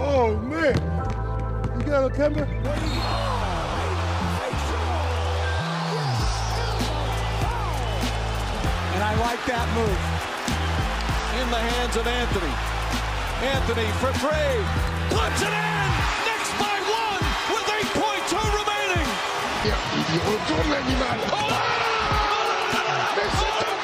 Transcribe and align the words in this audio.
Oh 0.00 0.36
man, 0.42 0.74
you 1.78 1.84
got 1.86 2.10
a 2.10 2.14
camera? 2.14 2.46
And 8.94 9.02
I 9.02 9.14
like 9.20 9.42
that 9.46 9.66
move. 9.78 10.00
In 11.38 11.46
the 11.50 11.62
hands 11.70 11.94
of 11.96 12.06
Anthony. 12.06 12.54
Anthony 13.46 13.86
for 14.02 14.10
three. 14.18 14.58
Puts 15.14 15.42
it 15.42 15.54
in. 15.54 15.88
Knicks 16.26 16.50
by 16.58 16.76
one 16.90 17.22
with 17.54 17.66
8.2 17.94 18.34
remaining. 18.58 19.08
Yeah, 19.62 19.78
Il 20.10 20.18
retourne 20.18 20.68
l'animal. 20.72 21.18
Mais 23.14 23.28
c'est 23.38 23.77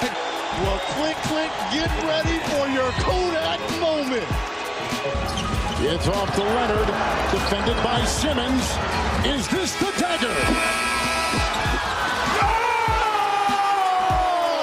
Oh. 0.00 0.62
Well, 0.62 0.78
Clint 0.94 1.16
Clint, 1.28 1.52
get 1.72 1.90
ready 2.04 2.38
for 2.50 2.68
your 2.68 2.90
Kodak 3.02 3.60
moment. 3.80 4.26
It's 5.80 6.08
off 6.08 6.34
to 6.34 6.42
Leonard, 6.42 6.86
defended 7.30 7.76
by 7.82 8.04
Simmons. 8.04 8.62
Is 9.26 9.48
this 9.48 9.74
the 9.76 9.92
dagger? 9.98 10.34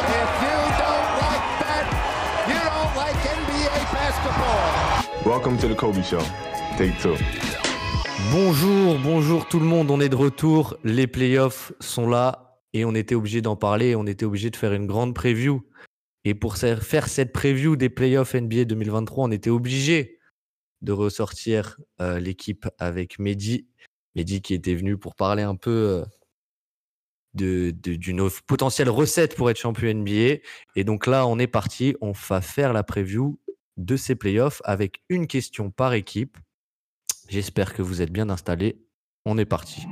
If 0.08 0.30
you 0.44 0.60
don't 0.84 1.12
like 1.24 1.46
that, 1.64 1.86
you 2.48 2.60
don't 2.70 2.96
like 2.96 3.16
NBA 3.16 3.78
basketball. 3.94 5.30
Welcome 5.30 5.58
to 5.60 5.68
the 5.68 5.76
Kobe 5.76 6.04
Show. 6.04 6.22
Take 6.78 6.98
two. 7.00 7.18
Bonjour, 8.32 8.98
bonjour 9.00 9.48
tout 9.48 9.60
le 9.60 9.66
monde, 9.66 9.92
on 9.92 10.00
est 10.00 10.10
de 10.10 10.16
retour, 10.16 10.76
les 10.84 11.08
playoffs 11.08 11.72
sont 11.80 12.08
là 12.08 12.45
et 12.76 12.84
on 12.84 12.94
était 12.94 13.16
obligé 13.16 13.42
d'en 13.42 13.56
parler, 13.56 13.96
on 13.96 14.06
était 14.06 14.26
obligé 14.26 14.50
de 14.50 14.58
faire 14.58 14.74
une 14.74 14.86
grande 14.86 15.16
preview. 15.16 15.66
Et 16.26 16.36
pour 16.36 16.58
faire 16.58 17.08
cette 17.08 17.32
preview 17.32 17.78
des 17.78 17.88
playoffs 17.88 18.36
NBA 18.36 18.66
2023, 18.66 19.24
on 19.28 19.32
était 19.32 19.50
obligé 19.50 20.20
de 20.82 20.92
ressortir 20.92 21.80
euh, 22.02 22.20
l'équipe 22.20 22.68
avec 22.78 23.18
Mehdi. 23.18 23.66
Mehdi 24.16 24.42
qui 24.42 24.54
était 24.54 24.76
venu 24.76 24.98
pour 24.98 25.16
parler 25.16 25.44
un 25.44 25.56
peu 25.56 25.72
euh, 25.72 26.06
de- 27.34 27.72
d'une 27.72 28.30
potentielle 28.46 28.90
recette 28.90 29.36
pour 29.38 29.50
être 29.50 29.58
champion 29.58 29.94
NBA. 29.94 30.42
Et 30.76 30.84
donc 30.84 31.08
là, 31.08 31.26
on 31.28 31.40
est 31.40 31.48
parti, 31.48 31.96
on 32.02 32.12
va 32.12 32.42
faire 32.42 32.74
la 32.74 32.84
preview 32.84 33.40
de 33.78 33.96
ces 33.96 34.16
playoffs 34.16 34.62
avec 34.66 35.02
une 35.08 35.28
question 35.28 35.72
par 35.72 35.94
équipe. 35.94 36.38
J'espère 37.30 37.74
que 37.74 37.82
vous 37.82 38.02
êtes 38.02 38.12
bien 38.12 38.30
installés. 38.30 38.82
On 39.24 39.38
est 39.38 39.46
parti. 39.46 39.86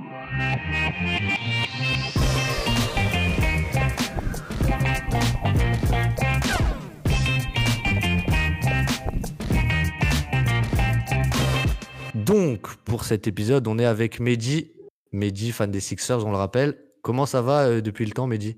Donc, 12.25 12.77
pour 12.85 13.03
cet 13.03 13.27
épisode, 13.27 13.67
on 13.67 13.77
est 13.77 13.85
avec 13.85 14.21
Mehdi. 14.21 14.71
Mehdi, 15.11 15.51
fan 15.51 15.69
des 15.69 15.81
Sixers, 15.81 16.25
on 16.25 16.31
le 16.31 16.37
rappelle. 16.37 16.79
Comment 17.01 17.25
ça 17.25 17.41
va 17.41 17.65
euh, 17.65 17.81
depuis 17.81 18.05
le 18.05 18.11
temps, 18.11 18.27
Mehdi? 18.27 18.57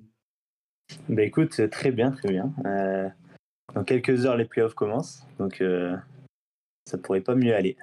Bah 1.09 1.23
écoute, 1.23 1.69
très 1.71 1.91
bien, 1.91 2.11
très 2.11 2.29
bien. 2.29 2.53
Euh, 2.65 3.09
dans 3.73 3.83
quelques 3.83 4.27
heures, 4.27 4.37
les 4.37 4.45
playoffs 4.45 4.75
commencent, 4.75 5.25
donc 5.39 5.61
euh, 5.61 5.97
ça 6.85 6.99
pourrait 6.99 7.21
pas 7.21 7.33
mieux 7.33 7.55
aller. 7.55 7.75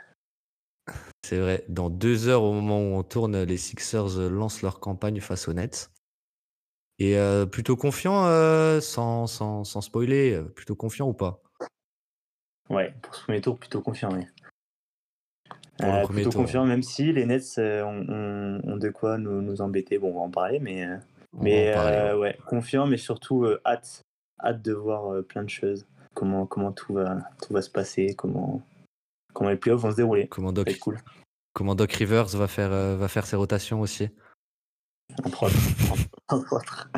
C'est 1.24 1.40
vrai, 1.40 1.64
dans 1.68 1.90
deux 1.90 2.28
heures, 2.28 2.44
au 2.44 2.52
moment 2.52 2.78
où 2.78 2.94
on 2.94 3.02
tourne, 3.02 3.42
les 3.42 3.56
Sixers 3.56 4.30
lancent 4.30 4.62
leur 4.62 4.78
campagne 4.78 5.20
face 5.20 5.48
aux 5.48 5.52
Nets. 5.52 5.90
Et 7.00 7.18
euh, 7.18 7.44
plutôt 7.44 7.76
confiant, 7.76 8.22
sans, 8.80 9.26
sans, 9.26 9.64
sans 9.64 9.80
spoiler, 9.80 10.40
plutôt 10.54 10.76
confiant 10.76 11.08
ou 11.08 11.12
pas? 11.12 11.42
Ouais, 12.70 12.94
pour 13.02 13.16
ce 13.16 13.24
premier 13.24 13.40
tour, 13.40 13.58
plutôt 13.58 13.82
confiant, 13.82 14.14
oui. 14.14 14.24
Pour 15.78 15.86
le 15.88 15.92
Euh, 15.98 16.06
plutôt 16.06 16.30
tour. 16.30 16.42
confiant, 16.42 16.64
même 16.66 16.82
si 16.82 17.12
les 17.12 17.24
Nets 17.26 17.56
euh, 17.58 17.82
ont, 17.84 18.06
ont- 18.08 18.72
ont 18.72 18.76
de 18.76 18.88
quoi 18.90 19.18
nous, 19.18 19.40
nous 19.42 19.60
embêter. 19.62 19.98
Bon, 19.98 20.10
on 20.10 20.14
va 20.14 20.20
en 20.20 20.30
parler, 20.30 20.58
mais, 20.60 20.84
euh, 20.86 20.96
On 21.32 21.38
va 21.38 21.44
mais 21.44 21.70
en 21.70 21.74
parler, 21.74 22.18
ouais. 22.18 22.38
confiant, 22.46 22.86
mais 22.86 22.96
surtout 22.98 23.46
hâte, 23.64 24.02
hâte 24.42 24.62
de 24.62 24.72
voir 24.72 25.22
plein 25.24 25.42
de 25.44 25.50
choses. 25.50 25.86
Comment, 26.14 26.44
comment 26.46 26.72
tout, 26.72 26.92
va, 26.94 27.18
tout 27.46 27.52
va 27.54 27.62
se 27.62 27.70
passer, 27.70 28.14
comment, 28.14 28.60
comment 29.32 29.48
les 29.50 29.56
playoffs 29.56 29.80
vont 29.80 29.90
se 29.90 29.96
dérouler. 29.96 30.28
Comment 30.28 30.52
Doc, 30.52 30.78
cool. 30.78 30.98
comment 31.54 31.74
Doc 31.74 31.90
Rivers 31.92 32.26
va 32.36 32.46
faire, 32.48 32.68
va 32.96 33.08
faire 33.08 33.24
ses 33.24 33.36
rotations 33.36 33.80
aussi 33.80 34.10
Entre 35.24 35.44
autres. 35.44 35.54
Entre 36.28 36.52
autres. 36.52 36.88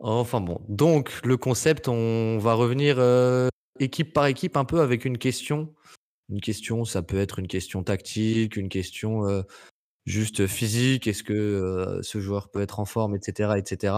Enfin 0.00 0.40
bon, 0.40 0.62
donc 0.68 1.12
le 1.24 1.36
concept, 1.36 1.88
on 1.88 2.38
va 2.38 2.54
revenir 2.54 2.96
euh, 2.98 3.48
équipe 3.78 4.14
par 4.14 4.26
équipe 4.26 4.56
un 4.56 4.64
peu 4.64 4.80
avec 4.80 5.04
une 5.04 5.18
question. 5.18 5.74
Une 6.30 6.40
question, 6.40 6.84
ça 6.84 7.02
peut 7.02 7.18
être 7.18 7.38
une 7.40 7.48
question 7.48 7.82
tactique, 7.82 8.56
une 8.56 8.68
question 8.68 9.26
euh, 9.26 9.42
juste 10.06 10.46
physique, 10.46 11.06
est-ce 11.06 11.22
que 11.22 11.32
euh, 11.32 12.02
ce 12.02 12.20
joueur 12.20 12.50
peut 12.50 12.60
être 12.60 12.80
en 12.80 12.84
forme, 12.84 13.14
etc., 13.16 13.54
etc. 13.56 13.94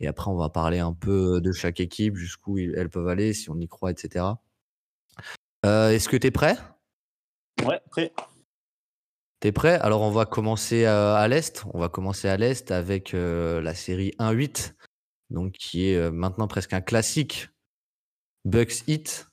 Et 0.00 0.06
après, 0.06 0.30
on 0.30 0.36
va 0.36 0.48
parler 0.48 0.78
un 0.78 0.92
peu 0.92 1.40
de 1.40 1.52
chaque 1.52 1.80
équipe, 1.80 2.16
jusqu'où 2.16 2.58
elles 2.58 2.88
peuvent 2.88 3.08
aller, 3.08 3.34
si 3.34 3.50
on 3.50 3.58
y 3.58 3.68
croit, 3.68 3.90
etc. 3.90 4.26
Euh, 5.66 5.90
est-ce 5.90 6.08
que 6.08 6.16
tu 6.16 6.28
es 6.28 6.30
prêt? 6.30 6.56
Ouais, 7.64 7.80
après. 7.86 8.12
T'es 9.40 9.52
prêt? 9.52 9.78
Alors 9.78 10.02
on 10.02 10.10
va 10.10 10.26
commencer 10.26 10.84
à 10.84 11.26
l'est. 11.28 11.64
On 11.72 11.78
va 11.78 11.88
commencer 11.88 12.28
à 12.28 12.36
l'est 12.36 12.70
avec 12.70 13.14
euh, 13.14 13.62
la 13.62 13.74
série 13.74 14.12
1-8, 14.18 14.74
donc 15.30 15.52
qui 15.52 15.90
est 15.90 16.10
maintenant 16.10 16.46
presque 16.46 16.74
un 16.74 16.82
classique. 16.82 17.48
Bucks 18.44 18.86
Hit. 18.86 19.29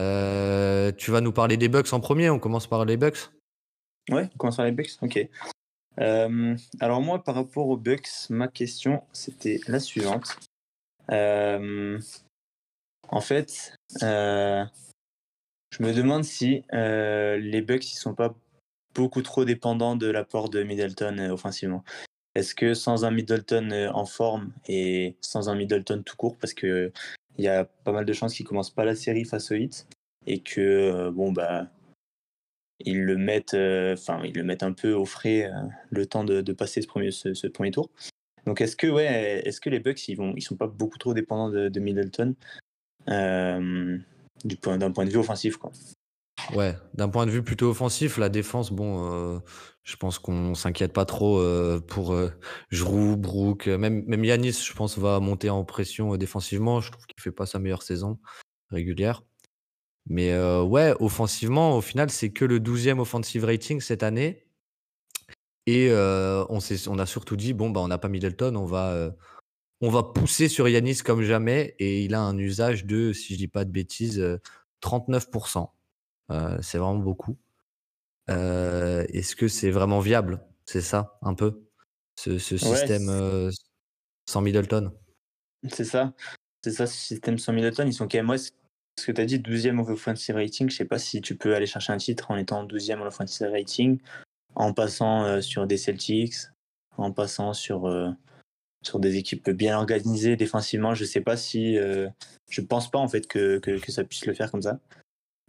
Euh, 0.00 0.92
tu 0.92 1.10
vas 1.10 1.20
nous 1.20 1.32
parler 1.32 1.56
des 1.56 1.68
Bucks 1.68 1.92
en 1.92 2.00
premier. 2.00 2.30
On 2.30 2.38
commence 2.38 2.66
par 2.66 2.84
les 2.84 2.96
Bucks. 2.96 3.30
Ouais, 4.10 4.28
on 4.34 4.38
commence 4.38 4.56
par 4.56 4.66
les 4.66 4.72
Bucks. 4.72 4.92
Ok. 5.02 5.28
Euh, 5.98 6.56
alors 6.80 7.00
moi, 7.00 7.22
par 7.22 7.34
rapport 7.34 7.68
aux 7.68 7.76
Bucks, 7.76 8.28
ma 8.28 8.48
question, 8.48 9.02
c'était 9.12 9.60
la 9.66 9.80
suivante. 9.80 10.36
Euh, 11.10 11.98
en 13.08 13.20
fait, 13.20 13.74
je 14.00 14.66
me 15.80 15.92
demande 15.92 16.24
si 16.24 16.64
les 16.72 17.62
Bucks 17.62 17.92
ils 17.92 17.96
sont 17.96 18.14
pas 18.14 18.34
beaucoup 18.94 19.22
trop 19.22 19.44
dépendants 19.44 19.96
de 19.96 20.06
l'apport 20.06 20.48
de 20.50 20.62
Middleton 20.62 21.30
offensivement. 21.30 21.84
Est-ce 22.34 22.54
que 22.54 22.74
sans 22.74 23.06
un 23.06 23.10
Middleton 23.10 23.90
en 23.94 24.04
forme 24.04 24.52
et 24.68 25.16
sans 25.22 25.48
un 25.48 25.54
Middleton 25.54 26.02
tout 26.04 26.16
court, 26.16 26.36
parce 26.36 26.52
que 26.52 26.92
il 27.38 27.44
y 27.44 27.48
a 27.48 27.64
pas 27.64 27.92
mal 27.92 28.04
de 28.04 28.12
chances 28.12 28.34
qu'il 28.34 28.46
commence 28.46 28.70
pas 28.70 28.84
la 28.84 28.94
série 28.94 29.24
face 29.24 29.50
au 29.50 29.54
Heat 29.54 29.86
et 30.26 30.40
que 30.40 30.60
euh, 30.60 31.10
bon 31.10 31.32
bah 31.32 31.68
ils 32.80 33.02
le 33.02 33.16
mettent, 33.16 33.54
euh, 33.54 33.94
enfin 33.94 34.20
ils 34.24 34.34
le 34.34 34.44
mettent 34.44 34.62
un 34.62 34.72
peu 34.72 34.92
au 34.92 35.06
frais 35.06 35.44
euh, 35.44 35.66
le 35.90 36.06
temps 36.06 36.24
de, 36.24 36.40
passer 36.52 36.82
ce 36.82 36.86
premier, 36.86 37.70
tour. 37.70 37.90
Donc 38.44 38.60
est-ce 38.60 38.76
que 38.76 38.86
est-ce 38.98 39.60
que 39.60 39.70
les 39.70 39.80
Bucks 39.80 40.08
ils 40.08 40.16
vont, 40.16 40.34
sont 40.40 40.56
pas 40.56 40.66
beaucoup 40.66 40.98
trop 40.98 41.14
dépendants 41.14 41.50
de, 41.50 41.80
Middleton 41.80 42.34
du 44.44 44.56
point 44.56 44.78
d'un 44.78 44.90
point 44.90 45.04
de 45.04 45.10
vue 45.10 45.18
offensif 45.18 45.56
quoi? 45.56 45.72
Ouais, 46.54 46.76
d'un 46.94 47.08
point 47.08 47.26
de 47.26 47.30
vue 47.30 47.42
plutôt 47.42 47.70
offensif, 47.70 48.18
la 48.18 48.28
défense, 48.28 48.70
bon, 48.70 49.12
euh, 49.12 49.38
je 49.82 49.96
pense 49.96 50.18
qu'on 50.18 50.54
s'inquiète 50.54 50.92
pas 50.92 51.04
trop 51.04 51.38
euh, 51.38 51.80
pour 51.80 52.12
euh, 52.12 52.30
Jrue, 52.70 53.16
Brook, 53.16 53.68
euh, 53.68 53.78
même, 53.78 54.04
même 54.06 54.24
Yanis, 54.24 54.52
je 54.52 54.72
pense, 54.72 54.98
va 54.98 55.18
monter 55.20 55.50
en 55.50 55.64
pression 55.64 56.14
euh, 56.14 56.18
défensivement. 56.18 56.80
Je 56.80 56.90
trouve 56.92 57.06
qu'il 57.06 57.20
fait 57.20 57.32
pas 57.32 57.46
sa 57.46 57.58
meilleure 57.58 57.82
saison 57.82 58.18
régulière. 58.70 59.22
Mais 60.08 60.32
euh, 60.32 60.62
ouais, 60.62 60.94
offensivement, 61.00 61.76
au 61.76 61.80
final, 61.80 62.10
c'est 62.10 62.30
que 62.30 62.44
le 62.44 62.60
12e 62.60 63.00
offensive 63.00 63.44
rating 63.44 63.80
cette 63.80 64.02
année. 64.02 64.44
Et 65.68 65.90
on, 65.90 66.58
on 66.86 66.98
a 67.00 67.06
surtout 67.06 67.34
dit, 67.34 67.52
bon, 67.52 67.70
bah, 67.70 67.80
on 67.80 67.88
n'a 67.88 67.98
pas 67.98 68.08
Middleton, 68.08 68.54
on 68.54 68.66
va, 68.66 69.10
on 69.80 69.90
va 69.90 70.02
pousser 70.02 70.48
sur 70.48 70.68
Yanis 70.68 70.98
comme 70.98 71.22
jamais. 71.22 71.74
Et 71.78 72.04
il 72.04 72.14
a 72.14 72.20
un 72.20 72.38
usage 72.38 72.86
de, 72.86 73.12
si 73.12 73.34
je 73.34 73.38
dis 73.38 73.48
pas 73.48 73.64
de 73.64 73.70
bêtises, 73.70 74.20
euh, 74.20 74.38
39%. 74.80 75.68
Euh, 76.30 76.58
c'est 76.62 76.78
vraiment 76.78 76.96
beaucoup. 76.98 77.36
Euh, 78.30 79.04
Est-ce 79.12 79.36
que 79.36 79.48
c'est 79.48 79.70
vraiment 79.70 80.00
viable? 80.00 80.40
C'est 80.64 80.80
ça, 80.80 81.18
un 81.22 81.34
peu, 81.34 81.62
ce, 82.18 82.38
ce 82.38 82.54
Ouais, 82.54 82.76
système 82.76 83.08
euh, 83.08 83.50
sans 84.28 84.40
Middleton 84.40 84.92
C'est 85.68 85.84
ça, 85.84 86.12
c'est 86.64 86.72
ça 86.72 86.86
ce 86.86 86.96
système 86.96 87.38
sans 87.38 87.52
Middleton. 87.52 87.86
Ils 87.86 87.92
sont 87.92 88.08
quand 88.08 88.18
même 88.18 88.30
ouais, 88.30 88.38
ce 88.38 88.50
que 89.04 89.12
tu 89.12 89.20
as 89.20 89.26
dit 89.26 89.38
12e 89.38 89.78
au 89.80 89.88
offensive 89.88 90.34
rating. 90.34 90.68
Je 90.68 90.76
sais 90.76 90.84
pas 90.84 90.98
si 90.98 91.20
tu 91.20 91.36
peux 91.36 91.54
aller 91.54 91.66
chercher 91.66 91.92
un 91.92 91.98
titre 91.98 92.30
en 92.30 92.36
étant 92.36 92.64
12e 92.66 93.00
au 93.00 93.06
offensive 93.06 93.48
rating, 93.48 94.00
en 94.56 94.72
passant 94.72 95.24
euh, 95.24 95.40
sur 95.40 95.66
des 95.66 95.76
Celtics, 95.76 96.34
en 96.96 97.12
passant 97.12 97.52
sur 97.52 97.86
euh, 97.86 98.10
sur 98.82 98.98
des 98.98 99.16
équipes 99.16 99.50
bien 99.50 99.76
organisées 99.76 100.36
défensivement. 100.36 100.94
Je 100.94 101.04
sais 101.04 101.20
pas 101.20 101.36
si, 101.36 101.76
euh, 101.76 102.08
je 102.50 102.60
pense 102.60 102.90
pas 102.90 102.98
en 102.98 103.08
fait 103.08 103.26
que, 103.26 103.58
que, 103.58 103.78
que 103.78 103.92
ça 103.92 104.04
puisse 104.04 104.26
le 104.26 104.34
faire 104.34 104.50
comme 104.50 104.62
ça. 104.62 104.80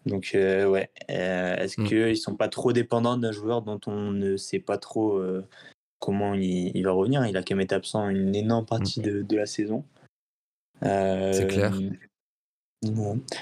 Donc, 0.07 0.31
ouais. 0.33 0.89
Est-ce 1.07 1.79
Mmh. 1.79 1.87
qu'ils 1.87 2.17
sont 2.17 2.35
pas 2.35 2.47
trop 2.47 2.73
dépendants 2.73 3.17
d'un 3.17 3.31
joueur 3.31 3.61
dont 3.61 3.79
on 3.87 4.11
ne 4.11 4.37
sait 4.37 4.59
pas 4.59 4.77
trop 4.77 5.21
comment 5.99 6.33
il, 6.33 6.71
il 6.75 6.83
va 6.83 6.91
revenir? 6.91 7.25
Il 7.25 7.37
a 7.37 7.43
quand 7.43 7.55
même 7.55 7.63
été 7.63 7.75
absent 7.75 8.09
une 8.09 8.35
énorme 8.35 8.65
partie 8.65 8.99
Mmh. 8.99 9.03
de, 9.03 9.21
de 9.21 9.37
la 9.37 9.45
saison. 9.45 9.83
C'est 10.81 11.47
clair. 11.47 11.73
Euh. 11.73 11.89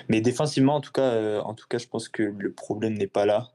Mais 0.09 0.21
défensivement, 0.21 0.75
en 0.75 0.81
tout 0.81 0.93
cas, 0.93 1.11
euh, 1.13 1.41
en 1.41 1.53
tout 1.53 1.67
cas, 1.67 1.77
je 1.77 1.87
pense 1.87 2.07
que 2.09 2.23
le 2.23 2.51
problème 2.53 2.93
n'est 2.93 3.07
pas 3.07 3.25
là. 3.25 3.51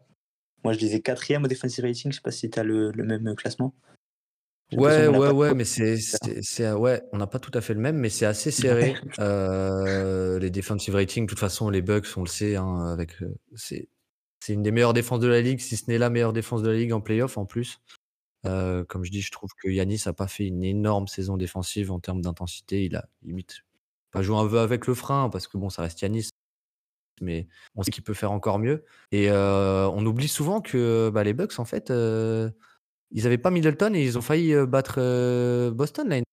Moi, 0.63 0.75
je 0.75 0.79
disais 0.79 1.01
quatrième 1.01 1.45
au 1.45 1.49
defensive 1.49 1.85
rating. 1.85 2.11
Je 2.13 2.17
sais 2.17 2.23
pas 2.23 2.31
si 2.31 2.51
tu 2.51 2.59
as 2.59 2.63
le, 2.65 2.91
le 2.93 3.03
même 3.05 3.35
classement. 3.35 3.73
Ouais, 4.72 5.08
ouais, 5.08 5.31
ouais, 5.31 5.55
mais 5.55 5.64
c'est, 5.64 5.96
c'est, 5.96 6.43
c'est- 6.43 6.72
ouais, 6.72 7.02
on 7.12 7.19
n'a 7.19 7.26
pas 7.26 7.38
tout 7.38 7.50
à 7.55 7.61
fait 7.61 7.75
le 7.75 7.81
même, 7.81 7.96
mais 7.96 8.08
c'est 8.08 8.26
assez 8.26 8.50
serré. 8.52 8.96
Euh, 9.19 10.38
les 10.38 10.50
defensive 10.50 10.94
ratings, 10.94 11.25
de 11.25 11.31
toute 11.31 11.38
façon, 11.38 11.70
les 11.70 11.82
Bucks, 11.82 12.06
on 12.17 12.22
le 12.22 12.28
sait, 12.28 12.56
hein, 12.56 12.87
avec, 12.93 13.20
euh, 13.22 13.34
c'est, 13.56 13.88
c'est 14.40 14.52
une 14.52 14.62
des 14.62 14.70
meilleures 14.70 14.93
défenses 14.94 15.20
de 15.20 15.28
la 15.28 15.40
ligue, 15.40 15.61
si 15.61 15.76
ce 15.76 15.84
n'est 15.88 15.99
la 15.99 16.11
meilleure 16.11 16.32
défense 16.32 16.62
de 16.62 16.70
la 16.70 16.76
ligue 16.76 16.93
en 16.93 17.00
playoff 17.00 17.37
en 17.37 17.46
plus. 17.46 17.81
Euh, 18.46 18.84
comme 18.84 19.05
je 19.05 19.11
dis, 19.11 19.20
je 19.20 19.31
trouve 19.31 19.50
que 19.62 19.69
Yanis 19.69 20.02
n'a 20.06 20.12
pas 20.12 20.28
fait 20.28 20.46
une 20.46 20.64
énorme 20.64 21.08
saison 21.08 21.37
défensive 21.37 21.93
en 21.93 22.00
termes 22.00 22.22
d'intensité. 22.22 22.84
Il 22.84 22.96
a 22.96 23.06
limite 23.22 23.62
pas 24.12 24.22
joué 24.22 24.37
un 24.38 24.49
peu 24.49 24.61
avec 24.61 24.87
le 24.87 24.94
frein 24.94 25.28
parce 25.31 25.46
que 25.46 25.58
bon, 25.58 25.69
ça 25.69 25.82
reste 25.82 26.00
Yanis, 26.00 26.31
mais 27.20 27.49
on 27.75 27.82
sait 27.82 27.90
qu'il 27.90 28.02
peut 28.02 28.14
faire 28.14 28.32
encore 28.32 28.58
mieux. 28.58 28.84
Et 29.12 29.31
euh, 29.31 29.88
on 29.90 30.06
oublie 30.06 30.28
souvent 30.28 30.61
que 30.62 31.11
bah, 31.12 31.22
les 31.22 31.34
Bucks, 31.34 31.58
en 31.58 31.67
fait, 31.67 31.90
ils 33.11 33.25
n'avaient 33.25 33.39
pas 33.39 33.51
Middleton 33.51 33.95
et 33.95 34.03
ils 34.03 34.19
ont 34.19 34.23
failli 34.23 34.55
euh, 34.55 34.67
battre 34.67 34.97
euh, 34.99 35.71
Boston 35.71 36.09
l'année 36.09 36.25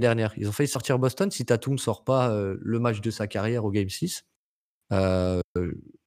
dernière. 0.00 0.32
Ils 0.36 0.48
ont 0.48 0.52
failli 0.52 0.68
sortir 0.68 0.98
Boston 0.98 1.30
si 1.30 1.44
Tatum 1.44 1.74
ne 1.74 1.78
sort 1.78 2.04
pas 2.04 2.30
euh, 2.30 2.56
le 2.60 2.78
match 2.78 3.00
de 3.00 3.10
sa 3.10 3.26
carrière 3.26 3.64
au 3.64 3.70
Game 3.70 3.88
6. 3.88 4.24
Euh, 4.92 5.40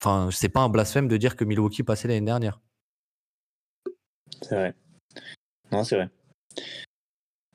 Enfin, 0.02 0.30
c'est 0.32 0.50
pas 0.50 0.60
un 0.62 0.70
blasphème 0.70 1.08
de 1.08 1.18
dire 1.18 1.36
que 1.36 1.44
Milwaukee 1.46 1.84
passait 1.84 2.08
l'année 2.08 2.26
dernière. 2.26 2.62
C'est 4.42 4.56
vrai. 4.56 4.76
Non, 5.72 5.84
c'est 5.84 5.96
vrai. 5.96 6.10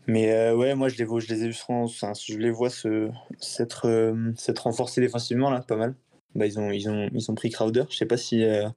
Mais 0.06 0.32
euh, 0.32 0.56
ouais, 0.56 0.74
moi, 0.74 0.88
je 0.88 0.96
les 0.96 1.04
vois, 1.04 1.20
je 1.20 1.32
les 1.32 1.44
ai 1.44 1.52
enfin, 1.68 2.12
je 2.14 2.36
les 2.36 2.50
vois 2.50 2.70
se, 2.70 3.08
s'être, 3.38 3.86
euh, 3.86 4.32
renforcés 4.58 5.00
défensivement 5.00 5.50
là, 5.50 5.60
pas 5.60 5.76
mal. 5.76 5.94
Bah, 6.34 6.46
ils 6.46 6.58
ont, 6.58 6.70
ils 6.70 6.88
ont, 6.88 7.08
ils 7.12 7.30
ont 7.30 7.34
pris 7.34 7.50
Crowder. 7.50 7.84
Je 7.90 7.96
sais 7.96 8.06
pas 8.06 8.16
si, 8.16 8.42
euh, 8.42 8.68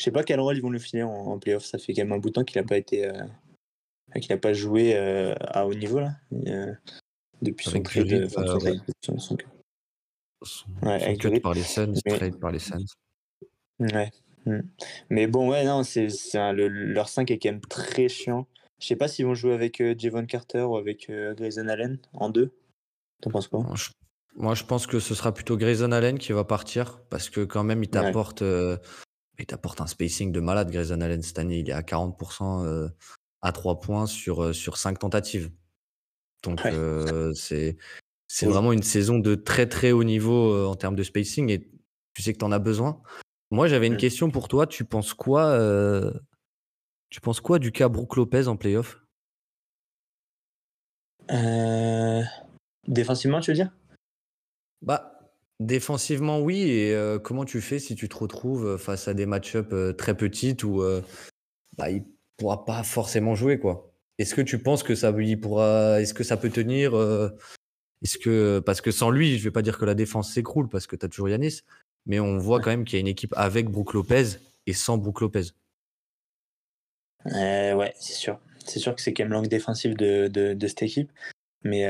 je 0.00 0.04
sais 0.04 0.10
pas 0.10 0.22
quel 0.24 0.40
rôle 0.40 0.56
ils 0.56 0.62
vont 0.62 0.70
le 0.70 0.78
filer 0.78 1.02
en, 1.02 1.10
en 1.12 1.38
playoff. 1.38 1.62
Ça 1.66 1.76
fait 1.76 1.92
quand 1.92 2.00
même 2.02 2.12
un 2.12 2.18
bout 2.18 2.30
de 2.30 2.32
temps 2.32 2.44
qu'il 2.44 2.58
a 2.58 2.62
pas 2.64 2.78
été, 2.78 3.06
euh, 3.06 3.12
qu'il 4.18 4.32
a 4.32 4.38
pas 4.38 4.54
joué 4.54 4.96
euh, 4.96 5.34
à 5.40 5.66
haut 5.66 5.74
niveau 5.74 6.00
là. 6.00 6.12
Euh, 6.46 6.72
depuis 7.42 7.66
son 7.66 7.72
Avec 7.76 7.84
trade, 7.84 8.08
Curry, 8.08 8.24
enfin, 8.24 8.46
son 8.46 8.52
ouais. 8.54 8.58
trade, 8.76 8.80
son- 9.04 9.18
son- 9.18 9.36
Son, 10.42 10.64
Ouais, 10.82 10.98
son 11.00 11.04
avec 11.04 11.20
cut 11.20 11.40
par 11.40 11.52
les 11.52 11.62
Suns, 11.62 11.92
Mais- 12.06 12.16
trade 12.16 12.40
par 12.40 12.50
les 12.50 12.58
Suns. 12.60 12.86
Ouais. 13.78 14.10
Mm. 14.46 14.60
Mais 15.10 15.26
bon, 15.26 15.50
ouais, 15.50 15.64
non, 15.64 15.82
c'est, 15.82 16.06
le- 16.34 16.68
leur 16.68 17.10
5 17.10 17.30
est 17.30 17.38
quand 17.38 17.50
même 17.50 17.60
très 17.60 18.08
chiant. 18.08 18.46
Je 18.80 18.86
sais 18.86 18.96
pas 18.96 19.06
s'ils 19.06 19.26
vont 19.26 19.34
jouer 19.34 19.52
avec 19.52 19.82
Javon 19.98 20.24
Carter 20.24 20.62
ou 20.62 20.78
avec 20.78 21.10
Grayson 21.36 21.68
Allen 21.68 21.98
en 22.14 22.30
deux. 22.30 22.50
T'en 23.20 23.30
penses 23.30 23.48
quoi? 23.48 23.60
Moi 24.36 24.54
je, 24.54 24.64
pense 24.64 24.86
que 24.86 24.98
ce 24.98 25.14
sera 25.14 25.34
plutôt 25.34 25.58
Grayson 25.58 25.92
Allen 25.92 26.18
qui 26.18 26.32
va 26.32 26.44
partir 26.44 27.00
parce 27.10 27.28
que 27.28 27.44
quand 27.44 27.62
même, 27.64 27.82
il 27.84 27.90
t'apporte 27.90 28.40
euh, 28.40 28.78
il 29.40 29.46
t'apporte 29.46 29.80
un 29.80 29.86
spacing 29.86 30.32
de 30.32 30.40
malade. 30.40 30.70
Grayson 30.70 31.00
Allen 31.00 31.22
cette 31.22 31.38
année, 31.38 31.58
il 31.60 31.68
est 31.68 31.72
à 31.72 31.82
40% 31.82 32.64
euh, 32.64 32.88
à 33.42 33.52
3 33.52 33.80
points 33.80 34.06
sur, 34.06 34.42
euh, 34.44 34.52
sur 34.52 34.76
5 34.76 34.98
tentatives. 34.98 35.50
Donc, 36.42 36.60
Ouais. 36.64 36.72
euh, 36.72 37.32
c'est 37.34 37.76
Oui. 38.42 38.48
vraiment 38.48 38.72
une 38.72 38.82
saison 38.82 39.18
de 39.18 39.34
très 39.34 39.66
très 39.68 39.92
haut 39.92 40.04
niveau 40.04 40.66
en 40.66 40.76
termes 40.76 40.96
de 40.96 41.02
spacing 41.02 41.50
et 41.50 41.68
tu 42.14 42.22
sais 42.22 42.32
que 42.32 42.38
tu 42.38 42.44
en 42.44 42.52
as 42.52 42.58
besoin. 42.58 43.02
Moi, 43.50 43.66
j'avais 43.66 43.86
une 43.88 43.94
Mm. 43.94 43.98
question 43.98 44.30
pour 44.30 44.48
toi. 44.48 44.66
Tu 44.66 44.84
penses 44.84 45.12
quoi 45.14 45.46
euh, 45.46 46.12
Tu 47.10 47.20
penses 47.20 47.40
quoi 47.40 47.58
du 47.58 47.72
cas 47.72 47.88
Brook 47.88 48.16
Lopez 48.16 48.46
en 48.46 48.56
playoff? 48.56 49.02
Euh, 51.30 52.22
Défensivement, 52.88 53.40
tu 53.40 53.50
veux 53.50 53.54
dire? 53.54 53.70
Bah, 54.82 55.19
défensivement, 55.60 56.40
oui. 56.40 56.62
Et 56.62 56.94
euh, 56.94 57.18
comment 57.18 57.44
tu 57.44 57.60
fais 57.60 57.78
si 57.78 57.94
tu 57.94 58.08
te 58.08 58.16
retrouves 58.16 58.66
euh, 58.66 58.78
face 58.78 59.06
à 59.06 59.14
des 59.14 59.26
match-ups 59.26 59.72
euh, 59.72 59.92
très 59.92 60.16
petites 60.16 60.64
où 60.64 60.82
euh, 60.82 61.02
bah, 61.76 61.90
il 61.90 62.04
pourra 62.36 62.64
pas 62.64 62.82
forcément 62.82 63.34
jouer, 63.34 63.58
quoi? 63.58 63.92
Est-ce 64.18 64.34
que 64.34 64.40
tu 64.40 64.58
penses 64.58 64.82
que 64.82 64.94
ça, 64.94 65.14
il 65.18 65.40
pourra, 65.40 66.00
est-ce 66.00 66.12
que 66.12 66.24
ça 66.24 66.36
peut 66.36 66.50
tenir 66.50 66.94
Est-ce 68.02 68.18
que 68.18 68.58
parce 68.58 68.82
que 68.82 68.90
sans 68.90 69.08
lui, 69.08 69.38
je 69.38 69.44
vais 69.44 69.50
pas 69.50 69.62
dire 69.62 69.78
que 69.78 69.86
la 69.86 69.94
défense 69.94 70.32
s'écroule 70.34 70.68
parce 70.68 70.86
que 70.86 70.94
tu 70.94 71.06
as 71.06 71.08
toujours 71.08 71.30
Yanis, 71.30 71.60
mais 72.04 72.20
on 72.20 72.36
voit 72.36 72.60
quand 72.60 72.68
même 72.68 72.84
qu'il 72.84 72.96
y 72.96 72.98
a 72.98 73.00
une 73.00 73.06
équipe 73.08 73.32
avec 73.34 73.70
Brook 73.70 73.94
Lopez 73.94 74.36
et 74.66 74.74
sans 74.74 74.98
Brook 74.98 75.22
Lopez. 75.22 75.44
Euh, 77.26 77.72
Ouais, 77.74 77.94
c'est 77.98 78.12
sûr. 78.12 78.38
C'est 78.66 78.78
sûr 78.78 78.94
que 78.94 79.00
c'est 79.00 79.14
quand 79.14 79.24
même 79.24 79.32
l'angle 79.32 79.48
défensif 79.48 79.94
de, 79.96 80.28
de, 80.28 80.52
de 80.52 80.66
cette 80.66 80.82
équipe. 80.82 81.10
Mais, 81.62 81.86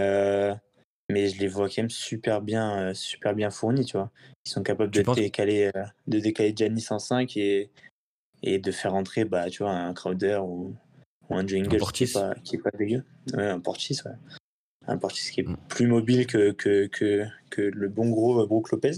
mais 1.10 1.28
je 1.28 1.38
les 1.40 1.48
vois 1.48 1.68
quand 1.68 1.78
même 1.78 1.90
super 1.90 2.40
bien, 2.40 2.90
euh, 2.90 2.94
super 2.94 3.34
bien 3.34 3.50
fournis, 3.50 3.84
tu 3.84 3.96
vois. 3.96 4.10
Ils 4.46 4.50
sont 4.50 4.62
capables 4.62 4.90
Tu 4.90 5.00
de 5.00 5.04
penses- 5.04 5.16
décaler, 5.16 5.70
euh, 5.74 5.84
de 6.06 6.18
décaler 6.20 6.52
Giannis 6.56 6.86
en 6.90 6.98
5 6.98 7.36
et, 7.36 7.70
et 8.42 8.58
de 8.58 8.72
faire 8.72 8.94
entrer 8.94 9.24
bah, 9.24 9.50
tu 9.50 9.62
vois, 9.62 9.72
un 9.72 9.92
Crowder 9.94 10.38
ou, 10.42 10.74
ou 11.28 11.34
un 11.36 11.46
Jingles 11.46 11.70
qui 11.70 11.78
Portis. 11.78 12.04
est 12.04 12.12
pas, 12.12 12.34
qui 12.44 12.56
est 12.56 12.60
pas 12.60 12.70
dégueu. 12.78 13.04
Ouais, 13.34 13.44
un 13.46 13.60
Portis, 13.60 13.98
ouais. 14.06 14.12
Un 14.86 14.96
Portis 14.98 15.30
qui 15.30 15.40
est 15.40 15.48
Mm. 15.48 15.56
plus 15.68 15.86
mobile 15.86 16.26
que, 16.26 16.52
que, 16.52 16.86
que, 16.86 17.24
que 17.50 17.62
le 17.62 17.88
bon 17.88 18.08
gros 18.10 18.46
Brook 18.46 18.70
Lopez. 18.70 18.92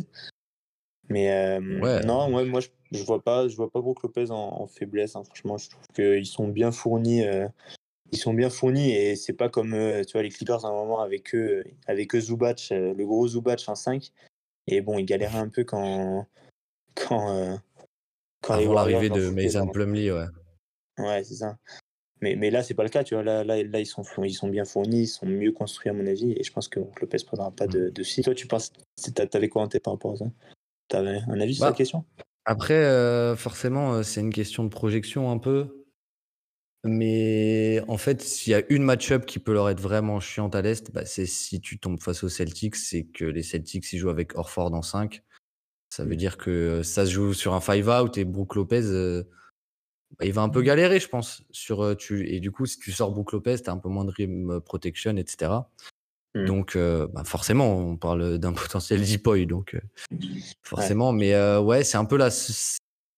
Mais 1.08 1.32
euh, 1.32 1.80
Ouais. 1.80 2.04
non, 2.04 2.32
ouais, 2.34 2.44
moi 2.44 2.60
je, 2.60 2.68
je 2.92 3.02
vois 3.04 3.22
pas, 3.22 3.48
je 3.48 3.56
vois 3.56 3.70
pas 3.70 3.80
Brook 3.80 4.02
Lopez 4.02 4.30
en, 4.30 4.36
en 4.62 4.66
faiblesse. 4.66 5.16
hein. 5.16 5.24
Franchement, 5.24 5.58
je 5.58 5.68
trouve 5.70 5.86
qu'ils 5.94 6.26
sont 6.26 6.48
bien 6.48 6.70
fournis. 6.72 7.24
euh, 7.24 7.48
ils 8.12 8.18
sont 8.18 8.34
bien 8.34 8.50
fournis 8.50 8.92
et 8.92 9.16
c'est 9.16 9.32
pas 9.32 9.48
comme 9.48 9.72
euh, 9.72 10.04
tu 10.04 10.12
vois 10.12 10.22
les 10.22 10.28
Clippers 10.28 10.64
à 10.64 10.68
un 10.68 10.72
moment 10.72 11.00
avec 11.00 11.34
eux, 11.34 11.64
avec 11.86 12.14
eux 12.14 12.20
Zubac, 12.20 12.68
euh, 12.70 12.94
le 12.94 13.06
gros 13.06 13.26
Zubac 13.26 13.64
en 13.66 13.74
5. 13.74 14.12
Et 14.66 14.80
bon, 14.82 14.98
ils 14.98 15.06
galéraient 15.06 15.38
un 15.38 15.48
peu 15.48 15.64
quand 15.64 16.26
quand 16.94 17.34
euh, 17.34 17.56
quand 18.42 18.54
Avant 18.54 18.74
l'arrivée 18.74 19.08
de 19.08 19.30
Mason 19.30 19.66
Plumlee, 19.66 20.12
ouais. 20.12 20.26
Ouais, 20.98 21.24
c'est 21.24 21.36
ça. 21.36 21.56
Mais, 22.20 22.36
mais 22.36 22.50
là, 22.50 22.62
c'est 22.62 22.74
pas 22.74 22.84
le 22.84 22.88
cas, 22.88 23.02
tu 23.02 23.14
vois. 23.14 23.24
Là, 23.24 23.42
là, 23.42 23.62
là 23.64 23.80
ils, 23.80 23.86
sont, 23.86 24.04
ils 24.22 24.34
sont 24.34 24.48
bien 24.48 24.64
fournis, 24.64 25.02
ils 25.02 25.06
sont 25.08 25.26
mieux 25.26 25.50
construits, 25.50 25.90
à 25.90 25.92
mon 25.92 26.06
avis. 26.06 26.32
Et 26.32 26.44
je 26.44 26.52
pense 26.52 26.68
que 26.68 26.78
Lopez 27.00 27.16
prendra 27.26 27.50
pas 27.50 27.66
de, 27.66 27.88
de 27.88 28.02
si. 28.04 28.22
Toi, 28.22 28.34
tu 28.34 28.46
penses, 28.46 28.72
t'avais 29.30 29.48
quoi 29.48 29.62
en 29.62 29.68
tête 29.68 29.82
par 29.82 29.94
rapport 29.94 30.12
à 30.12 30.16
ça? 30.16 30.26
T'avais 30.88 31.18
un 31.26 31.40
avis 31.40 31.54
sur 31.54 31.64
Bah, 31.64 31.70
la 31.70 31.76
question? 31.76 32.04
Après, 32.44 32.74
euh, 32.74 33.34
forcément, 33.34 34.02
c'est 34.04 34.20
une 34.20 34.32
question 34.32 34.62
de 34.62 34.68
projection 34.68 35.32
un 35.32 35.38
peu. 35.38 35.81
Mais 36.84 37.80
en 37.86 37.96
fait, 37.96 38.22
s'il 38.22 38.50
y 38.50 38.54
a 38.54 38.62
une 38.68 38.82
match-up 38.82 39.24
qui 39.24 39.38
peut 39.38 39.52
leur 39.52 39.70
être 39.70 39.80
vraiment 39.80 40.18
chiante 40.18 40.56
à 40.56 40.62
l'Est, 40.62 40.90
bah, 40.92 41.04
c'est 41.04 41.26
si 41.26 41.60
tu 41.60 41.78
tombes 41.78 42.00
face 42.00 42.24
aux 42.24 42.28
Celtics, 42.28 42.74
c'est 42.74 43.04
que 43.04 43.24
les 43.24 43.44
Celtics, 43.44 43.92
ils 43.92 43.98
jouent 43.98 44.10
avec 44.10 44.36
Orford 44.36 44.74
en 44.74 44.82
5. 44.82 45.22
Ça 45.90 46.04
veut 46.04 46.14
Mm. 46.14 46.16
dire 46.16 46.38
que 46.38 46.50
euh, 46.50 46.82
ça 46.82 47.06
se 47.06 47.12
joue 47.12 47.34
sur 47.34 47.54
un 47.54 47.60
5-out 47.60 48.18
et 48.18 48.24
Brook 48.24 48.56
Lopez, 48.56 48.82
euh, 48.86 49.22
bah, 50.18 50.24
il 50.24 50.32
va 50.32 50.42
un 50.42 50.48
peu 50.48 50.62
galérer, 50.62 50.98
je 50.98 51.08
pense. 51.08 51.44
Sur, 51.52 51.84
euh, 51.84 51.94
tu... 51.94 52.28
Et 52.28 52.40
du 52.40 52.50
coup, 52.50 52.66
si 52.66 52.78
tu 52.80 52.90
sors 52.90 53.12
Brook 53.12 53.30
Lopez, 53.32 53.62
tu 53.62 53.70
as 53.70 53.72
un 53.72 53.78
peu 53.78 53.88
moins 53.88 54.04
de 54.04 54.10
rim 54.10 54.60
protection, 54.64 55.16
etc. 55.16 55.52
Mm. 56.34 56.44
Donc, 56.46 56.74
euh, 56.74 57.06
bah, 57.12 57.22
forcément, 57.22 57.76
on 57.76 57.96
parle 57.96 58.38
d'un 58.38 58.52
potentiel 58.80 59.04
Zipoy. 59.04 59.46
Donc, 59.46 59.80
forcément. 60.64 61.12
Mais 61.12 61.36
ouais, 61.58 61.84
c'est 61.84 61.96
un 61.98 62.06
peu 62.06 62.16
la. 62.16 62.30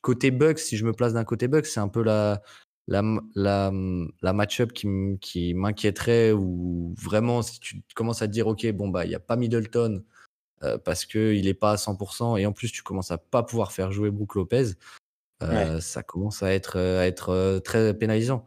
Côté 0.03 0.31
Bucks, 0.31 0.59
si 0.59 0.77
je 0.77 0.85
me 0.85 0.93
place 0.93 1.15
d'un 1.15 1.25
côté 1.25 1.49
Bucks, 1.49 1.65
c'est 1.65 1.81
un 1.81 1.89
peu 1.89 2.03
la, 2.03 2.43
la, 2.87 3.03
la, 3.35 3.73
la 4.23 4.33
match-up 4.33 4.73
qui, 4.73 4.87
qui 5.21 5.55
m'inquiéterait 5.55 6.33
ou 6.33 6.95
vraiment, 7.01 7.43
si 7.43 7.59
tu 7.61 7.83
commences 7.95 8.23
à 8.23 8.27
te 8.27 8.33
dire, 8.33 8.47
OK, 8.47 8.67
bon, 8.73 8.89
bah, 8.89 9.05
il 9.05 9.09
n'y 9.09 9.15
a 9.15 9.21
pas 9.21 9.37
Middleton 9.37 10.03
euh, 10.63 10.79
parce 10.79 11.05
qu'il 11.07 11.45
n'est 11.45 11.55
pas 11.55 11.73
à 11.73 11.77
100% 11.77 12.39
et 12.39 12.47
en 12.47 12.53
plus, 12.53 12.71
tu 12.73 12.83
commences 12.83 13.11
à 13.11 13.19
pas 13.19 13.43
pouvoir 13.43 13.73
faire 13.73 13.91
jouer 13.93 14.11
Brook 14.11 14.35
Lopez, 14.35 14.73
euh, 15.43 15.81
ça 15.81 16.03
commence 16.03 16.43
à 16.43 16.53
être, 16.53 16.77
euh, 16.79 17.01
à 17.01 17.07
être 17.07 17.31
euh, 17.31 17.59
très 17.61 17.93
pénalisant. 17.95 18.47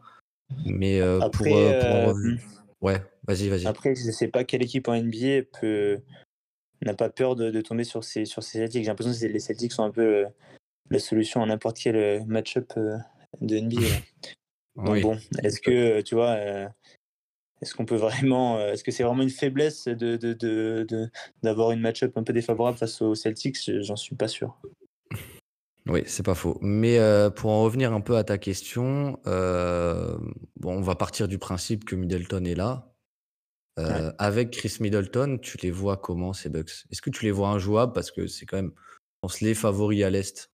Mais 0.64 1.00
euh, 1.00 1.20
Après, 1.20 1.50
pour, 1.50 1.78
pour 1.80 1.90
en 1.96 2.06
revenir- 2.08 2.40
Ouais, 2.80 3.02
vas-y, 3.26 3.48
vas-y. 3.48 3.66
Après, 3.66 3.94
je 3.94 4.10
sais 4.10 4.28
pas 4.28 4.44
quelle 4.44 4.62
équipe 4.62 4.86
en 4.88 4.94
NBA 4.94 5.42
peut 5.60 6.00
n'a 6.80 6.94
pas 6.94 7.10
peur 7.10 7.34
de, 7.34 7.50
de 7.50 7.60
tomber 7.60 7.82
sur 7.82 8.04
ces, 8.04 8.24
sur 8.24 8.42
ces 8.44 8.58
Celtics. 8.58 8.84
J'ai 8.84 8.88
l'impression 8.88 9.12
que 9.12 9.32
les 9.32 9.40
Celtics 9.40 9.72
sont 9.72 9.82
un 9.82 9.90
peu 9.90 10.26
la 10.90 10.98
solution 11.00 11.42
à 11.42 11.46
n'importe 11.46 11.76
quel 11.78 12.24
match-up 12.26 12.72
de 13.40 13.56
NBA. 13.56 13.80
là. 13.80 13.88
Donc 14.76 14.94
Oui. 14.94 15.00
bon, 15.00 15.18
est-ce 15.42 15.60
que, 15.60 16.00
tu 16.02 16.14
vois, 16.14 16.30
euh, 16.30 16.68
est-ce 17.60 17.74
qu'on 17.74 17.84
peut 17.84 17.96
vraiment, 17.96 18.58
euh, 18.58 18.72
est-ce 18.72 18.84
que 18.84 18.90
c'est 18.90 19.02
vraiment 19.02 19.22
une 19.22 19.30
faiblesse 19.30 19.86
de, 19.86 20.16
de, 20.16 20.32
de, 20.32 20.86
de- 20.88 21.10
d'avoir 21.42 21.72
une 21.72 21.80
match-up 21.80 22.16
un 22.16 22.22
peu 22.22 22.32
défavorable 22.32 22.78
face 22.78 23.02
aux 23.02 23.14
Celtics? 23.14 23.58
J'en 23.82 23.96
suis 23.96 24.14
pas 24.14 24.28
sûr. 24.28 24.56
Oui, 25.86 26.02
c'est 26.06 26.24
pas 26.24 26.34
faux. 26.34 26.58
Mais 26.60 26.98
euh, 26.98 27.30
pour 27.30 27.50
en 27.50 27.62
revenir 27.62 27.92
un 27.92 28.00
peu 28.00 28.16
à 28.16 28.24
ta 28.24 28.36
question, 28.36 29.18
euh, 29.26 30.16
bon, 30.56 30.76
on 30.76 30.82
va 30.82 30.94
partir 30.94 31.28
du 31.28 31.38
principe 31.38 31.84
que 31.84 31.96
Middleton 31.96 32.44
est 32.44 32.54
là. 32.54 32.92
Euh, 33.78 34.12
Avec 34.18 34.50
Chris 34.50 34.76
Middleton, 34.80 35.38
tu 35.40 35.56
les 35.58 35.70
vois 35.70 35.96
comment 35.96 36.32
ces 36.32 36.50
Bucks? 36.50 36.84
Est-ce 36.90 37.00
que 37.00 37.10
tu 37.10 37.24
les 37.24 37.30
vois 37.30 37.48
injouables? 37.48 37.92
Parce 37.92 38.10
que 38.10 38.26
c'est 38.26 38.44
quand 38.44 38.56
même, 38.56 38.72
je 38.76 39.18
pense, 39.22 39.40
les 39.40 39.54
favoris 39.54 40.02
à 40.02 40.10
l'est 40.10 40.50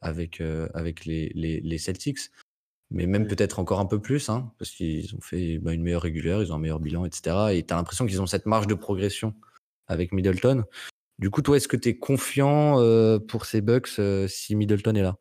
avec, 0.00 0.42
avec 0.74 1.04
les, 1.04 1.30
les, 1.34 1.78
Celtics. 1.78 2.30
Mais 2.90 3.06
même 3.06 3.26
peut-être 3.26 3.58
encore 3.58 3.80
un 3.80 3.86
peu 3.86 4.00
plus, 4.00 4.28
hein, 4.28 4.52
parce 4.58 4.70
qu'ils 4.70 5.14
ont 5.16 5.20
fait 5.20 5.58
bah, 5.58 5.72
une 5.72 5.82
meilleure 5.82 6.02
régulière, 6.02 6.42
ils 6.42 6.52
ont 6.52 6.56
un 6.56 6.60
meilleur 6.60 6.80
bilan, 6.80 7.04
etc. 7.04 7.36
Et 7.52 7.64
tu 7.64 7.72
as 7.72 7.76
l'impression 7.76 8.06
qu'ils 8.06 8.22
ont 8.22 8.26
cette 8.26 8.46
marge 8.46 8.66
de 8.66 8.74
progression 8.74 9.34
avec 9.88 10.12
Middleton. 10.12 10.64
Du 11.18 11.30
coup, 11.30 11.42
toi, 11.42 11.56
est-ce 11.56 11.68
que 11.68 11.76
tu 11.76 11.88
es 11.88 11.96
confiant 11.96 12.76
pour 13.26 13.46
ces 13.46 13.60
Bucks 13.60 14.00
si 14.28 14.54
Middleton 14.54 14.94
est 14.94 15.02
là? 15.02 15.16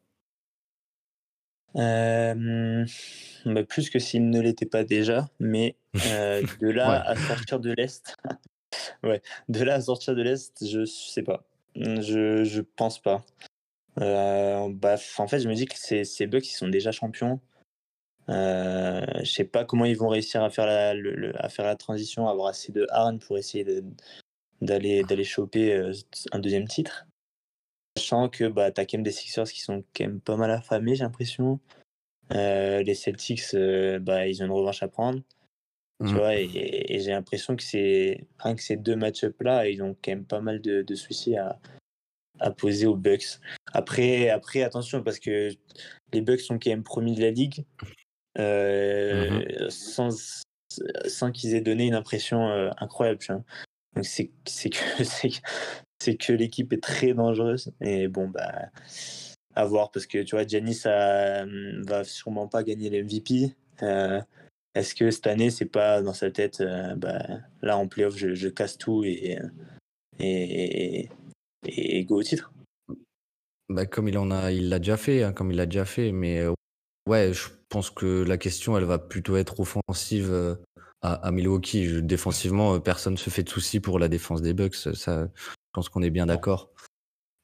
Bah, 3.46 3.64
Plus 3.64 3.90
que 3.90 4.00
s'il 4.00 4.30
ne 4.30 4.40
l'était 4.40 4.66
pas 4.66 4.84
déjà, 4.84 5.28
mais 5.40 5.76
de 5.94 6.70
là 6.70 7.02
à 7.02 7.16
sortir 7.16 7.60
de 7.60 7.72
l'Est, 7.72 8.16
ouais, 9.04 9.22
de 9.50 9.64
là 9.64 9.76
à 9.76 9.82
sortir 9.82 10.16
de 10.16 10.22
l'Est, 10.22 10.66
je 10.66 10.86
sais 10.86 11.24
pas. 11.24 11.44
Je, 11.76 12.44
je 12.44 12.62
pense 12.62 13.02
pas. 13.02 13.26
Euh, 14.00 14.70
bah, 14.72 14.96
en 15.18 15.28
fait, 15.28 15.40
je 15.40 15.48
me 15.48 15.54
dis 15.54 15.66
que 15.66 15.78
ces, 15.78 16.04
ces 16.04 16.28
Bucks, 16.28 16.48
ils 16.48 16.54
sont 16.54 16.68
déjà 16.68 16.92
champions. 16.92 17.40
Euh, 18.30 19.06
je 19.20 19.32
sais 19.32 19.44
pas 19.44 19.66
comment 19.66 19.86
ils 19.86 19.98
vont 19.98 20.08
réussir 20.08 20.44
à 20.44 20.50
faire 20.50 20.66
la, 20.66 20.94
à 21.36 21.50
faire 21.50 21.66
la 21.66 21.76
transition, 21.76 22.28
avoir 22.28 22.48
assez 22.48 22.72
de 22.72 22.88
harne 22.90 23.20
pour 23.20 23.38
essayer 23.38 23.66
d'aller 24.62 25.04
d'aller 25.04 25.24
choper 25.26 25.74
euh, 25.74 25.92
un 26.32 26.40
deuxième 26.40 26.68
titre. 26.68 27.06
Sachant 27.98 28.30
que 28.30 28.46
bah, 28.46 28.72
tu 28.72 28.82
as 28.82 28.86
quand 28.86 28.98
même 28.98 29.04
des 29.04 29.12
Sixers 29.12 29.52
qui 29.52 29.60
sont 29.60 29.84
quand 29.96 30.06
même 30.06 30.22
pas 30.22 30.38
mal 30.38 30.52
affamés, 30.52 30.96
j'ai 30.96 31.04
l'impression. 31.04 31.60
Euh, 32.32 32.82
les 32.82 32.96
Celtics, 32.96 33.56
bah, 34.02 34.28
ils 34.28 34.42
ont 34.42 34.46
une 34.46 34.52
revanche 34.52 34.82
à 34.82 34.88
prendre. 34.88 35.22
Tu 36.00 36.12
mmh. 36.12 36.18
vois, 36.18 36.36
et, 36.36 37.00
j'ai 37.00 37.12
l'impression 37.12 37.56
que 37.56 37.64
c'est 37.64 38.26
rien 38.40 38.56
que 38.56 38.64
ces 38.64 38.78
deux 38.78 38.96
match-up 38.96 39.40
là, 39.42 39.68
ils 39.68 39.84
ont 39.84 39.96
quand 40.04 40.12
même 40.12 40.26
pas 40.26 40.42
mal 40.42 40.60
de, 40.60 40.82
de 40.82 40.96
soucis 40.96 41.38
à, 41.38 41.60
à 42.40 42.52
poser 42.52 42.88
aux 42.88 42.96
Bucks. 42.96 43.40
Après, 43.74 44.30
après, 44.30 44.62
attention, 44.62 45.02
parce 45.04 45.20
que 45.20 45.50
les 46.14 46.22
Bucks 46.22 46.42
sont 46.42 46.60
quand 46.60 46.70
même 46.70 46.84
promis 46.84 47.16
de 47.16 47.22
la 47.22 47.32
ligue, 47.32 47.66
euh, 48.38 49.40
mmh 49.40 49.70
sans, 49.70 50.44
sans 51.08 51.32
qu'ils 51.32 51.56
aient 51.56 51.62
donné 51.62 51.88
une 51.88 51.96
impression 51.96 52.50
euh, 52.50 52.70
incroyable. 52.78 53.20
Donc 53.96 54.06
c'est 54.06 54.28
que 54.28 55.04
c'est 56.00 56.16
que 56.18 56.34
l'équipe 56.34 56.72
est 56.72 56.84
très 56.84 57.14
dangereuse. 57.14 57.72
Et 57.82 58.08
bon, 58.08 58.28
bah, 58.28 58.70
à 59.56 59.66
voir, 59.66 59.92
parce 59.92 60.06
que 60.06 60.22
tu 60.22 60.36
vois, 60.36 60.46
Giannis 60.46 60.76
ça 60.76 61.46
va 61.86 62.04
sûrement 62.04 62.48
pas 62.48 62.64
gagner 62.64 62.90
le 62.90 63.04
MVP. 63.04 63.56
Euh, 63.82 64.22
est-ce 64.76 64.94
que 64.96 65.10
cette 65.10 65.28
année, 65.28 65.50
c'est 65.50 65.66
pas 65.66 66.02
dans 66.02 66.14
sa 66.14 66.30
tête, 66.32 66.64
bah, 66.98 67.24
là 67.62 67.78
en 67.78 67.88
playoff, 67.88 68.18
je, 68.18 68.36
je 68.36 68.50
casse 68.50 68.78
tout 68.78 69.04
et, 69.04 69.40
et, 70.20 71.10
et 71.66 72.06
go 72.06 72.20
au 72.20 72.24
titre? 72.24 72.52
Bah, 73.74 73.88
comme 73.88 74.08
il 74.08 74.18
en 74.20 74.30
a, 74.30 74.52
il 74.52 74.70
l'a 74.70 74.78
déjà 74.78 74.98
fait, 74.98 75.24
hein, 75.24 75.34
comme 75.34 75.52
il 75.52 75.58
l'a 75.58 75.66
déjà 75.66 75.84
fait, 75.84 76.12
mais 76.12 76.40
euh, 76.40 76.54
ouais, 77.08 77.34
je 77.34 77.48
pense 77.70 77.90
que 77.90 78.24
la 78.24 78.38
question, 78.38 78.78
elle 78.78 78.84
va 78.84 79.00
plutôt 79.00 79.36
être 79.36 79.60
offensive 79.60 80.32
euh, 80.32 80.56
à, 81.02 81.32
Milwaukee. 81.32 82.04
défensivement, 82.04 82.76
euh, 82.76 82.80
personne 82.80 83.14
ne 83.14 83.18
se 83.18 83.32
fait 83.32 83.42
de 83.42 83.50
soucis 83.50 83.80
pour 83.80 83.98
la 83.98 84.10
défense 84.10 84.44
des 84.44 84.54
Bucks. 84.54 84.76
Ça, 84.76 84.92
je 84.94 85.50
pense 85.74 85.90
qu'on 85.90 86.04
est 86.04 86.12
bien 86.12 86.28
d'accord. 86.28 86.70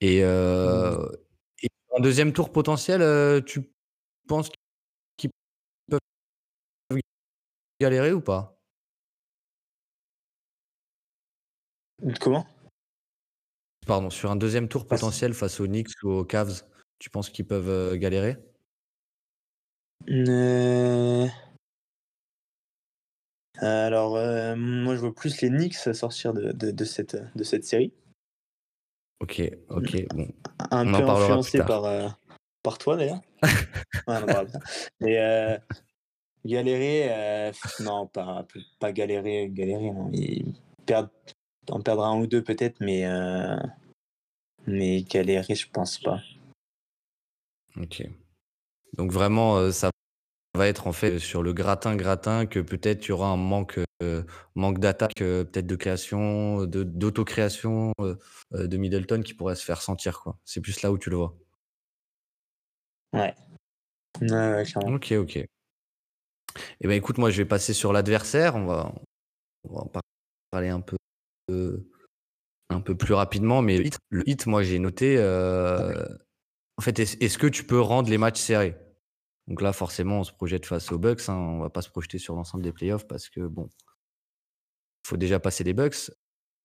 Et, 0.01 0.23
mmh. 0.23 1.09
en 1.89 1.99
deuxième 1.99 2.31
tour 2.31 2.51
potentiel, 2.51 3.43
tu 3.45 3.71
penses 4.27 4.49
qu'ils 5.17 5.31
peuvent 5.89 5.99
galérer 7.81 8.13
ou 8.13 8.21
pas? 8.21 8.55
Comment? 12.21 12.45
Pardon, 13.89 14.11
sur 14.11 14.29
un 14.29 14.35
deuxième 14.35 14.67
tour 14.67 14.85
potentiel 14.85 15.33
face 15.33 15.59
aux 15.59 15.65
Knicks 15.65 16.03
ou 16.03 16.11
aux 16.11 16.23
Cavs, 16.23 16.61
tu 16.99 17.09
penses 17.09 17.31
qu'ils 17.31 17.47
peuvent 17.47 17.69
euh, 17.69 17.97
galérer? 17.97 18.37
Euh, 20.07 21.25
Alors, 23.55 24.15
euh, 24.15 24.55
moi, 24.55 24.93
je 24.93 24.99
vois 24.99 25.15
plus 25.15 25.41
les 25.41 25.49
Knicks 25.49 25.73
sortir 25.73 26.35
de, 26.35 26.51
de, 26.51 26.85
cette, 26.85 27.17
de 27.35 27.43
cette 27.43 27.65
série. 27.65 27.91
Ok, 29.21 29.41
ok, 29.69 30.05
bon. 30.13 30.27
Un 30.69 30.85
peu 30.85 31.09
influencé 31.09 31.57
par, 31.57 32.15
par 32.61 32.77
toi, 32.77 32.95
d'ailleurs. 32.95 33.21
Mais 34.99 35.59
galérer, 36.45 37.51
non, 37.79 38.05
pas, 38.05 38.45
pas 38.79 38.91
galérer, 38.91 39.49
galérer, 39.49 39.89
non. 39.89 40.11
Ils 40.13 40.53
perdent, 40.85 41.09
en 41.69 41.81
perdra 41.81 42.07
un 42.07 42.19
ou 42.19 42.27
deux 42.27 42.43
peut-être, 42.43 42.79
mais 42.79 43.05
mais 44.67 45.01
galérer, 45.03 45.55
je 45.55 45.67
pense 45.69 45.97
pas. 45.99 46.21
Ok. 47.77 48.03
Donc 48.93 49.11
vraiment, 49.11 49.57
euh, 49.57 49.71
ça 49.71 49.91
va 50.55 50.67
être 50.67 50.87
en 50.87 50.91
fait 50.93 51.19
sur 51.19 51.43
le 51.43 51.53
gratin-gratin 51.53 52.45
que 52.45 52.59
peut-être 52.59 53.05
il 53.05 53.09
y 53.09 53.11
aura 53.11 53.29
un 53.29 53.37
manque, 53.37 53.79
euh, 54.03 54.23
manque 54.55 54.79
d'attaque, 54.79 55.21
euh, 55.21 55.43
peut-être 55.43 55.67
de 55.67 55.75
création, 55.75 56.65
de, 56.65 56.83
d'autocréation 56.83 57.93
de 58.51 58.77
Middleton 58.77 59.21
qui 59.21 59.33
pourrait 59.33 59.55
se 59.55 59.63
faire 59.63 59.81
sentir. 59.81 60.21
quoi. 60.21 60.37
C'est 60.45 60.61
plus 60.61 60.81
là 60.81 60.91
où 60.91 60.97
tu 60.97 61.09
le 61.09 61.17
vois. 61.17 61.35
Ouais. 63.13 63.33
Ouais, 64.21 64.63
ok, 64.75 65.13
ok. 65.17 65.37
Eh 65.37 66.87
ben 66.87 66.91
écoute, 66.91 67.17
moi 67.17 67.29
je 67.29 67.37
vais 67.37 67.47
passer 67.47 67.73
sur 67.73 67.93
l'adversaire. 67.93 68.55
On 68.55 68.65
va, 68.65 68.91
on 69.63 69.73
va 69.73 69.81
en 69.81 69.91
parler 70.51 70.69
un 70.69 70.81
peu 70.81 70.97
un 72.69 72.81
peu 72.81 72.95
plus 72.95 73.13
rapidement, 73.13 73.61
mais 73.61 73.89
le 74.09 74.29
hit, 74.29 74.45
moi 74.45 74.63
j'ai 74.63 74.79
noté. 74.79 75.17
Euh, 75.17 76.05
en 76.77 76.81
fait, 76.81 76.99
est-ce 76.99 77.37
que 77.37 77.47
tu 77.47 77.63
peux 77.63 77.79
rendre 77.79 78.09
les 78.09 78.17
matchs 78.17 78.39
serrés? 78.39 78.77
Donc 79.47 79.61
là, 79.61 79.73
forcément, 79.73 80.19
on 80.19 80.23
se 80.23 80.31
projette 80.31 80.65
face 80.65 80.91
aux 80.91 80.99
Bucks. 80.99 81.27
Hein, 81.27 81.35
on 81.35 81.59
va 81.59 81.69
pas 81.69 81.81
se 81.81 81.89
projeter 81.89 82.19
sur 82.19 82.35
l'ensemble 82.35 82.63
des 82.63 82.71
playoffs 82.71 83.07
parce 83.07 83.29
que 83.29 83.41
bon, 83.41 83.67
faut 85.05 85.17
déjà 85.17 85.39
passer 85.39 85.63
les 85.63 85.73
Bucks. 85.73 86.11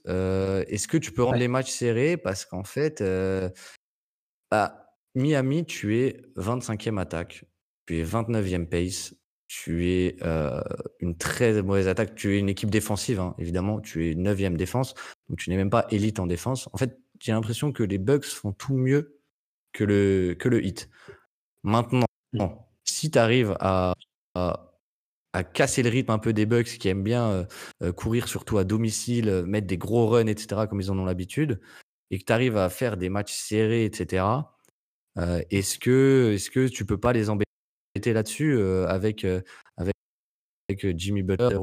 Euh, 0.06 0.64
est-ce 0.68 0.86
que 0.86 0.98
tu 0.98 1.10
peux 1.12 1.22
rendre 1.22 1.38
les 1.38 1.48
matchs 1.48 1.70
serrés? 1.70 2.18
Parce 2.18 2.44
qu'en 2.44 2.64
fait, 2.64 3.00
euh, 3.00 3.48
à 4.50 4.94
Miami, 5.14 5.64
tu 5.64 5.96
es 5.98 6.22
25e 6.36 7.00
attaque, 7.00 7.44
tu 7.86 7.98
es 7.98 8.04
29e 8.04 8.66
pace, 8.68 9.14
tu 9.46 9.88
es 9.88 10.16
une 11.00 11.16
très 11.16 11.62
mauvaise 11.62 11.88
attaque. 11.88 12.14
Tu 12.14 12.36
es 12.36 12.38
une 12.38 12.48
équipe 12.48 12.70
défensive, 12.70 13.20
hein, 13.20 13.34
évidemment. 13.38 13.80
Tu 13.80 14.10
es 14.10 14.14
9 14.14 14.56
défense. 14.56 14.94
Donc, 15.28 15.38
tu 15.38 15.50
n'es 15.50 15.56
même 15.56 15.70
pas 15.70 15.86
élite 15.90 16.18
en 16.20 16.26
défense. 16.26 16.68
En 16.72 16.78
fait, 16.78 16.98
j'ai 17.20 17.32
l'impression 17.32 17.72
que 17.72 17.82
les 17.82 17.98
Bucks 17.98 18.26
font 18.26 18.52
tout 18.52 18.74
mieux 18.74 19.20
que 19.72 19.84
le, 19.84 20.34
que 20.38 20.48
le 20.48 20.64
hit. 20.64 20.88
Maintenant, 21.62 22.06
si 22.84 23.10
tu 23.10 23.18
arrives 23.18 23.56
à, 23.60 23.94
casser 25.52 25.82
le 25.82 25.90
rythme 25.90 26.12
un 26.12 26.18
peu 26.18 26.32
des 26.32 26.46
Bucks 26.46 26.78
qui 26.78 26.88
aiment 26.88 27.02
bien 27.02 27.46
courir 27.96 28.28
surtout 28.28 28.58
à 28.58 28.64
domicile, 28.64 29.44
mettre 29.46 29.66
des 29.66 29.78
gros 29.78 30.06
runs, 30.06 30.26
etc., 30.26 30.62
comme 30.68 30.80
ils 30.80 30.90
en 30.90 30.98
ont 30.98 31.04
l'habitude, 31.04 31.60
et 32.10 32.18
que 32.18 32.24
tu 32.24 32.32
arrives 32.32 32.56
à 32.56 32.70
faire 32.70 32.96
des 32.96 33.08
matchs 33.08 33.32
serrés, 33.32 33.84
etc., 33.84 34.24
est-ce 35.50 35.78
que, 35.78 36.32
est 36.34 36.38
-ce 36.38 36.50
que 36.50 36.68
tu 36.68 36.84
peux 36.86 36.98
pas 36.98 37.12
les 37.12 37.30
embêter? 37.30 37.53
Là-dessus 38.06 38.60
avec, 38.88 39.24
avec, 39.76 39.94
avec 40.68 40.98
Jimmy 40.98 41.22
Butler, 41.22 41.58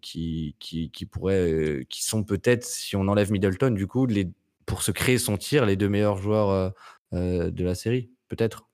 qui, 0.00 0.56
qui, 0.58 0.90
qui, 0.90 1.06
pourrait, 1.06 1.86
qui 1.88 2.02
sont 2.02 2.24
peut-être, 2.24 2.64
si 2.64 2.96
on 2.96 3.08
enlève 3.08 3.30
Middleton, 3.30 3.70
du 3.70 3.86
coup, 3.86 4.06
les, 4.06 4.28
pour 4.66 4.82
se 4.82 4.90
créer 4.90 5.18
son 5.18 5.36
tir, 5.36 5.66
les 5.66 5.76
deux 5.76 5.88
meilleurs 5.88 6.16
joueurs 6.16 6.72
de 7.12 7.64
la 7.64 7.74
série, 7.74 8.10
peut-être. 8.28 8.68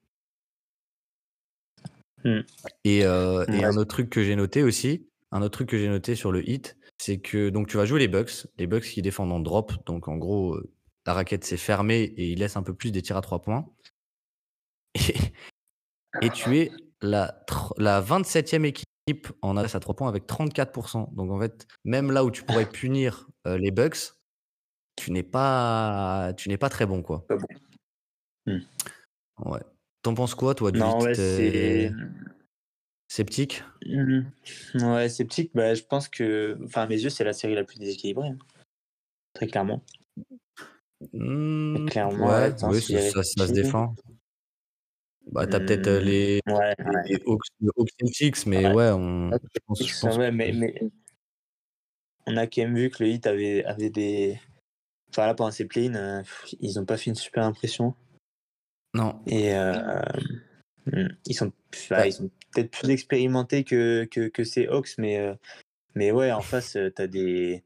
Mmh. 2.24 2.40
Et, 2.84 2.98
et 2.98 3.04
un 3.04 3.76
autre 3.76 3.90
truc 3.90 4.10
que 4.10 4.22
j'ai 4.22 4.36
noté 4.36 4.62
aussi, 4.62 5.08
un 5.30 5.42
autre 5.42 5.58
truc 5.58 5.68
que 5.68 5.78
j'ai 5.78 5.88
noté 5.88 6.14
sur 6.14 6.32
le 6.32 6.48
hit, 6.48 6.76
c'est 6.98 7.18
que 7.18 7.48
donc 7.50 7.68
tu 7.68 7.76
vas 7.76 7.84
jouer 7.84 8.00
les 8.00 8.08
Bucks, 8.08 8.46
les 8.58 8.66
Bucks 8.66 8.84
qui 8.84 9.02
défendent 9.02 9.32
en 9.32 9.40
drop, 9.40 9.72
donc 9.86 10.08
en 10.08 10.16
gros 10.16 10.58
la 11.06 11.14
raquette 11.14 11.44
s'est 11.44 11.56
fermée 11.56 12.02
et 12.02 12.32
il 12.32 12.40
laisse 12.40 12.56
un 12.56 12.62
peu 12.62 12.74
plus 12.74 12.92
des 12.92 13.02
tirs 13.02 13.16
à 13.16 13.20
trois 13.22 13.40
points. 13.40 13.66
Et, 14.94 15.14
et 16.22 16.30
tu 16.30 16.58
es 16.58 16.70
la, 17.02 17.44
la 17.76 18.00
27e 18.02 18.64
équipe 18.64 18.86
en 19.42 19.56
adresse 19.56 19.74
à 19.74 19.80
3 19.80 19.96
points 19.96 20.08
avec 20.08 20.26
34%. 20.26 21.14
Donc 21.14 21.30
en 21.30 21.40
fait, 21.40 21.66
même 21.84 22.10
là 22.10 22.24
où 22.24 22.30
tu 22.30 22.42
pourrais 22.42 22.66
punir 22.66 23.28
euh, 23.46 23.58
les 23.58 23.70
Bucks, 23.70 24.12
tu 24.96 25.12
n'es 25.12 25.22
pas, 25.22 26.32
tu 26.36 26.48
n'es 26.48 26.58
pas 26.58 26.68
très 26.68 26.86
bon 26.86 27.02
quoi. 27.02 27.26
Mmh. 28.46 28.58
Ouais. 29.44 29.60
T'en 30.02 30.14
penses 30.14 30.34
quoi 30.34 30.54
toi 30.54 30.70
du 30.70 30.78
non, 30.78 31.00
ouais, 31.00 31.14
c'est... 31.14 31.92
Sceptique 33.10 33.64
mmh. 33.86 34.20
Ouais, 34.74 35.08
sceptique. 35.08 35.50
Bah, 35.54 35.74
je 35.74 35.82
pense 35.82 36.08
que, 36.08 36.58
enfin, 36.64 36.82
à 36.82 36.86
mes 36.86 37.00
yeux, 37.00 37.08
c'est 37.08 37.24
la 37.24 37.32
série 37.32 37.54
la 37.54 37.64
plus 37.64 37.78
déséquilibrée. 37.78 38.28
Hein. 38.28 38.38
Très 39.32 39.46
clairement. 39.46 39.82
Mmh, 41.12 41.86
clairement, 41.86 42.26
ouais, 42.26 42.52
ouais 42.62 42.80
ça, 42.80 43.22
ça, 43.22 43.46
se 43.46 43.52
défend. 43.52 43.94
Bah, 45.32 45.46
t'as 45.46 45.60
peut-être 45.60 45.90
les, 45.90 46.40
ouais, 46.46 46.74
les 47.06 47.20
Hawks, 47.26 47.90
Celtics, 48.00 48.46
mais 48.46 48.72
ouais, 48.72 48.90
on, 48.92 49.30
je 49.30 49.60
pense, 49.66 49.86
je 49.86 50.00
pense 50.00 50.16
ouais, 50.16 50.32
mais, 50.32 50.52
mais, 50.52 50.74
on 52.26 52.36
a 52.36 52.46
quand 52.46 52.62
même 52.62 52.76
vu 52.76 52.90
que 52.90 53.02
le 53.02 53.10
Heat 53.10 53.26
avait, 53.26 53.64
avait 53.64 53.90
des. 53.90 54.38
enfin 55.10 55.26
là 55.26 55.34
pendant 55.34 55.50
ces 55.50 55.66
play 55.66 55.90
euh, 55.94 56.22
ils 56.60 56.74
n'ont 56.76 56.84
pas 56.84 56.96
fait 56.96 57.10
une 57.10 57.16
super 57.16 57.44
impression. 57.44 57.94
Non. 58.94 59.20
Et 59.26 59.54
euh, 59.54 60.00
hmm, 60.86 61.08
ils 61.26 61.34
sont, 61.34 61.52
ils 62.04 62.12
sont 62.12 62.30
peut-être 62.52 62.70
plus 62.70 62.90
expérimentés 62.90 63.64
que, 63.64 64.06
que, 64.10 64.28
que 64.28 64.44
ces 64.44 64.66
Hawks, 64.66 64.96
mais, 64.96 65.18
euh, 65.18 65.34
mais 65.94 66.10
ouais, 66.10 66.32
en 66.32 66.40
face, 66.40 66.72
tu 66.72 67.02
as 67.02 67.06
des. 67.06 67.64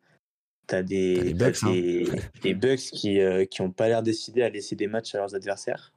T'as 0.69 0.83
des, 0.83 1.35
des, 1.35 1.45
hein. 1.45 1.73
des, 1.73 2.07
des, 2.41 2.55
Bucks 2.55 2.79
qui 2.79 3.19
n'ont 3.61 3.73
pas 3.73 3.89
l'air 3.89 4.03
décidés 4.03 4.43
à 4.43 4.49
laisser 4.49 4.77
des 4.77 4.87
matchs 4.87 5.15
à 5.15 5.19
leurs 5.19 5.35
adversaires. 5.35 5.93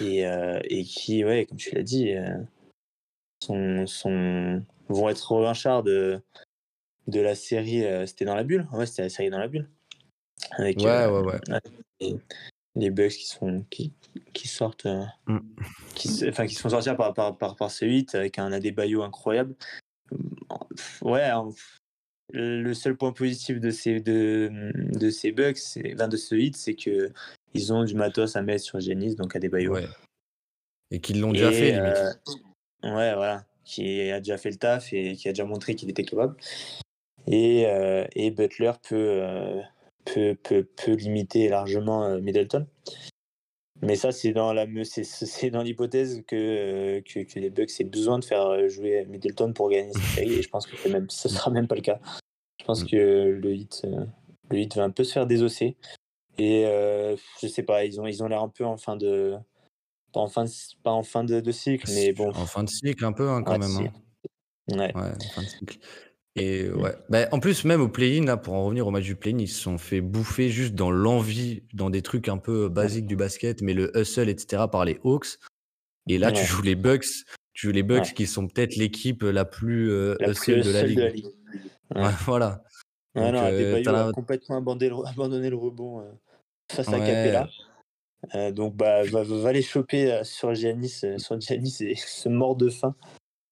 Et, 0.00 0.22
et 0.64 0.84
qui, 0.84 1.24
ouais, 1.24 1.46
comme 1.46 1.58
tu 1.58 1.74
l'as 1.74 1.82
dit, 1.82 2.14
sont, 3.42 3.86
sont, 3.86 4.62
vont 4.88 5.08
être 5.08 5.32
revanchards 5.32 5.82
de, 5.82 6.20
de 7.08 7.20
la 7.20 7.34
série. 7.34 7.84
C'était 8.06 8.24
dans 8.24 8.34
la 8.34 8.44
bulle 8.44 8.68
Ouais, 8.72 8.86
c'était 8.86 9.02
la 9.02 9.08
série 9.08 9.30
dans 9.30 9.38
la 9.38 9.48
bulle. 9.48 9.68
Avec, 10.52 10.78
ouais, 10.78 11.06
ouais, 11.06 11.22
ouais 11.22 12.18
les 12.76 12.90
bugs 12.90 13.08
qui 13.08 13.26
sont 13.26 13.64
qui, 13.70 13.92
qui 14.32 14.48
sortent 14.48 14.86
euh, 14.86 15.04
mm. 15.26 15.38
qui 15.94 16.28
enfin 16.28 16.46
qui 16.46 16.54
se 16.54 16.60
font 16.60 16.70
sortir 16.70 16.96
par 16.96 17.14
par 17.14 17.36
par, 17.36 17.56
par 17.56 17.70
C8 17.70 18.16
avec 18.16 18.38
un 18.38 18.52
Adebayo 18.52 19.02
incroyable 19.02 19.54
ouais 21.02 21.28
le 22.32 22.74
seul 22.74 22.96
point 22.96 23.12
positif 23.12 23.58
de 23.60 23.70
ces 23.70 24.00
de, 24.00 24.72
de 24.74 25.10
ces 25.10 25.32
bugs 25.32 25.54
c'est 25.56 25.94
de 25.94 26.16
ce 26.16 26.34
hit 26.34 26.56
c'est 26.56 26.74
que 26.74 27.12
ils 27.54 27.72
ont 27.72 27.84
du 27.84 27.94
matos 27.94 28.36
à 28.36 28.42
mettre 28.42 28.64
sur 28.64 28.80
Genis 28.80 29.14
donc 29.16 29.34
Adebayo 29.36 29.74
ouais. 29.74 29.86
et 30.90 31.00
qu'ils 31.00 31.20
l'ont 31.20 31.32
déjà 31.32 31.50
fait 31.50 31.72
limite. 31.72 31.96
Euh, 32.84 32.94
ouais 32.94 33.14
voilà 33.14 33.44
qui 33.64 34.10
a 34.10 34.18
déjà 34.20 34.38
fait 34.38 34.50
le 34.50 34.56
taf 34.56 34.92
et 34.92 35.14
qui 35.14 35.28
a 35.28 35.32
déjà 35.32 35.44
montré 35.44 35.74
qu'il 35.74 35.90
était 35.90 36.04
capable 36.04 36.36
et, 37.26 37.66
euh, 37.66 38.06
et 38.14 38.30
Butler 38.30 38.72
peut 38.88 39.62
peut, 40.04 40.36
peut, 40.42 40.64
peut 40.64 40.94
limiter 40.94 41.48
largement 41.48 42.04
euh, 42.04 42.20
Middleton. 42.20 42.66
Mais 43.82 43.96
ça, 43.96 44.12
c'est 44.12 44.32
dans 44.32 44.52
la 44.52 44.66
c'est 44.84 45.50
dans 45.50 45.62
l'hypothèse 45.62 46.22
que, 46.26 46.36
euh, 46.36 47.00
que, 47.00 47.20
que, 47.20 47.38
les 47.38 47.48
Bucks 47.48 47.80
aient 47.80 47.84
besoin 47.84 48.18
de 48.18 48.24
faire 48.24 48.46
euh, 48.46 48.68
jouer 48.68 49.06
Middleton 49.06 49.54
pour 49.54 49.70
gagner 49.70 49.92
cette 49.94 50.02
série. 50.02 50.34
Et 50.34 50.42
je 50.42 50.50
pense 50.50 50.66
que 50.66 50.76
ce 51.08 51.28
sera 51.28 51.50
même 51.50 51.66
pas 51.66 51.76
le 51.76 51.80
cas. 51.80 51.98
Je 52.60 52.64
pense 52.66 52.84
mm. 52.84 52.88
que 52.88 52.96
le 53.42 53.54
hit, 53.54 53.86
le 54.50 54.58
hit 54.58 54.76
va 54.76 54.84
un 54.84 54.90
peu 54.90 55.04
se 55.04 55.12
faire 55.12 55.26
désosser. 55.26 55.76
Et 56.40 56.64
je 57.42 57.46
sais 57.46 57.62
pas, 57.62 57.84
ils 57.84 58.00
ont 58.00 58.06
ils 58.06 58.22
ont 58.22 58.28
l'air 58.28 58.42
un 58.42 58.48
peu 58.48 58.64
en 58.64 58.76
fin 58.76 58.96
de 58.96 59.36
pas 60.12 60.20
en 60.20 60.28
fin 60.28 60.44
de, 60.44 60.50
pas 60.82 60.90
en 60.90 61.02
fin 61.02 61.24
de, 61.24 61.52
cycle, 61.52 61.88
mais 61.94 62.12
bon. 62.12 62.30
En 62.30 62.46
fin 62.46 62.64
de 62.64 62.68
cycle 62.68 63.04
un 63.04 63.12
peu 63.12 63.28
hein, 63.28 63.42
quand 63.42 63.58
même. 63.58 63.70
Hein. 63.70 63.92
Ouais. 64.68 64.94
ouais. 64.94 65.10
en 65.10 65.34
fin 65.34 65.42
de 65.42 65.46
cycle. 65.46 65.78
Et 66.36 66.68
mmh. 66.68 66.80
ouais. 66.80 66.94
Bah, 67.08 67.28
en 67.32 67.40
plus, 67.40 67.64
même 67.64 67.80
au 67.80 67.88
play-in, 67.88 68.36
pour 68.36 68.54
en 68.54 68.64
revenir 68.64 68.86
au 68.86 68.90
match 68.90 69.04
du 69.04 69.16
play-in, 69.16 69.38
ils 69.38 69.48
se 69.48 69.60
sont 69.60 69.78
fait 69.78 70.00
bouffer 70.00 70.48
juste 70.48 70.74
dans 70.74 70.90
l'envie, 70.90 71.62
dans 71.74 71.90
des 71.90 72.02
trucs 72.02 72.28
un 72.28 72.38
peu 72.38 72.68
basiques 72.68 73.06
du 73.06 73.16
basket, 73.16 73.62
mais 73.62 73.74
le 73.74 73.96
hustle, 73.96 74.28
etc., 74.28 74.64
par 74.70 74.84
les 74.84 75.00
Hawks. 75.04 75.38
Et 76.08 76.18
là, 76.18 76.32
tu 76.32 76.44
joues 76.44 76.62
les 76.62 76.74
Bucks, 76.74 77.06
tu 77.52 77.66
joues 77.66 77.72
les 77.72 77.82
Bucks 77.82 78.14
qui 78.14 78.26
sont 78.26 78.48
peut-être 78.48 78.76
l'équipe 78.76 79.22
la 79.22 79.44
plus 79.44 79.90
euh, 79.90 80.16
hustle, 80.20 80.62
de 80.62 80.70
la 80.70 80.82
ligue. 80.84 81.26
voilà. 82.24 82.62
Donc, 83.14 83.32
non, 83.32 83.40
euh, 83.42 84.08
a 84.08 84.12
complètement 84.12 84.58
abandonné 84.58 84.88
le, 84.88 84.96
abandonné 85.06 85.50
le 85.50 85.56
rebond 85.56 86.00
euh, 86.00 86.12
face 86.70 86.88
à 86.88 86.98
Capella. 86.98 87.48
Euh, 88.34 88.52
donc, 88.52 88.76
bah, 88.76 89.02
va, 89.04 89.22
va 89.22 89.52
les 89.52 89.62
choper 89.62 90.20
sur 90.24 90.54
Giannis, 90.54 91.04
sur 91.18 91.40
Giannis 91.40 91.78
et 91.80 91.94
se 91.96 92.28
mort 92.28 92.56
de 92.56 92.68
faim. 92.68 92.94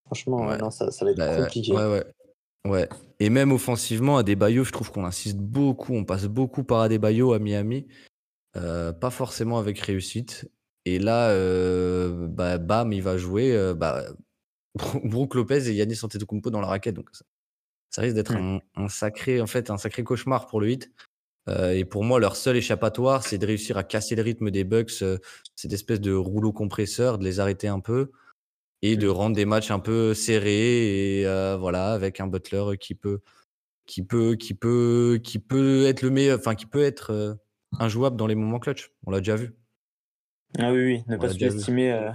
Franchement, 0.06 0.56
non, 0.56 0.70
ça, 0.70 0.90
ça 0.90 1.04
va 1.04 1.10
être 1.10 1.18
bah, 1.18 1.36
compliqué. 1.36 1.72
Ouais, 1.72 1.86
ouais. 1.86 2.04
Ouais. 2.64 2.88
Et 3.20 3.30
même 3.30 3.52
offensivement, 3.52 4.18
Adebayo, 4.18 4.64
je 4.64 4.72
trouve 4.72 4.90
qu'on 4.90 5.04
insiste 5.04 5.38
beaucoup, 5.38 5.94
on 5.94 6.04
passe 6.04 6.26
beaucoup 6.26 6.64
par 6.64 6.80
Adebayo 6.80 7.32
à 7.32 7.38
Miami, 7.38 7.86
euh, 8.56 8.92
pas 8.92 9.10
forcément 9.10 9.58
avec 9.58 9.78
réussite. 9.78 10.50
Et 10.84 10.98
là, 10.98 11.30
euh, 11.30 12.26
bah, 12.28 12.58
bam, 12.58 12.92
il 12.92 13.02
va 13.02 13.16
jouer 13.16 13.54
euh, 13.54 13.74
bah, 13.74 14.04
Brook 15.04 15.34
Lopez 15.34 15.68
et 15.68 15.74
Yannis 15.74 16.00
Antetokounmpo 16.02 16.50
dans 16.50 16.60
la 16.60 16.68
raquette. 16.68 16.94
Donc 16.94 17.10
ça, 17.90 18.02
risque 18.02 18.14
d'être 18.14 18.34
mmh. 18.34 18.60
un, 18.76 18.88
sacré, 18.88 19.40
en 19.40 19.46
fait, 19.46 19.70
un 19.70 19.78
sacré 19.78 20.04
cauchemar 20.04 20.46
pour 20.46 20.60
le 20.60 20.70
hit. 20.70 20.90
Et 21.72 21.84
pour 21.84 22.04
moi, 22.04 22.20
leur 22.20 22.36
seul 22.36 22.56
échappatoire, 22.56 23.24
c'est 23.24 23.38
de 23.38 23.46
réussir 23.46 23.76
à 23.76 23.84
casser 23.84 24.14
le 24.14 24.22
rythme 24.22 24.50
des 24.50 24.64
Bucks, 24.64 25.02
cette 25.56 25.72
espèce 25.72 26.00
de 26.00 26.12
rouleau 26.12 26.52
compresseur, 26.52 27.18
de 27.18 27.24
les 27.24 27.40
arrêter 27.40 27.68
un 27.68 27.80
peu 27.80 28.10
et 28.82 28.96
de 28.96 29.08
rendre 29.08 29.36
des 29.36 29.44
matchs 29.44 29.70
un 29.70 29.80
peu 29.80 30.14
serrés 30.14 31.20
et 31.20 31.26
euh, 31.26 31.56
voilà 31.56 31.92
avec 31.92 32.20
un 32.20 32.26
Butler 32.26 32.76
qui 32.78 32.94
peut 32.94 33.20
qui 33.86 34.02
peut 34.02 34.36
qui 34.36 34.54
peut 34.54 35.20
qui 35.22 35.38
peut 35.38 35.86
être 35.86 36.02
le 36.02 36.10
meilleur 36.10 36.38
enfin 36.38 36.54
qui 36.54 36.66
peut 36.66 36.82
être 36.82 37.12
euh, 37.12 37.34
injouable 37.78 38.16
dans 38.16 38.26
les 38.26 38.34
moments 38.34 38.58
clutch. 38.58 38.92
On 39.06 39.10
l'a 39.10 39.18
déjà 39.18 39.36
vu. 39.36 39.54
Ah 40.58 40.72
oui 40.72 40.84
oui 40.84 41.04
ne 41.08 41.16
pas 41.16 41.28
sous-estimer 41.28 41.92
euh, 41.92 42.10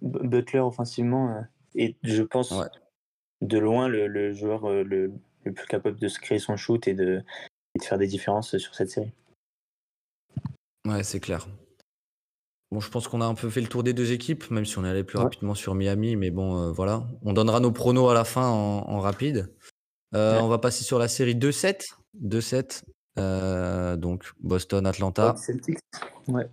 Butler 0.00 0.60
offensivement 0.60 1.44
et 1.74 1.96
je 2.02 2.22
pense 2.22 2.54
de 3.42 3.58
loin 3.58 3.88
le, 3.88 4.32
joueur 4.32 4.68
le, 4.70 5.12
le, 5.44 5.52
plus 5.52 5.66
capable 5.66 6.00
de 6.00 6.08
se 6.08 6.18
créer 6.18 6.38
son 6.38 6.56
shoot 6.56 6.88
et 6.88 6.94
de, 6.94 7.22
et 7.76 7.78
de 7.78 7.84
faire 7.84 7.98
des 7.98 8.08
différences 8.08 8.56
sur 8.56 8.74
cette 8.74 8.90
série 8.90 9.12
ouais 10.86 11.02
c'est 11.02 11.20
clair 11.20 11.46
Bon, 12.72 12.80
je 12.80 12.90
pense 12.90 13.06
qu'on 13.06 13.20
a 13.20 13.26
un 13.26 13.34
peu 13.34 13.48
fait 13.48 13.60
le 13.60 13.68
tour 13.68 13.84
des 13.84 13.92
deux 13.92 14.10
équipes, 14.10 14.50
même 14.50 14.64
si 14.64 14.76
on 14.78 14.84
est 14.84 14.88
allé 14.88 15.04
plus 15.04 15.18
rapidement 15.18 15.54
sur 15.54 15.74
Miami, 15.76 16.16
mais 16.16 16.30
bon, 16.30 16.60
euh, 16.60 16.72
voilà. 16.72 17.04
On 17.22 17.32
donnera 17.32 17.60
nos 17.60 17.70
pronos 17.70 18.10
à 18.10 18.14
la 18.14 18.24
fin 18.24 18.48
en, 18.48 18.98
rapide. 18.98 19.54
Euh, 20.14 20.40
on 20.40 20.48
va 20.48 20.58
passer 20.58 20.82
sur 20.82 20.98
la 20.98 21.06
série 21.06 21.36
2-7. 21.36 21.94
2-7. 22.20 22.82
Euh, 23.18 23.96
donc 23.96 24.24
Boston-Atlanta. 24.40 25.28
Hawks 25.28 25.38
Celtics. 25.38 25.78
Ouais. 26.26 26.48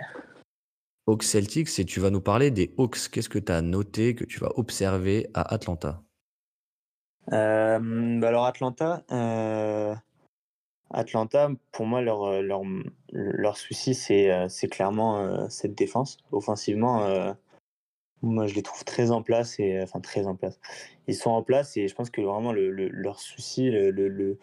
Hawks 1.08 1.24
Celtics, 1.24 1.80
et 1.80 1.86
tu 1.86 2.00
vas 2.00 2.12
nous 2.12 2.22
parler 2.22 2.52
des 2.52 2.74
Hawks. 2.78 3.10
Qu'est-ce 3.12 3.30
que 3.30 3.40
tu 3.40 3.52
as 3.52 3.64
noté, 3.64 4.14
que 4.14 4.24
tu 4.24 4.40
vas 4.40 4.52
observer 4.56 5.30
à 5.34 5.52
Atlanta? 5.52 6.04
Bah 7.28 7.78
Alors, 7.78 8.46
Atlanta, 8.46 9.04
Atlanta, 10.93 11.50
pour 11.72 11.86
moi, 11.86 12.02
leur, 12.02 12.24
euh, 12.24 12.41
leur, 12.41 12.62
leur 13.12 13.58
souci, 13.58 13.93
c'est, 13.96 14.32
euh, 14.32 14.48
clairement 14.69 15.19
euh, 15.19 15.46
cette 15.50 15.76
défense. 15.76 16.17
Offensivement, 16.32 17.36
moi, 18.22 18.48
je 18.48 18.56
les 18.56 18.63
trouve 18.63 18.86
très 18.86 19.12
en 19.12 19.22
place. 19.22 19.60
Et, 19.60 19.82
enfin, 19.82 20.00
très 20.00 20.28
en 20.28 20.36
place. 20.36 20.60
Ils 21.08 21.15
sont 21.15 21.32
en 21.32 21.43
place 21.43 21.76
et 21.76 21.88
je 21.88 21.96
pense 21.96 22.10
que 22.10 22.22
vraiment, 22.22 22.54
le, 22.54 22.69
leur 22.69 23.19
souci, 23.19 23.69
le, 23.69 23.91
le, 23.91 24.38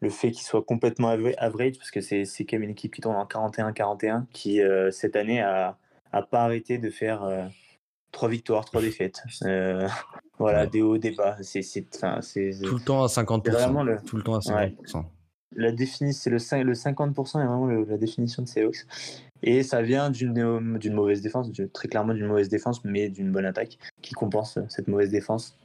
le 0.00 0.10
fait 0.10 0.30
qu'ils 0.30 0.46
soient 0.46 0.62
complètement 0.62 1.08
average, 1.08 1.76
parce 1.76 1.90
que 1.90 2.00
c'est, 2.00 2.24
quand 2.40 2.54
même 2.54 2.62
une 2.62 2.70
équipe 2.70 2.94
qui 2.94 3.02
tourne 3.02 3.16
en 3.16 3.26
41-41, 3.26 4.26
qui, 4.32 4.60
cette 4.92 5.16
année, 5.16 5.42
a, 5.42 5.76
a 6.12 6.22
pas 6.22 6.44
arrêté 6.44 6.78
de 6.78 6.88
faire 6.88 7.50
trois 8.12 8.28
victoires, 8.30 8.64
trois 8.64 8.80
défaites. 8.80 9.22
voilà, 10.38 10.66
des 10.66 10.80
hauts, 10.80 10.96
des 10.96 11.10
bas. 11.10 11.36
C'est, 11.42 11.60
Tout 12.62 12.76
le 12.76 12.84
temps 12.84 13.02
à 13.02 13.08
50%. 13.08 14.04
Tout 14.06 14.16
le 14.16 14.22
temps 14.22 14.36
à 14.36 14.38
50% 14.38 15.04
la 15.56 15.72
définition, 15.72 16.38
c'est 16.38 16.58
le, 16.58 16.64
le 16.64 16.74
50% 16.74 17.42
est 17.42 17.46
vraiment 17.46 17.66
la 17.66 17.96
définition 17.96 18.42
de 18.42 18.48
Seahawks. 18.48 18.86
Et 19.42 19.62
ça 19.62 19.82
vient 19.82 20.10
d'une 20.10 20.78
d'une 20.78 20.94
mauvaise 20.94 21.22
défense, 21.22 21.50
très 21.72 21.88
clairement 21.88 22.14
d'une 22.14 22.26
mauvaise 22.26 22.48
défense, 22.48 22.84
mais 22.84 23.08
d'une 23.08 23.32
bonne 23.32 23.46
attaque 23.46 23.78
qui 24.02 24.14
compense 24.14 24.58
cette 24.68 24.88
mauvaise 24.88 25.10
défense 25.10 25.58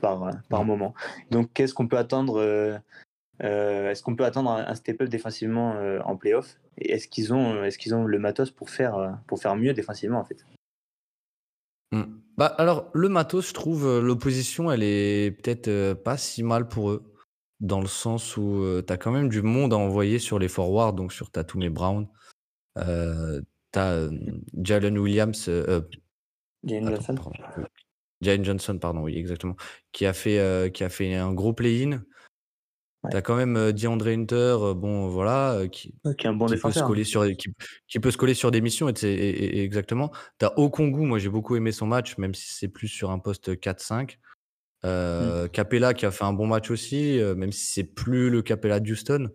par, 0.00 0.30
par 0.48 0.64
moment. 0.64 0.94
Donc, 1.30 1.50
qu'est-ce 1.54 1.74
qu'on 1.74 1.88
peut 1.88 1.96
attendre 1.96 2.40
euh, 2.40 2.76
euh, 3.42 3.90
Est-ce 3.90 4.02
qu'on 4.02 4.14
peut 4.14 4.24
attendre 4.24 4.50
un, 4.50 4.74
step-up 4.74 5.08
défensivement 5.08 5.74
euh, 5.76 6.00
en 6.04 6.16
playoff? 6.16 6.58
Et 6.78 6.92
est-ce 6.92 7.08
qu'ils 7.08 7.32
ont, 7.32 7.64
est 7.64 7.76
qu'ils 7.76 7.94
ont 7.94 8.04
le 8.04 8.18
matos 8.18 8.50
pour 8.50 8.68
faire, 8.68 9.18
pour 9.26 9.40
faire 9.40 9.56
mieux 9.56 9.72
défensivement 9.72 10.20
en 10.20 10.24
fait? 10.24 10.44
Hmm. 11.92 12.02
bah, 12.36 12.46
Alors, 12.58 12.90
le 12.92 13.08
matos, 13.08 13.48
je 13.48 13.54
trouve, 13.54 14.00
l'opposition, 14.00 14.70
elle 14.70 14.82
est 14.82 15.30
peut-être 15.30 15.94
pas 15.94 16.18
si 16.18 16.42
mal 16.42 16.68
pour 16.68 16.90
eux. 16.90 17.15
Dans 17.60 17.80
le 17.80 17.86
sens 17.86 18.36
où, 18.36 18.82
tu 18.86 18.92
as 18.92 18.96
quand 18.96 19.12
même 19.12 19.28
du 19.28 19.42
monde 19.42 19.72
à 19.72 19.76
envoyer 19.76 20.18
sur 20.18 20.38
les 20.38 20.48
forwards, 20.48 20.92
donc 20.92 21.12
sur 21.12 21.30
Tatum 21.30 21.62
et 21.62 21.70
Brown. 21.70 22.06
Euh, 22.76 23.40
tu 23.72 23.78
as, 23.78 24.08
Jalen 24.62 24.98
Williams, 24.98 25.50
Jalen 26.64 26.90
Johnson. 26.90 27.14
Jalen 28.20 28.44
Johnson, 28.44 28.78
pardon, 28.78 29.02
oui, 29.02 29.16
exactement, 29.16 29.56
qui 29.92 30.06
a 30.06 30.12
fait, 30.12 30.70
qui 30.72 30.84
a 30.84 30.88
fait 30.88 31.14
un 31.14 31.32
gros 31.32 31.52
play-in. 31.52 32.02
Tu 33.10 33.16
as 33.16 33.22
quand 33.22 33.36
même, 33.36 33.72
DeAndre 33.72 34.08
Hunter, 34.08 34.56
bon 34.74 35.08
voilà, 35.08 35.62
qui 35.70 35.94
un 36.24 36.32
bon 36.32 36.46
peut 36.46 36.56
se 36.56 36.80
coller 36.80 37.04
sur 37.04 37.24
qui 37.86 38.00
peut 38.00 38.10
se 38.10 38.16
coller 38.16 38.34
sur 38.34 38.50
des 38.50 38.60
missions 38.60 38.88
et 38.88 39.62
exactement. 39.62 40.10
Tu 40.38 40.46
as 40.46 40.58
Okongu, 40.58 41.06
moi 41.06 41.18
j'ai 41.18 41.28
beaucoup 41.28 41.56
aimé 41.56 41.72
son 41.72 41.86
match, 41.86 42.18
même 42.18 42.34
si 42.34 42.52
c'est 42.52 42.68
plus 42.68 42.88
sur 42.88 43.10
un 43.10 43.18
poste 43.18 43.54
4-5. 43.54 44.18
Mmh. 44.82 44.88
Euh, 44.88 45.48
Capella 45.48 45.94
qui 45.94 46.06
a 46.06 46.10
fait 46.10 46.24
un 46.24 46.32
bon 46.32 46.46
match 46.46 46.70
aussi, 46.70 47.20
euh, 47.20 47.34
même 47.34 47.52
si 47.52 47.66
c'est 47.66 47.84
plus 47.84 48.30
le 48.30 48.42
Capella 48.42 48.80
de 48.80 48.90
Houston. 48.90 49.30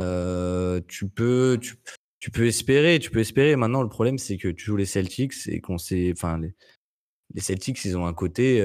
Euh, 0.00 0.80
tu 0.88 1.08
peux, 1.08 1.58
tu, 1.60 2.30
peux 2.30 2.46
espérer, 2.46 2.98
tu 2.98 3.10
peux 3.10 3.20
espérer. 3.20 3.56
Maintenant, 3.56 3.82
le 3.82 3.88
problème, 3.88 4.18
c'est 4.18 4.38
que 4.38 4.48
tu 4.48 4.64
joues 4.66 4.76
les 4.76 4.86
Celtics 4.86 5.48
et 5.48 5.60
qu'on 5.60 5.78
sait, 5.78 6.12
enfin, 6.12 6.38
les, 6.38 7.40
Celtics, 7.40 7.84
ils 7.84 7.96
ont 7.96 8.06
un 8.06 8.14
côté 8.14 8.64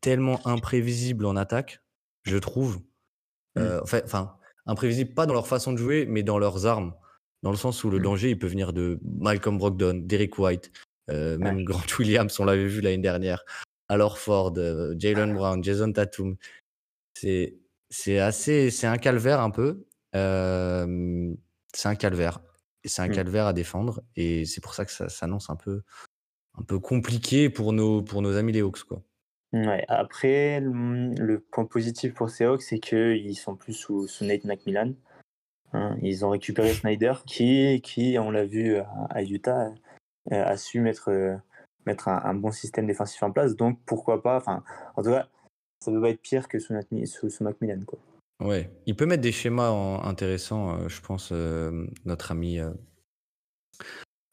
tellement 0.00 0.44
imprévisible 0.46 1.24
en 1.26 1.36
attaque, 1.36 1.80
je 2.24 2.36
trouve. 2.36 2.80
Mmh. 3.56 3.80
enfin, 3.82 4.36
imprévisible 4.66 5.14
pas 5.14 5.26
dans 5.26 5.34
leur 5.34 5.46
façon 5.46 5.72
de 5.72 5.78
jouer, 5.78 6.06
mais 6.06 6.22
dans 6.22 6.38
leurs 6.38 6.66
armes. 6.66 6.92
Dans 7.42 7.50
le 7.50 7.56
sens 7.56 7.84
où 7.84 7.90
le 7.90 7.98
Mm. 7.98 8.02
danger, 8.02 8.30
il 8.30 8.38
peut 8.38 8.46
venir 8.46 8.72
de 8.72 8.98
Malcolm 9.20 9.58
Brogdon, 9.58 10.02
Derek 10.04 10.38
White, 10.38 10.72
euh, 11.10 11.38
même 11.38 11.58
Ouais. 11.58 11.64
Grant 11.64 11.82
Williams, 11.98 12.40
on 12.40 12.44
l'avait 12.44 12.66
vu 12.66 12.80
l'année 12.80 12.98
dernière, 12.98 13.44
alors 13.88 14.18
Ford, 14.18 14.52
euh, 14.56 14.94
Jalen 14.98 15.34
Brown, 15.34 15.62
Jason 15.62 15.92
Tatum. 15.92 16.36
C'est 17.14 17.56
c'est 17.88 18.18
assez, 18.18 18.70
c'est 18.70 18.86
un 18.86 18.98
calvaire 18.98 19.40
un 19.40 19.50
peu. 19.50 19.84
Euh, 20.14 21.32
c'est 21.72 21.88
un 21.88 21.94
calvaire. 21.94 22.40
C'est 22.84 23.02
un 23.02 23.08
Mm. 23.08 23.12
calvaire 23.14 23.46
à 23.46 23.52
défendre. 23.52 24.02
Et 24.16 24.44
c'est 24.44 24.60
pour 24.60 24.74
ça 24.74 24.84
que 24.84 24.90
ça 24.92 25.08
s'annonce 25.08 25.50
un 25.50 25.56
peu, 25.56 25.82
un 26.58 26.62
peu 26.62 26.78
compliqué 26.78 27.48
pour 27.50 27.72
nos, 27.72 28.02
pour 28.02 28.22
nos 28.22 28.36
amis 28.36 28.52
les 28.52 28.60
Hawks. 28.62 28.82
Quoi. 28.84 29.02
Ouais, 29.52 29.84
après, 29.88 30.60
le, 30.60 31.14
le 31.14 31.40
point 31.40 31.64
positif 31.64 32.12
pour 32.14 32.28
ces 32.30 32.44
Hawks, 32.44 32.62
c'est 32.62 32.78
qu'ils 32.80 33.36
sont 33.38 33.56
plus 33.56 33.72
sous, 33.72 34.06
sous 34.08 34.24
Nate 34.24 34.44
McMillan. 34.44 34.94
Hein, 35.72 35.96
ils 36.02 36.24
ont 36.24 36.30
récupéré 36.30 36.72
Snyder, 36.74 37.14
qui, 37.26 37.80
qui 37.82 38.18
on 38.18 38.30
l'a 38.30 38.44
vu 38.44 38.76
à, 38.76 38.88
à 39.10 39.22
Utah, 39.22 39.70
euh, 40.32 40.44
a 40.44 40.56
su 40.56 40.80
mettre, 40.80 41.10
euh, 41.10 41.36
mettre 41.86 42.08
un, 42.08 42.34
bon 42.34 42.50
système 42.50 42.86
défensif 42.86 43.22
en 43.22 43.30
place. 43.30 43.56
Donc 43.56 43.78
pourquoi 43.86 44.22
pas, 44.22 44.42
en 44.96 45.02
tout 45.02 45.10
cas, 45.10 45.28
ça 45.80 45.90
ne 45.90 45.96
peut 45.96 46.02
pas 46.02 46.10
être 46.10 46.22
pire 46.22 46.48
que 46.48 46.58
sous, 46.58 46.74
sous, 47.06 47.30
sous 47.30 47.44
McMillan. 47.44 47.80
Quoi. 47.86 47.98
Ouais, 48.40 48.70
il 48.84 48.94
peut 48.94 49.06
mettre 49.06 49.22
des 49.22 49.32
schémas 49.32 49.70
intéressants, 50.04 50.78
euh, 50.78 50.88
je 50.88 51.00
pense, 51.00 51.30
euh, 51.32 51.86
notre 52.04 52.32
ami, 52.32 52.58
euh, 52.58 52.70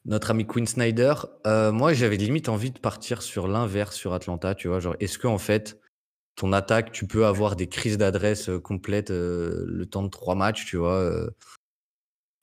notre 0.04 0.30
ami 0.30 0.46
Quinn 0.46 0.66
Snyder. 0.66 1.14
Moi, 1.46 1.94
j'avais 1.94 2.16
limite 2.16 2.50
envie 2.50 2.70
de 2.70 2.78
partir 2.78 3.22
sur 3.22 3.48
l'inverse 3.48 3.96
sur 3.96 4.12
Atlanta, 4.12 4.54
tu 4.54 4.68
vois, 4.68 4.80
genre, 4.80 4.96
est-ce 5.00 5.18
que 5.18 5.26
en 5.26 5.38
fait, 5.38 5.80
ton 6.36 6.52
attaque, 6.52 6.92
tu 6.92 7.06
peux 7.06 7.24
avoir 7.24 7.56
des 7.56 7.68
crises 7.68 7.96
d'adresse 7.96 8.50
complètes 8.62 9.10
le 9.10 9.84
temps 9.84 10.02
de 10.02 10.08
trois 10.08 10.34
matchs, 10.34 10.66
tu 10.66 10.76
vois 10.76 11.10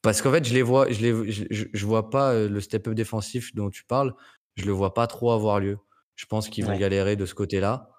Parce 0.01 0.23
qu'en 0.23 0.31
fait, 0.31 0.43
je 0.43 0.55
les 0.55 0.63
vois, 0.63 0.89
je 0.89 1.01
les, 1.01 1.31
je, 1.31 1.85
vois 1.85 2.09
pas 2.09 2.33
le 2.33 2.59
step-up 2.61 2.95
défensif 2.95 3.53
dont 3.53 3.69
tu 3.69 3.83
parles, 3.83 4.15
je 4.61 4.65
le 4.65 4.71
vois 4.71 4.93
pas 4.93 5.07
trop 5.07 5.31
avoir 5.31 5.59
lieu. 5.59 5.77
Je 6.15 6.25
pense 6.25 6.49
qu'ils 6.49 6.65
vont 6.65 6.71
Ouais. 6.71 6.79
galérer 6.79 7.15
de 7.15 7.25
ce 7.25 7.33
côté-là. 7.35 7.89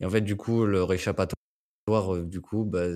Et 0.00 0.06
en 0.06 0.10
fait, 0.10 0.20
du 0.22 0.36
coup, 0.36 0.64
leur 0.66 0.92
échappatoire, 0.92 1.34
euh, 2.14 2.24
du 2.24 2.40
coup, 2.40 2.64
bah, 2.64 2.86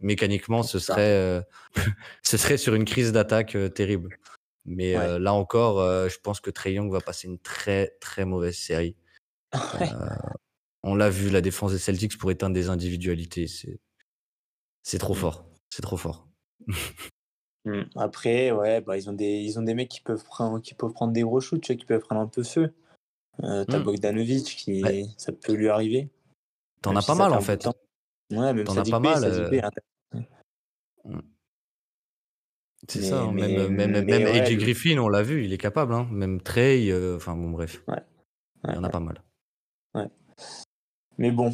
mécaniquement, 0.00 0.62
ce 0.62 0.78
serait, 0.78 1.16
euh, 1.16 1.42
ce 2.22 2.36
serait 2.36 2.56
sur 2.58 2.74
une 2.74 2.84
crise 2.84 3.12
d'attaque 3.12 3.54
euh, 3.56 3.68
terrible. 3.68 4.18
Mais 4.66 4.96
Ouais. 4.96 5.04
euh, 5.04 5.18
là 5.18 5.32
encore, 5.34 5.78
je 6.08 6.18
pense 6.20 6.40
que 6.40 6.50
Trey 6.50 6.74
Young 6.74 6.90
va 6.92 7.00
passer 7.00 7.28
une 7.28 7.38
très 7.38 7.96
très 8.00 8.24
mauvaise 8.24 8.56
série. 8.56 8.96
Ouais. 9.80 9.90
On 10.82 10.94
l'a 10.94 11.10
vu, 11.10 11.28
la 11.30 11.40
défense 11.42 11.72
des 11.72 11.78
Celtics 11.78 12.16
pour 12.18 12.30
éteindre 12.30 12.54
des 12.54 12.68
individualités, 12.70 13.46
c'est 13.46 13.80
c'est 14.82 14.98
trop 14.98 15.14
Mm. 15.14 15.16
fort. 15.18 15.46
C'est 15.70 15.82
trop 15.82 15.96
fort. 15.96 16.28
Mm. 17.66 17.82
Après, 17.96 18.50
ouais, 18.52 18.80
bah, 18.80 18.96
ils, 18.96 19.08
ont 19.10 19.12
des, 19.12 19.40
ils 19.40 19.58
ont 19.58 19.62
des 19.62 19.74
mecs 19.74 19.88
qui 19.90 20.00
peuvent 20.00 20.24
prendre, 20.24 20.60
qui 20.60 20.74
peuvent 20.74 20.92
prendre 20.92 21.12
des 21.12 21.22
gros 21.22 21.40
shoots, 21.40 21.60
tu 21.60 21.72
vois, 21.72 21.78
qui 21.78 21.84
peuvent 21.86 22.00
prendre 22.02 22.20
un 22.22 22.26
peu 22.26 22.42
feu. 22.42 22.72
Euh, 23.42 23.64
T'as 23.66 23.78
Mm. 23.78 23.82
Bogdanovic, 23.84 24.44
qui, 24.44 24.82
Ouais. 24.82 25.04
ça 25.16 25.32
peut 25.32 25.52
lui 25.54 25.68
arriver. 25.68 26.08
T'en 26.82 26.90
Même 26.90 26.98
as 26.98 27.00
si 27.02 27.06
pas 27.08 27.14
mal 27.14 27.32
en 27.32 27.40
fait. 27.40 27.66
Ouais, 28.30 28.52
même 28.54 28.64
T'en 28.64 28.76
as 28.76 28.84
pas 28.90 29.00
mal. 29.00 29.24
Euh, 29.24 29.60
hein. 29.62 31.20
C'est 32.88 33.00
Mais- 33.00 33.06
ça, 33.08 33.22
hein, 33.22 33.32
mais- 33.32 33.42
même, 33.56 33.74
même, 33.74 33.90
mais 33.92 34.02
même 34.02 34.22
ouais, 34.24 34.40
AJ 34.40 34.56
Griffin, 34.56 34.96
on 34.98 35.08
l'a 35.08 35.22
vu, 35.22 35.44
il 35.44 35.52
est 35.52 35.58
capable. 35.58 35.92
Hein. 35.92 36.08
Même 36.10 36.40
Trey, 36.40 36.90
euh, 36.90 37.16
enfin 37.16 37.36
bon, 37.36 37.50
bref, 37.50 37.82
Ouais, 37.88 38.02
il 38.64 38.70
y 38.74 38.76
en 38.78 38.82
a 38.82 38.86
ouais. 38.86 38.90
pas 38.90 39.00
mal. 39.00 39.22
Mais 41.18 41.30
bon, 41.30 41.52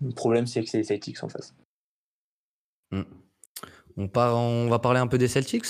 le 0.00 0.10
problème, 0.12 0.48
c'est 0.48 0.60
que 0.64 0.68
c'est 0.68 0.78
les 0.78 0.84
Celtics 0.84 1.22
en 1.22 1.28
face. 1.28 1.54
Mm. 2.90 3.02
On, 3.98 4.06
part, 4.06 4.36
on 4.36 4.68
va 4.68 4.78
parler 4.78 5.00
un 5.00 5.08
peu 5.08 5.18
des 5.18 5.26
Celtics? 5.26 5.66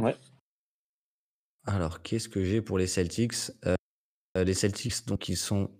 Ouais. 0.00 0.16
Alors, 1.66 2.02
qu'est-ce 2.02 2.28
que 2.28 2.44
j'ai 2.44 2.60
pour 2.60 2.78
les 2.78 2.88
Celtics? 2.88 3.52
Euh, 3.64 3.76
Les 4.36 4.54
Celtics, 4.54 5.06
donc, 5.06 5.28
ils 5.28 5.36
sont 5.36 5.70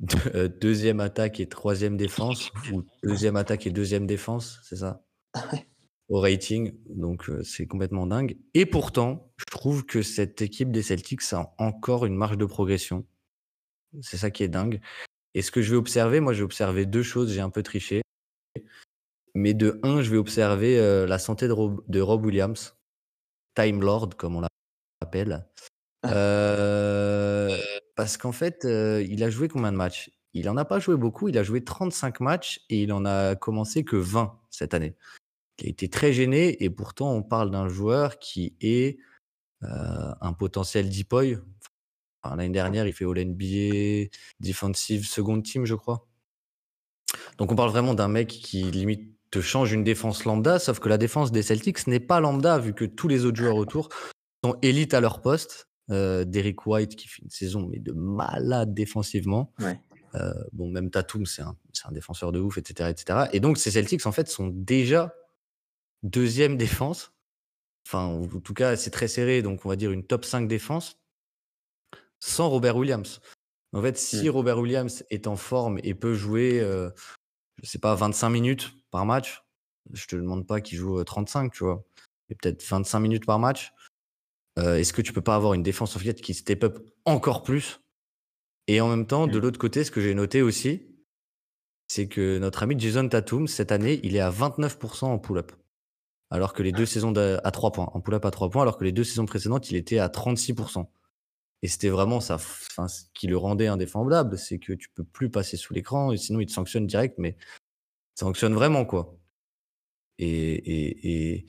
de- 0.00 0.16
euh, 0.34 0.48
deuxième 0.48 0.98
attaque 0.98 1.38
et 1.38 1.48
troisième 1.48 1.96
défense, 1.96 2.50
ou 2.72 2.82
deuxième 3.04 3.36
attaque 3.36 3.68
et 3.68 3.70
deuxième 3.70 4.08
défense, 4.08 4.58
c'est 4.64 4.74
ça? 4.74 5.06
Au 6.08 6.18
rating, 6.18 6.76
donc 6.88 7.30
euh, 7.30 7.44
c'est 7.44 7.68
complètement 7.68 8.08
dingue. 8.08 8.36
Et 8.54 8.66
pourtant, 8.66 9.32
je 9.36 9.44
trouve 9.44 9.86
que 9.86 10.02
cette 10.02 10.42
équipe 10.42 10.72
des 10.72 10.82
Celtics 10.82 11.22
a 11.32 11.54
encore 11.58 12.04
une 12.04 12.16
marge 12.16 12.36
de 12.36 12.44
progression. 12.44 13.06
C'est 14.00 14.16
ça 14.16 14.32
qui 14.32 14.42
est 14.42 14.48
dingue. 14.48 14.80
Et 15.34 15.42
ce 15.42 15.52
que 15.52 15.62
je 15.62 15.70
vais 15.70 15.76
observer, 15.76 16.18
moi, 16.18 16.32
je 16.32 16.38
vais 16.38 16.44
observer 16.44 16.84
deux 16.84 17.04
choses, 17.04 17.32
j'ai 17.32 17.40
un 17.40 17.50
peu 17.50 17.62
triché. 17.62 18.02
Mais 19.34 19.54
de 19.54 19.80
un, 19.82 20.02
je 20.02 20.10
vais 20.10 20.18
observer 20.18 20.78
euh, 20.78 21.06
la 21.06 21.18
santé 21.18 21.48
de 21.48 21.52
Rob, 21.52 21.82
de 21.88 22.00
Rob 22.00 22.24
Williams, 22.24 22.76
Time 23.54 23.80
Lord, 23.80 24.10
comme 24.16 24.36
on 24.36 24.42
l'appelle. 25.00 25.46
Euh, 26.04 27.56
parce 27.96 28.16
qu'en 28.16 28.32
fait, 28.32 28.64
euh, 28.64 29.04
il 29.08 29.22
a 29.24 29.30
joué 29.30 29.48
combien 29.48 29.72
de 29.72 29.76
matchs? 29.76 30.10
Il 30.34 30.48
en 30.48 30.56
a 30.56 30.64
pas 30.64 30.78
joué 30.78 30.96
beaucoup, 30.96 31.28
il 31.28 31.38
a 31.38 31.42
joué 31.42 31.62
35 31.62 32.20
matchs 32.20 32.60
et 32.68 32.82
il 32.82 32.92
en 32.92 33.04
a 33.04 33.34
commencé 33.36 33.84
que 33.84 33.96
20 33.96 34.38
cette 34.50 34.74
année. 34.74 34.96
Il 35.60 35.66
a 35.66 35.70
été 35.70 35.88
très 35.88 36.12
gêné 36.12 36.62
et 36.62 36.70
pourtant 36.70 37.12
on 37.12 37.22
parle 37.22 37.50
d'un 37.50 37.68
joueur 37.68 38.18
qui 38.18 38.56
est 38.60 38.98
un 39.60 40.32
potentiel 40.32 40.90
depoy. 40.90 41.38
Enfin, 42.22 42.36
L'année 42.36 42.52
dernière, 42.52 42.86
il 42.86 42.92
fait 42.92 43.04
All-NBA 43.04 44.08
Defensive 44.40 45.06
Second 45.06 45.40
Team, 45.40 45.66
je 45.66 45.74
crois. 45.74 46.08
Donc 47.38 47.52
on 47.52 47.56
parle 47.56 47.70
vraiment 47.70 47.94
d'un 47.94 48.08
mec 48.08 48.28
qui 48.28 48.62
limite 48.62 49.11
te 49.32 49.40
change 49.40 49.72
une 49.72 49.82
défense 49.82 50.24
lambda, 50.24 50.58
sauf 50.58 50.78
que 50.78 50.88
la 50.88 50.98
défense 50.98 51.32
des 51.32 51.42
Celtics 51.42 51.86
n'est 51.88 52.00
pas 52.00 52.20
lambda 52.20 52.58
vu 52.58 52.74
que 52.74 52.84
tous 52.84 53.08
les 53.08 53.24
autres 53.24 53.38
joueurs 53.38 53.56
autour 53.56 53.88
sont 54.44 54.56
élites 54.62 54.94
à 54.94 55.00
leur 55.00 55.22
poste. 55.22 55.68
Euh, 55.90 56.24
Derek 56.24 56.64
White 56.66 56.94
qui 56.94 57.08
fait 57.08 57.22
une 57.22 57.30
saison 57.30 57.66
mais 57.68 57.80
de 57.80 57.92
malade 57.92 58.72
défensivement. 58.74 59.52
Ouais. 59.58 59.80
Euh, 60.14 60.32
bon, 60.52 60.70
même 60.70 60.90
Tatum, 60.90 61.24
c'est 61.24 61.42
un, 61.42 61.56
défenseur 61.90 62.30
de 62.30 62.38
ouf, 62.38 62.58
etc., 62.58 62.90
etc. 62.90 63.30
Et 63.32 63.40
donc 63.40 63.56
ces 63.56 63.72
Celtics 63.72 64.06
en 64.06 64.12
fait 64.12 64.28
sont 64.28 64.48
déjà 64.48 65.14
deuxième 66.02 66.58
défense. 66.58 67.12
Enfin, 67.88 68.04
en 68.04 68.26
tout 68.26 68.54
cas, 68.54 68.76
c'est 68.76 68.90
très 68.90 69.08
serré, 69.08 69.42
donc 69.42 69.64
on 69.64 69.68
va 69.68 69.76
dire 69.76 69.90
une 69.90 70.04
top 70.04 70.24
5 70.24 70.46
défense 70.46 71.00
sans 72.20 72.50
Robert 72.50 72.76
Williams. 72.76 73.20
En 73.72 73.80
fait, 73.80 73.96
si 73.96 74.28
Mm. 74.28 74.30
Robert 74.30 74.58
Williams 74.58 75.04
est 75.08 75.26
en 75.26 75.36
forme 75.36 75.80
et 75.82 75.94
peut 75.94 76.14
jouer, 76.14 76.60
euh, 76.60 76.90
je 77.62 77.68
sais 77.68 77.78
pas, 77.78 77.94
25 77.94 78.28
minutes 78.28 78.72
par 78.92 79.04
match, 79.06 79.42
je 79.92 80.06
te 80.06 80.14
demande 80.14 80.46
pas 80.46 80.60
qu'il 80.60 80.78
joue 80.78 81.00
euh, 81.00 81.04
35, 81.04 81.52
tu 81.52 81.64
vois, 81.64 81.84
mais 82.28 82.36
peut-être 82.36 82.62
25 82.64 83.00
minutes 83.00 83.26
par 83.26 83.40
match, 83.40 83.72
euh, 84.58 84.76
est-ce 84.76 84.92
que 84.92 85.02
tu 85.02 85.12
peux 85.12 85.22
pas 85.22 85.34
avoir 85.34 85.54
une 85.54 85.62
défense 85.64 85.96
en 85.96 85.98
fait 85.98 86.20
qui 86.20 86.34
step 86.34 86.62
up 86.62 86.78
encore 87.04 87.42
plus? 87.42 87.80
Et 88.68 88.80
en 88.80 88.88
même 88.88 89.06
temps, 89.08 89.26
de 89.26 89.38
Mm. 89.38 89.42
l'autre 89.42 89.58
côté, 89.58 89.82
ce 89.82 89.90
que 89.90 90.00
j'ai 90.00 90.14
noté 90.14 90.40
aussi, 90.42 90.86
c'est 91.88 92.06
que 92.06 92.38
notre 92.38 92.62
ami 92.62 92.78
Jason 92.78 93.08
Tatum, 93.08 93.48
cette 93.48 93.72
année, 93.72 93.98
il 94.04 94.14
est 94.14 94.20
à 94.20 94.30
29% 94.30 95.12
en 95.12 95.18
pull-up. 95.18 95.52
Alors 96.30 96.52
que 96.54 96.62
les 96.62 96.72
deux 96.72 96.86
saisons 96.86 97.12
d'a- 97.12 97.38
à 97.44 97.50
3 97.50 97.72
points, 97.72 97.90
en 97.92 98.00
pull-up 98.00 98.24
à 98.24 98.30
3 98.30 98.48
points, 98.50 98.62
alors 98.62 98.78
que 98.78 98.84
les 98.84 98.92
deux 98.92 99.04
saisons 99.04 99.26
précédentes, 99.26 99.70
il 99.70 99.76
était 99.76 99.98
à 99.98 100.08
36%. 100.08 100.90
Et 101.62 101.68
c'était 101.68 101.90
vraiment 101.90 102.20
ça, 102.20 102.36
enfin, 102.36 102.88
ce 102.88 103.02
qui 103.14 103.26
le 103.26 103.36
rendait 103.36 103.66
indéfendable, 103.66 104.38
c'est 104.38 104.58
que 104.58 104.72
tu 104.72 104.88
peux 104.88 105.04
plus 105.04 105.30
passer 105.30 105.56
sous 105.56 105.74
l'écran, 105.74 106.10
et 106.12 106.16
sinon 106.16 106.40
il 106.40 106.46
te 106.46 106.52
sanctionne 106.52 106.86
direct, 106.86 107.16
mais 107.18 107.36
il 108.12 108.14
te 108.14 108.20
sanctionne 108.20 108.54
vraiment, 108.54 108.84
quoi. 108.84 109.18
Et, 110.18 110.28
et, 110.28 111.34
et, 111.34 111.46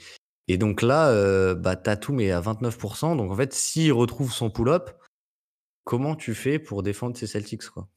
et 0.47 0.57
donc 0.57 0.81
là, 0.81 1.09
euh, 1.09 1.55
bah, 1.55 1.75
Tatum 1.75 2.19
est 2.19 2.31
à 2.31 2.41
29%, 2.41 3.17
donc 3.17 3.31
en 3.31 3.35
fait, 3.35 3.53
s'il 3.53 3.93
retrouve 3.93 4.31
son 4.31 4.49
pull-up, 4.49 4.89
comment 5.83 6.15
tu 6.15 6.33
fais 6.33 6.59
pour 6.59 6.83
défendre 6.83 7.17
ces 7.17 7.27
Celtics, 7.27 7.67
quoi? 7.69 7.87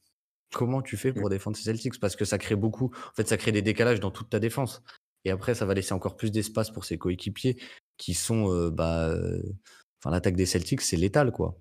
Comment 0.53 0.81
tu 0.81 0.95
fais 0.97 1.11
pour 1.13 1.29
défendre 1.29 1.57
ces 1.57 1.63
Celtics? 1.63 1.99
Parce 1.99 2.15
que 2.15 2.25
ça 2.25 2.37
crée 2.37 2.55
beaucoup, 2.55 2.91
en 2.95 3.13
fait, 3.15 3.27
ça 3.27 3.37
crée 3.37 3.51
des 3.51 3.61
décalages 3.61 3.99
dans 3.99 4.11
toute 4.11 4.29
ta 4.29 4.39
défense. 4.39 4.81
Et 5.25 5.31
après, 5.31 5.55
ça 5.55 5.65
va 5.65 5.73
laisser 5.73 5.93
encore 5.93 6.15
plus 6.15 6.31
d'espace 6.31 6.71
pour 6.71 6.85
ses 6.85 6.97
coéquipiers 6.97 7.57
qui 7.97 8.13
sont, 8.13 8.53
euh, 8.53 8.69
bah, 8.69 9.09
euh, 9.09 9.41
enfin, 9.99 10.11
l'attaque 10.11 10.35
des 10.35 10.45
Celtics, 10.45 10.81
c'est 10.81 10.95
létal, 10.97 11.31
quoi. 11.31 11.57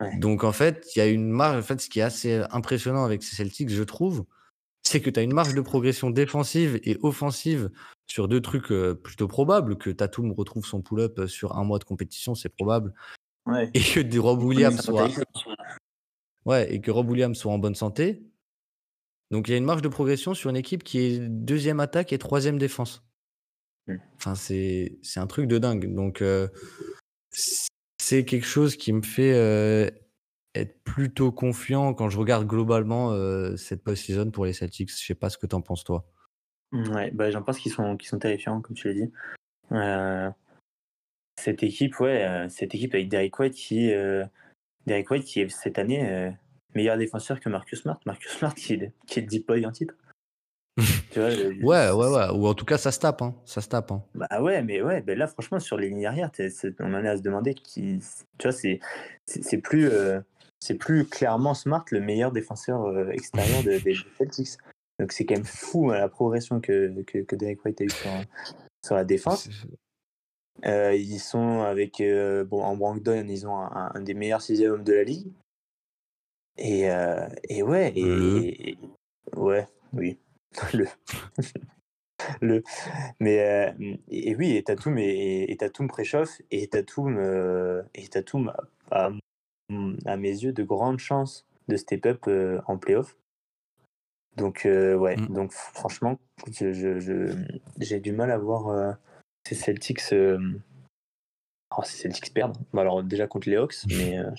Ouais. 0.00 0.16
Donc 0.18 0.44
en 0.44 0.52
fait, 0.52 0.86
il 0.94 0.98
y 0.98 1.02
a 1.02 1.06
une 1.06 1.28
marge. 1.30 1.58
En 1.58 1.62
fait, 1.62 1.80
ce 1.80 1.88
qui 1.88 2.00
est 2.00 2.02
assez 2.02 2.42
impressionnant 2.50 3.04
avec 3.04 3.22
ces 3.22 3.36
Celtics, 3.36 3.70
je 3.70 3.82
trouve, 3.82 4.24
c'est 4.88 5.00
que 5.00 5.10
tu 5.10 5.20
as 5.20 5.22
une 5.22 5.34
marge 5.34 5.54
de 5.54 5.60
progression 5.60 6.10
défensive 6.10 6.80
et 6.84 6.98
offensive 7.02 7.70
sur 8.06 8.26
deux 8.26 8.40
trucs 8.40 8.72
euh, 8.72 8.94
plutôt 8.94 9.28
probables. 9.28 9.76
Que 9.76 9.90
Tatum 9.90 10.32
retrouve 10.32 10.64
son 10.64 10.80
pull-up 10.80 11.18
euh, 11.18 11.26
sur 11.26 11.56
un 11.56 11.64
mois 11.64 11.78
de 11.78 11.84
compétition, 11.84 12.34
c'est 12.34 12.48
probable. 12.48 12.94
Ouais. 13.46 13.70
Et 13.74 13.80
que 13.80 14.18
Rob 14.18 14.42
Williams 14.42 14.80
soit, 14.80 15.08
ouais, 16.44 16.72
et 16.72 16.80
que 16.80 16.90
Rob 16.90 17.08
Williams 17.08 17.36
soit 17.36 17.52
en 17.52 17.58
bonne 17.58 17.74
santé. 17.74 18.22
Donc 19.30 19.48
il 19.48 19.52
y 19.52 19.54
a 19.54 19.58
une 19.58 19.64
marge 19.64 19.82
de 19.82 19.88
progression 19.88 20.34
sur 20.34 20.50
une 20.50 20.56
équipe 20.56 20.82
qui 20.82 20.98
est 20.98 21.18
deuxième 21.18 21.80
attaque 21.80 22.12
et 22.12 22.18
troisième 22.18 22.58
défense. 22.58 23.04
Mm. 23.86 23.96
Enfin, 24.16 24.34
c'est 24.34 24.98
c'est 25.02 25.20
un 25.20 25.26
truc 25.26 25.46
de 25.46 25.58
dingue. 25.58 25.94
Donc 25.94 26.22
euh, 26.22 26.48
c'est 27.30 28.24
quelque 28.24 28.46
chose 28.46 28.76
qui 28.76 28.92
me 28.92 29.02
fait 29.02 29.34
euh, 29.34 29.90
être 30.60 30.82
plutôt 30.84 31.32
confiant 31.32 31.94
quand 31.94 32.08
je 32.08 32.18
regarde 32.18 32.46
globalement 32.46 33.12
euh, 33.12 33.56
cette 33.56 33.82
post-season 33.82 34.30
pour 34.30 34.44
les 34.44 34.52
Celtics. 34.52 34.90
Je 34.90 35.06
sais 35.06 35.14
pas 35.14 35.30
ce 35.30 35.38
que 35.38 35.46
t'en 35.46 35.60
penses 35.60 35.84
toi. 35.84 36.04
Ouais, 36.72 37.10
bah, 37.12 37.30
j'en 37.30 37.42
pense 37.42 37.58
qu'ils 37.58 37.72
sont, 37.72 37.96
qu'ils 37.96 38.08
sont 38.08 38.18
terrifiants, 38.18 38.60
comme 38.60 38.76
tu 38.76 38.88
l'as 38.88 38.94
dit. 38.94 39.10
Euh, 39.72 40.30
cette 41.40 41.62
équipe, 41.62 41.98
ouais, 42.00 42.24
euh, 42.24 42.48
cette 42.48 42.74
équipe 42.74 42.94
avec 42.94 43.08
Derek 43.08 43.38
White 43.38 43.54
qui, 43.54 43.92
euh, 43.92 44.24
Derek 44.86 45.10
White 45.10 45.24
qui 45.24 45.40
est 45.40 45.48
cette 45.48 45.78
année 45.78 46.32
meilleur 46.74 46.98
défenseur 46.98 47.40
que 47.40 47.48
Marcus 47.48 47.82
Smart. 47.82 48.00
Marcus 48.06 48.32
Smart 48.32 48.54
qui 48.54 48.74
est, 48.74 48.92
qui 49.06 49.20
est 49.20 49.22
deep 49.22 49.46
boy 49.46 49.64
en 49.66 49.72
titre. 49.72 49.94
tu 51.10 51.18
vois, 51.18 51.30
ouais, 51.30 51.90
ouais, 51.90 52.16
ouais. 52.16 52.30
Ou 52.34 52.46
en 52.46 52.54
tout 52.54 52.64
cas, 52.64 52.78
ça 52.78 52.92
se 52.92 53.00
tape. 53.00 53.22
Hein. 53.22 53.34
Ça 53.44 53.60
se 53.60 53.68
tape. 53.68 53.90
Hein. 53.90 54.04
Bah 54.14 54.40
ouais, 54.40 54.62
mais 54.62 54.80
ouais, 54.80 55.00
ben 55.02 55.18
là, 55.18 55.26
franchement, 55.26 55.58
sur 55.58 55.76
les 55.76 55.88
lignes 55.88 56.06
arrière, 56.06 56.30
on 56.78 56.94
en 56.94 57.04
est 57.04 57.08
à 57.08 57.16
se 57.16 57.22
demander 57.22 57.54
qui. 57.54 58.00
Tu 58.38 58.46
vois, 58.46 58.52
c'est, 58.52 58.78
c'est, 59.26 59.58
plus, 59.58 59.90
c'est 60.60 60.74
plus 60.74 61.06
clairement 61.06 61.54
Smart 61.54 61.84
le 61.90 62.00
meilleur 62.00 62.32
défenseur 62.32 63.10
extérieur 63.10 63.62
des 63.62 63.94
Celtics. 64.16 64.58
Donc 64.98 65.12
c'est 65.12 65.24
quand 65.24 65.36
même 65.36 65.44
fou 65.44 65.90
hein, 65.90 65.98
la 65.98 66.08
progression 66.08 66.60
que, 66.60 67.02
que, 67.02 67.18
que 67.18 67.36
Derek 67.36 67.64
White 67.64 67.80
a 67.80 67.84
eu 67.84 67.90
sur, 67.90 68.10
sur 68.84 68.94
la 68.96 69.04
défense. 69.04 69.48
Euh, 70.66 70.94
ils 70.94 71.20
sont 71.20 71.60
avec 71.60 72.00
euh, 72.00 72.44
bon 72.44 72.62
en 72.62 72.76
Brandon, 72.76 73.26
ils 73.28 73.46
ont 73.46 73.56
un, 73.56 74.00
des 74.00 74.14
meilleurs 74.14 74.42
sixième 74.42 74.72
hommes 74.72 74.84
de 74.84 74.92
la 74.92 75.04
ligue. 75.04 75.30
Et, 76.56 76.90
euh, 76.90 77.28
et 77.48 77.62
ouais, 77.62 77.92
et, 77.94 78.76
ouais, 79.36 79.68
oui, 79.92 80.18
le, 80.74 80.86
le, 82.40 82.62
mais 83.20 83.72
et, 84.08 84.34
oui, 84.34 84.56
et 84.56 84.64
Tatum 84.64 84.98
et, 84.98 85.44
et 85.48 85.56
Tatum 85.56 85.86
préchauffe 85.86 86.42
et 86.50 86.66
Tatum 86.66 87.84
et 87.94 88.08
Tatum 88.08 88.52
a, 88.90 89.10
à 90.06 90.16
mes 90.16 90.30
yeux 90.30 90.52
de 90.52 90.62
grandes 90.62 90.98
chances 90.98 91.46
de 91.68 91.76
step 91.76 92.06
up 92.06 92.62
en 92.66 92.78
playoff. 92.78 93.16
Donc 94.36 94.62
ouais, 94.64 95.16
mmh. 95.16 95.34
donc 95.34 95.52
franchement, 95.52 96.18
je, 96.52 96.72
je, 96.72 97.34
j'ai 97.78 98.00
du 98.00 98.12
mal 98.12 98.30
à 98.30 98.38
voir 98.38 98.96
ces 99.48 99.54
Celtics, 99.54 100.12
euh... 100.12 100.38
oh, 101.76 101.82
ces 101.82 101.96
Celtics 101.96 102.34
perdent. 102.34 102.58
alors 102.76 103.02
déjà 103.02 103.26
contre 103.26 103.48
les 103.48 103.56
Hawks, 103.56 103.76
mais, 103.86 104.18
euh, 104.18 104.30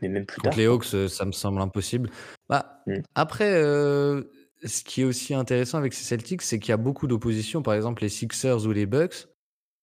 mais 0.00 0.08
même 0.08 0.24
plus 0.24 0.36
contre 0.36 0.50
tard. 0.50 0.58
les 0.58 0.66
Hawks, 0.66 0.94
euh, 0.94 1.08
ça 1.08 1.26
me 1.26 1.32
semble 1.32 1.60
impossible. 1.60 2.10
Bah, 2.48 2.82
mm. 2.86 3.00
Après, 3.14 3.52
euh, 3.52 4.22
ce 4.64 4.82
qui 4.82 5.02
est 5.02 5.04
aussi 5.04 5.34
intéressant 5.34 5.76
avec 5.76 5.92
ces 5.92 6.04
Celtics, 6.04 6.42
c'est 6.42 6.58
qu'il 6.58 6.70
y 6.70 6.72
a 6.72 6.78
beaucoup 6.78 7.06
d'opposition. 7.06 7.62
Par 7.62 7.74
exemple, 7.74 8.02
les 8.02 8.08
Sixers 8.08 8.66
ou 8.66 8.72
les 8.72 8.86
Bucks, 8.86 9.28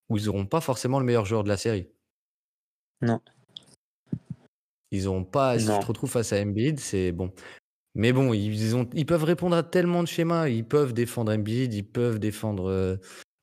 où 0.09 0.17
ils 0.17 0.25
n'auront 0.25 0.47
pas 0.47 0.61
forcément 0.61 0.99
le 0.99 1.05
meilleur 1.05 1.25
joueur 1.25 1.43
de 1.43 1.49
la 1.49 1.57
série. 1.57 1.87
Non. 3.01 3.21
Ils 4.93 5.05
n'auront 5.05 5.25
pas. 5.25 5.59
Si 5.59 5.65
tu 5.65 5.79
te 5.79 5.85
retrouves 5.85 6.11
face 6.11 6.31
à 6.31 6.41
Embiid, 6.41 6.79
c'est 6.79 7.11
bon. 7.11 7.33
Mais 7.95 8.13
bon, 8.13 8.33
ils, 8.33 8.75
ont, 8.75 8.89
ils 8.93 9.05
peuvent 9.05 9.23
répondre 9.23 9.55
à 9.55 9.63
tellement 9.63 10.01
de 10.01 10.07
schémas. 10.07 10.47
Ils 10.47 10.65
peuvent 10.65 10.93
défendre 10.93 11.33
Embiid, 11.33 11.73
ils 11.73 11.83
peuvent 11.83 12.19
défendre 12.19 12.99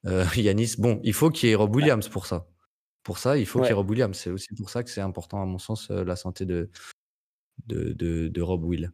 euh, 0.06 0.24
Yanis, 0.36 0.76
bon, 0.78 1.00
il 1.02 1.12
faut 1.12 1.30
qu'il 1.30 1.48
y 1.48 1.52
ait 1.52 1.56
Rob 1.56 1.74
Williams 1.74 2.08
pour 2.08 2.26
ça. 2.26 2.46
Pour 3.02 3.18
ça, 3.18 3.36
il 3.36 3.46
faut 3.46 3.60
qu'il 3.60 3.68
y 3.68 3.70
ait 3.70 3.74
Rob 3.74 3.90
Williams. 3.90 4.16
C'est 4.16 4.30
aussi 4.30 4.54
pour 4.54 4.70
ça 4.70 4.82
que 4.82 4.90
c'est 4.90 5.00
important, 5.00 5.42
à 5.42 5.46
mon 5.46 5.58
sens, 5.58 5.90
euh, 5.90 6.04
la 6.04 6.16
santé 6.16 6.46
de, 6.46 6.70
de, 7.66 7.92
de, 8.28 8.42
Rob 8.42 8.64
Will. 8.64 8.92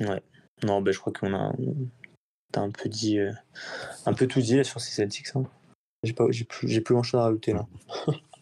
Ouais. 0.00 0.22
Non, 0.62 0.80
ben, 0.82 0.92
je 0.92 0.98
crois 0.98 1.12
qu'on 1.12 1.34
a, 1.34 1.52
as 2.54 2.60
un 2.60 2.70
peu 2.70 2.88
dit, 2.88 3.18
euh, 3.18 3.32
un 4.06 4.14
peu 4.14 4.26
tout 4.26 4.40
dit 4.40 4.64
sur 4.64 4.80
ces 4.80 4.92
Celtics. 4.92 5.34
Hein. 5.34 5.44
J'ai 6.02 6.12
pas, 6.12 6.26
j'ai 6.30 6.44
plus, 6.44 6.68
j'ai 6.68 6.80
plus 6.80 6.94
grand 6.94 7.02
chose 7.02 7.20
à 7.20 7.24
rajouter 7.24 7.52
là. 7.52 7.66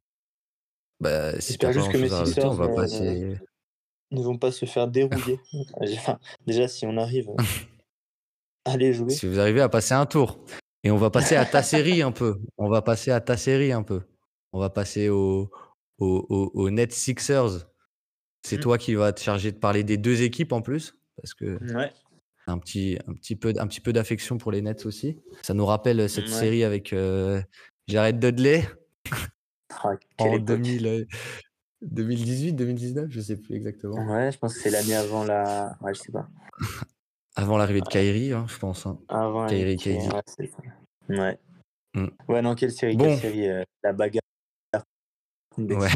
bah, 1.04 1.38
si 1.38 1.58
juste 1.60 1.92
que 1.92 1.98
mes 1.98 2.08
Sixers 2.08 2.50
on 2.50 2.54
va 2.54 2.68
passer... 2.68 3.36
ne 4.10 4.22
vont 4.22 4.38
pas 4.38 4.50
se 4.50 4.64
faire 4.64 4.88
dérouiller. 4.88 5.38
déjà, 6.46 6.66
si 6.66 6.86
on 6.86 6.96
arrive 6.96 7.28
à 8.64 8.78
les 8.78 8.94
jouer. 8.94 9.10
Si 9.10 9.26
vous 9.26 9.38
arrivez 9.38 9.60
à 9.60 9.68
passer 9.68 9.92
un 9.92 10.06
tour. 10.06 10.42
Et 10.82 10.90
on 10.90 10.96
va 10.96 11.10
passer 11.10 11.36
à 11.36 11.44
ta 11.44 11.62
série 11.62 12.00
un 12.00 12.12
peu. 12.12 12.40
On 12.56 12.68
va 12.68 12.80
passer 12.80 13.10
à 13.10 13.20
ta 13.20 13.36
série 13.36 13.72
un 13.72 13.82
peu. 13.82 14.02
On 14.52 14.58
va 14.58 14.70
passer 14.70 15.10
au, 15.10 15.50
au, 15.98 16.50
au, 16.54 16.70
Net 16.70 16.92
Sixers. 16.92 17.66
C'est 18.42 18.56
mmh. 18.56 18.60
toi 18.60 18.78
qui 18.78 18.94
vas 18.94 19.12
te 19.12 19.20
charger 19.20 19.52
de 19.52 19.58
parler 19.58 19.82
des 19.82 19.96
deux 19.96 20.22
équipes 20.22 20.52
en 20.52 20.62
plus. 20.62 20.94
Parce 21.16 21.34
que 21.34 21.58
ouais. 21.74 21.92
un 22.46 22.58
petit, 22.58 22.98
un 23.06 23.14
petit 23.14 23.36
peu, 23.36 23.52
un 23.58 23.66
petit 23.66 23.80
peu 23.80 23.92
d'affection 23.92 24.38
pour 24.38 24.52
les 24.52 24.62
Nets 24.62 24.86
aussi. 24.86 25.18
Ça 25.42 25.54
nous 25.54 25.66
rappelle 25.66 26.08
cette 26.08 26.28
série 26.28 26.64
avec 26.64 26.92
euh, 26.92 27.42
Jared 27.88 28.18
Dudley. 28.18 28.66
Ah, 29.82 29.96
en 30.18 30.38
2000, 30.38 31.06
2018, 31.82 32.52
2019, 32.54 33.06
je 33.10 33.20
sais 33.20 33.36
plus 33.36 33.54
exactement. 33.54 34.06
Ouais, 34.06 34.32
je 34.32 34.38
pense 34.38 34.54
que 34.54 34.60
c'est 34.60 34.70
l'année 34.70 34.94
avant 34.94 35.24
la. 35.24 35.76
Ouais, 35.80 35.94
je 35.94 36.00
sais 36.00 36.12
pas. 36.12 36.28
Avant 37.36 37.56
l'arrivée 37.56 37.80
de 37.80 37.88
Kyrie, 37.88 38.32
hein, 38.32 38.46
je 38.48 38.58
pense. 38.58 38.86
Hein. 38.86 38.98
Avant 39.08 39.46
Kyrie, 39.46 39.76
Kyrie. 39.76 40.08
Ouais. 41.08 41.38
Mmh. 41.94 42.06
Ouais, 42.28 42.42
non, 42.42 42.54
quelle 42.54 42.72
série, 42.72 42.96
quelle 42.96 43.18
série 43.18 43.48
euh, 43.48 43.62
La 43.82 43.92
bagarre. 43.92 44.22
Ouais. 45.58 45.88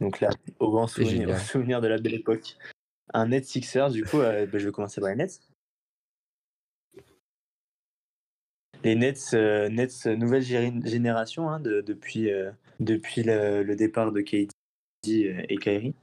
Donc 0.00 0.20
là, 0.20 0.30
au 0.58 0.70
grand 0.70 0.86
souvenir, 0.86 1.38
souvenir, 1.40 1.80
de 1.80 1.88
la 1.88 1.98
belle 1.98 2.14
époque. 2.14 2.56
Un 3.12 3.28
Net 3.28 3.44
Sixer, 3.44 3.88
du 3.90 4.04
coup, 4.04 4.20
euh, 4.20 4.46
bah, 4.46 4.58
je 4.58 4.66
vais 4.66 4.72
commencer 4.72 5.00
par 5.00 5.10
les 5.10 5.16
Nets. 5.16 5.40
Les 8.82 8.94
Nets, 8.94 9.34
euh, 9.34 9.68
Nets 9.68 10.06
nouvelle 10.06 10.42
génération 10.42 11.50
hein, 11.50 11.60
de, 11.60 11.80
depuis, 11.80 12.30
depuis 12.80 13.22
le, 13.22 13.62
le, 13.62 13.76
départ 13.76 14.12
de 14.12 14.20
KD 14.20 14.50
et 15.06 15.56
Kyrie. 15.58 15.94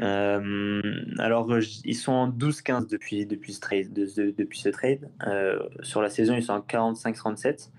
Euh, 0.00 0.82
alors, 1.18 1.48
ils 1.84 1.94
sont 1.94 2.12
en 2.12 2.30
12-15 2.30 2.88
depuis, 2.88 3.26
depuis 3.26 3.54
ce 3.54 3.60
trade. 3.60 3.92
depuis 3.92 4.58
ce 4.58 4.68
trade. 4.68 5.10
Euh, 5.26 5.58
sur 5.82 6.02
la 6.02 6.10
saison, 6.10 6.34
ils 6.34 6.42
sont 6.42 6.52
en 6.52 6.60
45-37. 6.60 7.70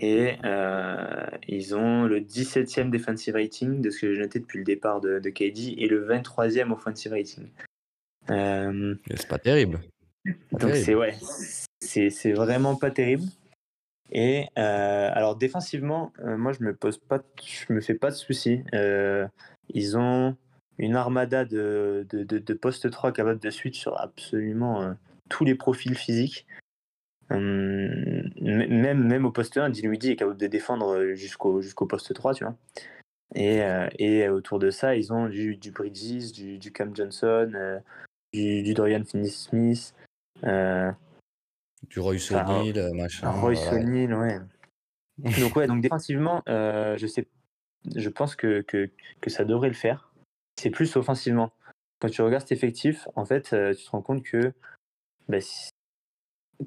Et 0.00 0.36
euh, 0.44 1.26
ils 1.48 1.74
ont 1.74 2.04
le 2.04 2.20
17e 2.20 2.88
defensive 2.88 3.34
rating 3.34 3.82
de 3.82 3.90
ce 3.90 4.00
que 4.00 4.14
j'ai 4.14 4.20
noté 4.20 4.40
depuis 4.40 4.58
le 4.58 4.64
départ 4.64 5.02
de, 5.02 5.18
de 5.18 5.30
KD 5.30 5.74
et 5.76 5.86
le 5.86 6.06
23e 6.06 6.72
offensive 6.72 7.12
rating. 7.12 7.48
c'est 8.28 9.28
pas 9.28 9.38
terrible. 9.38 9.80
donc 10.52 10.76
c'est 10.76 10.94
ouais, 10.94 11.14
c'est 11.80 12.32
vraiment 12.32 12.76
pas 12.76 12.90
terrible. 12.90 13.24
Et 14.12 14.46
alors 14.56 15.36
défensivement, 15.36 16.12
moi 16.22 16.52
je 16.52 16.62
me 16.62 16.74
pose 16.74 16.98
pas, 16.98 17.20
je 17.42 17.72
me 17.72 17.80
fais 17.80 17.94
pas 17.94 18.10
de 18.10 18.16
soucis. 18.16 18.62
ils 19.68 19.96
ont 19.96 20.36
une 20.78 20.96
armada 20.96 21.44
de, 21.44 22.06
de, 22.10 22.24
de, 22.24 22.54
poste 22.54 22.90
3 22.90 23.12
capable 23.12 23.40
de 23.40 23.50
switch 23.50 23.78
sur 23.78 24.00
absolument 24.00 24.82
euh, 24.82 24.92
tous 25.28 25.44
les 25.44 25.54
profils 25.54 25.94
physiques. 25.94 26.46
Hum, 27.30 28.28
même, 28.40 29.04
même 29.04 29.24
au 29.24 29.30
poste 29.30 29.56
1, 29.56 29.70
Dinwiddie 29.70 30.10
est 30.10 30.16
capable 30.16 30.38
de 30.38 30.46
défendre 30.46 30.96
euh, 30.96 31.14
jusqu'au 31.14 31.62
jusqu'au 31.62 31.86
poste 31.86 32.12
3, 32.12 32.34
tu 32.34 32.44
vois. 32.44 32.56
Et, 33.34 33.62
euh, 33.62 33.88
et, 33.98 34.28
autour 34.28 34.58
de 34.58 34.70
ça, 34.70 34.94
ils 34.96 35.12
ont 35.12 35.28
du, 35.28 35.56
du 35.56 35.70
Bridges, 35.70 36.32
du, 36.32 36.58
du, 36.58 36.72
Cam 36.72 36.94
Johnson, 36.94 37.80
du, 38.32 38.62
du, 38.62 38.74
Dorian 38.74 39.04
Finney-Smith. 39.04 39.94
Du 41.92 42.00
Royce 42.00 42.32
O'Neal, 42.32 42.92
machin. 42.94 43.30
Royce 43.30 43.68
O'Neal, 43.70 44.14
ouais. 44.14 44.38
donc, 45.40 45.54
ouais, 45.56 45.66
donc 45.66 45.80
défensivement, 45.82 46.42
je, 46.46 47.06
sais, 47.06 47.28
je 47.94 48.08
pense 48.08 48.34
que, 48.34 48.62
que, 48.62 48.90
que 49.20 49.30
ça 49.30 49.44
devrait 49.44 49.68
le 49.68 49.74
faire 49.74 50.12
c'est 50.62 50.70
plus 50.70 50.96
offensivement. 50.96 51.52
Quand 52.00 52.08
tu 52.08 52.22
regardes 52.22 52.42
cet 52.42 52.52
effectif, 52.52 53.08
en 53.14 53.24
fait, 53.24 53.52
euh, 53.52 53.74
tu 53.74 53.84
te 53.84 53.90
rends 53.90 54.02
compte 54.02 54.22
que, 54.22 54.52
bah, 55.28 55.38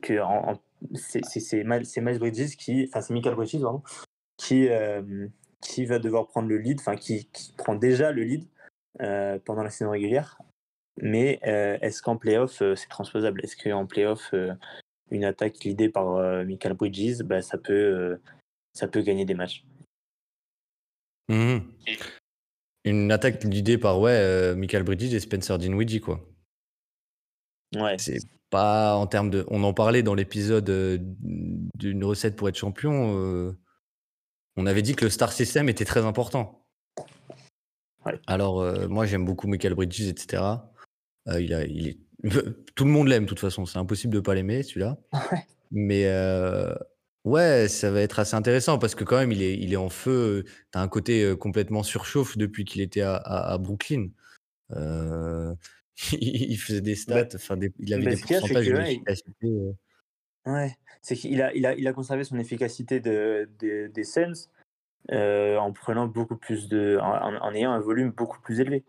que 0.02 0.20
c'est 0.96 1.64
Miles 1.64 2.20
Bridges 2.20 2.56
qui, 2.58 2.86
enfin 2.90 3.02
c'est 3.02 3.14
Michael 3.14 3.36
Bridges 3.36 3.58
qui, 4.38 4.68
euh, 4.70 5.28
qui 5.62 5.86
va 5.86 6.00
devoir 6.00 6.28
prendre 6.28 6.48
le 6.50 6.58
lead, 6.58 6.80
enfin 6.80 6.96
qui, 6.96 7.28
qui, 7.28 7.54
prend 7.54 7.76
déjà 7.76 8.12
le 8.12 8.24
lead 8.24 8.48
euh, 9.02 9.40
pendant 9.46 9.64
la 9.64 9.70
saison 9.70 9.92
régulière. 9.92 10.38
Mais 11.02 11.40
est-ce 11.82 12.02
qu'en 12.02 12.16
playoff 12.16 12.64
c'est 12.76 12.88
transposable? 12.90 13.44
Est-ce 13.44 13.58
qu'en 13.58 13.86
playoff 13.86 14.34
une 15.12 15.26
attaque 15.26 15.64
l'idée 15.64 15.90
par 15.90 16.46
Michael 16.46 16.74
Bridges, 16.74 17.22
bah, 17.24 17.42
ça 17.42 17.58
peut 17.58 18.20
ça 18.74 18.88
peut 18.88 19.02
gagner 19.02 19.26
des 19.26 19.36
matchs. 19.36 19.64
Mmh 21.30 21.60
une 22.86 23.12
attaque 23.12 23.44
l'idée 23.44 23.78
par 23.78 24.00
ouais, 24.00 24.12
euh, 24.12 24.56
Michael 24.56 24.84
Bridges 24.84 25.14
et 25.14 25.20
Spencer 25.20 25.58
Dinwiddie, 25.58 26.00
quoi. 26.00 26.24
Ouais. 27.76 27.98
C'est 27.98 28.20
pas 28.52 28.96
en 28.96 29.08
termes 29.08 29.32
de. 29.32 29.44
On 29.50 29.64
en 29.64 29.74
parlait 29.74 30.04
dans 30.04 30.14
l'épisode 30.14 30.70
euh, 30.70 30.98
d'une 31.02 32.04
recette 32.04 32.36
pour 32.36 32.48
être 32.48 32.58
champion. 32.58 33.18
Euh, 33.18 33.58
on 34.56 34.68
avait 34.68 34.84
dit 34.84 34.96
que 34.96 35.06
le 35.06 35.10
star 35.10 35.34
system 35.34 35.68
était 35.68 35.84
très 35.84 36.06
important. 36.06 36.66
Ouais. 38.06 38.20
Alors, 38.28 38.64
moi, 38.88 39.08
j'aime 39.08 39.26
beaucoup 39.26 39.48
Michael 39.48 39.74
Bridges, 39.74 40.08
etc. 40.08 40.44
il 41.40 41.54
a, 41.54 41.66
il 41.66 41.88
est... 41.88 41.98
Tout 42.76 42.86
le 42.86 42.92
monde 42.92 43.08
l'aime, 43.08 43.24
de 43.24 43.30
toute 43.30 43.40
façon. 43.40 43.66
C'est 43.66 43.80
impossible 43.80 44.14
de 44.14 44.20
pas 44.20 44.36
l'aimer, 44.36 44.64
celui-là. 44.64 44.98
Ouais. 45.14 45.46
Mais 45.72 46.06
Ouais, 47.26 47.68
ça 47.68 47.90
va 47.90 48.02
être 48.02 48.20
assez 48.20 48.36
intéressant 48.36 48.78
parce 48.78 48.94
que 48.94 49.04
quand 49.04 49.18
même, 49.18 49.32
il 49.32 49.42
est, 49.42 49.58
il 49.58 49.74
est 49.74 49.78
en 49.78 49.90
feu. 49.90 50.44
Tu 50.46 50.78
as 50.78 50.82
un 50.82 50.88
côté 50.88 51.36
complètement 51.40 51.82
surchauffe 51.82 52.38
depuis 52.38 52.66
qu'il 52.66 52.82
était 52.82 53.02
à, 53.02 53.16
à, 53.16 53.58
Brooklyn. 53.58 54.10
Euh, 54.72 55.54
il 56.12 56.56
faisait 56.58 56.82
des 56.82 56.94
bah, 57.08 57.26
stats, 57.26 57.36
enfin, 57.36 57.58
il 57.80 57.94
avait 57.96 58.06
bah, 58.06 58.12
des 58.12 58.22
pourcentages 58.22 58.68
d'efficacité. 58.68 59.74
Ouais, 60.46 60.76
c'est 61.02 61.16
qu'il 61.16 61.42
a, 61.42 61.52
il 61.56 61.66
a, 61.66 61.74
il 61.74 61.88
a 61.88 61.94
conservé 61.94 62.24
son 62.24 62.38
efficacité 62.38 63.00
de, 63.00 63.50
de, 63.58 63.88
des 63.88 64.04
Suns, 64.04 64.50
en 65.12 65.74
prenant 65.74 66.06
beaucoup 66.06 66.38
plus 66.38 66.68
de, 66.68 67.00
en, 67.02 67.52
ayant 67.54 67.72
un 67.72 67.80
volume 67.80 68.12
beaucoup 68.12 68.40
plus 68.40 68.60
élevé. 68.60 68.84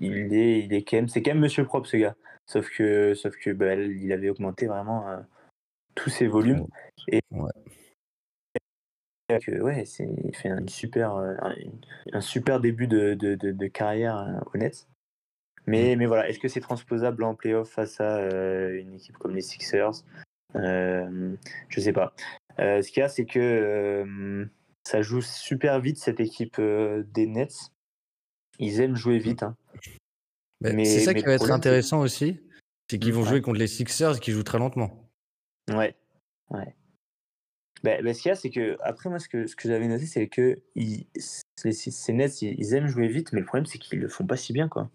Il 0.00 0.34
est, 0.34 0.60
il 0.60 0.72
est 0.72 0.82
quand 0.82 0.96
même, 0.96 1.08
c'est 1.08 1.22
quand 1.22 1.32
même 1.32 1.40
Monsieur 1.40 1.64
Propre 1.64 1.86
ce 1.86 1.96
gars. 1.96 2.16
Sauf 2.46 2.70
que, 2.70 3.14
sauf 3.14 3.36
que, 3.36 3.50
bah, 3.50 3.74
il 3.74 4.12
avait 4.12 4.28
augmenté 4.28 4.66
vraiment 4.66 5.06
tous 5.94 6.10
ses 6.10 6.26
volumes 6.26 6.66
et 7.08 7.20
que 9.40 9.60
ouais, 9.60 9.84
c'est 9.86 10.08
il 10.24 10.36
fait 10.36 10.50
un 10.50 10.66
super, 10.66 11.14
un, 12.12 12.20
super 12.20 12.60
début 12.60 12.86
de, 12.86 13.14
de, 13.14 13.34
de, 13.34 13.66
carrière 13.66 14.42
honnête. 14.52 14.88
Mais, 15.66 15.94
mmh. 15.94 15.98
mais 15.98 16.06
voilà, 16.06 16.28
est-ce 16.28 16.38
que 16.38 16.48
c'est 16.48 16.60
transposable 16.60 17.22
en 17.24 17.34
playoff 17.34 17.70
face 17.70 18.00
à 18.00 18.20
une 18.70 18.94
équipe 18.94 19.16
comme 19.16 19.34
les 19.34 19.42
Sixers? 19.42 20.04
Euh, 20.56 21.34
Je 21.68 21.80
sais 21.80 21.92
pas. 21.92 22.12
ce 22.58 22.86
qu'il 22.90 23.00
y 23.00 23.04
a, 23.04 23.08
c'est 23.08 23.24
que 23.24 24.46
ça 24.84 25.00
joue 25.00 25.22
super 25.22 25.80
vite 25.80 25.98
cette 25.98 26.20
équipe 26.20 26.60
des 26.60 27.26
Nets. 27.26 27.72
Ils 28.62 28.80
aiment 28.80 28.96
jouer 28.96 29.18
vite. 29.18 29.42
Hein. 29.42 29.56
Mais, 30.60 30.84
c'est 30.84 31.00
ça 31.00 31.14
qui 31.14 31.24
va 31.24 31.32
être 31.32 31.50
intéressant 31.50 32.00
aussi, 32.00 32.40
c'est 32.88 32.98
qu'ils 32.98 33.12
vont 33.12 33.24
jouer 33.24 33.42
contre 33.42 33.58
les 33.58 33.66
Sixers 33.66 34.20
qui 34.20 34.30
jouent 34.30 34.44
très 34.44 34.58
lentement. 34.58 35.10
Ouais, 35.68 35.96
ouais. 36.50 36.76
Bah, 37.82 38.00
bah, 38.00 38.14
ce 38.14 38.22
qu'il 38.22 38.28
y 38.28 38.32
a, 38.32 38.36
c'est 38.36 38.50
que, 38.50 38.76
après, 38.80 39.10
moi, 39.10 39.18
ce 39.18 39.28
que, 39.28 39.48
ce 39.48 39.56
que 39.56 39.68
j'avais 39.68 39.88
noté, 39.88 40.06
c'est 40.06 40.28
que 40.28 40.62
ils, 40.76 41.06
ces 41.56 42.12
Nets, 42.12 42.40
ils, 42.42 42.74
aiment 42.74 42.86
jouer 42.86 43.08
vite, 43.08 43.32
mais 43.32 43.40
le 43.40 43.46
problème, 43.46 43.66
c'est 43.66 43.78
qu'ils 43.78 43.98
le 43.98 44.08
font 44.08 44.24
pas 44.24 44.36
si 44.36 44.52
bien, 44.52 44.68
quoi. 44.68 44.88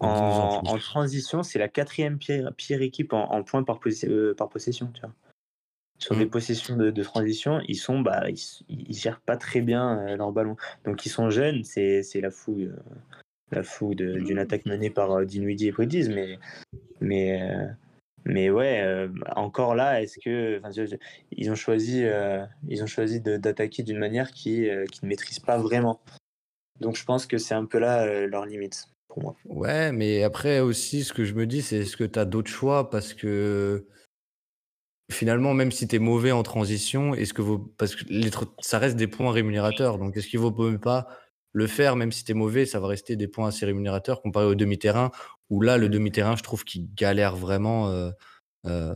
En, 0.00 0.62
en 0.64 0.78
transition, 0.78 1.42
c'est 1.42 1.58
la 1.58 1.68
quatrième 1.68 2.18
pire, 2.18 2.52
pire 2.56 2.80
équipe 2.80 3.12
en, 3.12 3.42
points 3.42 3.62
par, 3.62 3.78
euh, 4.04 4.34
par 4.34 4.48
possession, 4.48 4.90
tu 4.92 5.02
vois. 5.02 5.12
Sur 5.98 6.16
des 6.16 6.26
mmh. 6.26 6.30
possessions 6.30 6.76
de, 6.76 6.90
de, 6.90 7.02
transition, 7.02 7.60
ils 7.68 7.76
sont, 7.76 8.00
bah, 8.00 8.24
ils, 8.28 8.96
gèrent 8.96 9.20
pas 9.20 9.36
très 9.36 9.60
bien 9.60 9.98
euh, 10.00 10.16
leur 10.16 10.32
ballon. 10.32 10.56
Donc, 10.84 11.06
ils 11.06 11.08
sont 11.08 11.30
jeunes, 11.30 11.62
c'est 11.64 12.02
la 12.14 12.30
fouille, 12.30 12.66
euh, 12.66 12.76
la 13.52 13.62
fouille 13.62 13.96
d'une 13.96 14.38
attaque 14.38 14.66
menée 14.66 14.90
par 14.90 15.24
Dinwiddie 15.24 15.68
et 15.68 15.72
Bridges, 15.72 16.08
mais, 16.08 16.38
mais 17.00 17.40
mais 18.24 18.48
ouais, 18.50 18.80
euh, 18.82 19.08
encore 19.36 19.74
là, 19.74 20.02
est-ce 20.02 20.18
que 20.18 20.60
ils 21.32 21.50
ont 21.50 21.54
choisi, 21.54 22.04
euh, 22.04 22.44
ils 22.68 22.82
ont 22.82 22.86
choisi 22.86 23.20
d'attaquer 23.20 23.82
d'une 23.82 23.98
manière 23.98 24.30
qui, 24.30 24.68
euh, 24.68 24.86
qui 24.86 25.00
ne 25.04 25.08
maîtrise 25.08 25.40
pas 25.40 25.58
vraiment. 25.58 26.00
Donc 26.80 26.96
je 26.96 27.04
pense 27.04 27.26
que 27.26 27.38
c'est 27.38 27.54
un 27.54 27.66
peu 27.66 27.78
là 27.78 28.26
leur 28.26 28.46
limite 28.46 28.88
pour 29.08 29.22
moi. 29.22 29.36
Ouais, 29.44 29.92
mais 29.92 30.22
après 30.22 30.60
aussi, 30.60 31.04
ce 31.04 31.12
que 31.12 31.24
je 31.24 31.34
me 31.34 31.46
dis, 31.46 31.60
c'est 31.60 31.78
est-ce 31.78 31.96
que 31.96 32.04
tu 32.04 32.18
as 32.18 32.24
d'autres 32.24 32.50
choix? 32.50 32.90
Parce 32.90 33.12
que 33.12 33.86
finalement, 35.10 35.54
même 35.54 35.72
si 35.72 35.86
tu 35.86 35.96
es 35.96 35.98
mauvais 35.98 36.32
en 36.32 36.42
transition, 36.42 37.14
est-ce 37.14 37.34
que 37.34 37.42
vous, 37.42 37.58
parce 37.58 37.94
que 37.94 38.04
ça 38.60 38.78
reste 38.78 38.96
des 38.96 39.06
points 39.06 39.32
rémunérateurs, 39.32 39.98
donc 39.98 40.16
est-ce 40.16 40.28
qu'il 40.28 40.40
vaut 40.40 40.52
pas 40.78 41.06
le 41.52 41.66
faire, 41.66 41.94
même 41.96 42.10
si 42.10 42.24
tu 42.24 42.32
es 42.32 42.34
mauvais, 42.34 42.66
ça 42.66 42.80
va 42.80 42.88
rester 42.88 43.16
des 43.16 43.28
points 43.28 43.48
assez 43.48 43.64
rémunérateurs 43.64 44.22
comparé 44.22 44.46
au 44.46 44.54
demi-terrain 44.54 45.10
où 45.50 45.60
là, 45.60 45.78
le 45.78 45.88
demi-terrain, 45.88 46.36
je 46.36 46.42
trouve 46.42 46.64
qu'il 46.64 46.92
galère 46.94 47.36
vraiment. 47.36 47.88
Euh, 47.88 48.10
euh, 48.66 48.94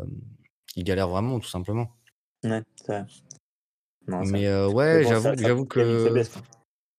il 0.77 0.85
galère 0.85 1.09
vraiment, 1.09 1.39
tout 1.41 1.49
simplement. 1.49 1.97
Ouais, 2.45 2.63
c'est 2.77 3.05
Mais 4.07 4.47
euh, 4.47 4.69
ouais, 4.69 5.05
j'avoue, 5.05 5.67
que. 5.67 6.23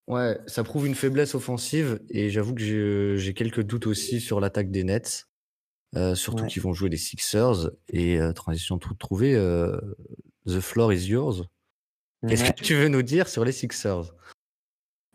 Ouais, 0.08 0.39
ça 0.48 0.63
prouve 0.63 0.88
une 0.88 0.95
faiblesse 0.95 1.36
offensive 1.36 2.00
et 2.10 2.30
j'avoue 2.30 2.56
que 2.56 3.15
j'ai 3.17 3.34
quelques 3.34 3.62
doutes 3.62 3.88
aussi 3.88 4.19
sur 4.19 4.39
l'attaque 4.39 4.72
des 4.72 4.84
Nets. 4.84 5.29
Surtout 6.15 6.45
qu'ils 6.45 6.62
vont 6.62 6.73
jouer 6.73 6.89
les 6.89 6.97
Sixers 6.97 7.71
et 7.88 8.19
transition 8.36 8.78
tout 8.78 8.93
trouvé. 8.93 9.34
the 10.45 10.60
floor 10.60 10.93
is 10.93 11.08
yours. 11.08 11.47
Qu'est-ce 12.28 12.52
que 12.52 12.62
tu 12.62 12.75
veux 12.75 12.89
nous 12.89 13.02
dire 13.02 13.28
sur 13.28 13.45
les 13.45 13.52
Sixers? 13.52 14.13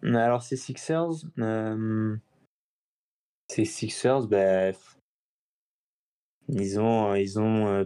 Alors, 0.02 0.42
ces 0.42 0.56
Sixers, 0.56 1.24
ces 3.50 3.64
Sixers, 3.64 4.26
bah, 4.26 4.72
ils 6.48 6.80
ont, 6.80 7.14
ils 7.14 7.38
ont, 7.38 7.66
euh, 7.68 7.84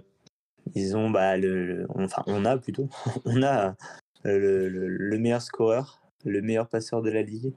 ils 0.75 0.97
ont, 0.97 1.11
bah, 1.11 1.37
le, 1.37 1.87
enfin, 1.91 2.23
on 2.27 2.45
a 2.45 2.59
plutôt, 2.59 2.89
on 3.25 3.43
a 3.43 3.77
euh, 4.27 4.69
le, 4.69 5.19
meilleur 5.19 5.43
scoreur, 5.43 6.01
le 6.25 6.43
meilleur 6.43 6.69
passeur 6.69 7.03
de 7.03 7.11
la 7.11 7.23
ligue. 7.23 7.53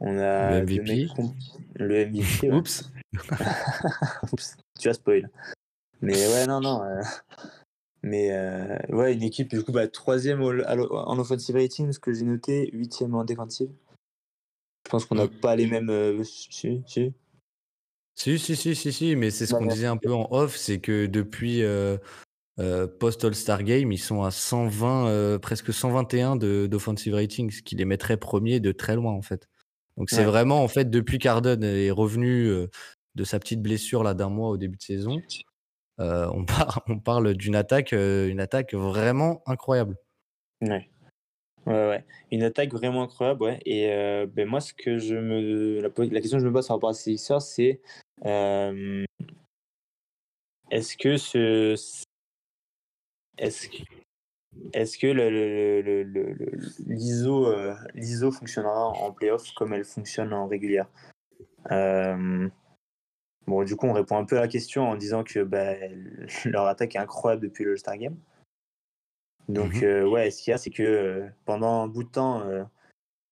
On 0.00 0.18
a 0.18 0.60
le 0.60 0.64
MVP. 0.64 1.08
Le, 1.74 2.06
MVP. 2.06 2.52
Oups. 2.52 2.90
Oups. 4.32 4.56
Tu 4.78 4.88
as 4.88 4.94
spoil. 4.94 5.30
Mais 6.00 6.14
ouais, 6.14 6.46
non, 6.46 6.60
non. 6.60 6.82
Euh, 6.82 7.02
mais 8.02 8.30
ouais, 8.90 9.14
une 9.14 9.22
équipe, 9.22 9.48
du 9.48 9.62
coup, 9.62 9.72
bah, 9.72 9.88
troisième 9.88 10.42
en 10.42 11.18
offensive 11.18 11.56
rating, 11.56 11.92
ce 11.92 11.98
que 11.98 12.12
j'ai 12.12 12.24
noté, 12.24 12.70
huitième 12.72 13.14
en 13.14 13.24
défensive. 13.24 13.70
Je 14.86 14.90
pense 14.90 15.04
qu'on 15.04 15.16
n'a 15.16 15.28
pas 15.28 15.56
les 15.56 15.66
mêmes. 15.66 16.22
si, 16.22 16.82
si. 16.86 17.12
Si, 18.18 18.36
si, 18.36 18.56
si, 18.56 18.74
si, 18.74 18.92
si, 18.92 19.14
mais 19.14 19.30
c'est 19.30 19.46
ce 19.46 19.54
qu'on 19.54 19.66
disait 19.66 19.86
un 19.86 19.96
peu 19.96 20.12
en 20.12 20.26
off, 20.32 20.56
c'est 20.56 20.80
que 20.80 21.06
depuis 21.06 21.62
euh, 21.62 21.96
euh, 22.58 22.88
post-All-Star 22.88 23.62
Game, 23.62 23.92
ils 23.92 23.98
sont 23.98 24.24
à 24.24 24.32
120, 24.32 25.06
euh, 25.06 25.38
presque 25.38 25.72
121 25.72 26.34
d'offensive 26.34 27.14
rating, 27.14 27.48
ce 27.52 27.62
qui 27.62 27.76
les 27.76 27.84
mettrait 27.84 28.16
premiers 28.16 28.58
de 28.58 28.72
très 28.72 28.96
loin 28.96 29.12
en 29.12 29.22
fait. 29.22 29.48
Donc 29.98 30.10
c'est 30.10 30.24
vraiment 30.24 30.62
en 30.62 30.68
fait 30.68 30.88
depuis 30.88 31.18
qu'Arden 31.18 31.62
est 31.62 31.90
revenu 31.90 32.50
de 33.14 33.24
sa 33.24 33.38
petite 33.38 33.60
blessure 33.60 34.02
là 34.02 34.14
d'un 34.14 34.30
mois 34.30 34.48
au 34.48 34.56
début 34.56 34.78
de 34.78 34.82
saison, 34.82 35.20
on, 35.98 36.46
on 36.88 36.98
parle 37.00 37.34
d'une 37.34 37.56
attaque, 37.56 37.92
une 37.92 38.40
attaque 38.40 38.74
vraiment 38.74 39.42
incroyable. 39.46 39.96
Ouais. 40.62 40.88
Ouais, 41.66 41.88
ouais. 41.88 42.04
Une 42.30 42.44
attaque 42.44 42.72
vraiment 42.72 43.02
incroyable, 43.02 43.42
ouais. 43.42 43.60
Et 43.66 43.88
ben 44.28 44.48
moi, 44.48 44.60
ce 44.60 44.72
que 44.72 44.98
je 44.98 45.16
me, 45.16 45.80
la, 45.80 45.90
question 46.20 46.38
que 46.38 46.44
je 46.44 46.48
me 46.48 46.52
pose 46.52 46.66
par 46.66 46.76
rapport 46.76 46.90
à 46.90 46.94
ces 46.94 47.16
Sixers, 47.16 47.42
c'est 47.42 47.80
euh, 48.24 49.04
est-ce 50.70 50.96
que 50.96 51.16
ce 51.16 51.74
est-ce 53.38 53.68
que 53.68 53.82
est-ce 54.72 54.98
que 54.98 55.06
le, 55.06 56.04
euh, 56.86 57.74
l'ISO 57.94 58.32
fonctionnera 58.32 58.88
en 58.88 59.12
playoff 59.12 59.52
comme 59.54 59.72
elle 59.72 59.84
fonctionne 59.84 60.32
en 60.32 60.46
régulière 60.46 60.88
euh, 61.70 62.48
Bon, 63.46 63.64
du 63.64 63.76
coup, 63.76 63.86
on 63.86 63.92
répond 63.92 64.18
un 64.18 64.24
peu 64.24 64.36
à 64.36 64.42
la 64.42 64.48
question 64.48 64.88
en 64.88 64.96
disant 64.96 65.24
que 65.24 65.40
bah, 65.40 65.74
leur 66.44 66.66
attaque 66.66 66.96
est 66.96 66.98
incroyable 66.98 67.42
depuis 67.42 67.64
le 67.64 67.76
Star 67.76 67.96
Game. 67.96 68.16
Donc, 69.48 69.76
mmh 69.76 70.02
ouais, 70.04 70.30
ce 70.30 70.42
qu'il 70.42 70.50
y 70.50 70.54
a, 70.54 70.58
c'est 70.58 70.70
que 70.70 71.26
pendant 71.46 71.82
un 71.82 71.88
bout 71.88 72.02
de 72.02 72.10
temps, 72.10 72.42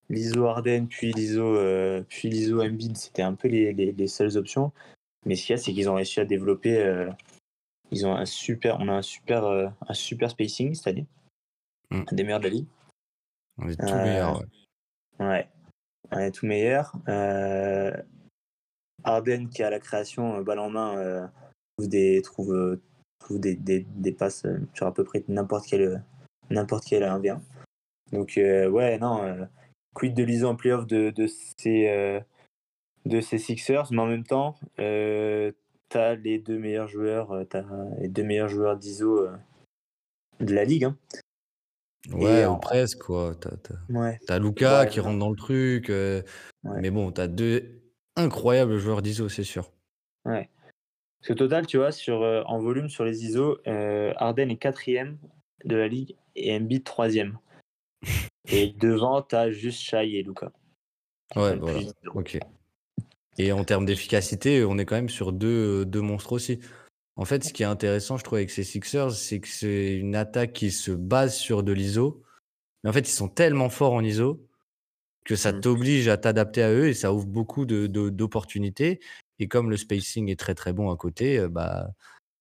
l'ISO 0.09 0.45
Arden 0.45 0.87
puis 0.87 1.11
l'ISO 1.13 1.57
euh, 1.57 2.03
puis 2.07 2.29
l'ISO 2.29 2.61
Embiid, 2.61 2.97
c'était 2.97 3.21
un 3.21 3.33
peu 3.33 3.47
les, 3.47 3.73
les, 3.73 4.07
seules 4.07 4.37
options. 4.37 4.71
Mais 5.25 5.35
ce 5.35 5.45
qu'il 5.45 5.55
y 5.55 5.59
a, 5.59 5.61
c'est 5.61 5.73
qu'ils 5.73 5.89
ont 5.89 5.95
réussi 5.95 6.19
à 6.19 6.25
développer. 6.25 6.77
Euh, 6.79 7.09
ils 7.91 8.05
ont 8.05 8.15
un 8.15 8.25
super, 8.25 8.77
on 8.79 8.87
a 8.89 8.93
un 8.93 9.01
super, 9.01 9.45
euh, 9.45 9.67
un 9.87 9.93
super 9.93 10.29
spacing 10.29 10.75
cette 10.75 10.87
année, 10.87 11.05
mm. 11.91 12.03
un 12.11 12.15
des 12.15 12.23
meilleurs 12.23 12.39
de 12.39 12.45
la 12.45 12.53
ligue. 12.53 12.67
On 13.57 13.69
est 13.69 13.75
tout 13.75 13.95
meilleur. 13.95 14.43
Ouais. 15.19 15.49
on 16.11 16.19
est 16.19 16.31
tout 16.31 16.45
meilleur. 16.45 16.95
Arden 19.03 19.49
qui 19.49 19.63
a 19.63 19.69
la 19.69 19.79
création 19.79 20.41
balle 20.41 20.59
en 20.59 20.69
main 20.69 21.31
trouve 21.77 21.89
des 21.89 22.21
trouve, 22.21 22.79
trouve 23.19 23.39
des, 23.39 23.55
des, 23.55 23.85
des, 23.95 24.11
passes 24.11 24.45
sur 24.73 24.87
à 24.87 24.93
peu 24.93 25.03
près 25.03 25.23
n'importe 25.27 25.65
quel 25.67 26.03
n'importe 26.49 26.85
quel 26.85 27.03
1v1. 27.03 27.39
Donc 28.11 28.33
ouais 28.37 28.97
non 28.99 29.47
quid 29.97 30.13
de 30.13 30.23
l'ISO 30.23 30.47
en 30.47 30.55
playoff 30.55 30.85
de, 30.85 31.09
de, 31.09 31.27
ces, 31.57 31.87
euh, 31.87 32.19
de 33.05 33.19
ces 33.19 33.39
Sixers, 33.39 33.91
mais 33.91 33.99
en 33.99 34.05
même 34.05 34.23
temps, 34.23 34.55
euh, 34.79 35.51
tu 35.89 35.97
as 35.97 36.13
les 36.13 36.37
deux 36.37 36.59
meilleurs 36.59 36.87
joueurs, 36.87 37.31
euh, 37.31 37.43
as 37.53 37.65
les 37.99 38.07
deux 38.07 38.23
meilleurs 38.23 38.47
joueurs 38.47 38.77
d'ISO 38.77 39.27
de 40.39 40.53
la 40.53 40.65
ligue. 40.65 40.83
Hein. 40.83 40.97
Ouais, 42.11 42.45
ou 42.45 42.57
presque, 42.57 42.99
quoi. 42.99 43.35
T'as 43.35 44.35
as, 44.35 44.39
Luca 44.39 44.85
qui 44.85 44.99
rentre 44.99 45.19
dans 45.19 45.29
le 45.29 45.35
truc. 45.35 45.91
Mais 46.63 46.91
bon, 46.91 47.11
t'as 47.11 47.27
deux 47.27 47.81
incroyables 48.15 48.77
joueurs 48.77 49.01
d'ISO, 49.01 49.29
c'est 49.29 49.43
sûr. 49.43 49.71
Ouais. 50.25 50.49
Parce 51.21 51.37
total, 51.37 51.67
tu 51.67 51.77
vois, 51.77 51.91
sur, 51.91 52.21
en 52.21 52.59
volume 52.59 52.89
sur 52.89 53.03
les 53.03 53.25
ISO, 53.25 53.57
Arden 53.65 54.49
est 54.49 54.57
quatrième 54.57 55.17
de 55.65 55.75
la 55.75 55.87
ligue 55.87 56.15
et 56.35 56.55
Embiid 56.55 56.83
troisième. 56.83 57.37
Et 58.49 58.67
devant, 58.79 59.21
tu 59.21 59.35
as 59.35 59.51
juste 59.51 59.81
Shai 59.81 60.09
et 60.15 60.23
Luca. 60.23 60.51
Ouais, 61.35 61.57
voilà. 61.57 61.79
Ok. 62.13 62.39
Et 63.37 63.51
en 63.51 63.63
termes 63.65 63.85
d'efficacité, 63.85 64.63
on 64.63 64.77
est 64.77 64.85
quand 64.85 64.95
même 64.95 65.09
sur 65.09 65.33
deux, 65.33 65.85
deux 65.85 66.01
monstres 66.01 66.31
aussi. 66.31 66.59
En 67.17 67.25
fait, 67.25 67.43
ce 67.43 67.51
qui 67.51 67.63
est 67.63 67.67
intéressant, 67.67 68.17
je 68.17 68.23
trouve, 68.23 68.37
avec 68.37 68.51
ces 68.51 68.63
Sixers, 68.63 69.11
c'est 69.11 69.39
que 69.39 69.47
c'est 69.47 69.95
une 69.95 70.15
attaque 70.15 70.53
qui 70.53 70.71
se 70.71 70.91
base 70.91 71.35
sur 71.35 71.63
de 71.63 71.71
l'ISO. 71.71 72.23
Mais 72.83 72.91
en 72.91 72.93
fait, 72.93 73.09
ils 73.09 73.13
sont 73.13 73.27
tellement 73.27 73.69
forts 73.69 73.93
en 73.93 74.03
ISO 74.03 74.47
que 75.25 75.35
ça 75.35 75.51
mm. 75.51 75.61
t'oblige 75.61 76.07
à 76.07 76.17
t'adapter 76.17 76.63
à 76.63 76.71
eux 76.71 76.87
et 76.87 76.93
ça 76.93 77.13
ouvre 77.13 77.25
beaucoup 77.25 77.65
d'opportunités. 77.65 78.95
De, 78.95 78.99
et 79.39 79.47
comme 79.47 79.69
le 79.69 79.77
spacing 79.77 80.29
est 80.29 80.39
très 80.39 80.55
très 80.55 80.73
bon 80.73 80.89
à 80.89 80.95
côté, 80.95 81.37
euh, 81.39 81.49
bah, 81.49 81.89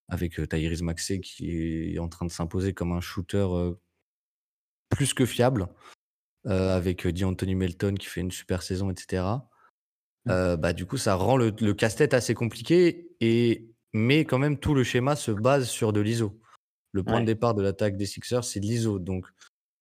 avec 0.09 0.39
euh, 0.39 0.47
Tyrese 0.47 0.83
Maxey 0.83 1.21
qui 1.21 1.95
est 1.95 1.99
en 1.99 2.09
train 2.09 2.27
de 2.27 2.31
s'imposer 2.31 2.75
comme 2.75 2.93
un 2.93 3.01
shooter 3.01 3.47
euh, 3.51 3.75
plus 4.89 5.15
que 5.15 5.27
fiable, 5.27 5.69
avec 6.45 7.09
D'Anthony 7.09 7.57
Melton 7.57 7.95
qui 7.95 8.07
fait 8.07 8.21
une 8.21 8.31
super 8.31 8.63
saison, 8.63 8.89
etc. 8.89 9.25
Mmh. 10.27 10.55
bah, 10.55 10.73
du 10.73 10.87
coup, 10.87 10.97
ça 10.97 11.17
rend 11.17 11.37
le, 11.37 11.51
casse-tête 11.73 12.15
assez 12.15 12.35
compliqué, 12.35 13.11
et, 13.21 13.69
mais 13.97 14.25
quand 14.25 14.39
même, 14.39 14.59
tout 14.59 14.75
le 14.75 14.85
schéma 14.85 15.17
se 15.17 15.31
base 15.33 15.69
sur 15.69 15.93
de 15.93 16.01
l'ISO. 16.01 16.39
Le 16.93 17.03
point 17.03 17.21
de 17.21 17.27
départ 17.27 17.55
de 17.55 17.63
l'attaque 17.63 17.97
des 17.97 18.07
Sixers, 18.07 18.45
c'est 18.45 18.61
de 18.61 18.67
l'ISO. 18.67 18.99
Donc, 18.99 19.27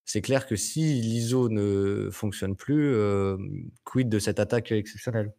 c'est 0.05 0.21
clair 0.21 0.47
que 0.47 0.55
si 0.55 1.01
l'ISO 1.01 1.49
ne 1.49 2.09
fonctionne 2.11 2.55
plus, 2.55 2.95
quid 3.83 4.09
de 4.09 4.19
cette 4.19 4.39
attaque 4.39 4.71
exceptionnelle? 4.71 5.33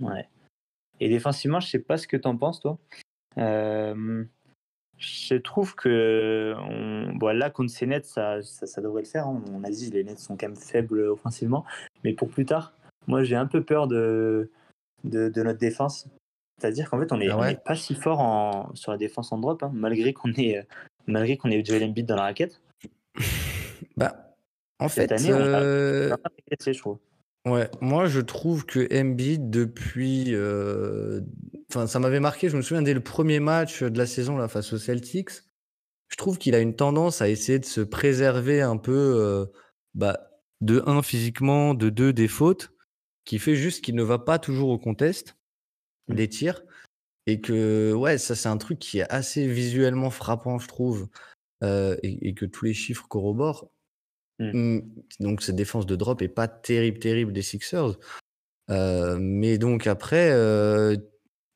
Ouais. 0.00 0.28
Et 1.00 1.08
défensivement, 1.08 1.60
je 1.60 1.68
sais 1.68 1.78
pas 1.78 1.96
ce 1.96 2.06
que 2.06 2.16
tu 2.16 2.28
en 2.28 2.36
penses, 2.36 2.60
toi. 2.60 2.78
je 3.36 5.34
trouve 5.36 5.74
que 5.74 6.54
on... 6.58 7.14
bon, 7.16 7.36
là, 7.36 7.50
contre 7.50 7.70
ces 7.70 7.86
Nets, 7.86 8.06
ça, 8.06 8.42
ça, 8.42 8.80
devrait 8.80 9.02
le 9.02 9.08
faire. 9.08 9.26
Hein. 9.26 9.42
On 9.52 9.64
a 9.64 9.70
dit 9.70 9.90
les 9.90 10.04
Nets 10.04 10.18
sont 10.18 10.36
quand 10.36 10.48
même 10.48 10.56
faibles 10.56 11.00
offensivement. 11.02 11.64
Mais 12.04 12.14
pour 12.14 12.28
plus 12.28 12.46
tard, 12.46 12.74
moi, 13.06 13.24
j'ai 13.24 13.36
un 13.36 13.46
peu 13.46 13.64
peur 13.64 13.88
de, 13.88 14.50
de, 15.04 15.42
notre 15.42 15.58
défense. 15.58 16.08
C'est-à-dire 16.62 16.88
qu'en 16.88 17.00
fait, 17.00 17.10
on 17.10 17.16
n'est 17.16 17.28
ah 17.28 17.54
pas 17.54 17.74
si 17.74 17.96
fort 17.96 18.20
en, 18.20 18.72
sur 18.76 18.92
la 18.92 18.98
défense 18.98 19.32
en 19.32 19.38
drop, 19.38 19.64
hein, 19.64 19.72
malgré 19.74 20.12
qu'on 20.12 20.30
ait, 20.34 20.64
malgré 21.08 21.36
qu'on 21.36 21.50
ait 21.50 21.64
Joel 21.64 21.82
Embiid 21.82 22.06
dans 22.06 22.14
la 22.14 22.22
raquette. 22.22 22.60
bah, 23.96 24.36
en 24.78 24.88
fait, 24.88 25.10
euh, 25.10 26.14
je 26.64 26.78
trouve. 26.78 26.98
Ouais, 27.44 27.68
moi 27.80 28.06
je 28.06 28.20
trouve 28.20 28.64
que 28.64 28.86
Embiid 28.96 29.50
depuis, 29.50 30.26
euh, 30.28 31.22
enfin 31.68 31.88
ça 31.88 31.98
m'avait 31.98 32.20
marqué. 32.20 32.48
Je 32.48 32.56
me 32.56 32.62
souviens 32.62 32.82
dès 32.82 32.94
le 32.94 33.02
premier 33.02 33.40
match 33.40 33.82
de 33.82 33.98
la 33.98 34.06
saison 34.06 34.36
là 34.36 34.46
face 34.46 34.72
aux 34.72 34.78
Celtics, 34.78 35.30
je 36.06 36.16
trouve 36.16 36.38
qu'il 36.38 36.54
a 36.54 36.60
une 36.60 36.76
tendance 36.76 37.22
à 37.22 37.28
essayer 37.28 37.58
de 37.58 37.64
se 37.64 37.80
préserver 37.80 38.62
un 38.62 38.76
peu, 38.76 38.92
euh, 38.92 39.46
bah, 39.94 40.30
de 40.60 40.84
un 40.86 41.02
physiquement, 41.02 41.74
de 41.74 41.90
deux 41.90 42.12
des 42.12 42.28
fautes, 42.28 42.70
qui 43.24 43.40
fait 43.40 43.56
juste 43.56 43.84
qu'il 43.84 43.96
ne 43.96 44.04
va 44.04 44.20
pas 44.20 44.38
toujours 44.38 44.68
au 44.68 44.78
contest 44.78 45.36
mmh. 46.12 46.16
des 46.16 46.28
tirs 46.28 46.62
et 47.26 47.40
que 47.40 47.92
ouais 47.92 48.18
ça 48.18 48.34
c'est 48.34 48.48
un 48.48 48.56
truc 48.56 48.78
qui 48.78 48.98
est 48.98 49.10
assez 49.10 49.46
visuellement 49.46 50.10
frappant 50.10 50.58
je 50.58 50.68
trouve 50.68 51.08
et, 51.62 52.34
que 52.34 52.44
tous 52.44 52.64
les 52.64 52.74
chiffres 52.74 53.06
corroborent. 53.06 53.70
Mmh. 54.40 54.50
Mmh, 54.52 54.82
donc 55.20 55.42
cette 55.42 55.54
défense 55.54 55.86
de 55.86 55.94
drop 55.94 56.20
est 56.22 56.28
pas 56.28 56.48
terrible 56.48 56.98
terrible 56.98 57.32
des 57.32 57.42
Sixers. 57.42 57.98
mais 58.68 59.58
donc 59.58 59.86
après 59.86 60.30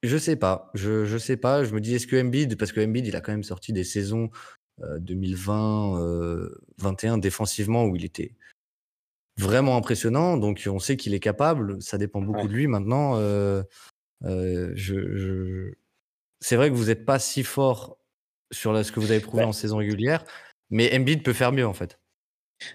je 0.02 0.18
sais 0.18 0.36
pas, 0.36 0.70
je, 0.74 1.04
je 1.04 1.18
sais 1.18 1.36
pas, 1.36 1.64
je 1.64 1.74
me 1.74 1.80
dis 1.80 1.94
est-ce 1.96 2.06
que 2.06 2.22
Embiid 2.22 2.56
parce 2.56 2.70
que 2.70 2.80
Embiid 2.80 3.06
il 3.06 3.16
a 3.16 3.20
quand 3.20 3.32
même 3.32 3.42
sorti 3.42 3.72
des 3.72 3.84
saisons 3.84 4.30
2020 4.78 6.48
21 6.78 7.18
défensivement 7.18 7.86
où 7.86 7.96
il 7.96 8.04
était 8.04 8.36
vraiment 9.38 9.76
impressionnant. 9.76 10.36
Donc 10.36 10.62
on 10.66 10.78
sait 10.78 10.96
qu'il 10.96 11.14
est 11.14 11.20
capable. 11.20 11.80
Ça 11.82 11.98
dépend 11.98 12.20
beaucoup 12.20 12.48
de 12.48 12.52
lui. 12.52 12.66
Maintenant, 12.66 13.16
euh, 13.16 13.62
euh, 14.24 14.72
je, 14.74 15.72
c'est 16.40 16.56
vrai 16.56 16.70
que 16.70 16.74
vous 16.74 16.86
n'êtes 16.86 17.04
pas 17.04 17.18
si 17.18 17.42
fort 17.42 17.98
sur 18.50 18.84
ce 18.84 18.92
que 18.92 19.00
vous 19.00 19.10
avez 19.10 19.20
prouvé 19.20 19.44
en 19.44 19.52
saison 19.52 19.78
régulière, 19.78 20.24
mais 20.70 20.94
Embiid 20.96 21.22
peut 21.22 21.32
faire 21.32 21.52
mieux 21.52 21.66
en 21.66 21.74
fait. 21.74 21.98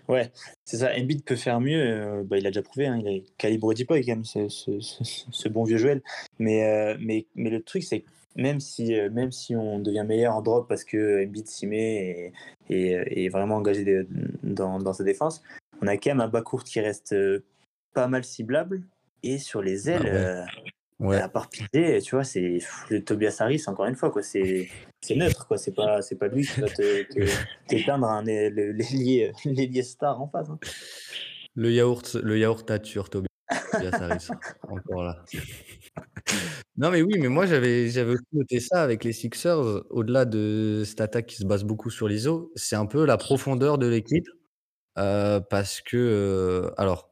Ouais, 0.07 0.31
c'est 0.63 0.77
ça. 0.77 0.91
Embiid 0.95 1.23
peut 1.23 1.35
faire 1.35 1.59
mieux. 1.59 1.81
Euh, 1.81 2.23
bah, 2.23 2.37
il 2.37 2.45
a 2.45 2.51
déjà 2.51 2.61
prouvé. 2.61 2.85
Hein, 2.85 3.01
il 3.03 3.07
a 3.07 3.21
calibre 3.37 3.73
deploy 3.73 4.05
quand 4.05 4.11
même, 4.11 4.25
ce, 4.25 4.47
ce, 4.49 5.49
bon 5.49 5.63
vieux 5.63 5.77
Joël. 5.77 6.03
Mais, 6.37 6.95
mais, 6.99 7.25
mais 7.35 7.49
le 7.49 7.63
truc, 7.63 7.83
c'est 7.83 8.01
que 8.01 8.09
même 8.35 8.59
si, 8.59 8.93
même 9.11 9.31
si 9.31 9.55
on 9.55 9.79
devient 9.79 10.05
meilleur 10.07 10.35
en 10.35 10.41
drop 10.41 10.69
parce 10.69 10.83
que 10.83 11.25
Embiid 11.25 11.47
s'y 11.47 11.65
met 11.67 12.31
et, 12.69 12.93
et, 12.93 13.25
est 13.25 13.29
vraiment 13.29 13.55
engagé 13.55 14.05
dans, 14.43 14.77
dans 14.79 14.93
sa 14.93 15.03
défense, 15.03 15.41
on 15.81 15.87
a 15.87 15.97
quand 15.97 16.11
même 16.11 16.21
un 16.21 16.27
bas 16.27 16.41
court 16.41 16.63
qui 16.63 16.79
reste 16.79 17.13
euh, 17.13 17.43
pas 17.93 18.07
mal 18.07 18.23
ciblable. 18.23 18.83
Et 19.23 19.37
sur 19.37 19.61
les 19.61 19.89
ailes, 19.89 20.09
ah 20.11 20.45
ouais. 20.63 20.71
Euh, 21.02 21.20
à 21.20 21.30
part 21.30 21.49
Pité, 21.49 21.99
tu 22.02 22.16
vois, 22.16 22.24
c'est 22.24 22.60
le 22.89 23.04
Tobias 23.04 23.38
Harris, 23.39 23.64
encore 23.68 23.86
une 23.86 23.95
fois, 23.95 24.12
quoi. 24.12 24.22
C'est, 24.22 24.70
c'est 25.02 25.16
neutre, 25.16 25.47
quoi. 25.47 25.58
C'est 25.58 25.74
pas, 25.74 26.02
c'est 26.02 26.16
pas 26.16 26.28
lui 26.28 26.45
qui 26.45 26.62
va 26.62 26.68
t'éteindre 27.68 28.08
un 28.08 28.24
l'ailier 28.24 29.84
star 29.84 30.22
en 30.22 30.28
face. 30.28 30.49
Hein. 30.49 30.60
Le 31.56 31.72
yaourt, 31.72 32.16
le 32.16 32.38
yaourt 32.38 32.70
nature, 32.70 33.10
Tobias 33.10 33.28
Harris, 33.93 34.28
encore 34.70 35.04
là. 35.04 35.24
Non, 36.78 36.91
mais 36.91 37.02
oui, 37.02 37.14
mais 37.20 37.28
moi 37.28 37.45
j'avais 37.45 37.89
j'avais 37.89 38.14
aussi 38.14 38.24
noté 38.32 38.60
ça 38.60 38.82
avec 38.82 39.04
les 39.04 39.12
Sixers, 39.12 39.84
au-delà 39.89 40.26
de 40.26 40.84
cette 40.86 41.02
attaque 41.02 41.26
qui 41.26 41.36
se 41.36 41.45
base 41.45 41.64
beaucoup 41.64 41.89
sur 41.89 42.08
l'ISO, 42.08 42.52
c'est 42.56 42.76
un 42.76 42.86
peu 42.86 43.06
la 43.06 43.18
profondeur 43.18 43.78
de 43.78 43.88
l'équipe 43.88 44.28
parce 44.95 45.82
que, 45.82 46.72
alors, 46.78 47.10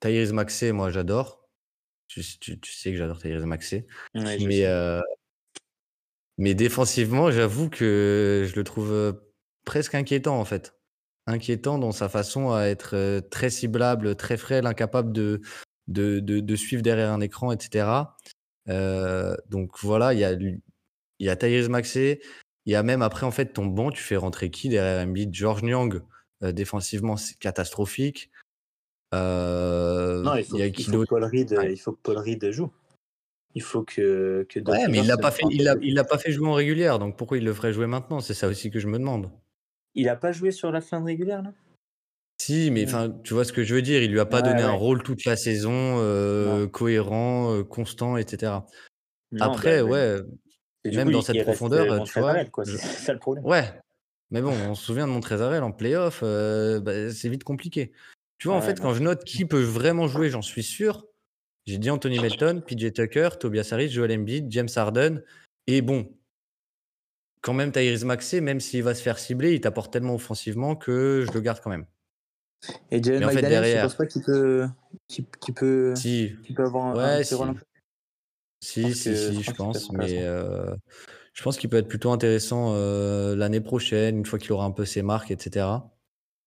Tyrese 0.00 0.32
Maxey, 0.32 0.72
moi 0.72 0.90
j'adore. 0.90 1.41
Tu, 2.14 2.22
sais 2.22 2.90
que 2.90 2.96
j'adore 2.96 3.18
Tyrese 3.18 3.44
Maxey. 3.44 3.86
mais, 4.14 4.66
mais 6.38 6.54
défensivement, 6.54 7.30
j'avoue 7.30 7.70
que 7.70 8.46
je 8.48 8.54
le 8.56 8.64
trouve 8.64 9.22
presque 9.64 9.94
inquiétant 9.94 10.38
en 10.38 10.44
fait. 10.44 10.74
Inquiétant 11.26 11.78
dans 11.78 11.92
sa 11.92 12.08
façon 12.08 12.52
à 12.52 12.64
être 12.64 13.20
très 13.30 13.48
ciblable, 13.48 14.16
très 14.16 14.36
frêle, 14.36 14.66
incapable 14.66 15.12
de, 15.12 15.40
de, 15.88 16.20
de, 16.20 16.56
suivre 16.56 16.82
derrière 16.82 17.12
un 17.12 17.20
écran, 17.20 17.52
etc. 17.52 18.14
donc 18.66 19.78
voilà, 19.80 20.12
il 20.12 20.20
y 20.20 20.24
a, 20.24 20.36
y 21.18 21.28
a 21.28 21.36
Tyrese 21.36 21.68
Maxey. 21.68 22.20
Il 22.66 22.72
y 22.72 22.76
a 22.76 22.82
même 22.82 23.02
après, 23.02 23.26
en 23.26 23.30
fait, 23.30 23.52
ton 23.52 23.66
banc, 23.66 23.90
tu 23.90 24.02
fais 24.02 24.16
rentrer 24.16 24.50
qui 24.50 24.68
derrière 24.68 25.04
Embiid? 25.06 25.34
George 25.34 25.62
Nyang, 25.62 26.02
euh, 26.42 26.52
défensivement, 26.52 27.16
c'est 27.16 27.38
catastrophique. 27.38 28.30
Euh, 29.14 30.22
non, 30.22 30.36
il 30.36 30.44
faut, 30.44 30.56
il, 30.56 30.84
faut 30.84 31.00
que 31.02 31.06
Paul 31.06 31.24
Reed, 31.24 31.58
il 31.70 31.76
faut 31.76 31.92
que 31.92 32.00
Paul 32.02 32.18
Reed 32.18 32.50
joue. 32.50 32.70
Il 33.54 33.62
faut 33.62 33.82
que. 33.82 34.46
que 34.48 34.60
ouais, 34.60 34.88
mais 34.88 34.98
il 34.98 35.06
l'a 35.06 35.18
pas 35.18 35.30
fait. 35.30 35.42
Il 35.50 35.64
l'a, 35.64 35.74
il 35.82 35.94
l'a 35.94 36.04
pas 36.04 36.18
fait 36.18 36.32
jouer 36.32 36.48
en 36.48 36.54
régulière. 36.54 36.98
Donc 36.98 37.16
pourquoi 37.16 37.36
il 37.36 37.44
le 37.44 37.52
ferait 37.52 37.72
jouer 37.72 37.86
maintenant? 37.86 38.20
C'est 38.20 38.34
ça 38.34 38.48
aussi 38.48 38.70
que 38.70 38.78
je 38.78 38.88
me 38.88 38.98
demande. 38.98 39.30
Il 39.94 40.08
a 40.08 40.16
pas 40.16 40.32
joué 40.32 40.50
sur 40.50 40.72
la 40.72 40.80
fin 40.80 41.00
de 41.00 41.06
régulière 41.06 41.42
là? 41.42 41.52
Si, 42.40 42.70
mais 42.70 42.84
enfin, 42.86 43.14
tu 43.22 43.34
vois 43.34 43.44
ce 43.44 43.52
que 43.52 43.62
je 43.62 43.74
veux 43.74 43.82
dire. 43.82 44.02
Il 44.02 44.10
lui 44.10 44.20
a 44.20 44.26
pas 44.26 44.42
donné 44.42 44.62
un 44.62 44.72
rôle 44.72 45.02
toute 45.02 45.24
la 45.26 45.36
saison 45.36 45.98
euh, 45.98 46.66
cohérent, 46.66 47.62
constant, 47.64 48.16
etc. 48.16 48.52
Après, 49.38 49.82
bah, 49.82 49.88
ouais. 49.88 50.16
Même 50.84 51.12
dans 51.12 51.22
cette 51.22 51.42
profondeur, 51.42 52.02
tu 52.04 52.18
vois. 52.18 52.34
C'est 52.64 52.76
ça 52.78 53.12
le 53.12 53.18
problème. 53.18 53.44
Ouais, 53.44 53.64
mais 54.32 54.40
bon, 54.40 54.54
on 54.66 54.74
se 54.74 54.82
souvient 54.84 55.06
de 55.06 55.12
Montrezarel 55.12 55.62
en 55.62 55.72
playoff, 55.72 56.20
euh, 56.22 56.80
bah, 56.80 57.10
c'est 57.10 57.28
vite 57.28 57.44
compliqué. 57.44 57.92
Tu 58.42 58.48
vois, 58.48 58.56
en 58.56 58.60
fait, 58.60 58.80
quand 58.80 58.92
je 58.92 59.04
note 59.04 59.22
qui 59.22 59.44
peut 59.44 59.62
vraiment 59.62 60.08
jouer, 60.08 60.28
j'en 60.28 60.42
suis 60.42 60.64
sûr. 60.64 61.06
J'ai 61.64 61.78
dit 61.78 61.90
Anthony 61.90 62.18
Melton, 62.18 62.60
PJ 62.66 62.92
Tucker, 62.92 63.28
Tobias 63.38 63.68
Harris, 63.70 63.88
Joel 63.88 64.10
Embiid, 64.18 64.50
James 64.50 64.68
Harden. 64.74 65.22
Et 65.68 65.80
bon, 65.80 66.12
quand 67.40 67.52
même, 67.52 67.70
Tyrese 67.70 68.02
Maxey, 68.02 68.40
même 68.40 68.58
s'il 68.58 68.82
va 68.82 68.96
se 68.96 69.02
faire 69.04 69.20
cibler, 69.20 69.54
il 69.54 69.60
t'apporte 69.60 69.92
tellement 69.92 70.16
offensivement 70.16 70.74
que 70.74 71.24
je 71.24 71.30
le 71.30 71.40
garde 71.40 71.60
quand 71.60 71.70
même. 71.70 71.86
Et 72.90 73.00
Jalen 73.00 73.32
derrière... 73.40 73.76
je 73.76 73.82
pense 73.84 73.94
pas 73.94 74.06
qu'il 74.06 74.22
peut, 75.54 75.94
si. 75.94 76.34
peut 76.56 76.64
avoir 76.64 76.98
un, 76.98 77.22
si. 77.22 77.36
Si, 78.60 78.92
si, 78.92 79.16
si, 79.16 79.40
je 79.40 79.52
pense, 79.52 79.92
mais 79.92 80.24
euh, 80.24 80.74
je 81.32 81.44
pense 81.44 81.58
qu'il 81.58 81.70
peut 81.70 81.76
être 81.76 81.86
plutôt 81.86 82.10
intéressant 82.10 82.72
euh, 82.74 83.36
l'année 83.36 83.60
prochaine, 83.60 84.18
une 84.18 84.26
fois 84.26 84.40
qu'il 84.40 84.50
aura 84.50 84.64
un 84.64 84.72
peu 84.72 84.84
ses 84.84 85.02
marques, 85.02 85.30
etc. 85.30 85.64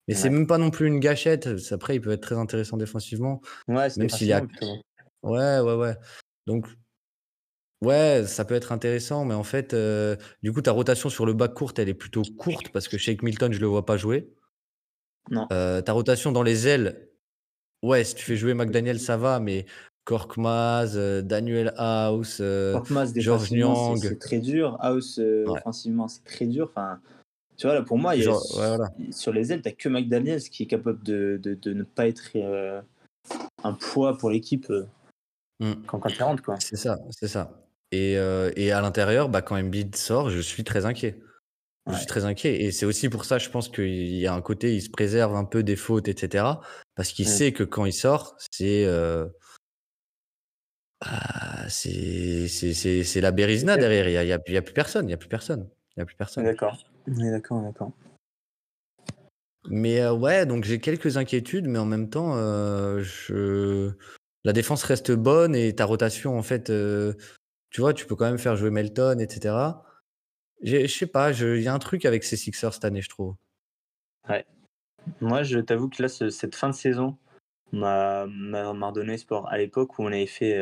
Mais 0.08 0.14
c'est 0.14 0.30
même 0.30 0.47
pas 0.47 0.58
non 0.58 0.70
plus 0.70 0.88
une 0.88 0.99
gâchette. 0.99 1.49
Après, 1.72 1.95
il 1.95 2.01
peut 2.01 2.12
être 2.12 2.22
très 2.22 2.38
intéressant 2.38 2.78
défensivement. 2.78 3.41
Ouais, 3.68 3.89
c'est 3.89 3.99
même 3.99 4.10
s'il 4.10 4.28
y 4.28 4.34
a. 4.34 4.41
Ouais, 5.24 5.60
ouais, 5.60 5.76
ouais. 5.76 5.95
Donc, 6.45 6.68
ouais, 7.82 8.24
ça 8.28 8.45
peut 8.45 8.53
être 8.53 8.72
intéressant, 8.72 9.26
mais 9.26 9.34
en 9.34 9.43
fait, 9.43 9.74
euh, 9.74 10.16
du 10.43 10.53
coup, 10.53 10.62
ta 10.62 10.72
rotation 10.72 11.10
sur 11.10 11.26
le 11.26 11.34
bas 11.34 11.47
courte, 11.47 11.80
elle 11.80 11.89
est 11.89 11.95
plutôt 11.95 12.22
courte 12.38 12.70
parce 12.70 12.88
que 12.88 12.97
Shake 12.97 13.24
Milton, 13.24 13.51
je 13.51 13.60
le 13.60 13.66
vois 13.66 13.86
pas 13.86 13.97
jouer. 13.97 14.32
Non. 15.32 15.47
Euh, 15.51 15.82
ta 15.82 15.93
rotation 15.93 16.32
dans 16.32 16.43
les 16.43 16.68
ailes, 16.68 17.10
ouais, 17.82 18.03
si 18.03 18.14
tu 18.14 18.24
fais 18.24 18.36
jouer 18.36 18.53
McDaniel, 18.53 18.99
ça 18.99 19.18
va, 19.18 19.39
mais 19.39 19.66
Korkmaz, 20.03 20.95
euh, 20.95 21.24
Daniel 21.24 21.74
House, 21.78 22.38
euh, 22.41 22.80
George 23.16 23.51
Nyang. 23.51 23.97
C'est 23.97 24.20
très 24.20 24.38
dur. 24.38 24.78
House, 24.82 25.20
offensivement, 25.47 26.08
c'est 26.08 26.24
très 26.24 26.45
dur. 26.45 26.68
Enfin, 26.70 26.99
tu 27.58 27.68
vois, 27.68 27.76
là, 27.76 27.82
pour 27.82 27.97
moi, 27.97 28.14
sur 29.12 29.34
les 29.34 29.51
ailes, 29.51 29.62
tu 29.62 29.70
n'as 29.70 29.76
que 29.76 29.89
McDaniels 29.89 30.41
qui 30.41 30.64
est 30.64 30.68
capable 30.68 31.03
de, 31.03 31.39
de, 31.41 31.74
ne 31.74 31.84
pas 31.84 32.08
être 32.08 32.32
un 33.64 33.74
poids 33.74 34.18
pour 34.18 34.30
l'équipe 34.30 34.72
mm. 35.60 35.74
quand, 35.88 35.99
quand 35.99 36.10
40. 36.10 36.41
Quoi. 36.41 36.60
C'est 36.60 36.76
ça, 36.76 36.99
c'est 37.12 37.28
ça. 37.28 37.62
Et, 37.91 38.14
et 38.14 38.72
à 38.72 38.82
l'intérieur, 38.82 39.30
bah, 39.30 39.41
quand 39.41 39.58
Embiid 39.58 39.95
sort, 39.95 40.30
je 40.30 40.39
suis 40.39 40.64
très 40.64 40.86
inquiet. 40.86 41.20
Je 41.88 41.97
suis 41.97 42.08
très 42.08 42.26
inquiet. 42.26 42.64
Et 42.64 42.72
c'est 42.72 42.88
aussi 42.88 43.10
pour 43.10 43.26
ça, 43.26 43.38
je 43.38 43.49
pense 43.49 43.70
qu'il 43.70 44.16
y 44.16 44.26
a 44.26 44.34
un 44.34 44.41
côté, 44.41 44.74
il 44.74 44.82
se 44.82 44.89
préserve 44.89 45.36
un 45.36 45.45
peu 45.45 45.62
des 45.62 45.76
fautes, 45.76 46.08
etc. 46.08 46.45
Parce 46.95 47.12
qu'il 47.12 47.28
sait 47.28 47.51
que 47.51 47.64
quand 47.64 47.86
il 47.86 47.93
sort, 47.93 48.36
c'est 48.51 48.86
ah, 51.01 51.68
c'est 51.70 53.22
la 53.22 53.32
Bérisna 53.32 53.78
derrière. 53.78 54.08
Il 54.08 54.26
n'y 54.26 54.32
a, 54.32 54.36
a, 54.36 54.62
plus 54.62 54.74
personne. 54.74 55.06
Il 55.06 55.08
n'y 55.08 55.14
a 55.14 55.18
plus 55.18 55.30
personne. 55.30 55.70
Il 55.95 55.99
y 55.99 56.03
a 56.03 56.06
plus 56.06 56.16
personne. 56.16 56.43
D'accord. 56.43 56.84
D'accord, 57.08 57.62
d'accord. 57.62 57.91
Mais 59.68 60.01
euh, 60.01 60.14
ouais, 60.14 60.45
donc 60.45 60.64
j'ai 60.64 60.80
quelques 60.80 61.18
inquiétudes, 61.18 61.68
mais 61.68 61.80
en 61.80 61.86
même 61.86 62.10
temps, 62.10 62.36
euh, 62.36 63.01
je... 63.01 63.91
la 64.43 64.53
défense 64.53 64.84
reste 64.84 65.12
bonne 65.12 65.56
et 65.56 65.74
ta 65.74 65.86
rotation, 65.86 66.38
en 66.38 66.43
fait, 66.43 66.70
euh, 66.70 67.14
tu 67.72 67.82
vois, 67.82 67.93
tu 67.93 68.06
peux 68.06 68.16
quand 68.16 68.26
même 68.26 68.38
faire 68.38 68.56
jouer 68.56 68.70
Melton, 68.70 69.20
etc. 69.20 69.56
Je 70.62 70.88
sais 70.88 71.08
pas, 71.08 71.32
il 71.32 71.62
y 71.62 71.68
a 71.68 71.74
un 71.74 71.80
truc 71.80 72.06
avec 72.06 72.24
ces 72.24 72.38
Sixers 72.38 72.74
cette 72.74 72.86
année, 72.86 73.01
je 73.01 73.10
trouve. 73.10 73.36
Ouais. 74.30 74.45
Moi, 75.22 75.43
je 75.43 75.60
t'avoue 75.60 75.89
que 75.89 76.01
là, 76.01 76.10
cette 76.10 76.56
fin 76.56 76.70
de 76.70 76.76
saison 76.76 77.18
m'a 77.72 78.24
redonné 78.24 79.14
espoir. 79.14 79.47
À 79.47 79.58
l'époque 79.58 79.99
où 79.99 80.03
on 80.03 80.08
avait 80.08 80.26
fait, 80.26 80.58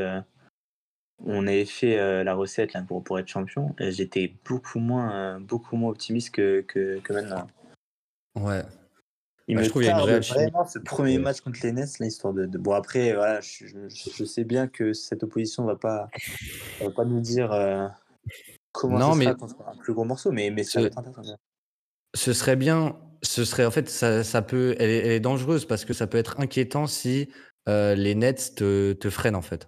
on 1.19 1.47
avait 1.47 1.65
fait 1.65 2.23
la 2.23 2.33
recette 2.33 2.73
là, 2.73 2.81
pour, 2.81 3.03
pour 3.03 3.19
être 3.19 3.27
champion, 3.27 3.75
j'étais 3.79 4.33
beaucoup 4.45 4.79
moins, 4.79 5.39
beaucoup 5.39 5.75
moins 5.75 5.91
optimiste 5.91 6.31
que, 6.31 6.61
que, 6.61 6.99
que 6.99 7.13
maintenant. 7.13 7.47
Ouais, 8.35 8.63
il 9.47 9.55
bah, 9.55 9.61
me 9.61 9.65
je 9.65 9.69
trouve 9.69 9.83
vraiment 9.83 10.65
ce 10.65 10.79
premier 10.79 11.17
match 11.17 11.41
contre 11.41 11.59
les 11.63 11.73
Nets, 11.73 11.99
l'histoire 11.99 12.33
de, 12.33 12.45
Bon, 12.45 12.71
après, 12.71 13.13
voilà, 13.13 13.41
je, 13.41 14.25
sais 14.25 14.43
bien 14.45 14.67
que 14.67 14.93
cette 14.93 15.23
opposition 15.23 15.65
va 15.65 15.75
pas, 15.75 16.09
va 16.79 16.91
pas 16.91 17.03
nous 17.03 17.19
dire 17.19 17.51
euh, 17.51 17.87
comment 18.71 18.99
non, 18.99 19.11
ça 19.11 19.17
mais... 19.17 19.25
sera 19.25 19.71
un 19.71 19.77
plus 19.77 19.93
gros 19.93 20.05
morceau, 20.05 20.31
mais, 20.31 20.49
mais 20.49 20.63
ça 20.63 20.79
va 20.79 20.87
être 20.87 20.97
intéressant. 20.97 21.35
Ce 22.15 22.31
serait 22.31 22.55
bien, 22.55 22.97
ce 23.21 23.43
serait 23.43 23.65
en 23.65 23.71
fait, 23.71 23.89
ça, 23.89 24.23
ça 24.23 24.41
peut, 24.41 24.75
elle 24.79 24.89
est, 24.89 25.19
dangereuse 25.19 25.65
parce 25.65 25.83
que 25.83 25.93
ça 25.93 26.07
peut 26.07 26.17
être 26.17 26.39
inquiétant 26.39 26.87
si 26.87 27.29
euh, 27.67 27.95
les 27.95 28.15
Nets 28.15 28.55
te, 28.55 28.93
te, 28.93 29.09
freinent 29.09 29.35
en 29.35 29.41
fait. 29.41 29.67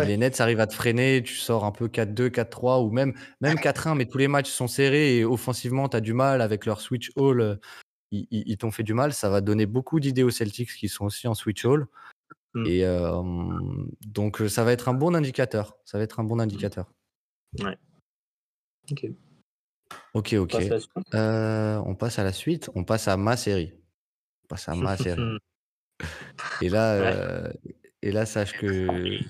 Si 0.00 0.06
les 0.06 0.16
Nets 0.16 0.40
arrivent 0.40 0.60
à 0.60 0.66
te 0.66 0.74
freiner, 0.74 1.22
tu 1.22 1.34
sors 1.34 1.64
un 1.64 1.72
peu 1.72 1.88
4-2, 1.88 2.28
4-3 2.28 2.84
ou 2.84 2.90
même, 2.90 3.14
même 3.40 3.56
4-1, 3.56 3.96
mais 3.96 4.06
tous 4.06 4.18
les 4.18 4.28
matchs 4.28 4.50
sont 4.50 4.68
serrés 4.68 5.18
et 5.18 5.24
offensivement, 5.24 5.88
tu 5.88 5.96
as 5.96 6.00
du 6.00 6.14
mal 6.14 6.40
avec 6.40 6.66
leur 6.66 6.80
switch 6.80 7.10
all 7.16 7.58
ils, 8.12 8.58
t'ont 8.58 8.70
fait 8.70 8.82
du 8.82 8.94
mal. 8.94 9.12
Ça 9.12 9.30
va 9.30 9.40
donner 9.40 9.66
beaucoup 9.66 10.00
d'idées 10.00 10.22
aux 10.22 10.30
Celtics 10.30 10.74
qui 10.76 10.88
sont 10.88 11.06
aussi 11.06 11.26
en 11.26 11.34
switch 11.34 11.64
all. 11.64 11.86
Mmh. 12.54 12.66
Et 12.66 12.84
donc, 14.06 14.42
ça 14.48 14.64
va 14.64 14.72
être 14.72 14.88
un 14.88 14.94
bon 14.94 15.14
indicateur. 15.14 15.76
Ça 15.84 15.98
va 15.98 16.04
être 16.04 16.20
un 16.20 16.24
bon 16.24 16.36
mmh. 16.36 16.40
indicateur. 16.40 16.92
Ouais. 17.60 17.76
Ok. 18.90 19.06
Ok, 20.14 20.34
ok. 20.34 20.56
On 21.14 21.94
passe, 21.94 22.18
à 22.18 22.24
la 22.24 22.32
suite. 22.32 22.70
On 22.74 22.84
passe 22.84 23.08
à 23.08 23.16
ma 23.16 23.36
série. 23.36 23.72
On 24.44 24.46
passe 24.48 24.68
à 24.68 24.74
ma 24.74 24.96
série. 24.98 25.38
et 26.60 26.68
là, 26.68 27.50
et 28.02 28.12
là, 28.12 28.26
sache 28.26 28.52
que 28.58 29.20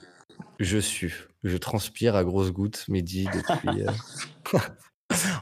je 0.62 0.78
suis. 0.78 1.12
Je 1.44 1.56
transpire 1.56 2.16
à 2.16 2.24
grosses 2.24 2.52
gouttes, 2.52 2.84
Mehdi, 2.88 3.24
depuis. 3.24 3.84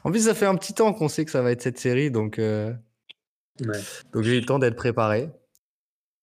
en 0.04 0.10
plus, 0.10 0.26
ça 0.26 0.34
fait 0.34 0.46
un 0.46 0.56
petit 0.56 0.74
temps 0.74 0.92
qu'on 0.92 1.08
sait 1.08 1.24
que 1.24 1.30
ça 1.30 1.42
va 1.42 1.52
être 1.52 1.62
cette 1.62 1.78
série, 1.78 2.10
donc. 2.10 2.40
Donc 4.12 4.22
j'ai 4.22 4.36
eu 4.36 4.40
le 4.40 4.46
temps 4.46 4.58
d'être 4.58 4.76
préparé. 4.76 5.30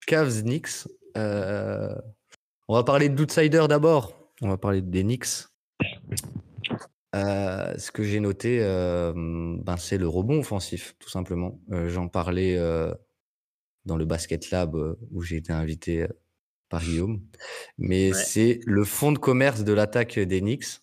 Cavs, 0.06 0.42
Knicks. 0.42 0.88
Euh, 1.18 1.94
on 2.68 2.76
va 2.76 2.84
parler 2.84 3.10
d'outsider 3.10 3.66
d'abord. 3.68 4.32
On 4.42 4.50
va 4.50 4.58
parler 4.58 4.82
des 4.82 5.04
Knicks. 5.04 5.48
Euh, 7.16 7.78
ce 7.78 7.92
que 7.92 8.04
j'ai 8.04 8.20
noté, 8.20 8.60
euh, 8.62 9.14
ben, 9.16 9.78
c'est 9.78 9.98
le 9.98 10.08
rebond 10.08 10.40
offensif, 10.40 10.96
tout 11.00 11.10
simplement. 11.10 11.60
J'en 11.70 12.08
parlais 12.08 12.58
dans 13.86 13.98
le 13.98 14.06
Basket 14.06 14.50
Lab 14.52 14.76
où 15.12 15.22
j'ai 15.22 15.38
été 15.38 15.54
invité 15.54 16.08
par 16.70 16.84
Guillaume. 16.84 17.22
Mais 17.78 18.14
c'est 18.14 18.60
le 18.66 18.84
fond 18.84 19.12
de 19.12 19.20
commerce 19.20 19.64
de 19.64 19.74
l'attaque 19.74 20.20
des 20.20 20.42
Knicks. 20.42 20.82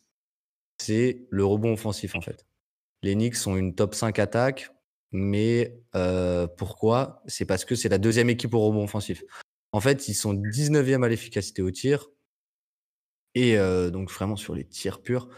C'est 0.79 1.27
le 1.31 1.45
rebond 1.45 1.75
offensif, 1.75 2.15
en 2.15 2.21
fait. 2.21 2.47
Les 3.03 3.15
Knicks 3.15 3.37
sont 3.37 3.57
une 3.57 3.75
top 3.75 3.95
5 3.95 4.19
attaque. 4.19 4.71
Mais 5.13 5.79
pourquoi? 6.57 7.23
C'est 7.27 7.45
parce 7.45 7.65
que 7.65 7.75
c'est 7.75 7.89
la 7.89 7.99
deuxième 7.99 8.31
équipe 8.31 8.55
au 8.55 8.61
rebond 8.61 8.85
offensif. 8.85 9.23
En 9.73 9.81
fait, 9.81 10.09
ils 10.09 10.15
sont 10.15 10.35
19e 10.35 11.05
à 11.05 11.09
l'efficacité 11.09 11.63
au 11.63 11.71
tir. 11.71 12.09
Et 13.35 13.57
donc 13.91 14.11
vraiment 14.11 14.37
sur 14.37 14.55
les 14.55 14.65
tirs 14.65 15.03
purs. 15.03 15.29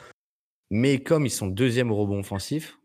Mais 0.70 1.02
comme 1.02 1.26
ils 1.26 1.30
sont 1.30 1.46
deuxième 1.46 1.90
au 1.90 1.96
rebond 1.96 2.20
offensif, 2.20 2.78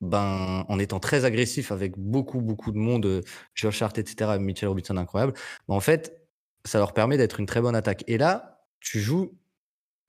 ben, 0.00 0.66
en 0.68 0.78
étant 0.78 1.00
très 1.00 1.24
agressif 1.24 1.72
avec 1.72 1.96
beaucoup, 1.96 2.40
beaucoup 2.42 2.70
de 2.70 2.76
monde, 2.76 3.22
Josh 3.54 3.80
Hart, 3.80 3.96
etc., 3.96 4.38
Mitchell 4.38 4.68
Robinson 4.68 4.96
incroyable, 4.96 5.32
ben, 5.68 5.74
en 5.74 5.80
fait, 5.80 6.25
ça 6.66 6.78
leur 6.78 6.92
permet 6.92 7.16
d'être 7.16 7.40
une 7.40 7.46
très 7.46 7.60
bonne 7.60 7.76
attaque. 7.76 8.04
Et 8.06 8.18
là, 8.18 8.64
tu 8.80 9.00
joues 9.00 9.36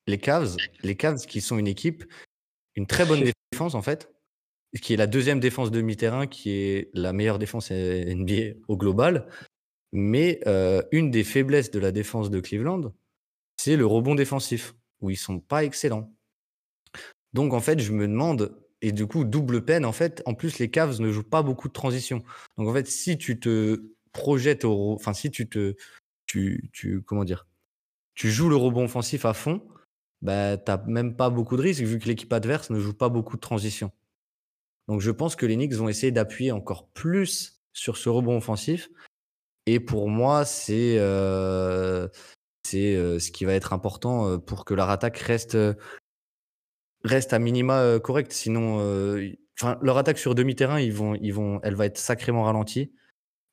les 0.08 0.18
Cavs, 0.18 0.56
les 0.84 0.96
Cavs 0.96 1.26
qui 1.26 1.42
sont 1.42 1.58
une 1.58 1.68
équipe, 1.68 2.06
une 2.76 2.88
très 2.88 3.06
bonne 3.06 3.30
défense 3.52 3.76
en 3.76 3.82
fait, 3.82 4.12
qui 4.82 4.94
est 4.94 4.98
la 4.98 5.08
deuxième 5.08 5.40
défense 5.40 5.72
demi-terrain, 5.72 6.28
qui 6.28 6.52
est 6.52 6.90
la 6.94 7.14
meilleure 7.14 7.40
défense 7.40 7.72
NBA 7.72 8.60
au 8.68 8.78
global. 8.78 9.28
Mais 9.94 10.40
euh, 10.48 10.82
une 10.92 11.12
des 11.12 11.24
faiblesses 11.24 11.72
de 11.72 11.80
la 11.80 11.92
défense 11.92 12.30
de 12.30 12.40
Cleveland, 12.40 12.94
c'est 13.58 13.76
le 13.76 13.86
rebond 13.86 14.16
défensif, 14.16 14.76
où 15.02 15.10
ils 15.10 15.18
sont 15.18 15.40
pas 15.40 15.64
excellents. 15.64 16.14
Donc 17.34 17.54
en 17.54 17.60
fait, 17.60 17.80
je 17.80 17.92
me 17.92 18.08
demande, 18.08 18.58
et 18.82 18.92
du 18.92 19.08
coup, 19.08 19.24
double 19.24 19.64
peine, 19.64 19.86
en 19.86 19.94
fait, 19.94 20.22
en 20.26 20.34
plus, 20.34 20.60
les 20.60 20.70
Cavs 20.70 21.00
ne 21.00 21.12
jouent 21.12 21.24
pas 21.24 21.42
beaucoup 21.42 21.68
de 21.68 21.74
transition. 21.74 22.24
Donc 22.58 22.68
en 22.68 22.74
fait, 22.74 22.88
si 22.88 23.18
tu 23.18 23.40
te 23.40 23.82
projettes 24.12 24.66
au. 24.66 24.94
Enfin, 24.94 25.14
si 25.14 25.32
tu 25.32 25.48
te. 25.48 25.76
Tu, 26.28 26.70
comment 27.06 27.24
dire 27.24 27.48
Tu 28.14 28.30
joues 28.30 28.50
le 28.50 28.56
rebond 28.56 28.86
offensif 28.86 29.26
à 29.26 29.34
fond, 29.34 29.66
bah, 30.22 30.58
tu 30.58 30.70
n'as 30.70 30.78
même 30.86 31.16
pas 31.16 31.30
beaucoup 31.30 31.58
de 31.58 31.62
risques, 31.62 31.84
vu 31.84 32.00
que 32.00 32.06
l'équipe 32.06 32.32
adverse 32.32 32.70
ne 32.70 32.80
joue 32.80 32.94
pas 32.94 33.10
beaucoup 33.10 33.36
de 33.38 33.42
transition. 33.42 33.92
Donc 34.88 35.02
je 35.02 35.12
pense 35.12 35.36
que 35.36 35.46
les 35.46 35.56
Knicks 35.56 35.74
vont 35.74 35.90
essayer 35.90 36.12
d'appuyer 36.12 36.52
encore 36.52 36.88
plus 36.90 37.62
sur 37.74 37.98
ce 37.98 38.10
rebond 38.10 38.38
offensif. 38.38 38.90
Et 39.66 39.80
pour 39.82 40.10
moi, 40.10 40.46
c'est 40.46 40.98
euh, 40.98 42.08
euh, 42.74 43.20
ce 43.20 43.32
qui 43.32 43.46
va 43.46 43.54
être 43.54 43.74
important 43.74 44.28
euh, 44.28 44.38
pour 44.38 44.64
que 44.64 44.74
leur 44.74 44.90
attaque 44.90 45.18
reste, 45.18 45.58
à 47.34 47.40
minima 47.40 48.00
correcte. 48.00 48.32
Sinon, 48.32 48.80
leur 49.82 49.98
attaque 49.98 50.18
sur 50.18 50.36
demi-terrain, 50.36 50.78
elle 50.78 51.76
va 51.76 51.86
être 51.86 51.98
sacrément 51.98 52.44
ralentie. 52.44 52.94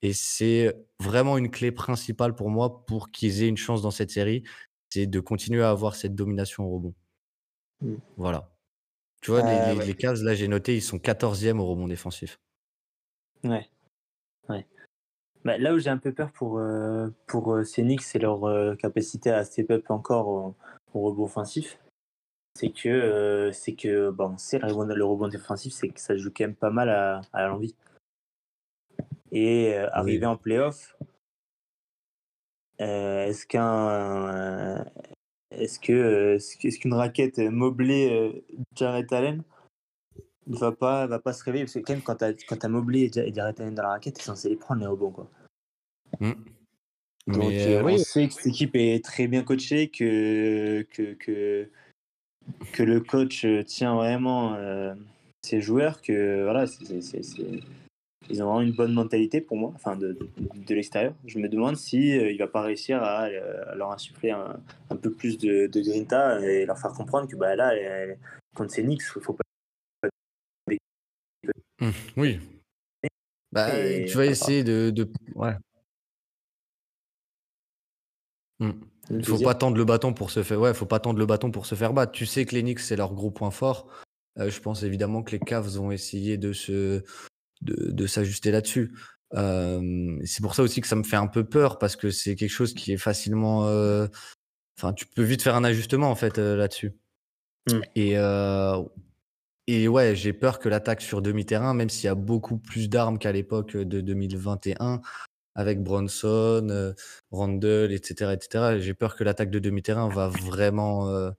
Et 0.05 0.13
c'est 0.13 0.77
vraiment 1.01 1.39
une 1.39 1.51
clé 1.51 1.73
principale 1.73 2.35
pour 2.35 2.51
moi 2.51 2.85
pour 2.85 3.11
qu'ils 3.11 3.43
aient 3.43 3.49
une 3.49 3.57
chance 3.57 3.81
dans 3.81 3.91
cette 3.91 4.11
série, 4.11 4.43
c'est 4.91 5.07
de 5.07 5.19
continuer 5.19 5.63
à 5.63 5.71
avoir 5.71 5.95
cette 5.95 6.15
domination 6.15 6.67
au 6.67 6.75
rebond. 6.75 6.95
Mmh. 7.81 7.95
Voilà. 8.19 8.53
Tu 9.23 9.31
vois, 9.31 9.41
les, 9.41 9.83
les, 9.83 9.95
Cavs, 9.95 10.23
là, 10.23 10.35
j'ai 10.35 10.47
noté, 10.47 10.77
ils 10.77 10.83
sont 10.83 10.99
14e 10.99 11.59
au 11.59 11.65
rebond 11.65 11.89
défensif. 11.89 12.39
Ouais. 13.45 13.67
ouais. 14.51 14.67
Bah, 15.43 15.57
là 15.57 15.73
où 15.73 15.79
j'ai 15.79 15.89
un 15.89 15.97
peu 15.97 16.13
peur 16.13 16.31
pour, 16.33 16.59
euh, 16.59 17.09
pour 17.27 17.55
euh, 17.55 17.65
c'est 17.65 18.19
leur 18.19 18.45
euh, 18.45 18.75
capacité 18.75 19.31
à 19.31 19.43
step 19.43 19.71
up 19.71 19.91
encore 19.91 20.29
au, 20.29 20.55
rebond 20.93 21.25
offensif. 21.25 21.79
C'est 22.57 22.73
que, 22.73 23.51
c'est 23.55 23.75
que 23.75 24.11
bon, 24.11 24.37
c'est 24.37 24.59
le, 24.59 24.95
le 24.95 25.05
rebond 25.07 25.29
défensif, 25.29 25.73
c'est 25.73 25.89
que 25.89 25.99
ça 25.99 26.15
joue 26.15 26.31
quand 26.31 26.45
même 26.45 26.55
pas 26.55 26.71
mal 26.71 26.91
à, 26.91 27.23
à 27.33 27.47
l'envie. 27.47 27.75
Et 29.37 29.75
arriver 29.75 30.27
en 30.27 30.37
playoff, 30.37 30.97
est-ce 32.79 33.47
qu'un 33.47 34.85
est-ce 35.59 35.79
que 35.79 35.93
euh, 35.93 36.35
est-ce 36.37 36.79
qu'une 36.79 36.95
raquette 36.95 37.39
moblée 37.39 38.11
euh, 38.11 38.33
Jared 38.75 39.13
Allen 39.13 39.43
ne 40.47 40.57
va 40.57 40.73
pas 40.73 41.07
va 41.07 41.19
pas 41.19 41.33
se 41.33 41.45
réveiller? 41.45 41.65
Parce 41.65 41.75
que 41.75 41.81
quand 41.81 41.93
même 41.93 42.03
quand 42.03 42.17
tu 42.17 42.47
quand 42.47 42.65
as 42.65 42.69
moblé 42.69 43.11
Jared 43.13 43.61
Allen 43.61 43.75
dans 43.75 43.83
la 43.83 43.91
raquette, 43.91 44.17
tu 44.17 44.21
es 44.21 44.25
censé 44.25 44.49
les 44.49 44.57
prendre 44.57 44.81
les 44.81 44.87
rebonds 44.87 45.11
quoi. 45.11 45.31
Mmh. 46.21 46.33
Donc 47.27 47.53
euh, 47.53 47.83
on 47.83 47.99
sait 47.99 48.29
que 48.29 48.35
cette 48.35 48.47
équipe 48.47 48.77
est 48.77 49.05
très 49.05 49.27
bien 49.29 49.43
coachée, 49.43 49.89
que 49.89 50.83
que, 50.91 51.15
que, 51.15 51.71
que 52.73 52.83
le 52.83 53.01
coach 53.01 53.47
tient 53.67 53.95
vraiment 53.95 54.57
ses 55.43 55.61
joueurs, 55.61 56.03
que 56.03 56.45
voilà, 56.45 56.67
c'est 56.67 57.61
ils 58.31 58.43
ont 58.43 58.47
vraiment 58.47 58.61
une 58.61 58.73
bonne 58.73 58.93
mentalité 58.93 59.41
pour 59.41 59.57
moi, 59.57 59.73
enfin 59.75 59.97
de, 59.97 60.19
de, 60.39 60.75
l'extérieur. 60.75 61.15
Je 61.27 61.39
me 61.39 61.49
demande 61.49 61.77
si 61.77 62.19
euh, 62.19 62.31
il 62.31 62.39
va 62.39 62.47
pas 62.47 62.63
réussir 62.63 63.03
à, 63.03 63.27
euh, 63.27 63.75
leur 63.75 63.93
insuffler 63.93 64.31
un, 64.31 64.61
un, 64.91 64.97
peu 64.97 65.13
plus 65.13 65.39
de, 65.39 65.67
de, 65.67 65.81
grinta 65.81 66.41
et 66.41 66.65
leur 66.67 66.79
faire 66.79 66.93
comprendre 66.93 67.29
que 67.29 67.37
bah, 67.37 67.55
là, 67.57 67.73
quand 68.55 68.71
c'est 68.71 68.83
Nix, 68.83 69.13
il 69.17 69.23
faut 69.23 69.35
pas. 69.35 69.45
Mmh, 71.81 71.91
oui. 72.17 72.41
Bah, 73.53 73.71
tu 74.07 74.17
vas 74.17 74.27
essayer 74.27 74.65
de. 74.65 74.91
de... 74.91 75.11
Ouais. 75.35 75.55
Il 79.11 79.25
faut 79.25 79.39
pas 79.39 79.55
tendre 79.55 79.77
le 79.77 79.85
bâton 79.85 80.13
pour 80.15 80.31
se 80.31 80.43
faire. 80.43 80.61
Ouais, 80.61 80.73
faut 80.73 80.87
pas 80.87 81.01
tendre 81.01 81.19
le 81.19 81.27
bâton 81.27 81.51
pour 81.51 81.67
se 81.67 81.75
faire 81.75 81.93
battre. 81.93 82.13
Tu 82.13 82.27
sais 82.27 82.47
que 82.47 82.55
les 82.55 82.63
Knicks 82.63 82.81
c'est 82.81 82.97
leur 82.97 83.13
gros 83.13 83.31
point 83.31 83.51
fort. 83.51 83.87
Euh, 84.39 84.51
je 84.51 84.61
pense 84.61 84.83
évidemment 84.83 85.23
que 85.23 85.33
les 85.33 85.39
Cavs 85.39 85.69
vont 85.77 85.93
essayer 85.93 86.37
de 86.39 86.53
se 86.53 87.03
de, 87.65 88.07
s'ajuster 88.07 88.51
là-dessus. 88.51 88.93
c'est 89.33 90.43
pour 90.43 90.55
ça 90.55 90.63
aussi 90.63 90.81
que 90.81 90.87
ça 90.87 90.97
me 90.97 91.05
fait 91.05 91.17
un 91.17 91.27
peu 91.27 91.45
peur 91.45 91.79
parce 91.79 91.97
que 91.97 92.11
c'est 92.11 92.37
quelque 92.37 92.51
chose 92.51 92.75
qui 92.75 92.93
est 92.93 92.99
facilement. 92.99 93.61
Enfin, 94.79 94.93
tu 94.93 95.07
peux 95.07 95.23
vite 95.23 95.43
faire 95.43 95.55
un 95.57 95.65
ajustement 95.65 96.11
en 96.11 96.17
fait 96.17 96.39
là-dessus. 96.39 96.93
Mmh. 97.71 97.81
Et 97.97 98.17
et 99.67 99.89
ouais, 99.89 100.15
j'ai 100.15 100.33
peur 100.35 100.59
que 100.59 100.69
l'attaque 100.69 101.01
sur 101.01 101.23
demi-terrain, 101.23 101.73
même 101.73 101.89
s'il 101.89 102.05
y 102.05 102.09
a 102.09 102.15
beaucoup 102.15 102.59
plus 102.59 102.91
d'armes 102.91 103.19
qu'à 103.19 103.33
l'époque 103.33 103.77
de 103.77 104.01
2021, 104.03 105.01
avec 105.55 105.83
Bronson, 105.83 106.69
euh, 106.71 106.93
Randle, 107.31 107.93
etc., 107.93 108.33
etc. 108.35 108.79
J'ai 108.81 108.95
peur 108.95 109.17
que 109.17 109.25
l'attaque 109.25 109.51
de 109.51 109.59
demi-terrain 109.59 110.09
va 110.09 110.29
vraiment, 110.29 111.09
euh, 111.09 111.31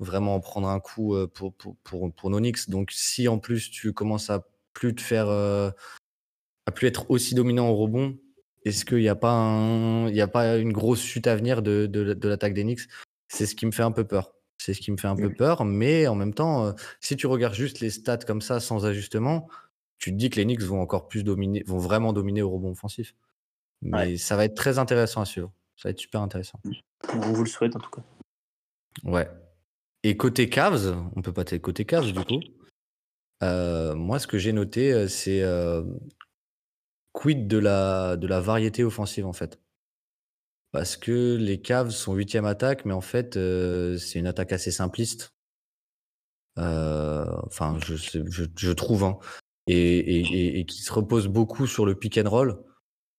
vraiment 0.00 0.34
en 0.34 0.40
prendre 0.40 0.68
un 0.68 0.80
coup 0.80 1.14
euh, 1.14 1.26
pour, 1.28 1.54
pour, 1.54 1.76
pour, 1.84 2.12
pour 2.12 2.30
nos 2.30 2.40
Knicks. 2.40 2.68
Donc, 2.68 2.90
si 2.92 3.28
en 3.28 3.38
plus 3.38 3.70
tu 3.70 3.94
commences 3.94 4.28
à 4.30 4.46
plus 4.80 4.94
te 4.94 5.02
faire, 5.02 5.28
à 5.28 6.72
plus 6.74 6.88
être 6.88 7.10
aussi 7.10 7.34
dominant 7.34 7.68
au 7.68 7.76
rebond, 7.76 8.16
est-ce 8.64 8.84
qu'il 8.84 8.98
n'y 8.98 9.08
a, 9.08 9.14
pas 9.14 9.32
un, 9.32 10.08
il 10.08 10.16
y 10.16 10.20
a 10.20 10.28
pas 10.28 10.56
une 10.56 10.72
grosse 10.72 11.02
chute 11.02 11.26
à 11.26 11.36
venir 11.36 11.62
de, 11.62 11.86
de, 11.86 12.14
de 12.14 12.28
l'attaque 12.28 12.54
des 12.54 12.62
Knicks 12.62 12.88
C'est 13.28 13.46
ce 13.46 13.54
qui 13.54 13.66
me 13.66 13.70
fait 13.70 13.82
un 13.82 13.92
peu 13.92 14.06
peur. 14.06 14.32
C'est 14.58 14.74
ce 14.74 14.80
qui 14.80 14.90
me 14.90 14.96
fait 14.98 15.08
un 15.08 15.16
peu 15.16 15.32
peur, 15.32 15.64
mais 15.64 16.06
en 16.06 16.14
même 16.14 16.34
temps, 16.34 16.74
si 17.00 17.16
tu 17.16 17.26
regardes 17.26 17.54
juste 17.54 17.80
les 17.80 17.90
stats 17.90 18.18
comme 18.18 18.42
ça, 18.42 18.60
sans 18.60 18.84
ajustement, 18.84 19.48
tu 19.98 20.10
te 20.10 20.16
dis 20.16 20.30
que 20.30 20.36
les 20.36 20.44
Knicks 20.44 20.62
vont 20.62 20.80
encore 20.80 21.08
plus 21.08 21.24
dominer, 21.24 21.62
vont 21.66 21.78
vraiment 21.78 22.12
dominer 22.12 22.42
au 22.42 22.50
rebond 22.50 22.70
offensif. 22.70 23.14
Mais 23.82 24.16
ça 24.16 24.36
va 24.36 24.44
être 24.44 24.54
très 24.54 24.78
intéressant 24.78 25.22
à 25.22 25.24
suivre. 25.24 25.52
Ça 25.76 25.88
va 25.88 25.90
être 25.90 25.98
super 25.98 26.20
intéressant. 26.20 26.60
On 27.14 27.32
vous 27.32 27.44
le 27.44 27.48
souhaite 27.48 27.76
en 27.76 27.80
tout 27.80 27.90
cas. 27.90 28.02
Ouais. 29.04 29.28
Et 30.02 30.16
côté 30.16 30.48
Cavs, 30.48 30.94
on 31.16 31.22
peut 31.22 31.32
pas 31.32 31.42
être 31.42 31.58
côté 31.58 31.84
Cavs 31.84 32.12
du 32.12 32.20
coup. 32.24 32.40
Moi, 33.42 34.18
ce 34.18 34.26
que 34.26 34.38
j'ai 34.38 34.52
noté, 34.52 35.08
c'est 35.08 35.42
quid 37.12 37.48
de 37.48 37.58
la, 37.58 38.16
de 38.16 38.26
la 38.26 38.40
variété 38.40 38.84
offensive 38.84 39.26
en 39.26 39.32
fait. 39.32 39.60
Parce 40.72 40.96
que 40.96 41.36
les 41.36 41.60
Cavs 41.60 41.90
sont 41.90 42.14
huitième 42.14 42.44
attaque, 42.44 42.84
mais 42.84 42.92
en 42.92 43.00
fait, 43.00 43.34
c'est 43.34 44.18
une 44.18 44.26
attaque 44.26 44.52
assez 44.52 44.70
simpliste. 44.70 45.34
enfin, 46.56 47.78
je, 47.84 47.96
je, 48.56 48.72
trouve, 48.72 49.04
hein. 49.04 49.18
et, 49.66 50.64
qui 50.66 50.82
se 50.82 50.92
repose 50.92 51.26
beaucoup 51.26 51.66
sur 51.66 51.86
le 51.86 51.94
pick 51.94 52.18
and 52.18 52.28
roll, 52.28 52.62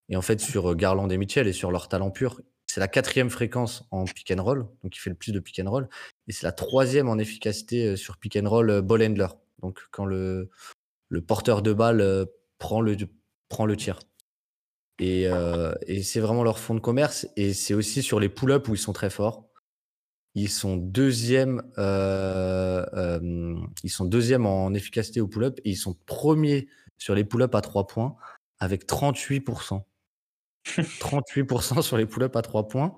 et 0.10 0.16
en 0.16 0.22
fait 0.22 0.40
sur 0.40 0.76
Garland 0.76 1.10
et 1.10 1.18
Mitchell 1.18 1.48
et 1.48 1.54
sur 1.54 1.72
leur 1.72 1.90
talent 1.90 2.12
pur. 2.12 2.42
C'est 2.68 2.80
la 2.80 2.88
quatrième 2.88 3.30
fréquence 3.30 3.86
en 3.92 4.06
pick 4.06 4.32
and 4.32 4.42
roll, 4.42 4.66
donc 4.82 4.96
il 4.96 5.00
fait 5.00 5.10
le 5.10 5.16
plus 5.18 5.34
de 5.34 5.42
pick 5.42 5.60
and 5.60 5.70
roll, 5.70 5.90
et 6.30 6.32
c'est 6.32 6.46
la 6.46 6.54
troisième 6.54 7.10
en 7.10 7.18
efficacité 7.18 7.98
sur 7.98 8.18
pick 8.18 8.38
and 8.38 8.50
roll 8.50 8.82
ball 8.82 9.04
handler. 9.04 9.28
Donc 9.62 9.80
quand 9.92 10.06
le, 10.06 10.50
le 11.10 11.22
porteur 11.22 11.62
de 11.62 11.74
balle 11.74 12.28
prend 12.58 12.82
le, 12.82 12.96
prend 13.50 13.66
le 13.66 13.76
tir. 13.76 14.00
Euh, 15.02 15.74
et, 15.88 16.04
c'est 16.04 16.20
vraiment 16.20 16.44
leur 16.44 16.60
fond 16.60 16.76
de 16.76 16.80
commerce. 16.80 17.28
Et 17.36 17.54
c'est 17.54 17.74
aussi 17.74 18.04
sur 18.04 18.20
les 18.20 18.30
pull-ups 18.30 18.68
où 18.68 18.76
ils 18.76 18.80
sont 18.80 18.94
très 18.94 19.10
forts. 19.10 19.48
Ils 20.34 20.50
sont 20.50 20.78
deuxième, 20.78 21.62
euh, 21.78 22.86
euh, 22.94 23.56
ils 23.84 23.90
sont 23.90 24.06
deuxième 24.06 24.46
en 24.46 24.74
efficacité 24.74 25.20
au 25.20 25.28
pull-up 25.28 25.60
et 25.66 25.72
ils 25.72 25.76
sont 25.76 25.98
premiers 26.06 26.68
sur 26.98 27.16
les 27.16 27.26
pull-ups 27.26 27.54
à 27.54 27.62
3 27.62 27.88
points 27.88 28.16
avec 28.60 28.88
38%. 28.88 29.84
38% 30.66 31.82
sur 31.82 31.98
les 31.98 32.06
pull-ups 32.06 32.36
à 32.36 32.42
3 32.42 32.68
points. 32.70 32.98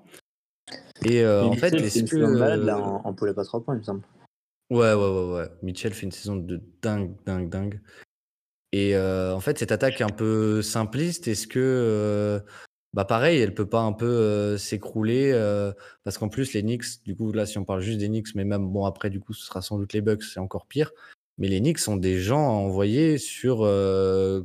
Et 1.04 1.26
en 1.26 1.52
fait, 1.54 1.76
saison 1.88 2.28
malade 2.28 2.62
là, 2.62 2.78
en, 2.78 3.12
pull-up 3.14 3.38
à 3.38 3.44
3 3.44 3.64
points, 3.64 3.74
il 3.74 3.78
me 3.78 3.82
semble. 3.82 4.02
Ouais, 4.70 4.94
ouais, 4.94 4.94
ouais, 4.94 5.32
ouais. 5.34 5.48
Mitchell 5.62 5.92
fait 5.92 6.06
une 6.06 6.12
saison 6.12 6.36
de 6.36 6.60
dingue, 6.80 7.14
dingue, 7.26 7.48
dingue. 7.48 7.80
Et 8.72 8.96
en 8.96 9.40
fait, 9.40 9.58
cette 9.58 9.72
attaque 9.72 10.00
est 10.00 10.04
un 10.04 10.08
peu 10.08 10.62
simpliste, 10.62 11.28
est-ce 11.28 11.46
que, 11.46 12.42
bah 12.92 13.04
pareil, 13.04 13.38
elle 13.40 13.54
peut 13.54 13.68
pas 13.68 13.82
un 13.82 13.92
peu 13.92 14.56
s'écrouler 14.58 15.32
parce 16.02 16.18
qu'en 16.18 16.28
plus 16.28 16.52
les 16.54 16.62
Knicks, 16.62 17.04
du 17.04 17.14
coup 17.14 17.32
là, 17.32 17.46
si 17.46 17.56
on 17.58 17.64
parle 17.64 17.82
juste 17.82 17.98
des 17.98 18.08
Knicks, 18.08 18.34
mais 18.34 18.44
même 18.44 18.66
bon 18.68 18.84
après 18.84 19.10
du 19.10 19.20
coup, 19.20 19.32
ce 19.32 19.46
sera 19.46 19.62
sans 19.62 19.78
doute 19.78 19.92
les 19.92 20.00
Bucks, 20.00 20.24
c'est 20.24 20.40
encore 20.40 20.66
pire. 20.66 20.90
Mais 21.38 21.48
les 21.48 21.60
Knicks 21.60 21.78
sont 21.78 21.96
des 21.96 22.18
gens 22.18 22.48
à 22.48 22.52
envoyer 22.52 23.18
sur 23.18 23.58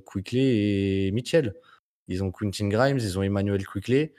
Quickly 0.05 0.39
et 1.07 1.11
Mitchell. 1.11 1.55
Ils 2.07 2.23
ont 2.23 2.31
Quentin 2.31 2.67
Grimes, 2.67 2.97
ils 2.99 3.17
ont 3.17 3.23
Emmanuel 3.23 3.65
Quickly. 3.65 4.11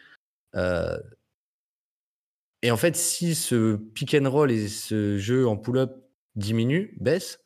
Et 2.62 2.70
en 2.70 2.76
fait, 2.76 2.96
si 2.96 3.34
ce 3.34 3.76
pick 3.76 4.14
and 4.14 4.28
roll 4.28 4.50
et 4.50 4.68
ce 4.68 5.18
jeu 5.18 5.46
en 5.46 5.56
pull-up 5.56 5.92
diminue, 6.36 6.96
baisse, 7.00 7.40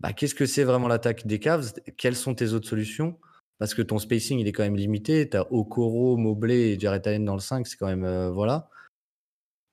bah, 0.00 0.12
qu'est-ce 0.14 0.34
que 0.34 0.46
c'est 0.46 0.64
vraiment 0.64 0.88
l'attaque 0.88 1.26
des 1.26 1.38
Cavs? 1.38 1.74
Quelles 1.98 2.16
sont 2.16 2.34
tes 2.34 2.52
autres 2.52 2.68
solutions? 2.68 3.18
Parce 3.58 3.74
que 3.74 3.82
ton 3.82 3.98
spacing, 3.98 4.38
il 4.38 4.48
est 4.48 4.52
quand 4.52 4.62
même 4.62 4.76
limité. 4.76 5.28
Tu 5.28 5.36
as 5.36 5.52
Okoro, 5.52 6.16
Mobley 6.16 6.72
et 6.72 6.80
Jared 6.80 7.06
Allen 7.06 7.24
dans 7.26 7.34
le 7.34 7.40
5, 7.40 7.66
c'est 7.66 7.76
quand 7.76 7.86
même. 7.86 8.04
Euh, 8.04 8.30
voilà. 8.30 8.70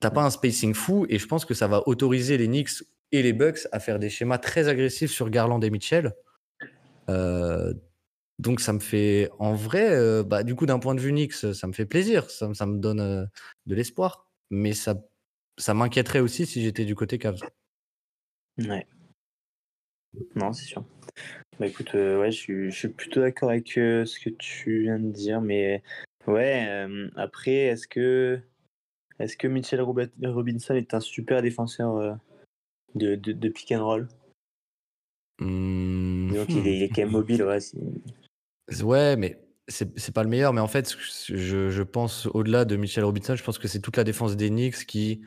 T'as 0.01 0.11
pas 0.11 0.24
un 0.24 0.30
spacing 0.30 0.74
fou 0.74 1.05
et 1.09 1.18
je 1.18 1.26
pense 1.26 1.45
que 1.45 1.53
ça 1.53 1.68
va 1.68 1.88
autoriser 1.88 2.38
les 2.38 2.47
Knicks 2.47 2.84
et 3.13 3.24
les 3.24 3.34
Bucks 3.34 3.68
à 3.72 3.80
faire 3.80 3.97
des 3.97 4.09
schémas 4.09 4.38
très 4.38 4.68
agressifs 4.68 5.11
sur 5.11 5.30
Garland 5.30 5.61
et 5.61 5.70
Mitchell. 5.70 6.13
Euh, 7.09 7.74
donc 8.38 8.59
ça 8.59 8.74
me 8.74 8.80
fait, 8.80 9.32
en 9.39 9.55
vrai, 9.55 9.89
euh, 9.91 10.24
bah, 10.24 10.43
du 10.43 10.53
coup 10.53 10.65
d'un 10.65 10.78
point 10.78 10.93
de 10.93 10.99
vue 10.99 11.11
Knicks, 11.11 11.34
ça 11.34 11.68
me 11.68 11.74
fait 11.74 11.86
plaisir, 11.88 12.30
ça, 12.30 12.53
ça 12.53 12.65
me 12.68 12.78
donne 12.78 13.28
de 13.65 13.76
l'espoir. 13.76 14.27
Mais 14.50 14.74
ça, 14.74 14.95
ça 15.58 15.74
m'inquiéterait 15.74 16.20
aussi 16.20 16.45
si 16.45 16.62
j'étais 16.62 16.86
du 16.86 16.95
côté 16.95 17.18
Cavs. 17.18 17.41
Ouais. 18.60 18.88
Non, 20.36 20.54
c'est 20.54 20.66
sûr. 20.66 20.84
Bah 21.60 21.68
écoute, 21.68 21.95
euh, 21.95 22.20
ouais, 22.20 22.32
je 22.32 22.70
suis, 22.70 22.88
plutôt 22.89 23.22
d'accord 23.22 23.50
avec 23.50 23.78
euh, 23.78 24.06
ce 24.06 24.20
que 24.20 24.30
tu 24.30 24.84
viens 24.84 25.00
de 25.00 25.12
dire, 25.12 25.41
mais 25.41 25.82
ouais, 26.28 26.68
euh, 26.68 27.10
après, 27.16 27.56
est-ce 27.56 27.88
que, 27.88 28.39
est-ce 29.20 29.38
que 29.38 29.48
Mitchell 29.48 29.82
Robinson 29.82 30.76
est 30.76 30.93
un 30.93 31.00
super 31.00 31.41
défenseur 31.41 32.18
de, 32.93 33.16
de, 33.16 33.50
pick 33.50 33.72
and 33.72 33.84
roll? 33.84 34.08
Mmh. 35.39 36.34
Donc 36.34 36.50
il 36.50 36.68
est, 36.68 36.89
quand 36.89 37.02
même 37.02 37.12
mobile, 37.12 37.43
ouais. 37.43 37.60
Ouais, 38.84 39.16
mais 39.16 39.39
c'est 39.68 40.13
pas 40.13 40.24
le 40.24 40.30
meilleur, 40.30 40.53
mais 40.53 40.61
en 40.61 40.68
fait, 40.68 40.95
je, 41.28 41.70
je 41.70 41.84
pense 41.84 42.28
au-delà 42.28 42.65
de 42.65 42.76
Mitchell 42.76 43.03
Robinson, 43.03 43.36
je 43.36 43.43
pense 43.43 43.59
que 43.59 43.68
c'est 43.68 43.82
toute 43.82 43.97
la 43.97 44.03
défense 44.03 44.36
des 44.36 44.49
Knicks 44.49 44.86
qui, 44.86 45.22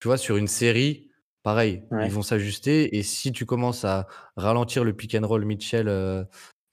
tu 0.00 0.08
vois, 0.08 0.18
sur 0.18 0.36
une 0.36 0.48
série, 0.48 1.08
Pareil, 1.48 1.82
ils 2.04 2.10
vont 2.10 2.20
s'ajuster. 2.20 2.98
Et 2.98 3.02
si 3.02 3.32
tu 3.32 3.46
commences 3.46 3.84
à 3.84 4.06
ralentir 4.36 4.84
le 4.84 4.92
pick 4.92 5.14
and 5.14 5.26
roll 5.26 5.46
Mitchell, 5.46 5.88
euh, 5.88 6.22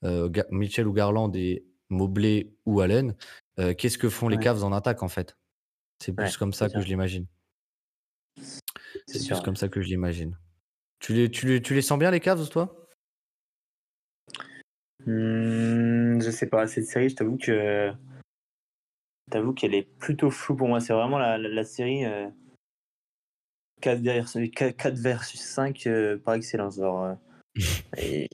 euh, 0.04 0.28
Mitchell 0.50 0.86
ou 0.86 0.92
Garland 0.92 1.32
et 1.34 1.64
Mobley 1.88 2.52
ou 2.66 2.80
Allen, 2.80 3.14
euh, 3.58 3.72
qu'est-ce 3.72 3.96
que 3.96 4.10
font 4.10 4.28
les 4.28 4.38
Cavs 4.38 4.64
en 4.64 4.72
attaque 4.72 5.02
en 5.02 5.08
fait? 5.08 5.38
C'est 6.02 6.12
plus 6.12 6.36
comme 6.36 6.52
ça 6.52 6.68
que 6.68 6.80
je 6.80 6.86
l'imagine. 6.86 7.26
C'est 9.06 9.26
plus 9.26 9.40
comme 9.40 9.56
ça 9.56 9.68
que 9.68 9.80
je 9.80 9.88
l'imagine. 9.88 10.36
Tu 10.98 11.14
les, 11.14 11.30
tu, 11.30 11.46
les, 11.46 11.62
tu 11.62 11.72
les 11.72 11.80
sens 11.80 11.98
bien 11.98 12.10
les 12.10 12.20
Cavs 12.20 12.48
toi? 12.50 12.86
Mmh, 15.06 16.05
Je 16.20 16.30
sais 16.30 16.46
pas, 16.46 16.66
cette 16.66 16.86
série, 16.86 17.08
je 17.08 17.16
t'avoue 17.16 17.36
que 17.38 17.92
t'avoue 19.30 19.52
qu'elle 19.52 19.74
est 19.74 19.88
plutôt 19.98 20.30
floue 20.30 20.56
pour 20.56 20.68
moi. 20.68 20.80
C'est 20.80 20.92
vraiment 20.92 21.18
la, 21.18 21.38
la, 21.38 21.64
série. 21.64 22.04
4 23.80 24.00
versus, 24.00 24.50
4 24.50 24.94
versus 24.98 25.40
5 25.40 25.86
euh, 25.86 26.18
par 26.18 26.34
excellence. 26.34 26.80
Euh, 26.80 27.14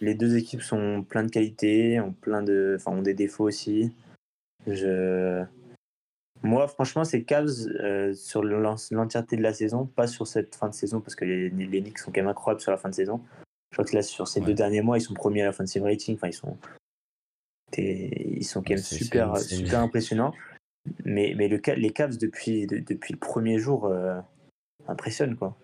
les 0.00 0.14
deux 0.14 0.36
équipes 0.36 0.62
sont 0.62 1.02
plein 1.02 1.24
de 1.24 1.30
qualités, 1.30 2.00
ont, 2.00 2.12
plein 2.12 2.42
de, 2.42 2.78
ont 2.86 3.02
des 3.02 3.14
défauts 3.14 3.44
aussi. 3.44 3.92
Je... 4.66 5.44
Moi, 6.42 6.68
franchement, 6.68 7.04
c'est 7.04 7.22
Cavs 7.22 7.66
euh, 7.80 8.12
sur 8.12 8.42
l'entièreté 8.42 9.36
de 9.36 9.42
la 9.42 9.52
saison, 9.52 9.86
pas 9.86 10.06
sur 10.06 10.26
cette 10.26 10.54
fin 10.54 10.68
de 10.68 10.74
saison, 10.74 11.00
parce 11.00 11.14
que 11.14 11.24
les, 11.24 11.50
les 11.50 11.80
Knicks 11.80 11.98
sont 11.98 12.12
quand 12.12 12.20
même 12.20 12.28
incroyables 12.28 12.60
sur 12.60 12.70
la 12.70 12.76
fin 12.76 12.88
de 12.88 12.94
saison. 12.94 13.22
Je 13.70 13.76
crois 13.76 13.84
que 13.84 13.96
là, 13.96 14.02
sur 14.02 14.28
ces 14.28 14.40
deux 14.40 14.54
derniers 14.54 14.82
mois, 14.82 14.98
ils 14.98 15.02
sont 15.02 15.14
premiers 15.14 15.42
à 15.42 15.46
la 15.46 15.52
fin 15.52 15.64
de 15.64 15.68
saison 15.68 15.86
rating. 15.86 16.14
Enfin, 16.16 16.28
ils 16.28 16.34
sont, 16.34 16.56
ils 17.76 18.44
sont 18.44 18.62
quand 18.62 18.70
même 18.70 18.78
super, 18.78 19.36
super 19.38 19.80
impressionnants. 19.80 20.34
Mais, 21.04 21.34
mais 21.36 21.48
le, 21.48 21.60
les 21.74 21.90
Cavs, 21.90 22.16
depuis, 22.16 22.66
depuis 22.66 23.12
le 23.12 23.18
premier 23.18 23.58
jour, 23.58 23.92
impressionne 24.88 25.36
quoi. 25.36 25.56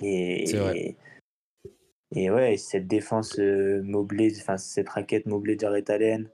Et, 0.00 0.96
et, 2.14 2.30
ouais, 2.30 2.56
cette 2.56 2.86
défense 2.86 3.38
euh, 3.38 3.82
moblée, 3.82 4.32
enfin 4.40 4.58
cette 4.58 4.88
raquette 4.88 5.26
moblée 5.26 5.56
Jared 5.58 5.88
Allen, 5.90 6.28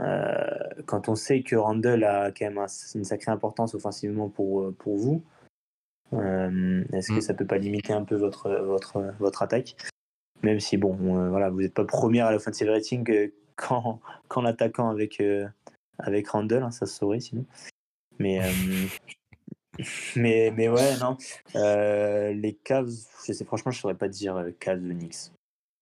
euh, 0.00 0.46
quand 0.86 1.08
on 1.08 1.14
sait 1.14 1.42
que 1.42 1.56
Randall 1.56 2.04
a 2.04 2.30
quand 2.30 2.46
même 2.46 2.64
une 2.94 3.04
sacrée 3.04 3.32
importance 3.32 3.74
offensivement 3.74 4.28
pour, 4.28 4.62
euh, 4.62 4.72
pour 4.78 4.96
vous, 4.96 5.22
est-ce 6.12 7.08
que 7.08 7.18
mm. 7.18 7.20
ça 7.20 7.34
peut 7.34 7.46
pas 7.46 7.58
limiter 7.58 7.92
un 7.92 8.04
peu 8.04 8.16
votre, 8.16 8.50
votre, 8.50 9.14
votre 9.18 9.42
attaque? 9.42 9.76
Même 10.42 10.58
si, 10.58 10.76
bon, 10.76 10.94
voilà, 11.28 11.50
vous 11.50 11.60
n'êtes 11.60 11.74
pas 11.74 11.84
première 11.84 12.26
à 12.26 12.32
l'offensive 12.32 12.68
rating 12.68 13.30
quand, 13.68 14.00
quand 14.28 14.42
l'attaquant 14.42 14.90
avec, 14.90 15.22
avec 15.98 16.28
Randall, 16.28 16.62
hein, 16.62 16.70
ça 16.70 16.86
se 16.86 16.96
saurait 16.96 17.20
sinon. 17.20 17.44
Mais, 18.18 18.40
mais, 20.16 20.52
mais 20.56 20.68
ouais, 20.68 20.96
non. 20.98 21.16
Euh, 21.56 22.32
les 22.32 22.54
Cavs, 22.54 22.90
je 23.26 23.32
sais, 23.32 23.44
franchement, 23.44 23.72
je 23.72 23.80
saurais 23.80 23.94
pas 23.94 24.08
dire 24.08 24.36
euh, 24.36 24.50
Cavs 24.58 24.82
ou 24.82 24.92
Knicks. 24.92 25.32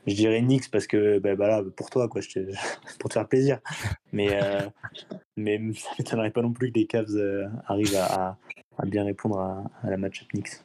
Je 0.07 0.15
dirais 0.15 0.41
Knicks 0.41 0.71
parce 0.71 0.87
que, 0.87 1.19
bah, 1.19 1.35
bah 1.35 1.49
là, 1.49 1.63
pour 1.77 1.91
toi, 1.91 2.09
quoi, 2.09 2.23
pour 2.99 3.11
te 3.11 3.15
faire 3.15 3.29
plaisir. 3.29 3.61
Mais, 4.13 4.43
euh, 4.43 4.69
mais 5.37 5.61
ça 5.75 5.91
m'étonnerait 5.99 6.31
pas 6.31 6.43
non 6.43 6.53
plus 6.53 6.73
que 6.73 6.79
les 6.79 6.87
Cavs 6.87 7.51
arrivent 7.67 7.97
à, 7.97 8.39
bien 8.87 9.05
répondre 9.05 9.39
à, 9.39 9.91
la 9.91 9.97
match-up 9.97 10.29
Knicks. 10.29 10.63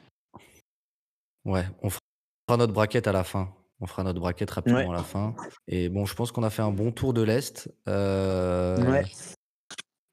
Ouais, 1.46 1.66
on 1.82 1.90
fera 1.90 2.58
notre 2.58 2.74
braquette 2.74 3.08
à 3.08 3.12
la 3.12 3.24
fin. 3.24 3.54
On 3.84 3.86
fera 3.86 4.04
notre 4.04 4.22
braquette 4.22 4.50
rapidement 4.50 4.92
à 4.92 4.96
la 4.96 5.04
fin. 5.04 5.36
Et 5.68 5.90
bon, 5.90 6.06
je 6.06 6.16
pense 6.16 6.32
qu'on 6.32 6.44
a 6.44 6.50
fait 6.50 6.62
un 6.62 6.72
bon 6.72 6.94
tour 6.94 7.14
de 7.14 7.22
l'Est. 7.22 7.70
Euh, 7.90 8.78
Ouais. 8.90 9.04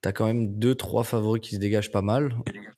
T'as 0.02 0.10
quand 0.12 0.26
même 0.26 0.58
deux, 0.58 0.74
trois 0.74 1.04
favoris 1.04 1.40
qui 1.40 1.54
se 1.54 1.60
dégagent 1.60 1.92
pas 1.92 2.02
mal. 2.02 2.34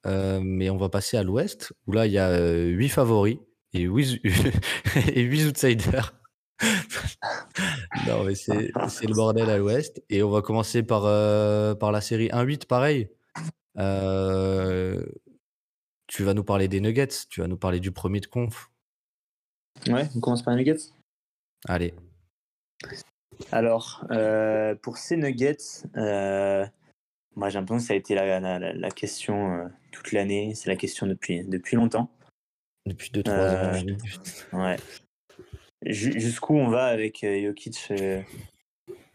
Euh, 0.07 0.41
mais 0.43 0.69
on 0.69 0.77
va 0.77 0.91
passer 0.91 1.17
à 1.17 1.23
l'Ouest, 1.23 1.73
où 1.87 1.93
là, 1.93 2.07
il 2.07 2.13
y 2.13 2.19
a 2.19 2.29
euh, 2.29 2.67
huit 2.67 2.91
favoris 2.91 3.39
et 3.73 3.83
huit, 3.83 4.21
et 5.15 5.23
huit 5.23 5.47
outsiders. 5.47 6.13
non, 8.07 8.25
mais 8.25 8.35
c'est 8.35 8.71
c'est 8.89 9.07
le 9.07 9.15
bordel 9.15 9.49
à 9.49 9.57
l'Ouest. 9.57 10.03
Et 10.11 10.23
on 10.23 10.31
va 10.31 10.43
commencer 10.43 10.83
par, 10.83 11.05
euh, 11.07 11.75
par 11.75 11.91
la 11.91 12.03
série 12.03 12.29
1-8, 12.29 12.67
pareil. 12.67 13.09
Euh, 13.79 15.03
tu 16.07 16.23
vas 16.25 16.35
nous 16.35 16.45
parler 16.45 16.69
des 16.69 16.81
Nuggets, 16.81 17.09
tu 17.31 17.41
vas 17.41 17.47
nous 17.47 17.57
parler 17.57 17.81
du 17.81 17.93
premier 17.93 18.21
de 18.21 18.27
conf. 18.27 18.69
Ouais, 19.89 20.09
on 20.17 20.21
commence 20.21 20.43
par 20.43 20.55
les 20.55 20.65
Nuggets? 20.65 20.91
Allez. 21.69 21.95
Alors, 23.51 24.07
euh, 24.11 24.75
pour 24.77 24.99
ces 24.99 25.17
Nuggets, 25.17 25.57
euh, 25.97 26.67
moi 27.35 27.49
j'ai 27.49 27.59
l'impression 27.59 27.79
que 27.79 27.87
ça 27.89 27.95
a 27.95 27.97
été 27.97 28.15
la, 28.15 28.39
la, 28.41 28.59
la- 28.59 28.73
la 28.73 28.91
question 28.91 29.55
euh, 29.55 29.69
toute 29.91 30.13
l'année. 30.13 30.55
C'est 30.55 30.69
la 30.71 30.77
question 30.77 31.07
depuis, 31.07 31.45
depuis 31.45 31.77
longtemps. 31.77 32.11
Depuis 32.87 33.11
2-3 33.11 33.29
Euh, 33.31 33.81
ans. 34.53 34.59
Ouais. 34.59 34.77
Ju- 35.85 36.19
Jusqu'où 36.21 36.55
on 36.55 36.69
va 36.69 36.87
avec 36.87 37.25
Jokic, 37.25 37.93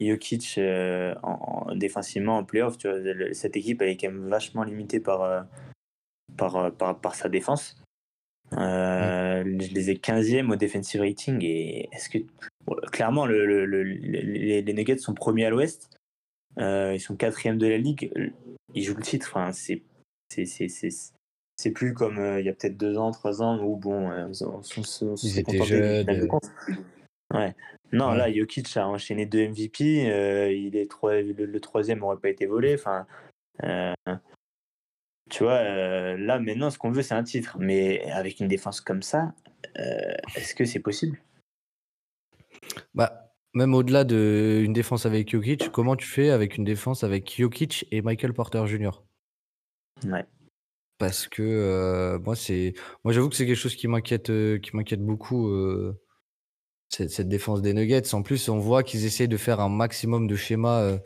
Jokic 0.02 0.58
en, 0.58 1.68
en- 1.70 1.76
défensivement 1.76 2.38
en 2.38 2.44
playoff 2.44 2.78
tu 2.78 2.90
vois, 2.90 3.34
Cette 3.34 3.56
équipe 3.56 3.82
elle 3.82 3.90
est 3.90 3.98
quand 3.98 4.12
même 4.12 4.28
vachement 4.30 4.64
limitée 4.64 5.00
par, 5.00 5.46
par, 6.36 6.72
par, 6.74 7.00
par 7.00 7.16
sa 7.16 7.30
défense. 7.30 7.82
Euh, 8.54 9.44
Je 9.44 9.74
les 9.74 9.90
ai 9.90 9.96
15e 9.96 10.52
au 10.52 10.56
defensive 10.56 11.02
rating 11.02 11.40
et 11.44 11.90
est-ce 11.92 12.10
que 12.10 12.20
bon, 12.66 12.76
clairement 12.92 13.26
le, 13.26 13.46
le- 13.46 13.66
le- 13.66 13.84
les, 13.84 14.62
les 14.62 14.74
Nuggets 14.74 14.98
sont 15.00 15.14
premiers 15.14 15.46
à 15.46 15.50
l'Ouest, 15.50 15.90
Euh, 16.60 16.94
ils 16.96 17.00
sont 17.00 17.16
quatrième 17.16 17.58
de 17.58 17.68
la 17.68 17.78
ligue, 17.78 18.12
ils 18.74 18.84
jouent 18.84 18.96
le 18.96 19.04
titre. 19.04 19.28
Enfin, 19.30 19.52
c'est 19.52 19.84
c'est 20.34 20.46
c'est 20.46 20.70
c'est 20.70 20.90
c'est 21.58 21.72
plus 21.72 21.94
comme 21.94 22.18
euh, 22.20 22.40
il 22.40 22.46
y 22.46 22.50
a 22.50 22.54
peut-être 22.54 22.78
deux 22.78 22.98
ans, 22.98 23.12
trois 23.12 23.42
ans 23.42 23.62
où 23.64 23.76
bon, 23.76 24.10
on, 24.12 24.34
s'est 24.64 25.44
contenté 25.44 26.04
de. 26.04 26.28
Ouais. 27.34 27.54
Non, 27.92 28.12
Ouais. 28.12 28.18
là, 28.18 28.32
Jokic 28.34 28.76
a 28.78 28.88
enchaîné 28.88 29.26
deux 29.26 29.48
MVP. 29.50 29.84
il 30.56 30.76
est 30.76 30.90
trois- 30.90 31.22
le, 31.22 31.60
troisième 31.60 32.00
n'aurait 32.00 32.18
pas 32.18 32.30
été 32.30 32.46
volé. 32.46 32.74
Enfin, 32.76 33.06
tu 35.30 35.44
vois, 35.44 35.54
euh, 35.54 36.18
là 36.18 36.40
maintenant, 36.40 36.70
ce 36.70 36.78
qu'on 36.78 36.92
veut, 36.92 37.02
c'est 37.02 37.14
un 37.14 37.24
titre. 37.24 37.58
Mais 37.60 38.04
avec 38.12 38.40
une 38.40 38.48
défense 38.48 38.82
comme 38.82 39.02
ça, 39.02 39.34
euh, 39.80 40.16
est-ce 40.36 40.56
que 40.56 40.66
c'est 40.66 40.80
possible? 40.80 41.20
Bah, 42.94 43.34
même 43.54 43.74
au-delà 43.74 44.04
d'une 44.04 44.74
défense 44.74 45.06
avec 45.06 45.30
Jokic, 45.30 45.72
comment 45.72 45.96
tu 45.96 46.08
fais 46.08 46.30
avec 46.30 46.58
une 46.58 46.64
défense 46.64 47.04
avec 47.04 47.34
Jokic 47.38 47.88
et 47.92 48.02
Michael 48.02 48.34
Porter 48.34 48.66
Jr. 48.68 49.04
Ouais. 50.06 50.26
Parce 50.98 51.28
que 51.28 51.44
euh, 51.44 52.20
moi, 52.20 52.36
c'est, 52.36 52.74
moi, 53.04 53.14
j'avoue 53.14 53.30
que 53.30 53.36
c'est 53.36 53.46
quelque 53.46 53.56
chose 53.56 53.76
qui 53.76 53.88
m'inquiète, 53.88 54.32
qui 54.62 54.76
m'inquiète 54.76 55.04
beaucoup. 55.04 55.52
cette, 56.90 57.12
cette 57.12 57.30
défense 57.30 57.62
des 57.62 57.74
Nuggets. 57.74 58.14
En 58.16 58.24
plus, 58.24 58.50
on 58.50 58.60
voit 58.60 58.84
qu'ils 58.84 59.06
essaient 59.06 59.28
de 59.28 59.38
faire 59.38 59.60
un 59.60 59.70
maximum 59.70 60.28
de 60.28 60.36
schémas 60.36 60.98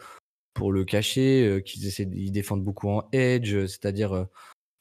pour 0.53 0.71
le 0.71 0.83
cacher, 0.85 1.47
euh, 1.47 1.59
qu'ils 1.59 1.85
essaient, 1.87 2.09
ils 2.11 2.31
défendent 2.31 2.63
beaucoup 2.63 2.89
en 2.89 3.07
edge, 3.11 3.53
euh, 3.53 3.67
c'est-à-dire 3.67 4.13
euh, 4.13 4.25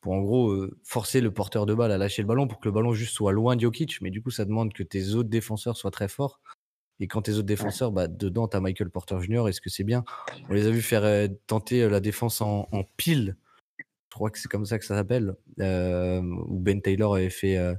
pour 0.00 0.12
en 0.14 0.20
gros 0.20 0.66
forcer 0.82 1.20
le 1.20 1.30
porteur 1.30 1.66
de 1.66 1.74
balle 1.74 1.92
à 1.92 1.98
lâcher 1.98 2.22
le 2.22 2.28
ballon 2.28 2.48
pour 2.48 2.58
que 2.58 2.68
le 2.68 2.72
ballon 2.72 2.94
juste 2.94 3.14
soit 3.14 3.32
loin 3.32 3.54
de 3.54 3.60
Jokic. 3.60 4.00
Mais 4.00 4.10
du 4.10 4.22
coup, 4.22 4.30
ça 4.30 4.46
demande 4.46 4.72
que 4.72 4.82
tes 4.82 5.10
autres 5.10 5.28
défenseurs 5.28 5.76
soient 5.76 5.90
très 5.90 6.08
forts. 6.08 6.40
Et 7.00 7.06
quand 7.06 7.22
tes 7.22 7.32
autres 7.32 7.42
défenseurs, 7.42 7.92
bah, 7.92 8.08
dedans, 8.08 8.48
tu 8.48 8.56
as 8.56 8.60
Michael 8.60 8.90
Porter 8.90 9.20
Jr., 9.20 9.48
est-ce 9.48 9.60
que 9.60 9.68
c'est 9.68 9.84
bien? 9.84 10.04
On 10.48 10.54
les 10.54 10.66
a 10.66 10.70
vus 10.70 10.80
faire 10.82 11.04
euh, 11.04 11.28
tenter 11.46 11.88
la 11.88 12.00
défense 12.00 12.40
en, 12.40 12.66
en 12.72 12.84
pile. 12.96 13.36
Je 13.78 14.14
crois 14.14 14.30
que 14.30 14.38
c'est 14.38 14.48
comme 14.48 14.64
ça 14.66 14.78
que 14.78 14.84
ça 14.84 14.94
s'appelle. 14.94 15.34
Euh, 15.60 16.20
où 16.22 16.58
Ben 16.58 16.80
Taylor 16.80 17.14
avait 17.14 17.30
fait 17.30 17.56
euh, 17.58 17.74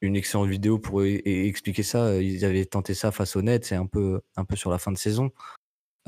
une 0.00 0.16
excellente 0.16 0.48
vidéo 0.48 0.78
pour 0.78 1.00
e- 1.00 1.22
e- 1.26 1.46
expliquer 1.46 1.82
ça. 1.82 2.20
Ils 2.20 2.44
avaient 2.44 2.64
tenté 2.64 2.94
ça 2.94 3.12
face 3.12 3.36
au 3.36 3.42
Nets, 3.42 3.64
c'est 3.64 3.76
un 3.76 3.86
peu, 3.86 4.20
un 4.36 4.44
peu 4.44 4.56
sur 4.56 4.70
la 4.70 4.78
fin 4.78 4.92
de 4.92 4.98
saison. 4.98 5.30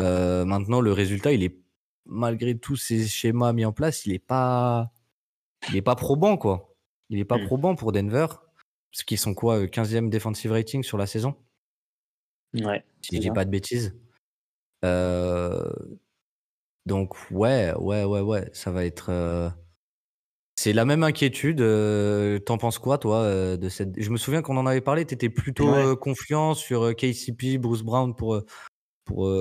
Euh, 0.01 0.45
maintenant, 0.45 0.81
le 0.81 0.93
résultat, 0.93 1.33
il 1.33 1.43
est, 1.43 1.59
malgré 2.05 2.57
tous 2.59 2.77
ces 2.77 3.07
schémas 3.07 3.53
mis 3.53 3.65
en 3.65 3.73
place, 3.73 4.07
il 4.07 4.13
est 4.13 4.19
pas, 4.19 4.91
il 5.71 5.77
est 5.77 5.83
pas 5.83 5.97
probant, 5.97 6.37
quoi. 6.37 6.75
Il 7.09 7.19
est 7.19 7.25
pas 7.25 7.39
Mm. 7.39 7.47
probant 7.47 7.75
pour 7.77 7.93
Denver. 7.93 8.27
Parce 8.93 9.05
qu'ils 9.05 9.19
sont 9.19 9.35
quoi, 9.35 9.59
euh, 9.61 9.67
15e 9.67 10.09
defensive 10.11 10.53
rating 10.53 10.83
sur 10.83 10.99
la 10.99 11.07
saison? 11.07 11.35
Ouais. 12.55 12.83
si 13.03 13.17
je 13.17 13.21
dis 13.21 13.31
pas 13.31 13.45
de 13.45 13.51
bêtises. 13.51 13.95
Euh, 14.85 15.71
donc 16.87 17.15
ouais, 17.31 17.73
ouais, 17.79 18.05
ouais, 18.05 18.21
ouais, 18.21 18.49
ça 18.53 18.71
va 18.71 18.85
être. 18.85 19.11
euh, 19.11 19.51
C'est 20.59 20.73
la 20.73 20.85
même 20.85 21.03
inquiétude. 21.03 21.61
euh, 21.61 22.39
T'en 22.39 22.57
penses 22.59 22.79
quoi, 22.79 22.97
toi, 22.99 23.19
euh, 23.23 23.57
de 23.57 23.69
cette 23.69 24.01
Je 24.01 24.11
me 24.11 24.17
souviens 24.17 24.41
qu'on 24.43 24.57
en 24.57 24.67
avait 24.67 24.81
parlé. 24.81 25.05
T'étais 25.05 25.29
plutôt 25.29 25.71
Ouais. 25.71 25.85
euh, 25.85 25.97
confiant 25.97 26.55
sur 26.55 26.83
euh, 26.85 26.93
KCP, 26.95 27.59
Bruce 27.59 27.83
Brown 27.83 28.15
pour 28.15 28.35
euh, 28.37 28.47
pour 29.07 29.33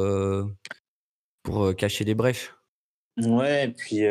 pour 1.43 1.75
cacher 1.75 2.05
des 2.05 2.15
brèches. 2.15 2.53
Ouais, 3.17 3.65
et 3.65 3.71
puis 3.71 4.01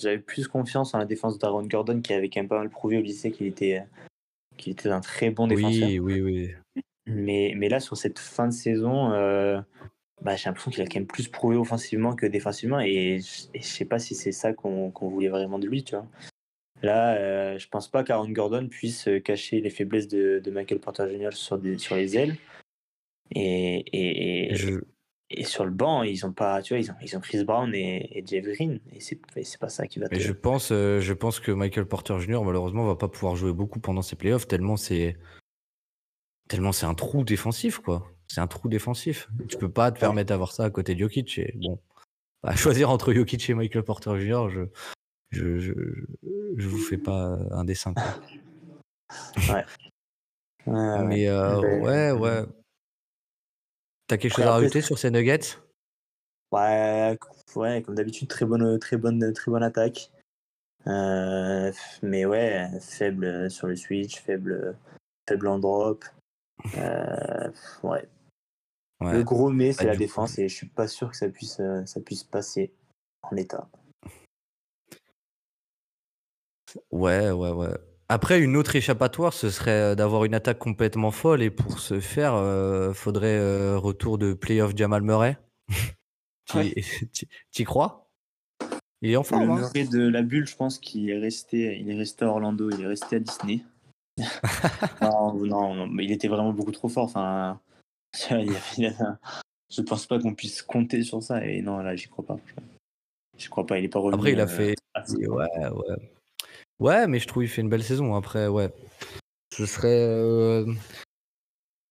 j'avais 0.00 0.18
plus 0.18 0.48
confiance 0.48 0.94
en 0.94 0.98
la 0.98 1.04
défense 1.04 1.38
d'Aaron 1.38 1.66
Gordon 1.66 2.00
qui 2.00 2.12
avait 2.12 2.28
quand 2.28 2.40
même 2.40 2.48
pas 2.48 2.58
mal 2.58 2.70
prouvé 2.70 2.98
au 2.98 3.02
lycée 3.02 3.30
qu'il 3.30 3.46
était, 3.46 3.84
qu'il 4.56 4.72
était 4.72 4.88
un 4.90 5.00
très 5.00 5.30
bon 5.30 5.46
défenseur. 5.46 5.88
Oui, 5.88 5.98
oui, 5.98 6.20
oui. 6.20 6.82
Mais, 7.06 7.54
mais 7.56 7.68
là, 7.68 7.80
sur 7.80 7.96
cette 7.96 8.18
fin 8.18 8.46
de 8.46 8.52
saison, 8.52 9.10
bah, 10.22 10.36
j'ai 10.36 10.48
l'impression 10.48 10.70
qu'il 10.70 10.82
a 10.82 10.86
quand 10.86 10.96
même 10.96 11.06
plus 11.06 11.28
prouvé 11.28 11.56
offensivement 11.56 12.14
que 12.14 12.26
défensivement. 12.26 12.80
Et, 12.80 13.20
je- 13.20 13.58
je 13.58 13.66
sais 13.66 13.84
pas 13.84 13.98
si 13.98 14.14
c'est 14.14 14.32
ça 14.32 14.52
qu'on 14.52 14.90
voulait 15.00 15.28
vraiment 15.28 15.58
de 15.58 15.66
lui, 15.66 15.84
tu 15.84 15.94
vois. 15.94 16.06
Là, 16.82 17.14
euh, 17.16 17.58
je 17.58 17.68
pense 17.68 17.88
pas 17.88 18.04
qu'Aaron 18.04 18.30
Gordon 18.30 18.68
puisse 18.68 19.08
cacher 19.24 19.60
les 19.60 19.70
faiblesses 19.70 20.08
de, 20.08 20.40
de 20.42 20.50
Michael 20.50 20.78
Porter 20.80 21.08
Jr. 21.10 21.32
sur, 21.32 21.58
des, 21.58 21.76
sur 21.76 21.96
les 21.96 22.16
ailes. 22.16 22.36
Et, 23.32 23.76
et, 23.92 24.52
et, 24.52 24.54
Je- 24.54 24.80
et 25.30 25.44
sur 25.44 25.64
le 25.66 25.70
banc, 25.70 26.02
ils 26.02 26.24
ont 26.24 26.32
pas, 26.32 26.62
tu 26.62 26.72
vois, 26.74 26.80
ils 26.80 26.90
ont, 26.90 26.94
ils 27.02 27.16
ont 27.16 27.20
Chris 27.20 27.44
Brown 27.44 27.74
et, 27.74 28.24
Jeff 28.26 28.44
Green. 28.46 28.80
Et 28.92 29.00
c'est 29.00 29.20
pas 29.60 29.68
ça 29.68 29.86
qui 29.86 29.98
va 29.98 30.08
te. 30.08 30.14
Mais 30.14 30.20
je 30.20 30.32
pense, 30.32 30.70
euh, 30.72 31.00
je 31.00 31.12
pense 31.12 31.38
que 31.38 31.52
Michael 31.52 31.86
Porter 31.86 32.18
Jr. 32.18 32.42
malheureusement 32.44 32.86
va 32.86 32.96
pas 32.96 33.08
pouvoir 33.08 33.36
jouer 33.36 33.52
beaucoup 33.52 33.78
pendant 33.78 34.00
ces 34.02 34.16
playoffs 34.16 34.46
tellement 34.48 34.76
c'est 34.78 35.16
tellement 36.48 36.72
c'est 36.72 36.86
un 36.86 36.94
trou 36.94 37.24
défensif 37.24 37.78
quoi. 37.78 38.10
C'est 38.26 38.40
un 38.40 38.46
trou 38.46 38.68
défensif. 38.68 39.28
Tu 39.48 39.56
peux 39.58 39.70
pas 39.70 39.90
te 39.92 40.00
permettre 40.00 40.28
d'avoir 40.28 40.52
ça 40.52 40.64
à 40.64 40.70
côté 40.70 40.94
de 40.94 41.00
Jokic. 41.00 41.38
Et 41.38 41.52
bon, 41.56 41.78
à 42.42 42.56
choisir 42.56 42.88
entre 42.90 43.12
Jokic 43.12 43.48
et 43.50 43.54
Michael 43.54 43.84
Porter 43.84 44.18
Jr. 44.18 44.48
Je 44.48 44.62
je, 45.30 45.58
je, 45.58 45.72
je 46.56 46.68
vous 46.68 46.78
fais 46.78 46.96
pas 46.96 47.38
un 47.50 47.64
dessin. 47.64 47.92
quoi. 47.92 48.04
Ouais, 50.66 50.72
ouais. 50.74 51.04
Mais 51.06 51.28
euh, 51.28 51.60
ouais 51.80 52.12
ouais. 52.12 52.42
T'as 54.08 54.16
quelque 54.16 54.34
chose 54.34 54.46
à 54.46 54.52
rajouter 54.52 54.80
sur 54.80 54.98
ces 54.98 55.10
Nuggets? 55.10 55.58
Ouais, 56.50 57.18
ouais, 57.56 57.82
comme 57.82 57.94
d'habitude, 57.94 58.26
très 58.26 58.46
bonne, 58.46 58.78
très 58.78 58.96
bonne, 58.96 59.32
très 59.34 59.50
bonne 59.50 59.62
attaque. 59.62 60.10
Euh, 60.86 61.70
mais 62.02 62.24
ouais, 62.24 62.68
faible 62.80 63.50
sur 63.50 63.66
le 63.66 63.76
switch, 63.76 64.20
faible, 64.22 64.78
faible 65.28 65.46
en 65.48 65.58
drop. 65.58 66.06
Euh, 66.74 67.50
ouais. 67.82 68.08
Ouais. 69.00 69.12
Le 69.12 69.22
gros 69.22 69.50
mais, 69.50 69.72
c'est 69.72 69.84
Bah, 69.84 69.90
la 69.90 69.92
coup- 69.92 69.98
défense 69.98 70.38
et 70.38 70.48
je 70.48 70.54
suis 70.56 70.68
pas 70.68 70.88
sûr 70.88 71.10
que 71.10 71.16
ça 71.16 71.28
puisse, 71.28 71.60
euh, 71.60 71.84
ça 71.84 72.00
puisse 72.00 72.24
passer 72.24 72.72
en 73.22 73.34
l'état. 73.34 73.68
Ouais, 76.90 77.30
ouais, 77.30 77.50
ouais. 77.50 77.74
Après, 78.08 78.40
une 78.40 78.56
autre 78.56 78.74
échappatoire, 78.74 79.32
ce 79.34 79.50
serait 79.50 79.92
euh, 79.92 79.94
d'avoir 79.94 80.24
une 80.24 80.34
attaque 80.34 80.58
complètement 80.58 81.10
folle. 81.10 81.42
Et 81.42 81.50
pour 81.50 81.78
ce 81.78 82.00
faire, 82.00 82.34
euh, 82.34 82.92
faudrait 82.94 83.36
euh, 83.38 83.76
retour 83.78 84.16
de 84.18 84.32
playoff 84.32 84.72
Jamal 84.74 85.02
Murray. 85.02 85.36
Tu 86.50 86.56
Ouais. 86.56 86.74
tu- 87.52 87.64
crois? 87.66 88.08
Il 89.02 89.10
est 89.10 89.16
en 89.16 89.20
Le 89.20 89.26
forme. 89.26 89.50
hein 89.50 89.56
Murray 89.56 89.84
de 89.84 90.08
la 90.08 90.22
bulle, 90.22 90.46
je 90.46 90.56
pense 90.56 90.78
qu'il 90.78 91.10
est 91.10 91.18
resté, 91.18 91.78
il 91.78 91.90
est 91.90 91.94
resté 91.94 92.24
à 92.24 92.28
Orlando, 92.28 92.70
il 92.70 92.80
est 92.80 92.86
resté 92.86 93.16
à 93.16 93.18
Disney. 93.18 93.60
non, 95.02 95.34
non, 95.34 95.74
non, 95.74 95.86
mais 95.86 96.06
il 96.06 96.10
était 96.10 96.26
vraiment 96.28 96.54
beaucoup 96.54 96.72
trop 96.72 96.88
fort. 96.88 97.04
Enfin, 97.04 97.60
il 98.30 98.86
avait- 98.86 98.96
je 99.70 99.82
pense 99.82 100.06
pas 100.06 100.18
qu'on 100.18 100.32
puisse 100.34 100.62
compter 100.62 101.02
sur 101.02 101.22
ça. 101.22 101.44
Et 101.44 101.60
non, 101.60 101.80
là, 101.80 101.94
j'y 101.96 102.08
crois 102.08 102.24
pas. 102.24 102.38
J'y 103.36 103.48
crois 103.50 103.66
pas. 103.66 103.78
Il 103.78 103.84
est 103.84 103.88
pas 103.88 103.98
revenu. 103.98 104.14
Après, 104.18 104.32
il 104.32 104.40
a 104.40 104.44
euh, 104.44 104.46
fait. 104.46 104.74
Ouais, 105.28 105.68
ouais. 105.68 106.12
Ouais, 106.80 107.06
mais 107.06 107.18
je 107.18 107.26
trouve 107.26 107.42
qu'il 107.42 107.50
fait 107.50 107.62
une 107.62 107.68
belle 107.68 107.82
saison. 107.82 108.14
Après, 108.14 108.46
ouais. 108.46 108.72
Ce 109.52 109.66
serait. 109.66 109.88
euh, 109.88 110.66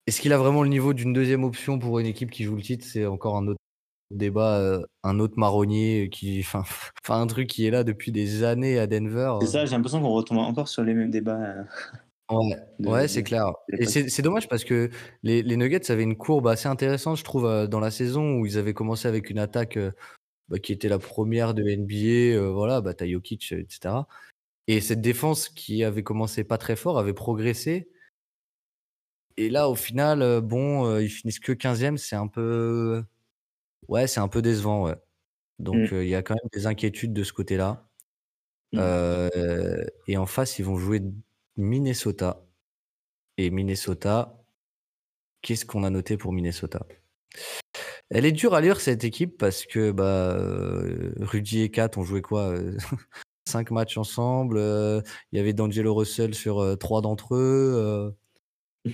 Est-ce 0.05 0.21
qu'il 0.21 0.31
a 0.33 0.37
vraiment 0.37 0.63
le 0.63 0.69
niveau 0.69 0.93
d'une 0.93 1.13
deuxième 1.13 1.43
option 1.43 1.79
pour 1.79 1.99
une 1.99 2.05
équipe 2.05 2.31
qui 2.31 2.43
joue 2.43 2.55
le 2.55 2.61
titre? 2.61 2.85
C'est 2.85 3.05
encore 3.05 3.35
un 3.37 3.47
autre 3.47 3.59
débat. 4.11 4.59
euh, 4.59 4.81
Un 5.03 5.19
autre 5.19 5.33
marronnier 5.37 6.09
qui. 6.09 6.39
Enfin, 6.39 6.63
enfin, 7.03 7.21
un 7.21 7.27
truc 7.27 7.47
qui 7.47 7.65
est 7.65 7.71
là 7.71 7.83
depuis 7.83 8.11
des 8.11 8.43
années 8.43 8.79
à 8.79 8.87
Denver. 8.87 9.33
C'est 9.41 9.47
ça, 9.47 9.65
j'ai 9.65 9.71
l'impression 9.75 10.01
qu'on 10.01 10.13
retombe 10.13 10.37
encore 10.37 10.67
sur 10.69 10.83
les 10.83 10.93
mêmes 10.93 11.11
débats. 11.11 11.41
euh. 11.41 11.63
Ouais, 12.29 12.55
de- 12.79 12.89
ouais, 12.89 13.01
de- 13.03 13.07
c'est 13.07 13.23
clair. 13.23 13.51
de- 13.71 13.81
Et 13.81 13.85
c'est 13.85 14.09
c'est 14.09 14.21
dommage 14.21 14.47
parce 14.49 14.63
que 14.65 14.89
les, 15.23 15.43
les 15.43 15.57
Nuggets 15.57 15.89
avaient 15.91 16.03
une 16.03 16.17
courbe 16.17 16.47
assez 16.47 16.67
intéressante, 16.67 17.17
je 17.17 17.23
trouve, 17.23 17.45
euh, 17.45 17.67
dans 17.67 17.79
la 17.79 17.91
saison 17.91 18.35
où 18.39 18.45
ils 18.45 18.57
avaient 18.57 18.73
commencé 18.73 19.07
avec 19.07 19.29
une 19.29 19.39
attaque 19.39 19.77
euh, 19.77 19.91
bah, 20.49 20.59
qui 20.59 20.73
était 20.73 20.89
la 20.89 20.99
première 20.99 21.53
de 21.53 21.63
NBA. 21.63 22.35
euh, 22.37 22.51
voilà, 22.51 22.81
bah, 22.81 22.93
t'as 22.93 23.07
Jokic, 23.07 23.49
euh, 23.53 23.59
etc. 23.61 23.95
Et 24.67 24.81
cette 24.81 25.01
défense 25.01 25.49
qui 25.49 25.83
avait 25.83 26.03
commencé 26.03 26.43
pas 26.43 26.57
très 26.57 26.75
fort 26.75 26.99
avait 26.99 27.13
progressé. 27.13 27.89
Et 29.37 29.49
là, 29.49 29.69
au 29.69 29.75
final, 29.75 30.21
euh, 30.21 30.41
bon, 30.41 30.85
euh, 30.87 31.03
ils 31.03 31.09
finissent 31.09 31.39
que 31.39 31.51
15e, 31.53 31.97
c'est 31.97 32.15
un 32.15 32.27
peu. 32.27 33.03
Ouais, 33.89 34.07
c'est 34.07 34.19
un 34.19 34.27
peu 34.29 34.41
décevant, 34.41 34.83
ouais. 34.85 34.95
Donc, 35.59 35.91
Mm. 35.91 35.95
euh, 35.95 36.03
il 36.05 36.09
y 36.09 36.15
a 36.15 36.23
quand 36.23 36.35
même 36.35 36.49
des 36.53 36.67
inquiétudes 36.67 37.13
de 37.13 37.23
ce 37.23 37.33
côté-là. 37.33 37.89
Mm. 38.73 38.77
Euh, 38.81 39.85
et 40.07 40.17
en 40.17 40.25
face, 40.27 40.59
ils 40.59 40.65
vont 40.65 40.77
jouer 40.77 41.01
Minnesota. 41.57 42.45
Et 43.37 43.49
Minnesota, 43.51 44.43
qu'est-ce 45.41 45.65
qu'on 45.65 45.83
a 45.83 45.89
noté 45.89 46.17
pour 46.17 46.33
Minnesota? 46.33 46.85
Elle 48.09 48.25
est 48.25 48.31
dure 48.31 48.53
à 48.53 48.61
lire 48.61 48.79
cette 48.81 49.03
équipe 49.03 49.37
parce 49.37 49.65
que 49.65 49.91
bah, 49.91 50.37
Rudy 51.25 51.61
et 51.61 51.71
Kat 51.71 51.91
ont 51.97 52.03
joué 52.03 52.21
quoi? 52.21 52.53
Cinq 53.47 53.71
matchs 53.71 53.97
ensemble. 53.97 54.57
euh, 54.57 55.01
Il 55.31 55.37
y 55.37 55.39
avait 55.39 55.53
D'Angelo 55.53 55.95
Russell 55.95 56.35
sur 56.35 56.59
euh, 56.59 56.75
trois 56.75 57.01
d'entre 57.01 57.35
eux. 57.35 57.73
euh, 57.75 58.11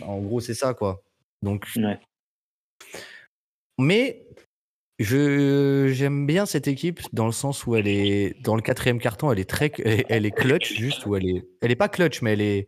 en 0.05 0.19
gros, 0.21 0.39
c'est 0.39 0.53
ça 0.53 0.73
quoi. 0.73 1.03
Donc, 1.41 1.65
Ouais. 1.75 1.99
mais 3.79 4.25
je 4.99 5.89
j'aime 5.91 6.27
bien 6.27 6.45
cette 6.45 6.67
équipe 6.67 7.01
dans 7.13 7.25
le 7.25 7.31
sens 7.31 7.65
où 7.65 7.75
elle 7.75 7.87
est 7.87 8.39
dans 8.43 8.55
le 8.55 8.61
quatrième 8.61 8.99
carton, 8.99 9.31
elle 9.31 9.39
est 9.39 9.49
très, 9.49 9.71
elle, 9.83 10.05
elle 10.07 10.25
est 10.25 10.31
clutch 10.31 10.73
juste 10.73 11.05
où 11.05 11.15
elle 11.15 11.27
est, 11.27 11.43
elle 11.61 11.71
est 11.71 11.75
pas 11.75 11.89
clutch, 11.89 12.21
mais 12.21 12.33
elle 12.33 12.41
est, 12.41 12.67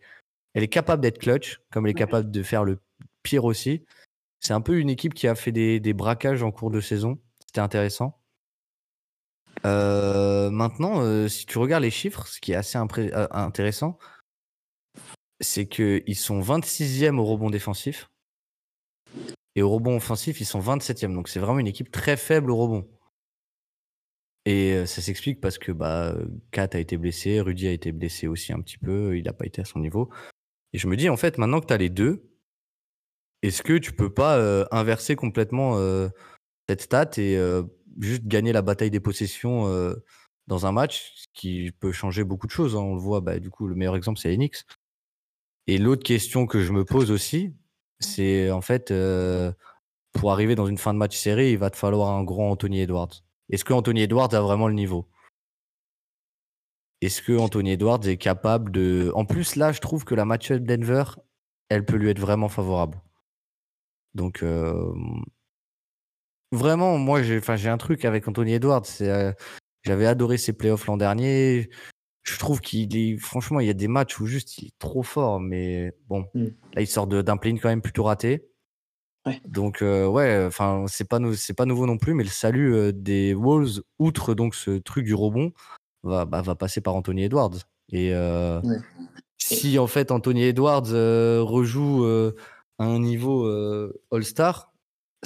elle 0.56 0.64
est 0.64 0.68
capable 0.68 1.02
d'être 1.04 1.20
clutch, 1.20 1.62
comme 1.72 1.86
elle 1.86 1.92
est 1.92 1.94
capable 1.94 2.32
de 2.32 2.44
faire 2.44 2.64
le 2.64 2.80
pire 3.22 3.46
aussi. 3.46 3.84
C'est 4.40 4.54
un 4.54 4.62
peu 4.62 4.78
une 4.80 4.90
équipe 4.90 5.14
qui 5.14 5.28
a 5.28 5.36
fait 5.36 5.52
des, 5.52 5.80
des 5.80 5.94
braquages 5.94 6.42
en 6.44 6.52
cours 6.52 6.72
de 6.72 6.82
saison. 6.82 7.20
C'était 7.46 7.62
intéressant. 7.62 8.20
Euh, 9.66 10.52
maintenant, 10.52 11.02
euh, 11.02 11.28
si 11.28 11.46
tu 11.46 11.58
regardes 11.58 11.84
les 11.84 11.92
chiffres, 11.92 12.28
ce 12.28 12.40
qui 12.40 12.52
est 12.52 12.56
assez 12.56 12.78
euh, 12.78 13.28
intéressant, 13.32 13.98
c'est 15.42 15.68
qu'ils 15.68 16.16
sont 16.16 16.40
26e 16.40 17.18
au 17.18 17.26
rebond 17.26 17.50
défensif. 17.50 18.10
Et 19.56 19.62
au 19.62 19.70
rebond 19.70 19.96
offensif, 19.96 20.40
ils 20.40 20.46
sont 20.46 20.60
27e. 20.60 21.14
Donc 21.14 21.30
c'est 21.30 21.40
vraiment 21.40 21.60
une 21.60 21.68
équipe 21.68 21.92
très 21.92 22.16
faible 22.16 22.52
au 22.52 22.58
rebond. 22.58 22.88
Et 24.46 24.86
ça 24.86 25.02
s'explique 25.02 25.42
parce 25.42 25.58
que 25.58 25.72
bah, 25.72 26.16
Kat 26.52 26.70
a 26.74 26.78
été 26.78 26.98
blessé, 26.98 27.42
Rudy 27.42 27.68
a 27.68 27.72
été 27.72 27.92
blessé 27.92 28.28
aussi 28.28 28.54
un 28.54 28.62
petit 28.62 28.78
peu, 28.78 29.18
il 29.18 29.24
n'a 29.24 29.34
pas 29.34 29.46
été 29.48 29.62
à 29.62 29.66
son 29.66 29.80
niveau. 29.80 30.12
Et 30.72 30.78
je 30.78 30.88
me 30.88 30.96
dis, 30.96 31.10
en 31.10 31.18
fait, 31.18 31.40
maintenant 31.40 31.62
que 31.62 31.66
tu 31.66 31.74
as 31.74 31.78
les 31.78 31.90
deux, 31.90 32.30
est-ce 33.42 33.64
que 33.64 33.80
tu 33.80 33.92
peux 33.92 34.14
pas 34.14 34.68
inverser 34.70 35.16
complètement 35.16 35.80
cette 36.70 36.82
stat 36.82 37.10
et 37.18 37.40
juste 38.00 38.26
gagner 38.26 38.54
la 38.54 38.62
bataille 38.62 38.92
des 38.92 39.00
possessions 39.00 39.68
euh, 39.68 39.96
dans 40.48 40.66
un 40.66 40.72
match, 40.72 41.14
ce 41.16 41.28
qui 41.34 41.72
peut 41.72 41.92
changer 41.92 42.24
beaucoup 42.24 42.48
de 42.48 42.52
choses. 42.52 42.76
hein. 42.76 42.80
On 42.80 42.96
le 42.96 43.02
voit, 43.02 43.22
bah, 43.22 43.40
du 43.40 43.50
coup, 43.50 43.68
le 43.68 43.76
meilleur 43.76 43.96
exemple, 43.96 44.20
c'est 44.20 44.34
Enix. 44.34 44.66
Et 45.68 45.78
l'autre 45.78 46.04
question 46.04 46.46
que 46.46 46.62
je 46.62 46.72
me 46.72 46.86
pose 46.86 47.12
aussi, 47.12 47.56
c'est 48.00 48.52
en 48.52 48.62
fait, 48.62 48.92
euh, 48.92 49.52
pour 50.14 50.32
arriver 50.32 50.56
dans 50.56 50.68
une 50.68 50.78
fin 50.78 50.94
de 50.94 51.00
match 51.00 51.18
serrée, 51.18 51.52
il 51.52 51.58
va 51.58 51.70
te 51.70 51.78
falloir 51.78 52.10
un 52.12 52.24
grand 52.24 52.52
Anthony 52.52 52.82
Edwards. 52.82 53.24
Est-ce 53.50 53.66
que 53.66 53.74
Anthony 53.74 54.02
Edwards 54.02 54.34
a 54.34 54.42
vraiment 54.42 54.68
le 54.68 54.74
niveau? 54.76 55.08
Est-ce 57.02 57.22
que 57.22 57.38
Anthony 57.38 57.72
Edwards 57.72 58.08
est 58.08 58.18
capable 58.18 58.72
de. 58.72 59.12
En 59.16 59.26
plus, 59.26 59.56
là, 59.56 59.72
je 59.72 59.80
trouve 59.80 60.06
que 60.06 60.16
la 60.16 60.26
match-up 60.26 60.64
Denver, 60.64 61.04
elle 61.70 61.86
peut 61.86 61.98
lui 61.98 62.10
être 62.10 62.20
vraiment 62.20 62.50
favorable. 62.50 63.02
Donc, 64.14 64.44
euh, 64.44 64.94
vraiment, 66.56 66.98
moi, 66.98 67.22
j'ai 67.22 67.38
enfin, 67.38 67.56
j'ai 67.56 67.70
un 67.70 67.78
truc 67.78 68.06
avec 68.06 68.28
Anthony 68.28 68.54
Edwards. 68.54 68.86
c'est, 68.86 69.10
euh, 69.10 69.32
J'avais 69.84 70.08
adoré 70.08 70.38
ses 70.38 70.54
playoffs 70.54 70.88
l'an 70.88 70.98
dernier. 70.98 71.70
Je 72.24 72.40
trouve 72.40 72.60
qu'il 72.60 72.98
est. 72.98 73.18
Franchement, 73.20 73.60
il 73.60 73.68
y 73.68 73.70
a 73.70 73.74
des 73.74 73.88
matchs 73.88 74.20
où 74.20 74.26
juste 74.26 74.58
il 74.58 74.68
est 74.70 74.74
trop 74.80 75.04
fort. 75.04 75.40
Mais 75.40 75.94
bon, 76.10 76.26
Mm. 76.34 76.46
là, 76.74 76.82
il 76.82 76.88
sort 76.88 77.06
de- 77.06 77.22
d'un 77.22 77.38
play 77.38 77.54
quand 77.60 77.70
même 77.70 77.84
plutôt 77.84 78.04
raté. 78.04 78.48
Ouais. 79.28 79.40
Donc, 79.48 79.82
euh, 79.84 80.08
ouais, 80.08 80.44
enfin, 80.48 80.86
c'est 80.88 81.08
pas, 81.08 81.20
c'est 81.36 81.54
pas 81.54 81.66
nouveau 81.66 81.86
non 81.86 81.98
plus. 82.00 82.16
Mais 82.16 82.24
le 82.24 82.30
salut 82.30 82.74
euh, 82.76 82.92
des 82.92 83.34
Wolves, 83.36 83.82
outre 84.00 84.34
donc 84.34 84.56
ce 84.56 84.72
truc 84.80 85.06
du 85.06 85.14
rebond, 85.14 85.52
va, 86.04 86.26
bah, 86.26 86.42
va 86.42 86.56
passer 86.56 86.82
par 86.82 86.96
Anthony 86.96 87.24
Edwards. 87.26 87.58
Et 87.92 88.12
Ouais. 88.12 88.78
si 89.38 89.78
en 89.78 89.86
fait 89.88 90.10
Anthony 90.12 90.46
Edwards 90.46 90.90
rejoue 91.44 92.06
à 92.80 92.84
un 92.86 93.00
niveau 93.00 93.46
All-Star, 94.12 94.74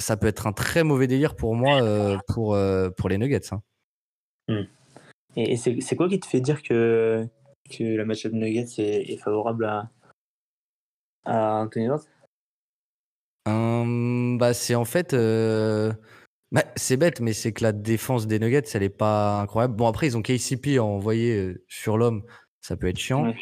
ça 0.00 0.16
peut 0.16 0.26
être 0.26 0.46
un 0.46 0.52
très 0.52 0.82
mauvais 0.82 1.06
délire 1.06 1.36
pour 1.36 1.54
moi 1.54 1.80
euh, 1.82 2.18
pour, 2.28 2.54
euh, 2.54 2.90
pour 2.90 3.08
les 3.08 3.18
Nuggets. 3.18 3.52
hein. 3.52 3.62
Et, 5.36 5.52
et 5.52 5.56
c'est 5.56 5.96
quoi 5.96 6.08
qui 6.08 6.18
te 6.18 6.26
fait 6.26 6.40
dire 6.40 6.62
que, 6.62 7.24
que 7.70 7.84
la 7.84 8.04
match-up 8.04 8.32
Nuggets 8.32 8.66
est, 8.78 9.12
est 9.12 9.16
favorable 9.16 9.64
à, 9.64 9.90
à 11.24 11.60
Anthony 11.62 11.84
Edwards 11.84 12.04
Hum, 13.46 14.38
bah, 14.38 14.52
c'est 14.54 14.74
en 14.74 14.84
fait. 14.84 15.14
euh, 15.14 15.92
bah, 16.52 16.64
c'est 16.76 16.96
bête, 16.96 17.20
mais 17.20 17.32
c'est 17.32 17.52
que 17.52 17.62
la 17.62 17.72
défense 17.72 18.26
des 18.26 18.38
Nuggets, 18.38 18.62
elle 18.74 18.82
est 18.82 18.88
pas 18.90 19.40
incroyable. 19.40 19.74
Bon, 19.76 19.86
après, 19.86 20.08
ils 20.08 20.16
ont 20.16 20.22
KCP 20.22 20.78
à 20.78 20.84
envoyer 20.84 21.36
euh, 21.36 21.64
sur 21.68 21.96
l'homme, 21.96 22.24
ça 22.60 22.76
peut 22.76 22.88
être 22.88 22.98
chiant. 22.98 23.26
Ouais. 23.28 23.36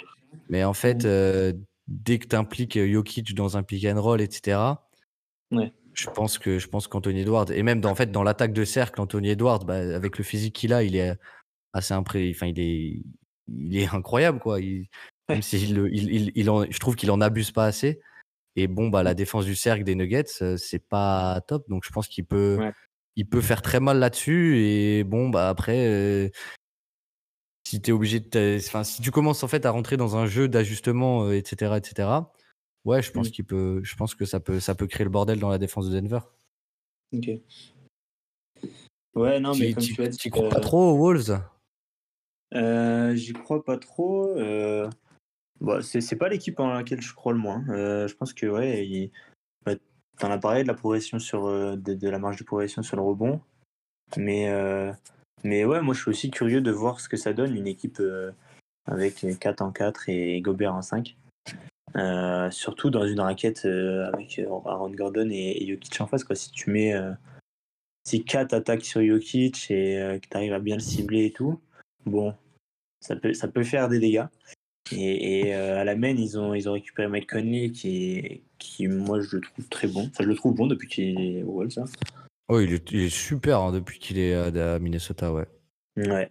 Mais 0.50 0.62
en 0.64 0.74
fait, 0.74 1.04
euh, 1.04 1.52
dès 1.88 2.18
que 2.18 2.26
tu 2.28 2.36
impliques 2.36 2.78
Jokic 2.78 3.34
dans 3.34 3.56
un 3.56 3.62
pick 3.62 3.84
and 3.86 4.00
roll, 4.00 4.20
etc., 4.20 4.58
Ouais. 5.50 5.72
Je 5.98 6.08
pense 6.10 6.38
que 6.38 6.58
je 6.58 6.68
pense 6.68 6.86
qu'Anthony 6.86 7.20
Edwards, 7.20 7.50
et 7.50 7.62
même 7.62 7.80
dans, 7.80 7.90
en 7.90 7.94
fait, 7.94 8.10
dans 8.12 8.22
l'attaque 8.22 8.52
de 8.52 8.64
cercle, 8.64 9.00
Anthony 9.00 9.30
Edwards, 9.30 9.64
bah, 9.64 9.78
avec 9.78 10.16
le 10.18 10.24
physique 10.24 10.54
qu'il 10.54 10.72
a, 10.72 10.82
il 10.82 10.94
est 10.96 11.14
assez 11.72 11.92
impré... 11.94 12.30
enfin, 12.34 12.46
il 12.46 12.60
est, 12.60 13.02
il 13.48 13.76
est 13.76 13.92
incroyable, 13.94 14.38
quoi. 14.38 14.60
Il, 14.60 14.86
Même 15.28 15.40
Ouais. 15.40 15.66
le- 15.66 15.92
il, 15.92 16.10
il, 16.12 16.32
il 16.34 16.48
en, 16.50 16.64
je 16.70 16.78
trouve 16.78 16.96
qu'il 16.96 17.10
en 17.10 17.20
abuse 17.20 17.50
pas 17.50 17.66
assez. 17.66 18.00
Et 18.56 18.66
bon, 18.66 18.88
bah, 18.88 19.02
la 19.02 19.14
défense 19.14 19.44
du 19.44 19.54
cercle 19.54 19.84
des 19.84 19.94
Nuggets, 19.94 20.24
euh, 20.42 20.56
c'est 20.56 20.78
pas 20.78 21.40
top. 21.46 21.68
Donc, 21.68 21.82
je 21.84 21.90
pense 21.90 22.08
qu'il 22.08 22.24
peut, 22.24 22.56
Ouais. 22.58 22.72
il 23.16 23.26
peut 23.28 23.40
faire 23.40 23.60
très 23.62 23.78
mal 23.80 23.98
là-dessus. 23.98 24.58
Et 24.58 25.04
bon, 25.04 25.28
bah, 25.28 25.48
après, 25.48 25.86
euh, 25.86 26.28
si 27.66 27.80
tu 27.82 27.92
obligé 27.92 28.20
de. 28.20 28.56
Enfin, 28.58 28.84
si 28.84 29.02
tu 29.02 29.10
commences 29.10 29.42
en 29.42 29.48
fait 29.48 29.66
à 29.66 29.70
rentrer 29.70 29.96
dans 29.96 30.16
un 30.16 30.26
jeu 30.26 30.48
d'ajustement, 30.48 31.24
euh, 31.24 31.32
etc., 31.32 31.76
etc., 31.76 32.08
ouais, 32.84 33.02
je 33.02 33.10
pense 33.12 33.28
Mm. 33.28 33.30
qu'il 33.32 33.44
peut, 33.44 33.80
je 33.82 33.96
pense 33.96 34.14
que 34.14 34.24
ça 34.24 34.40
peut, 34.40 34.60
ça 34.60 34.74
peut 34.74 34.86
créer 34.86 35.04
le 35.04 35.10
bordel 35.10 35.38
dans 35.40 35.50
la 35.50 35.58
défense 35.58 35.88
de 35.88 36.00
Denver. 36.00 36.20
Ok. 37.14 37.30
Ouais, 39.14 39.40
non, 39.40 39.52
mais 39.56 39.68
Tu 39.68 39.74
comme 39.74 39.84
tu- 39.84 40.02
as 40.02 40.08
dit, 40.08 40.16
tu 40.16 40.30
crois 40.30 40.46
euh, 40.46 40.50
pas 40.50 40.60
trop 40.60 40.90
aux 40.92 40.96
Wolves? 40.98 41.40
Euh, 42.54 43.14
J'y 43.14 43.32
crois 43.32 43.64
pas 43.64 43.78
trop. 43.78 44.36
Euh... 44.38 44.88
Bah, 45.60 45.80
c'est 45.82 46.16
pas 46.16 46.28
l'équipe 46.28 46.60
en 46.60 46.68
laquelle 46.72 47.00
je 47.02 47.12
crois 47.14 47.32
le 47.32 47.38
moins. 47.38 47.64
Euh, 47.68 48.06
je 48.06 48.14
pense 48.14 48.32
que 48.32 48.46
ouais, 48.46 48.86
il... 48.86 49.10
bah, 49.66 49.72
t'en 50.18 50.30
as 50.30 50.38
parlé 50.38 50.62
de 50.62 50.68
la 50.68 50.74
progression 50.74 51.18
sur 51.18 51.46
euh, 51.46 51.74
de, 51.76 51.94
de 51.94 52.08
la 52.08 52.18
marge 52.20 52.36
de 52.38 52.44
progression 52.44 52.82
sur 52.84 52.96
le 52.96 53.02
rebond, 53.02 53.40
mais 54.16 54.48
euh, 54.50 54.92
mais 55.42 55.64
ouais, 55.64 55.80
moi 55.82 55.94
je 55.94 56.00
suis 56.02 56.10
aussi 56.10 56.30
curieux 56.30 56.60
de 56.60 56.70
voir 56.70 57.00
ce 57.00 57.08
que 57.08 57.16
ça 57.16 57.32
donne 57.32 57.56
une 57.56 57.66
équipe 57.66 57.98
euh, 57.98 58.30
avec 58.86 59.26
4 59.40 59.62
en 59.62 59.72
4 59.72 60.08
et 60.08 60.40
Gobert 60.40 60.74
en 60.74 60.82
5. 60.82 61.16
Euh, 61.96 62.50
surtout 62.50 62.90
dans 62.90 63.06
une 63.06 63.20
raquette 63.20 63.64
euh, 63.64 64.08
avec 64.12 64.38
euh, 64.38 64.46
Aaron 64.66 64.90
Gordon 64.90 65.28
et, 65.30 65.62
et 65.62 65.66
Jokic 65.66 66.00
en 66.00 66.06
face. 66.06 66.24
Quoi. 66.24 66.36
Si 66.36 66.50
tu 66.50 66.70
mets 66.70 66.94
euh, 66.94 67.12
si 68.06 68.24
4 68.24 68.52
attaques 68.54 68.84
sur 68.84 69.04
Jokic 69.04 69.70
et 69.70 70.18
que 70.20 70.28
tu 70.28 70.36
arrives 70.36 70.52
à 70.52 70.58
bien 70.60 70.76
le 70.76 70.80
cibler 70.80 71.26
et 71.26 71.30
tout, 71.32 71.60
bon, 72.06 72.34
ça 73.00 73.16
peut, 73.16 73.34
ça 73.34 73.48
peut 73.48 73.64
faire 73.64 73.88
des 73.88 73.98
dégâts. 73.98 74.26
Et, 74.92 75.48
et, 75.48 75.52
à 75.54 75.84
la 75.84 75.96
main, 75.96 76.14
ils 76.16 76.38
ont, 76.38 76.54
ils 76.54 76.66
ont 76.68 76.72
récupéré 76.72 77.08
Mike 77.08 77.30
Conley 77.30 77.70
qui, 77.70 78.40
qui, 78.58 78.88
moi, 78.88 79.20
je 79.20 79.36
le 79.36 79.42
trouve 79.42 79.68
très 79.68 79.86
bon. 79.86 80.06
Enfin, 80.06 80.24
je 80.24 80.28
le 80.28 80.34
trouve 80.34 80.54
bon 80.54 80.66
depuis 80.66 80.88
qu'il 80.88 81.20
est 81.20 81.42
au 81.42 81.52
Wolves. 81.52 81.78
hein. 81.78 81.84
Oh, 82.48 82.60
il 82.60 82.72
est, 82.72 82.90
il 82.92 83.00
est 83.00 83.14
super 83.14 83.60
hein, 83.60 83.72
depuis 83.72 83.98
qu'il 83.98 84.18
est 84.18 84.32
à, 84.32 84.74
à 84.74 84.78
Minnesota, 84.78 85.30
ouais. 85.32 85.44
Ouais. 85.98 86.30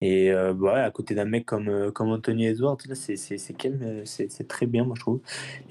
Et 0.00 0.30
euh, 0.30 0.54
bah 0.54 0.84
à 0.84 0.90
côté 0.92 1.14
d'un 1.16 1.24
mec 1.24 1.44
comme, 1.44 1.68
euh, 1.68 1.90
comme 1.90 2.10
Anthony 2.10 2.46
Edwards, 2.46 2.78
là, 2.88 2.94
c'est, 2.94 3.16
c'est, 3.16 3.36
c'est, 3.36 3.54
quel- 3.54 3.82
euh, 3.82 4.02
c'est, 4.04 4.30
c'est 4.30 4.46
très 4.46 4.66
bien, 4.66 4.84
moi, 4.84 4.94
je 4.96 5.00
trouve. 5.00 5.20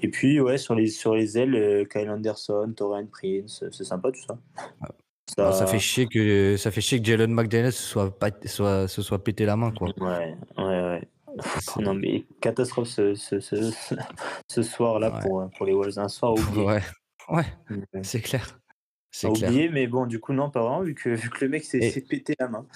Et 0.02 0.08
puis, 0.08 0.38
ouais, 0.40 0.58
sur 0.58 0.74
les, 0.74 0.88
sur 0.88 1.14
les 1.14 1.38
ailes, 1.38 1.54
euh, 1.54 1.84
Kyle 1.86 2.10
Anderson, 2.10 2.72
Torian 2.76 3.06
Prince, 3.06 3.64
c'est 3.72 3.84
sympa 3.84 4.12
tout 4.12 4.20
ça. 4.20 4.38
Alors, 5.38 5.54
ça 5.54 5.66
fait 5.66 5.78
chier 5.78 6.06
que 6.06 6.56
ça 6.56 6.70
fait 6.70 6.80
chier 6.80 7.00
que 7.00 7.06
Jalen 7.06 7.32
McDaniels 7.32 7.72
se 7.72 7.82
soit, 7.82 8.18
pas- 8.18 8.30
soit, 8.46 8.86
se 8.88 9.02
soit 9.02 9.22
pété 9.22 9.44
la 9.46 9.56
main, 9.56 9.70
quoi. 9.72 9.88
Ouais, 9.98 10.34
ouais, 10.58 10.64
ouais. 10.64 11.08
Non, 11.80 11.94
mais 11.94 12.24
catastrophe 12.40 12.88
ce, 12.88 13.14
ce, 13.14 13.38
ce, 13.40 13.56
ce 14.50 14.62
soir-là 14.62 15.14
Ouais. 15.14 15.20
pour, 15.22 15.48
pour 15.56 15.66
les 15.66 15.72
Wolves. 15.72 15.98
Un 15.98 16.08
soir 16.08 16.32
oublié. 16.34 16.64
Ouais, 16.66 16.82
ouais, 17.30 17.44
c'est 18.02 18.20
clair. 18.20 18.58
C'est 19.10 19.28
oublié, 19.28 19.68
mais 19.68 19.86
bon, 19.86 20.06
du 20.06 20.18
coup, 20.20 20.32
non, 20.32 20.50
pas 20.50 20.60
vraiment, 20.60 20.80
vu 20.82 20.94
que, 20.94 21.10
vu 21.10 21.30
que 21.30 21.44
le 21.44 21.50
mec 21.50 21.64
s'est 21.64 21.78
Et- 21.78 21.90
s'est 21.90 22.00
pété 22.02 22.34
la 22.38 22.48
main. 22.48 22.66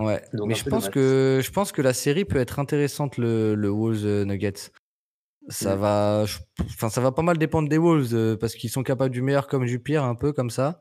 Ouais, 0.00 0.22
Donc, 0.32 0.48
mais 0.48 0.54
je 0.54 0.64
pense 0.64 0.84
dommage. 0.84 0.90
que 0.94 1.40
je 1.42 1.50
pense 1.50 1.72
que 1.72 1.82
la 1.82 1.92
série 1.92 2.24
peut 2.24 2.38
être 2.38 2.58
intéressante 2.58 3.18
le, 3.18 3.54
le 3.54 3.68
Wolves 3.68 4.04
euh, 4.06 4.24
Nuggets 4.24 4.70
Ça 5.48 5.74
Mm. 5.76 5.78
va, 5.78 6.24
je- 6.26 6.38
ça 6.88 7.00
va 7.00 7.12
pas 7.12 7.22
mal 7.22 7.36
dépendre 7.38 7.68
des 7.68 7.78
Wolves 7.78 8.14
euh, 8.14 8.36
parce 8.36 8.54
qu'ils 8.54 8.70
sont 8.70 8.82
capables 8.82 9.12
du 9.12 9.20
meilleur 9.22 9.46
comme 9.48 9.66
du 9.66 9.78
pire, 9.80 10.04
un 10.04 10.14
peu 10.14 10.32
comme 10.32 10.50
ça. 10.50 10.80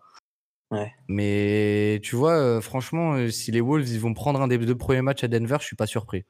Ouais. 0.71 0.93
Mais 1.07 1.99
tu 2.03 2.15
vois, 2.15 2.33
euh, 2.37 2.61
franchement, 2.61 3.29
si 3.31 3.51
les 3.51 3.61
Wolves 3.61 3.89
ils 3.89 3.99
vont 3.99 4.13
prendre 4.13 4.39
un 4.41 4.47
des 4.47 4.57
deux 4.57 4.77
premiers 4.77 5.01
matchs 5.01 5.23
à 5.23 5.27
Denver, 5.27 5.57
je 5.59 5.65
suis 5.65 5.75
pas 5.75 5.87
surpris. 5.87 6.25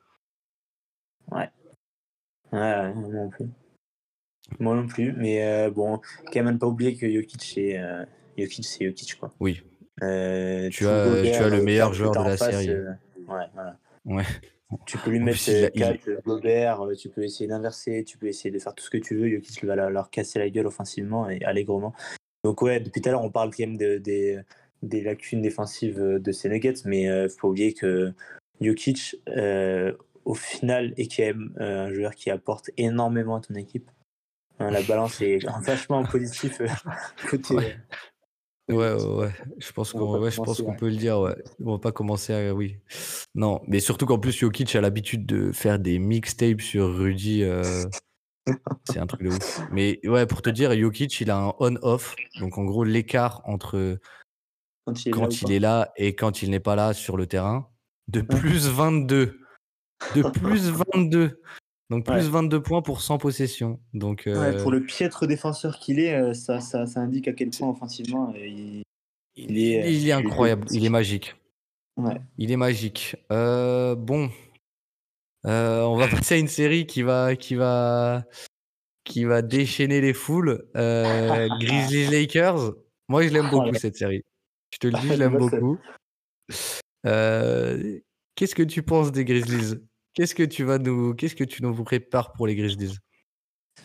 Ouais, 1.31 1.49
ouais, 2.53 2.93
moi 2.93 3.09
non 3.13 3.29
plus. 3.29 3.45
Moi 4.59 4.75
non 4.75 4.87
plus, 4.87 5.13
mais 5.13 5.43
euh, 5.45 5.69
bon, 5.69 5.99
quand 6.33 6.43
même 6.43 6.57
pas 6.57 6.65
oublier 6.67 6.95
que 6.95 7.11
Jokic, 7.11 7.43
c'est 7.43 7.77
euh, 7.77 8.03
Jokic, 8.37 8.65
Jokic, 8.81 9.19
quoi. 9.19 9.31
Oui. 9.39 9.61
Euh, 10.01 10.69
Tu 10.69 10.87
as- 10.87 11.05
Gobert, 11.05 11.37
tu 11.37 11.43
as 11.43 11.49
le 11.49 11.57
euh, 11.57 11.63
meilleur 11.63 11.93
joueur 11.93 12.11
de 12.13 12.29
la 12.29 12.37
face, 12.37 12.49
série. 12.55 12.69
euh, 12.69 12.91
ouais, 13.27 13.45
voilà. 13.53 13.77
Ouais. 14.05 14.23
Tu 14.85 14.97
peux 14.99 15.09
lui 15.09 15.19
En 15.19 15.23
mettre 15.23 15.43
plus, 15.43 15.49
a- 15.51 15.65
euh, 15.65 15.69
il- 15.73 15.79
quatre, 15.79 16.09
Gobert, 16.25 16.81
euh, 16.85 16.95
tu 16.95 17.09
peux 17.09 17.23
essayer 17.23 17.47
d'inverser, 17.47 18.03
tu 18.03 18.17
peux 18.17 18.27
essayer 18.27 18.51
de 18.51 18.59
faire 18.59 18.75
tout 18.75 18.83
ce 18.83 18.89
que 18.89 18.97
tu 18.97 19.15
veux. 19.15 19.29
Jokic 19.29 19.63
va 19.65 19.75
leur, 19.89 20.09
casser 20.09 20.39
la 20.39 20.49
gueule 20.49 20.67
offensivement 20.67 21.29
et 21.29 21.43
allègrement. 21.43 21.93
Donc 22.43 22.61
ouais, 22.61 22.79
depuis 22.79 23.01
tout 23.01 23.09
à 23.09 23.11
l'heure, 23.11 23.23
on 23.23 23.31
parle 23.31 23.49
quand 23.49 23.61
même 23.65 23.77
de- 23.77 23.97
des, 23.97 24.39
des 24.83 25.01
lacunes 25.01 25.41
défensives 25.41 25.99
euh, 25.99 26.19
de 26.19 26.31
ces 26.31 26.49
Nuggets, 26.49 26.75
mais 26.85 27.03
il 27.03 27.29
faut 27.29 27.37
pas 27.41 27.47
oublier 27.49 27.73
que 27.73 28.13
Jokic, 28.61 29.15
euh, 29.29 29.93
au 30.25 30.35
final, 30.35 30.93
est 30.97 31.13
quand 31.13 31.23
même 31.23 31.53
euh, 31.59 31.87
un 31.87 31.93
joueur 31.93 32.13
qui 32.13 32.29
apporte 32.29 32.69
énormément 32.77 33.37
à 33.37 33.41
ton 33.41 33.55
équipe. 33.55 33.89
Hein, 34.59 34.69
la 34.71 34.81
balance 34.83 35.19
est 35.21 35.39
vachement 35.63 36.03
positif 36.05 36.61
euh, 36.61 36.67
côté. 37.29 37.55
Ouais. 37.55 37.77
Ouais, 38.69 38.93
ouais, 38.93 39.15
ouais. 39.15 39.31
Je 39.57 39.71
pense 39.71 39.91
qu'on 39.93 40.19
ouais, 40.19 40.31
je 40.31 40.37
pense 40.37 40.45
commencer, 40.45 40.63
qu'on 40.63 40.71
ouais. 40.71 40.77
peut 40.77 40.89
le 40.89 40.95
dire, 40.95 41.19
ouais. 41.19 41.35
On 41.63 41.71
va 41.73 41.79
pas 41.79 41.91
commencer 41.91 42.33
à. 42.33 42.53
Oui. 42.53 42.77
Non, 43.33 43.61
mais 43.67 43.79
surtout 43.79 44.05
qu'en 44.05 44.19
plus, 44.19 44.31
Jokic 44.31 44.75
a 44.75 44.81
l'habitude 44.81 45.25
de 45.25 45.51
faire 45.51 45.79
des 45.79 45.97
mixtapes 45.97 46.61
sur 46.61 46.95
Rudy. 46.95 47.43
euh, 47.43 47.85
C'est 48.89 48.99
un 48.99 49.07
truc 49.07 49.23
de 49.23 49.29
ouf. 49.29 49.61
Mais 49.71 49.99
ouais, 50.07 50.25
pour 50.25 50.41
te 50.41 50.49
dire, 50.49 50.77
Jokic, 50.77 51.19
il 51.21 51.31
a 51.31 51.37
un 51.37 51.53
on-off. 51.59 52.15
Donc 52.39 52.57
en 52.57 52.65
gros, 52.65 52.83
l'écart 52.83 53.41
entre 53.45 53.97
Quand 54.85 55.05
il 55.05 55.11
est 55.11 55.13
là 55.13 55.27
il 55.41 55.51
est 55.53 55.59
là 55.59 55.91
et 55.97 56.15
quand 56.15 56.41
il 56.41 56.51
n'est 56.51 56.59
pas 56.59 56.75
là 56.75 56.93
sur 56.93 57.17
le 57.17 57.25
terrain, 57.27 57.69
de 58.07 58.21
plus 58.21 58.67
22. 58.69 59.39
De 60.15 60.21
plus 60.23 60.69
22. 60.93 61.41
Donc 61.89 62.05
plus 62.05 62.13
Ouais. 62.13 62.21
22 62.21 62.61
points 62.61 62.81
pour 62.81 63.01
100 63.01 63.17
possessions. 63.17 63.79
Donc 63.93 64.23
Ouais, 64.27 64.33
euh, 64.33 64.61
pour 64.61 64.71
le 64.71 64.83
piètre 64.85 65.25
défenseur 65.25 65.79
qu'il 65.79 65.99
est, 65.99 66.13
euh, 66.13 66.33
ça, 66.33 66.59
ça, 66.59 66.85
ça 66.85 66.99
indique 66.99 67.27
à 67.27 67.33
quel 67.33 67.49
point 67.49 67.69
offensivement 67.69 68.31
euh, 68.35 68.45
il, 68.45 68.83
il 69.35 69.57
est. 69.57 69.91
il 69.93 70.07
est 70.07 70.11
incroyable. 70.11 70.67
Il 70.71 70.85
est 70.85 70.89
magique. 70.89 71.35
Ouais. 71.97 72.21
Il 72.37 72.51
est 72.51 72.57
magique. 72.57 73.15
Euh, 73.31 73.95
bon, 73.95 74.29
Euh, 75.45 75.81
on 75.83 75.95
va 75.95 76.07
passer 76.23 76.35
à 76.35 76.37
une 76.37 76.47
série 76.47 76.85
qui 76.85 77.01
va, 77.01 77.35
qui 77.35 77.55
va, 77.55 78.23
qui 79.03 79.23
va 79.25 79.41
déchaîner 79.41 79.99
les 80.01 80.13
foules. 80.13 80.67
Grizzlies 80.75 82.07
Lakers. 82.11 82.73
Moi, 83.07 83.23
je 83.23 83.29
l'aime 83.33 83.49
beaucoup 83.49 83.73
cette 83.73 83.95
série. 83.95 84.23
Je 84.71 84.77
te 84.77 84.87
le 84.87 84.93
dis, 84.99 85.07
je 85.09 85.13
l'aime 85.13 85.37
beaucoup. 85.37 85.79
Qu'est-ce 87.03 88.55
que 88.55 88.63
tu 88.63 88.83
penses 88.83 89.11
des 89.11 89.25
Grizzlies? 89.25 89.79
Qu'est-ce 90.13 90.35
que 90.35 90.43
tu 90.43 90.63
vas 90.63 90.77
nous, 90.77 91.13
qu'est-ce 91.13 91.35
que 91.35 91.43
tu 91.43 91.63
nous 91.63 91.83
prépares 91.83 92.33
pour 92.33 92.47
les 92.47 92.55
Grizzlies 92.55 92.97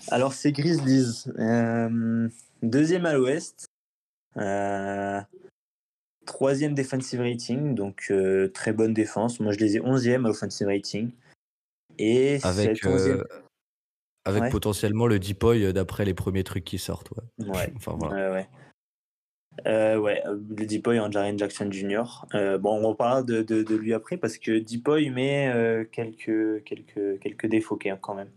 Alors, 0.09 0.33
c'est 0.33 0.53
Grizzlies. 0.53 1.25
Euh, 1.39 2.29
deuxième 2.63 3.07
à 3.07 3.15
l'ouest. 3.15 3.67
Euh, 4.37 5.21
troisième 6.27 6.75
defensive 6.75 7.21
rating, 7.21 7.75
donc 7.75 8.07
euh, 8.11 8.49
très 8.49 8.73
bonne 8.73 8.95
défense. 8.95 9.41
Moi, 9.41 9.53
je 9.53 9.59
les 9.59 9.77
ai 9.77 9.81
11e 9.81 10.27
à 10.27 10.31
offensive 10.31 10.67
rating. 10.67 11.11
Et 11.99 12.41
Avec, 12.43 12.79
cette 12.79 12.91
11e 12.91 13.09
euh, 13.11 13.25
avec 14.25 14.43
Ouais. 14.45 14.51
potentiellement 14.51 15.07
le 15.07 15.19
euh, 15.19 15.73
d'après 15.73 16.05
les 16.05 16.15
premiers 16.15 16.45
trucs 16.45 16.65
qui 16.65 16.79
sortent. 16.79 17.11
Ouais. 17.39 17.47
Ouais. 17.49 17.73
Enfin 17.77 17.97
voilà. 17.99 18.31
Ouais, 18.31 18.37
ouais. 18.37 18.49
Euh, 19.67 19.97
ouais, 19.97 20.23
euh, 20.27 20.39
le 20.57 20.67
Deepoy 20.67 20.99
en 20.99 21.11
Jaren 21.11 21.39
Jackson 21.39 21.71
Jr. 21.71 22.27
Euh, 22.35 22.59
bon, 22.59 22.81
on 22.83 22.89
reparlera 22.89 23.23
de, 23.23 23.43
de, 23.43 23.77
lui 23.77 23.95
après 23.95 24.17
parce 24.17 24.39
que 24.39 24.59
Deepoy 24.59 25.11
met 25.11 25.87
quelques, 25.93 26.65
quelques, 26.65 27.19
quelques 27.21 27.47
défauts 27.47 27.79
quand 28.01 28.15
même. 28.15 28.31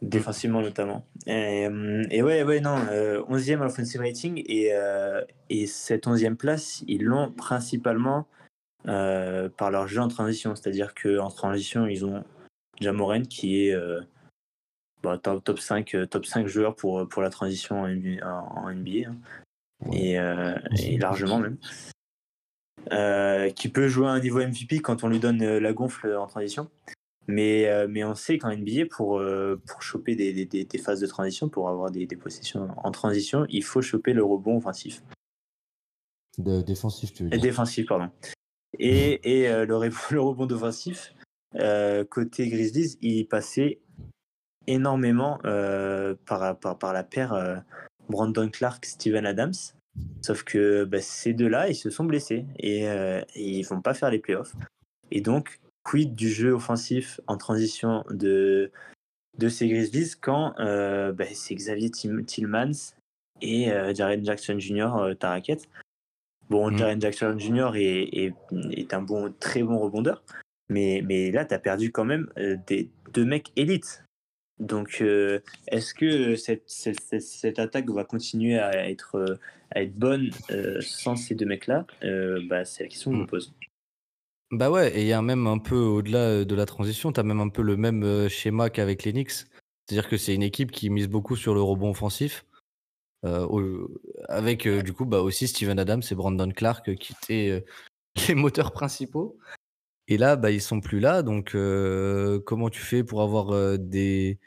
Défensivement 0.00 0.60
notamment. 0.60 1.04
Et, 1.26 1.66
ouais, 1.68 2.44
ouais, 2.44 2.60
non, 2.60 2.76
euh, 2.90 3.22
11e 3.24 3.60
à 3.60 3.64
l'offensive 3.64 4.00
rating 4.00 4.42
et, 4.46 4.72
et 5.50 5.66
cette 5.66 6.06
11e 6.06 6.36
place, 6.36 6.84
ils 6.86 7.04
l'ont 7.04 7.32
principalement 7.32 8.26
par 8.84 9.70
leur 9.70 9.88
jeu 9.88 10.00
en 10.00 10.08
transition. 10.08 10.54
C'est-à-dire 10.54 10.94
qu'en 10.94 11.28
transition, 11.30 11.86
ils 11.86 12.04
ont 12.04 12.22
Jamoran 12.80 13.22
qui 13.22 13.66
est 13.66 13.74
bah, 15.02 15.18
top, 15.18 15.44
top, 15.44 15.58
5, 15.58 15.94
euh, 15.94 16.06
top 16.06 16.26
5 16.26 16.46
joueurs 16.46 16.74
pour, 16.74 17.08
pour 17.08 17.22
la 17.22 17.30
transition 17.30 17.82
en 17.82 17.88
NBA. 17.88 18.26
en- 18.26 18.64
en 18.64 18.70
NBA, 18.70 19.08
hein. 19.08 19.16
Et, 19.92 20.18
euh, 20.18 20.54
et 20.78 20.98
largement 20.98 21.38
même. 21.38 21.56
Euh, 22.92 23.50
qui 23.50 23.68
peut 23.68 23.88
jouer 23.88 24.06
à 24.06 24.10
un 24.10 24.20
niveau 24.20 24.38
MVP 24.38 24.80
quand 24.80 25.04
on 25.04 25.08
lui 25.08 25.18
donne 25.20 25.42
euh, 25.42 25.60
la 25.60 25.72
gonfle 25.72 26.14
en 26.16 26.26
transition. 26.26 26.70
Mais, 27.26 27.68
mais 27.88 28.04
on 28.04 28.14
sait 28.14 28.38
qu'en 28.38 28.56
NBA, 28.56 28.86
pour, 28.90 29.22
pour 29.66 29.82
choper 29.82 30.16
des, 30.16 30.46
des- 30.46 30.78
phases 30.78 31.00
de 31.00 31.06
transition, 31.06 31.50
pour 31.50 31.68
avoir 31.68 31.90
des, 31.90 32.06
des 32.06 32.16
possessions 32.16 32.70
en 32.78 32.90
transition, 32.90 33.44
il 33.50 33.62
faut 33.62 33.82
choper 33.82 34.14
le 34.14 34.24
rebond 34.24 34.56
offensif. 34.56 35.02
De 36.38 36.62
défensif, 36.62 37.12
tu 37.12 37.24
veux 37.24 37.34
Et 37.34 37.38
défensif, 37.38 37.84
pardon. 37.86 38.08
Et, 38.78 39.40
et 39.42 39.48
euh, 39.50 39.66
le, 39.66 39.76
rebond 40.22 40.50
offensif, 40.50 41.12
côté 42.08 42.48
Grizzlies, 42.48 42.96
il 43.02 43.26
passait 43.28 43.78
énormément 44.68 45.38
euh, 45.44 46.14
par, 46.26 46.58
par, 46.58 46.78
par 46.78 46.92
la 46.92 47.02
paire 47.02 47.32
euh, 47.32 47.56
Brandon 48.08 48.48
Clark, 48.48 48.84
Steven 48.84 49.26
Adams. 49.26 49.54
Sauf 50.22 50.44
que 50.44 50.84
bah, 50.84 51.00
ces 51.00 51.32
deux-là, 51.32 51.68
ils 51.68 51.74
se 51.74 51.90
sont 51.90 52.04
blessés 52.04 52.46
et, 52.58 52.88
euh, 52.88 53.20
et 53.34 53.58
ils 53.58 53.62
vont 53.64 53.80
pas 53.80 53.94
faire 53.94 54.10
les 54.10 54.18
playoffs. 54.20 54.54
Et 55.10 55.20
donc, 55.20 55.58
quid 55.82 56.14
du 56.14 56.28
jeu 56.28 56.52
offensif 56.52 57.20
en 57.26 57.36
transition 57.36 58.04
de, 58.10 58.70
de 59.38 59.48
ces 59.48 59.68
Grizzlies 59.68 60.12
quand 60.20 60.54
euh, 60.60 61.12
bah, 61.12 61.24
c'est 61.32 61.54
Xavier 61.54 61.90
Tillmans 61.90 62.94
et 63.40 63.72
euh, 63.72 63.92
Jaren 63.94 64.24
Jackson 64.24 64.58
Jr. 64.58 64.94
euh, 64.96 65.14
ta 65.14 65.30
raquette. 65.30 65.68
Bon, 66.50 66.70
Mm. 66.70 66.78
Jaren 66.78 67.00
Jackson 67.00 67.36
Jr. 67.38 67.70
est, 67.74 68.26
est, 68.26 68.34
est 68.72 68.94
un 68.94 69.02
bon, 69.02 69.34
très 69.40 69.62
bon 69.62 69.78
rebondeur, 69.78 70.22
mais, 70.68 71.02
mais 71.04 71.30
là, 71.30 71.44
tu 71.44 71.54
as 71.54 71.58
perdu 71.58 71.90
quand 71.92 72.04
même 72.04 72.28
euh, 72.38 72.56
des 72.66 72.88
deux 73.12 73.24
mecs 73.24 73.52
élites. 73.56 74.04
Donc, 74.60 74.98
euh, 75.00 75.40
est-ce 75.68 75.94
que 75.94 76.34
cette, 76.36 76.64
cette, 76.66 77.00
cette- 77.00 77.22
cette 77.22 77.58
attaque 77.58 77.88
va 77.90 78.04
continuer 78.04 78.58
à 78.58 78.88
être, 78.88 79.14
euh, 79.16 79.36
à 79.70 79.82
être 79.82 79.94
bonne 79.94 80.30
euh, 80.50 80.80
sans 80.80 81.14
ces 81.16 81.34
deux 81.34 81.46
mecs-là 81.46 81.86
bah, 82.48 82.64
C'est 82.64 82.84
la 82.84 82.88
question 82.88 83.10
que 83.12 83.16
je 83.16 83.20
me 83.20 83.24
Mm. 83.26 83.28
pose. 83.28 83.54
Bah 84.50 84.70
ouais, 84.70 84.96
et 84.98 85.02
il 85.02 85.06
y 85.06 85.12
a 85.12 85.20
même 85.20 85.46
un 85.46 85.58
peu 85.58 85.76
au-delà 85.76 86.44
de 86.44 86.54
la 86.54 86.64
transition, 86.64 87.12
tu 87.12 87.20
as 87.20 87.22
même 87.22 87.40
un 87.40 87.50
peu 87.50 87.60
le 87.60 87.76
même 87.76 88.28
schéma 88.30 88.70
qu'avec 88.70 89.04
les 89.04 89.12
Knicks. 89.12 89.30
C'est-à-dire 89.86 90.08
que 90.08 90.16
c'est 90.16 90.34
une 90.34 90.42
équipe 90.42 90.70
qui 90.70 90.88
mise 90.88 91.06
beaucoup 91.08 91.36
sur 91.36 91.52
le 91.54 91.60
rebond 91.60 91.90
offensif. 91.90 92.46
euh, 93.26 93.86
avec 94.28 94.66
euh, 94.66 94.80
du 94.82 94.92
coup 94.94 95.04
bah, 95.04 95.20
aussi 95.20 95.48
Steven 95.48 95.78
Adams 95.78 96.02
et 96.10 96.14
Brandon 96.14 96.50
Clark 96.50 96.94
qui 96.94 97.12
étaient 97.12 97.50
euh, 97.50 97.60
les 98.28 98.34
moteurs 98.34 98.72
principaux. 98.72 99.36
Et 100.08 100.16
là, 100.16 100.36
bah, 100.36 100.50
ils 100.50 100.62
sont 100.62 100.80
plus 100.80 101.00
là. 101.00 101.22
Donc, 101.22 101.54
euh, 101.54 102.40
comment 102.40 102.70
tu 102.70 102.80
fais 102.80 103.04
pour 103.04 103.22
avoir 103.22 103.50
euh, 103.54 103.76
des, 103.76 104.38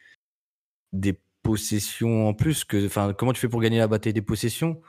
des 0.91 1.19
possessions 1.43 2.27
en 2.27 2.33
plus 2.33 2.63
que, 2.65 2.85
enfin, 2.85 3.13
Comment 3.13 3.31
tu 3.33 3.39
fais 3.39 3.49
pour 3.49 3.61
gagner 3.61 3.77
la 3.77 3.87
bataille 3.87 4.13
des 4.13 4.21
possessions 4.23 4.81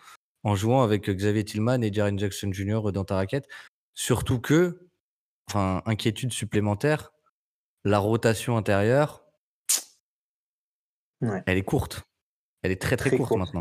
en 0.45 0.55
jouant 0.57 0.83
avec 0.83 1.09
euh, 1.09 1.14
Xavier 1.14 1.45
Tillman 1.45 1.83
et 1.83 1.93
Jaren 1.93 2.18
Jackson 2.18 2.51
Jr. 2.53 2.91
dans 2.93 3.05
ta 3.05 3.16
raquette? 3.16 3.49
Surtout 3.95 4.41
que, 4.41 4.89
enfin, 5.51 5.83
inquiétude 5.85 6.33
supplémentaire, 6.33 7.12
la 7.85 7.99
rotation 7.99 8.57
intérieure, 8.57 9.20
Ouais. 11.20 11.41
elle 11.47 11.57
est 11.59 11.62
courte. 11.62 12.03
Elle 12.62 12.73
est 12.73 12.81
très 12.83 12.97
très, 12.97 13.11
Très 13.11 13.16
courte, 13.16 13.29
courte. 13.29 13.41
maintenant. 13.41 13.61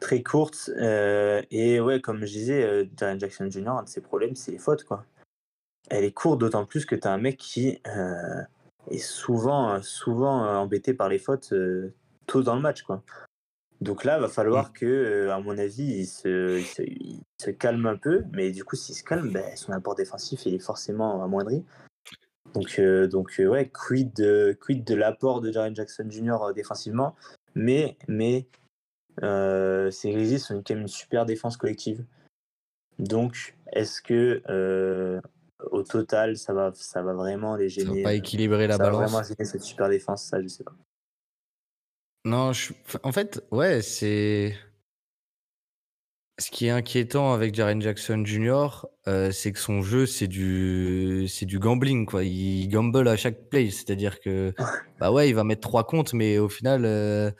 Très 0.00 0.22
courte. 0.22 0.70
euh, 0.76 1.42
et 1.50 1.80
ouais, 1.80 2.00
comme 2.00 2.20
je 2.20 2.32
disais, 2.32 2.62
euh, 2.62 2.84
Jaren 2.98 3.18
Jackson 3.18 3.48
Jr., 3.50 3.68
un 3.70 3.82
de 3.82 3.88
ses 3.88 4.02
problèmes, 4.02 4.36
c'est 4.36 4.52
les 4.52 4.58
fautes. 4.58 4.84
Quoi. 4.84 5.04
Elle 5.88 6.04
est 6.04 6.12
courte, 6.12 6.38
d'autant 6.38 6.66
plus 6.66 6.84
que 6.84 6.94
tu 6.94 7.08
as 7.08 7.12
un 7.12 7.18
mec 7.18 7.38
qui 7.38 7.80
euh, 7.86 8.42
est 8.90 8.98
souvent, 8.98 9.80
souvent 9.82 10.44
euh, 10.44 10.56
embêté 10.56 10.94
par 10.94 11.08
les 11.08 11.18
fautes 11.18 11.54
tôt 12.26 12.42
dans 12.42 12.56
le 12.56 12.60
match. 12.60 12.82
Quoi. 12.82 13.02
Donc 13.80 14.04
là, 14.04 14.18
va 14.18 14.28
falloir 14.28 14.72
que, 14.72 14.84
euh, 14.84 15.34
à 15.34 15.40
mon 15.40 15.56
avis, 15.56 15.84
il 15.84 16.06
se, 16.06 16.58
il, 16.58 16.66
se, 16.66 16.82
il 16.82 17.20
se 17.40 17.50
calme 17.50 17.86
un 17.86 17.96
peu. 17.96 18.24
Mais 18.32 18.50
du 18.50 18.64
coup, 18.64 18.76
s'il 18.76 18.94
se 18.94 19.02
calme, 19.04 19.30
ben, 19.30 19.56
son 19.56 19.72
apport 19.72 19.94
défensif 19.94 20.44
il 20.44 20.54
est 20.54 20.58
forcément 20.58 21.22
amoindri. 21.22 21.64
Donc, 22.54 22.80
donc 22.80 23.34
ouais, 23.38 23.70
quid 23.70 24.14
de, 24.14 24.56
quid 24.60 24.84
de 24.84 24.94
l'apport 24.94 25.40
de 25.40 25.52
Jaren 25.52 25.74
Jackson 25.74 26.06
Jr. 26.08 26.52
défensivement? 26.54 27.14
Mais, 27.54 27.96
mais 28.08 28.46
euh, 29.22 29.90
ces 29.90 30.12
Grizzlies 30.12 30.38
sont 30.38 30.62
quand 30.62 30.70
même 30.70 30.82
une 30.82 30.88
super 30.88 31.26
défense 31.26 31.56
collective. 31.56 32.04
Donc, 32.98 33.56
est-ce 33.72 34.00
que 34.02 34.42
euh, 34.48 35.20
au 35.70 35.82
total, 35.82 36.36
ça 36.36 36.52
va, 36.52 36.72
ça 36.74 37.02
va 37.02 37.12
vraiment 37.14 37.56
les 37.56 37.68
Ça 37.70 37.84
va 37.84 37.94
gêner. 37.94 38.02
pas 38.02 38.10
euh, 38.10 38.14
équilibrer 38.14 38.66
la 38.66 38.76
ça 38.76 38.84
va 38.84 38.90
balance. 38.90 39.10
vraiment 39.10 39.22
gêner 39.22 39.44
cette 39.44 39.62
super 39.62 39.88
défense, 39.88 40.24
ça, 40.24 40.40
je 40.40 40.48
sais 40.48 40.64
pas. 40.64 40.74
Non, 42.24 42.52
je... 42.52 42.72
en 43.02 43.12
fait, 43.12 43.44
ouais, 43.50 43.82
c'est. 43.82 44.56
Ce 46.38 46.50
qui 46.50 46.66
est 46.66 46.70
inquiétant 46.70 47.32
avec 47.32 47.54
Jaren 47.54 47.80
Jackson 47.80 48.22
Jr., 48.26 48.84
euh, 49.08 49.30
c'est 49.32 49.52
que 49.52 49.58
son 49.58 49.80
jeu, 49.80 50.04
c'est 50.04 50.26
du, 50.28 51.26
c'est 51.30 51.46
du 51.46 51.58
gambling, 51.58 52.04
quoi. 52.04 52.24
Il 52.24 52.68
gamble 52.68 53.08
à 53.08 53.16
chaque 53.16 53.48
play, 53.48 53.70
c'est-à-dire 53.70 54.20
que, 54.20 54.52
bah 55.00 55.10
ouais, 55.10 55.30
il 55.30 55.34
va 55.34 55.44
mettre 55.44 55.62
trois 55.62 55.84
comptes, 55.86 56.12
mais 56.12 56.36
au 56.36 56.50
final, 56.50 56.84
euh, 56.84 57.30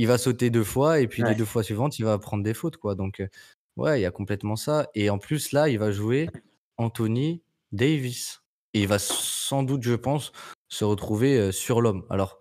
il 0.00 0.06
va 0.06 0.16
sauter 0.16 0.48
deux 0.48 0.64
fois 0.64 1.00
et 1.00 1.06
puis 1.06 1.22
les 1.22 1.34
deux 1.34 1.44
fois 1.44 1.62
suivantes, 1.62 1.98
il 1.98 2.04
va 2.06 2.18
prendre 2.18 2.42
des 2.42 2.54
fautes, 2.54 2.78
quoi. 2.78 2.94
Donc, 2.94 3.20
euh, 3.20 3.28
ouais, 3.76 4.00
il 4.00 4.02
y 4.02 4.06
a 4.06 4.10
complètement 4.10 4.56
ça. 4.56 4.88
Et 4.94 5.10
en 5.10 5.18
plus, 5.18 5.52
là, 5.52 5.68
il 5.68 5.78
va 5.78 5.90
jouer 5.92 6.30
Anthony 6.78 7.42
Davis. 7.72 8.40
Et 8.72 8.82
il 8.82 8.88
va 8.88 8.98
sans 8.98 9.62
doute, 9.62 9.82
je 9.82 9.94
pense, 9.94 10.32
se 10.68 10.84
retrouver 10.84 11.36
euh, 11.38 11.52
sur 11.52 11.82
l'homme. 11.82 12.06
Alors, 12.08 12.38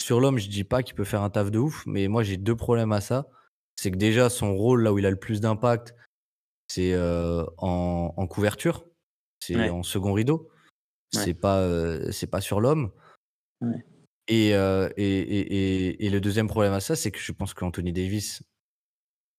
sur 0.00 0.20
l'homme, 0.20 0.38
je 0.38 0.48
dis 0.48 0.64
pas 0.64 0.82
qu'il 0.82 0.94
peut 0.94 1.04
faire 1.04 1.22
un 1.22 1.28
taf 1.28 1.50
de 1.50 1.58
ouf, 1.58 1.84
mais 1.86 2.08
moi, 2.08 2.22
j'ai 2.22 2.38
deux 2.38 2.56
problèmes 2.56 2.92
à 2.92 3.00
ça. 3.02 3.28
C'est 3.76 3.90
que 3.90 3.96
déjà, 3.96 4.30
son 4.30 4.54
rôle, 4.56 4.82
là 4.82 4.92
où 4.92 4.98
il 4.98 5.04
a 5.06 5.10
le 5.10 5.18
plus 5.18 5.40
d'impact, 5.42 5.94
c'est 6.68 6.94
euh, 6.94 7.44
en, 7.58 8.14
en 8.16 8.26
couverture, 8.26 8.86
c'est 9.40 9.56
Ouais. 9.56 9.68
en 9.68 9.82
second 9.82 10.14
rideau. 10.14 10.48
Ouais. 11.14 11.24
C'est 11.24 11.34
pas, 11.34 11.58
euh, 11.58 12.10
c'est 12.10 12.26
pas 12.30 12.40
sur 12.40 12.60
l'homme. 12.60 12.90
Ouais. 13.60 13.84
Et, 14.28 14.54
euh, 14.54 14.88
et, 14.96 15.04
et, 15.04 15.40
et, 15.88 16.06
et 16.06 16.10
le 16.10 16.20
deuxième 16.20 16.46
problème 16.48 16.72
à 16.72 16.80
ça, 16.80 16.94
c'est 16.96 17.10
que 17.10 17.18
je 17.18 17.32
pense 17.32 17.54
qu'Anthony 17.54 17.92
Davis, 17.92 18.42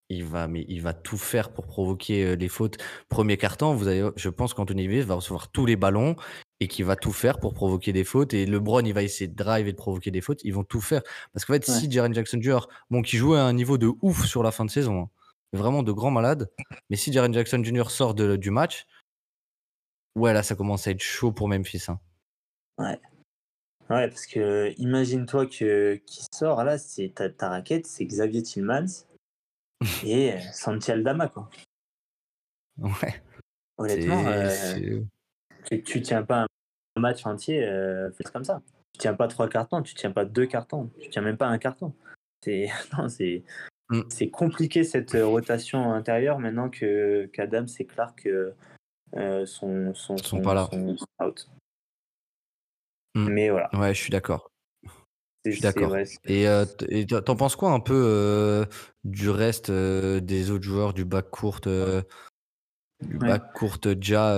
il 0.10 0.26
va, 0.26 0.48
mais 0.48 0.66
il 0.68 0.82
va 0.82 0.94
tout 0.94 1.18
faire 1.18 1.54
pour 1.54 1.66
provoquer 1.66 2.26
euh, 2.26 2.36
les 2.36 2.50
fautes. 2.50 2.78
Premier 3.10 3.38
carton, 3.38 3.74
vous 3.74 3.88
avez, 3.88 4.10
je 4.18 4.30
pense 4.30 4.54
qu'Anthony 4.54 4.88
Davis 4.88 5.06
va 5.06 5.16
recevoir 5.16 5.50
tous 5.52 5.66
les 5.66 5.78
ballons 5.78 6.16
et 6.60 6.68
qu'il 6.68 6.86
va 6.86 6.96
tout 6.98 7.14
faire 7.14 7.40
pour 7.40 7.54
provoquer 7.54 7.94
des 7.94 8.04
fautes. 8.04 8.34
Et 8.34 8.46
LeBron, 8.46 8.82
il 8.82 8.94
va 8.94 9.04
essayer 9.04 9.28
de 9.30 9.36
drive 9.36 9.68
et 9.68 9.72
de 9.72 9.78
provoquer 9.78 10.12
des 10.12 10.22
fautes. 10.22 10.42
Ils 10.44 10.54
vont 10.54 10.64
tout 10.66 10.82
faire. 10.82 11.02
Parce 11.32 11.46
qu'en 11.46 11.54
fait, 11.54 11.68
Ouais. 11.68 11.74
si 11.80 11.90
Jaren 11.90 12.14
Jackson 12.14 12.40
Jr., 12.42 12.60
bon, 12.90 13.02
qui 13.02 13.18
jouait 13.18 13.40
à 13.40 13.46
un 13.46 13.54
niveau 13.54 13.78
de 13.78 13.90
ouf 14.02 14.26
sur 14.26 14.44
la 14.44 14.52
fin 14.52 14.66
de 14.66 14.70
saison, 14.70 15.04
hein, 15.04 15.10
vraiment 15.54 15.82
de 15.84 15.92
grand 15.94 16.12
malade, 16.12 16.52
mais 16.90 16.98
si 16.98 17.12
Jaren 17.14 17.34
Jackson 17.34 17.64
Jr. 17.64 17.90
sort 17.90 18.14
de- 18.14 18.36
du 18.36 18.52
match, 18.52 18.86
ouais, 20.16 20.34
là, 20.34 20.44
ça 20.44 20.56
commence 20.56 20.88
à 20.88 20.92
être 20.92 21.02
chaud 21.02 21.32
pour 21.32 21.48
Memphis. 21.48 21.86
hein. 21.88 22.00
Ouais. 22.78 23.00
Ouais, 23.94 24.08
parce 24.08 24.26
que 24.26 24.74
imagine-toi 24.80 25.46
que 25.46 25.96
qui 26.06 26.24
sort 26.34 26.64
là, 26.64 26.78
c'est 26.80 27.10
ta, 27.14 27.30
ta 27.30 27.50
raquette, 27.50 27.86
c'est 27.86 28.06
Xavier 28.06 28.42
Tillmans 28.42 29.06
et 30.04 30.34
euh, 30.34 30.40
Santi 30.52 30.92
Aldama, 30.92 31.28
quoi. 31.28 31.50
Ouais. 32.80 33.22
Honnêtement, 33.78 34.26
euh, 34.28 35.02
tu, 35.66 35.84
tu 35.84 36.02
tiens 36.02 36.24
pas 36.24 36.48
un 36.96 37.00
match 37.00 37.26
entier, 37.26 37.64
euh, 37.64 38.10
comme 38.32 38.44
ça. 38.44 38.62
Tu 38.94 39.00
tiens 39.00 39.14
pas 39.14 39.28
trois 39.28 39.48
cartons, 39.48 39.82
tu 39.84 39.94
tiens 39.94 40.12
pas 40.12 40.26
deux 40.26 40.48
cartons, 40.48 40.90
tu 41.00 41.10
tiens 41.10 41.22
même 41.22 41.38
pas 41.38 41.48
un 41.48 41.58
carton. 41.58 41.94
C'est 42.44 42.70
Mm. 43.90 44.02
c'est 44.10 44.30
compliqué 44.30 44.86
cette 44.86 45.14
euh, 45.14 45.28
rotation 45.28 45.92
intérieure 45.92 46.40
maintenant 46.40 46.70
que 46.70 47.26
qu'Adam 47.34 47.68
c'est 47.68 47.84
clair 47.84 48.14
que 48.16 48.54
euh, 49.16 49.46
son 49.46 49.94
son 49.94 50.16
Ils 50.16 50.24
sont 50.24 50.38
son- 50.38 50.42
pas 50.42 50.54
là. 50.54 50.70
out. 51.20 51.50
Mm. 53.16 53.30
Mais 53.30 53.50
voilà, 53.50 53.70
Ouais, 53.74 53.94
je 53.94 54.00
suis 54.02 54.10
d'accord. 54.10 54.50
c'est- 55.46 55.52
Je 55.52 55.52
suis 55.52 55.62
d'accord. 55.62 55.96
Et 56.26 56.48
euh, 56.48 56.66
t'en 57.22 57.36
penses 57.36 57.56
quoi 57.56 57.72
un 57.72 57.80
peu 57.80 57.94
euh, 57.96 58.66
du 59.04 59.30
reste 59.30 59.70
euh, 59.70 60.20
des 60.20 60.52
autres 60.52 60.64
joueurs 60.64 60.94
du 60.94 61.06
bac 61.06 61.30
court, 61.30 61.60
euh, 61.68 62.02
du 63.02 63.18
Ouais. 63.18 63.28
bac 63.28 63.54
court 63.54 63.78
Ja, 64.02 64.36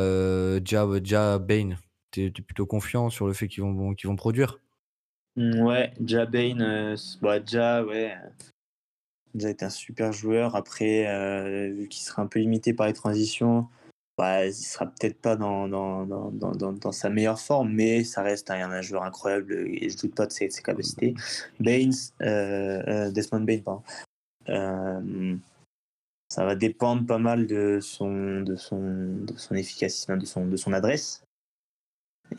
Ja, 0.69 0.87
Ja 1.03 1.39
Bane? 1.39 1.77
T'es 2.11 2.31
plutôt 2.31 2.65
confiant 2.65 3.09
sur 3.09 3.27
le 3.27 3.33
fait 3.33 3.47
qu'ils 3.47 3.63
vont, 3.63 3.93
qu'ils 3.93 4.09
vont 4.09 4.15
produire? 4.15 4.59
Mm, 5.35 5.59
Ouais, 5.61 5.93
Ja 6.05 6.25
Bane, 6.25 6.95
bah, 7.21 7.39
Ja, 7.45 7.83
ouais. 7.83 8.15
Ja 9.35 9.49
est 9.49 9.63
un 9.63 9.69
super 9.69 10.13
joueur. 10.13 10.55
Après, 10.55 11.69
vu 11.71 11.87
qu'il 11.89 12.03
sera 12.03 12.21
un 12.21 12.27
peu 12.27 12.39
limité 12.39 12.73
par 12.73 12.87
les 12.87 12.93
transitions, 12.93 13.67
bah, 14.17 14.45
il 14.45 14.53
sera 14.53 14.85
peut-être 14.85 15.19
pas 15.19 15.35
dans, 15.35 15.67
dans, 15.67 16.05
dans, 16.05 16.31
dans, 16.31 16.71
dans- 16.73 16.91
sa 16.91 17.09
meilleure 17.09 17.39
forme, 17.39 17.73
mais 17.73 18.03
ça 18.03 18.21
reste 18.21 18.49
un, 18.49 18.71
un 18.71 18.81
joueur 18.81 19.03
incroyable 19.03 19.53
et 19.67 19.89
je 19.89 19.97
doute 19.97 20.15
pas 20.15 20.25
de 20.25 20.31
ses, 20.31 20.47
capacités. 20.47 21.13
Baines, 21.59 21.91
euh, 22.21 22.81
euh, 22.87 23.11
Desmond 23.11 23.41
Bain, 23.41 23.59
pardon. 23.59 23.83
Euh, 24.47 25.35
ça 26.29 26.45
va 26.45 26.55
dépendre 26.55 27.05
pas 27.05 27.17
mal 27.17 27.45
de 27.45 27.79
son, 27.81 28.41
de 28.41 28.55
son, 28.55 28.79
de 29.25 29.33
son 29.37 29.55
efficacité, 29.55 30.15
de 30.15 30.25
son, 30.25 30.47
de 30.47 30.55
son 30.57 30.71
adresse. 30.71 31.23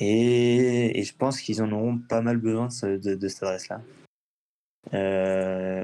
Et, 0.01 0.99
et 0.99 1.05
je 1.05 1.15
pense 1.15 1.41
qu'ils 1.41 1.63
en 1.63 1.71
auront 1.73 1.99
pas 1.99 2.21
mal 2.23 2.39
besoin 2.39 2.67
de, 2.69 2.73
ce- 2.73 2.87
de, 2.99 3.15
de 3.15 3.29
cette 3.29 3.43
adresse-là. 3.43 3.83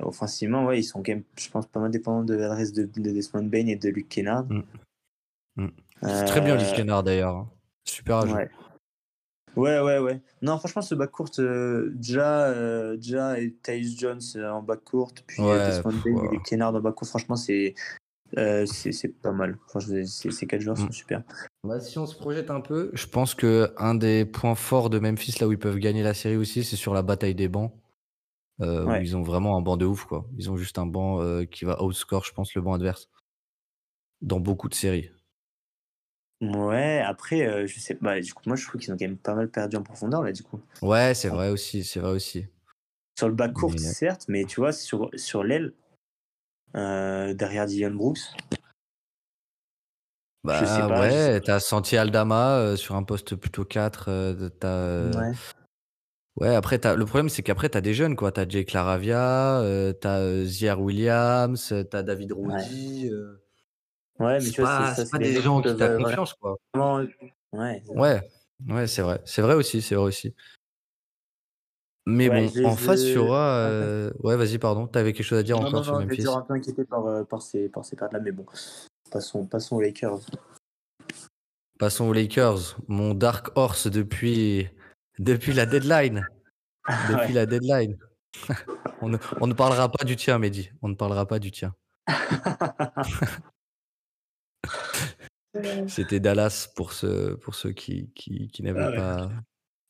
Offensivement, 0.05 0.65
ouais, 0.65 0.81
ils 0.81 0.85
sont 0.85 1.03
quand 1.03 1.13
même, 1.13 1.25
je 1.39 1.49
pense, 1.51 1.67
pas 1.67 1.81
mal 1.81 1.91
dépendants 1.91 2.25
de 2.25 2.35
l'adresse 2.35 2.73
de, 2.73 2.85
de 2.85 3.11
Desmond 3.11 3.45
Bain 3.45 3.67
et 3.67 3.77
de 3.77 3.89
Luke 3.91 4.09
Kennard. 4.09 4.45
Mm. 4.45 4.63
Mm. 5.57 5.69
C'est 6.03 6.25
Très 6.25 6.41
bien, 6.41 6.55
Euh, 6.55 6.59
Liv 6.59 6.73
Kennard 6.75 7.03
d'ailleurs. 7.03 7.37
hein. 7.37 7.51
Super 7.85 8.17
à 8.19 8.27
jouer. 8.27 8.35
Ouais. 8.37 8.51
Ouais, 9.55 9.81
ouais, 9.81 9.99
ouais. 9.99 10.23
Non, 10.41 10.57
franchement, 10.59 10.81
ce 10.83 10.95
backcourt, 10.95 11.29
euh, 11.39 11.93
Ja, 12.01 12.45
euh, 12.47 12.97
ja 13.01 13.39
et 13.39 13.53
Tyus 13.63 13.99
Jones 13.99 14.21
euh, 14.37 14.51
en 14.51 14.63
backcourt, 14.63 15.13
puis 15.27 15.43
euh, 15.43 15.47
Ouais, 15.47 15.67
Desmond 15.67 15.91
pff, 15.93 16.05
Bain 16.05 16.29
ouais. 16.31 16.37
et 16.37 16.39
Kennard 16.43 16.75
en 16.75 16.81
backcourt, 16.81 17.07
franchement, 17.09 17.37
c'est 17.37 17.75
euh, 18.39 18.65
c'est 18.65 18.93
c'est 18.93 19.09
pas 19.09 19.33
mal. 19.33 19.59
Franchement, 19.69 19.95
ces 20.07 20.31
ces 20.31 20.47
quatre 20.47 20.63
joueurs 20.63 20.79
Mm. 20.79 20.87
sont 20.87 20.93
super. 20.93 21.23
Bah, 21.65 21.81
si 21.81 21.99
on 21.99 22.07
se 22.07 22.17
projette 22.17 22.51
un 22.51 22.63
peu, 22.63 22.91
je 22.95 23.07
pense 23.07 23.35
que 23.35 23.75
un 23.77 23.95
des 23.95 24.25
points 24.25 24.55
forts 24.55 24.89
de 24.89 24.99
Memphis, 24.99 25.37
là 25.39 25.47
où 25.49 25.53
ils 25.53 25.59
peuvent 25.59 25.79
gagner 25.79 26.03
la 26.03 26.15
série 26.15 26.37
aussi, 26.37 26.65
c'est 26.65 26.77
sur 26.77 26.95
la 26.95 27.03
bataille 27.03 27.35
des 27.35 27.49
bancs. 27.49 27.73
euh, 28.63 28.87
Ouais. 28.87 29.01
Où 29.01 29.03
ils 29.03 29.17
ont 29.17 29.23
vraiment 29.23 29.59
un 29.59 29.61
banc 29.61 29.77
de 29.77 29.85
ouf, 29.85 30.05
quoi. 30.05 30.25
Ils 30.39 30.51
ont 30.51 30.57
juste 30.57 30.79
un 30.79 30.87
banc 30.87 31.21
euh, 31.21 31.45
qui 31.45 31.65
va 31.67 31.83
outscore, 31.83 32.25
je 32.25 32.33
pense, 32.33 32.55
le 32.55 32.63
banc 32.63 32.73
adverse. 32.75 33.09
Dans 34.23 34.41
beaucoup 34.41 34.69
de 34.71 34.75
séries. 34.75 35.11
Ouais, 36.43 37.01
après, 37.07 37.47
euh, 37.47 37.67
je 37.69 37.79
sais 37.79 37.95
pas, 37.95 38.21
du 38.21 38.35
coup, 38.35 38.43
moi, 38.47 38.57
je 38.57 38.67
trouve 38.67 38.81
qu'ils 38.81 38.93
ont 38.93 38.97
quand 38.97 39.05
même 39.05 39.17
pas 39.17 39.35
mal 39.35 39.49
perdu 39.49 39.77
en 39.77 39.83
profondeur, 39.85 40.23
là, 40.25 40.33
du 40.33 40.43
coup. 40.43 40.61
Ouais, 40.83 41.15
c'est 41.15 41.29
vrai 41.29 41.51
aussi, 41.51 41.85
c'est 41.85 42.01
vrai 42.01 42.11
aussi. 42.11 42.47
Sur 43.17 43.29
le 43.29 43.35
backcourt, 43.35 43.71
Mais- 43.71 43.79
certes, 43.79 44.25
mais 44.29 44.45
tu 44.45 44.61
vois, 44.61 44.73
sur, 44.73 45.09
sur 45.15 45.45
l'aile, 45.45 45.73
euh, 46.75 47.33
derrière 47.33 47.67
Dylan 47.67 47.95
Brooks, 47.95 48.19
Bah 50.45 50.59
Je 50.59 50.67
sais 50.67 50.89
pas, 50.89 51.09
je 51.09 51.35
ouais, 51.35 51.41
t'as 51.41 51.61
senti 51.61 51.97
Aldama 51.97 52.57
euh, 52.59 52.77
sur 52.77 52.97
un 52.97 53.05
poste 53.05 53.37
plutôt 53.37 53.65
4. 53.65 54.07
euh, 54.09 54.49
t'as, 54.49 54.67
euh, 54.67 55.13
ouais. 55.15 55.33
ouais, 56.41 56.55
après, 56.57 56.81
t'as, 56.81 56.97
le 56.97 57.05
problème, 57.05 57.29
c'est 57.29 57.45
qu'après, 57.45 57.69
t'as 57.69 57.81
des 57.81 57.95
jeunes, 57.95 58.17
quoi. 58.17 58.33
T'as 58.33 58.49
Jake 58.49 58.73
Laravia, 58.73 59.61
euh, 59.61 59.93
t'as 59.93 60.19
euh, 60.19 60.45
Zier 60.45 60.73
Williams, 60.73 61.71
euh, 61.71 61.85
t'as 61.85 62.03
David 62.03 62.33
euh, 62.33 63.42
Ouais, 64.23 64.35
mais 64.35 64.41
c'est 64.41 64.51
tu 64.53 64.61
vois, 64.61 64.71
pas, 64.71 64.95
c'est 64.95 65.05
ça, 65.05 65.11
c'est 65.11 65.19
des 65.19 65.41
gens 65.43 65.61
qui 65.61 65.77
t'as 65.77 65.97
confiance, 65.97 66.35
quoi. 66.35 66.57
Ouais, 66.75 67.09
Ouais, 67.89 68.23
ouais, 68.69 68.87
c'est 68.87 69.03
vrai. 69.03 69.21
C'est 69.25 69.43
vrai 69.43 69.55
aussi, 69.55 69.83
c'est 69.83 69.97
vrai 69.97 70.05
aussi. 70.05 70.35
Mais 72.07 72.29
Ouais, 72.29 72.43
bon, 72.43 72.49
je- 72.55 72.65
en 72.65 72.77
face, 72.77 73.01
je- 73.03 73.07
il 73.11 73.15
y 73.15 73.19
aura. 73.19 73.59
euh, 73.59 74.13
Ouais, 74.21 74.37
vas-y, 74.37 74.59
pardon. 74.59 74.87
T'avais 74.87 75.13
quelque 75.13 75.27
chose 75.27 75.39
à 75.39 75.43
dire 75.43 75.57
non, 75.61 75.67
encore 75.67 75.81
non, 75.81 75.85
sur 75.85 75.93
non, 75.95 76.01
je 76.01 76.05
Memphis 76.07 76.21
dire 76.23 76.37
un 76.37 76.43
peu 76.43 76.55
inquiété 76.55 76.85
par, 76.85 77.05
euh, 77.07 77.25
par 77.25 77.43
ces, 77.43 77.69
par 77.69 77.85
ces 77.85 77.97
pertes-là, 77.97 78.21
mais 78.21 78.33
bon, 78.33 78.47
passons, 79.11 79.45
passons 79.47 79.77
aux 79.77 79.81
Lakers. 79.81 80.21
Passons 81.79 82.07
aux 82.09 82.13
Lakers. 82.13 82.77
Mon 82.87 83.15
Dark 83.15 83.51
Horse 83.57 83.89
depuis, 83.89 84.69
depuis 85.19 85.53
la 85.53 85.67
deadline. 85.67 86.27
Depuis 87.11 87.29
Ouais. 87.29 87.33
la 87.33 87.47
deadline. 87.47 87.97
on, 89.01 89.09
ne, 89.09 89.17
on 89.41 89.47
ne 89.47 89.55
parlera 89.55 89.89
pas 89.91 90.05
du 90.05 90.17
tien, 90.17 90.39
Mehdi. 90.39 90.71
On 90.83 90.89
ne 90.89 90.95
parlera 90.95 91.27
pas 91.27 91.39
du 91.39 91.51
tien. 91.53 91.75
C'était 95.87 96.21
Dallas 96.21 96.69
pour 96.75 96.93
ceux, 96.93 97.37
pour 97.37 97.55
ceux 97.55 97.73
qui, 97.73 98.11
qui, 98.15 98.49
qui 98.49 98.63
n'avaient 98.63 98.81
Ah 98.81 98.91
ouais. 98.91 98.97
pas. 98.97 99.31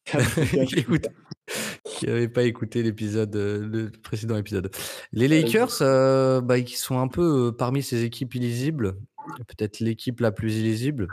qui 0.67 0.79
écoute- 0.81 1.07
qui 1.85 2.07
n'avaient 2.07 2.29
pas 2.29 2.43
écouté 2.43 2.83
l'épisode, 2.83 3.35
euh, 3.37 3.67
le 3.67 3.91
précédent 3.91 4.37
épisode. 4.37 4.71
Les 5.13 5.29
Lakers, 5.29 5.81
euh, 5.83 6.41
bah, 6.41 6.59
ils 6.59 6.69
sont 6.69 6.99
un 6.99 7.07
peu 7.09 7.49
euh, 7.49 7.53
parmi 7.53 7.83
ces 7.83 8.03
équipes 8.03 8.35
illisibles, 8.35 8.97
peut-être 9.49 9.79
l'équipe 9.81 10.19
la 10.21 10.33
plus 10.33 10.57
illisible. 10.57 11.07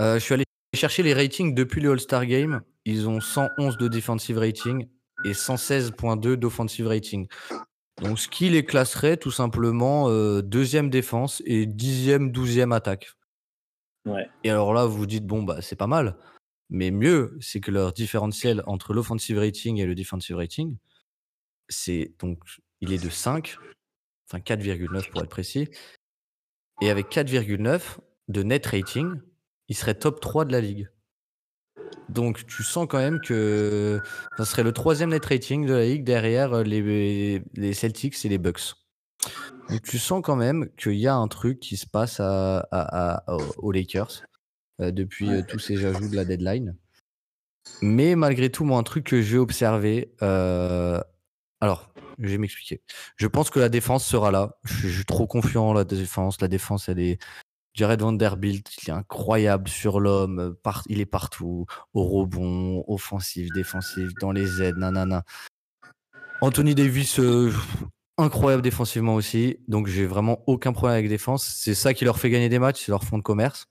Euh, 0.00 0.14
je 0.18 0.24
suis 0.24 0.34
allé 0.34 0.44
chercher 0.74 1.02
les 1.02 1.14
ratings 1.14 1.54
depuis 1.54 1.80
le 1.80 1.92
All-Star 1.92 2.26
Game. 2.26 2.60
Ils 2.84 3.08
ont 3.08 3.20
111 3.20 3.78
de 3.78 3.88
defensive 3.88 4.36
rating 4.38 4.86
et 5.24 5.32
116.2 5.32 6.36
d'offensive 6.36 6.86
rating. 6.86 7.26
Donc, 8.02 8.18
ce 8.18 8.28
qui 8.28 8.50
les 8.50 8.64
classerait 8.64 9.16
tout 9.16 9.30
simplement 9.30 10.10
euh, 10.10 10.42
deuxième 10.42 10.90
défense 10.90 11.42
et 11.46 11.66
dixième, 11.66 12.30
douzième 12.30 12.72
attaque. 12.72 13.10
Ouais. 14.04 14.28
Et 14.44 14.50
alors 14.50 14.74
là, 14.74 14.84
vous 14.84 14.98
vous 14.98 15.06
dites, 15.06 15.26
bon, 15.26 15.42
bah, 15.42 15.62
c'est 15.62 15.76
pas 15.76 15.86
mal. 15.86 16.16
Mais 16.68 16.90
mieux, 16.90 17.36
c'est 17.40 17.60
que 17.60 17.70
leur 17.70 17.92
différentiel 17.92 18.62
entre 18.66 18.92
l'offensive 18.92 19.38
rating 19.38 19.78
et 19.78 19.86
le 19.86 19.94
defensive 19.94 20.36
rating, 20.36 20.76
c'est 21.68 22.12
donc, 22.18 22.38
il 22.80 22.92
est 22.92 23.02
de 23.02 23.08
5, 23.08 23.56
enfin 24.28 24.40
4,9 24.40 25.10
pour 25.10 25.22
être 25.22 25.30
précis. 25.30 25.68
Et 26.82 26.90
avec 26.90 27.08
4,9 27.08 27.98
de 28.28 28.42
net 28.42 28.66
rating, 28.66 29.20
il 29.68 29.76
serait 29.76 29.94
top 29.94 30.20
3 30.20 30.44
de 30.44 30.52
la 30.52 30.60
ligue. 30.60 30.88
Donc 32.08 32.46
tu 32.46 32.62
sens 32.62 32.86
quand 32.88 32.98
même 32.98 33.20
que 33.20 34.00
ça 34.36 34.44
serait 34.44 34.62
le 34.62 34.72
troisième 34.72 35.10
net 35.10 35.24
rating 35.24 35.66
de 35.66 35.74
la 35.74 35.84
ligue 35.84 36.04
derrière 36.04 36.52
euh, 36.54 36.62
les, 36.62 37.42
les 37.54 37.74
Celtics 37.74 38.24
et 38.24 38.28
les 38.28 38.38
Bucks. 38.38 38.74
Donc 39.68 39.82
tu 39.82 39.98
sens 39.98 40.22
quand 40.22 40.36
même 40.36 40.68
qu'il 40.76 40.94
y 40.94 41.08
a 41.08 41.14
un 41.14 41.28
truc 41.28 41.58
qui 41.60 41.76
se 41.76 41.86
passe 41.86 42.20
à, 42.20 43.24
aux 43.58 43.72
Lakers 43.72 44.22
euh, 44.80 44.92
depuis 44.92 45.28
euh, 45.28 45.42
tous 45.46 45.58
ces 45.58 45.84
ajouts 45.84 46.08
de 46.08 46.16
la 46.16 46.24
deadline. 46.24 46.76
Mais 47.82 48.14
malgré 48.14 48.50
tout, 48.50 48.64
moi, 48.64 48.78
un 48.78 48.84
truc 48.84 49.04
que 49.04 49.20
j'ai 49.20 49.38
observé, 49.38 50.14
alors, 50.20 51.90
je 52.18 52.28
vais 52.28 52.38
m'expliquer. 52.38 52.80
Je 53.16 53.26
pense 53.26 53.50
que 53.50 53.58
la 53.58 53.68
défense 53.68 54.06
sera 54.06 54.30
là. 54.30 54.56
Je 54.64 54.74
suis, 54.74 54.88
je 54.88 54.96
suis 54.96 55.04
trop 55.04 55.26
confiant 55.26 55.68
en 55.68 55.72
la 55.72 55.84
défense. 55.84 56.40
La 56.40 56.48
défense, 56.48 56.88
elle 56.88 57.00
est. 57.00 57.18
Jared 57.76 58.00
Vanderbilt, 58.00 58.74
il 58.82 58.88
est 58.88 58.92
incroyable 58.92 59.68
sur 59.68 60.00
l'homme. 60.00 60.40
euh, 60.40 60.72
il 60.86 61.00
est 61.00 61.06
partout. 61.06 61.66
Au 61.92 62.04
rebond, 62.04 62.82
offensif, 62.88 63.52
défensif, 63.52 64.08
dans 64.18 64.32
les 64.32 64.62
aides, 64.62 64.78
nanana. 64.78 65.24
Anthony 66.40 66.74
Davis, 66.74 67.20
euh, 67.20 67.52
incroyable 68.16 68.62
défensivement 68.62 69.14
aussi. 69.14 69.58
Donc, 69.68 69.88
j'ai 69.88 70.06
vraiment 70.06 70.42
aucun 70.46 70.72
problème 70.72 70.96
avec 70.96 71.10
défense. 71.10 71.46
C'est 71.46 71.74
ça 71.74 71.92
qui 71.92 72.06
leur 72.06 72.18
fait 72.18 72.30
gagner 72.30 72.48
des 72.48 72.58
matchs, 72.58 72.84
c'est 72.86 72.92
leur 72.92 73.04
fond 73.04 73.18
de 73.18 73.22
commerce. 73.22 73.66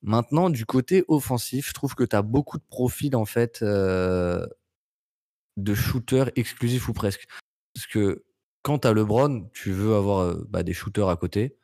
Maintenant, 0.00 0.48
du 0.48 0.64
côté 0.64 1.04
offensif, 1.08 1.68
je 1.68 1.74
trouve 1.74 1.94
que 1.94 2.04
tu 2.04 2.16
as 2.16 2.22
beaucoup 2.22 2.56
de 2.56 2.64
profils 2.64 3.14
en 3.14 3.26
fait 3.26 3.60
euh, 3.62 4.46
de 5.58 5.74
shooters 5.74 6.30
exclusifs 6.36 6.88
ou 6.88 6.94
presque. 6.94 7.26
Parce 7.74 7.86
que 7.86 8.24
quand 8.62 8.80
tu 8.80 8.88
as 8.88 8.94
LeBron, 8.94 9.50
tu 9.52 9.72
veux 9.72 9.94
avoir 9.94 10.34
bah, 10.48 10.62
des 10.62 10.72
shooters 10.72 11.10
à 11.10 11.16
côté. 11.16 11.58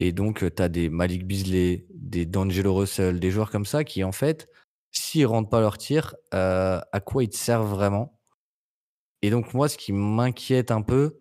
Et 0.00 0.12
donc, 0.12 0.44
tu 0.54 0.62
as 0.62 0.68
des 0.68 0.88
Malik 0.88 1.26
Beasley, 1.26 1.86
des 1.94 2.26
D'Angelo 2.26 2.74
Russell, 2.74 3.18
des 3.18 3.30
joueurs 3.30 3.50
comme 3.50 3.64
ça 3.64 3.84
qui, 3.84 4.04
en 4.04 4.12
fait, 4.12 4.48
s'ils 4.92 5.26
rentrent 5.26 5.48
pas 5.48 5.60
leur 5.60 5.78
tir, 5.78 6.14
à 6.32 7.00
quoi 7.04 7.24
ils 7.24 7.28
te 7.28 7.36
servent 7.36 7.70
vraiment? 7.70 8.18
Et 9.22 9.30
donc, 9.30 9.54
moi, 9.54 9.68
ce 9.68 9.76
qui 9.76 9.92
m'inquiète 9.92 10.70
un 10.70 10.82
peu, 10.82 11.18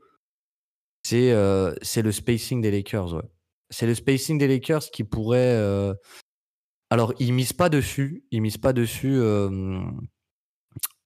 c'est 1.04 1.32
le 1.32 2.12
spacing 2.12 2.62
des 2.62 2.72
Lakers. 2.72 3.24
C'est 3.70 3.88
le 3.88 3.96
spacing 3.96 4.38
des 4.38 4.48
Lakers 4.48 4.92
qui 4.92 5.04
pourrait. 5.04 5.96
alors, 6.90 7.14
ils 7.20 7.34
misent 7.34 7.54
pas 7.54 7.70
dessus. 7.70 8.26
Ils 8.32 8.42
misent 8.42 8.58
pas 8.58 8.74
dessus 8.74 9.22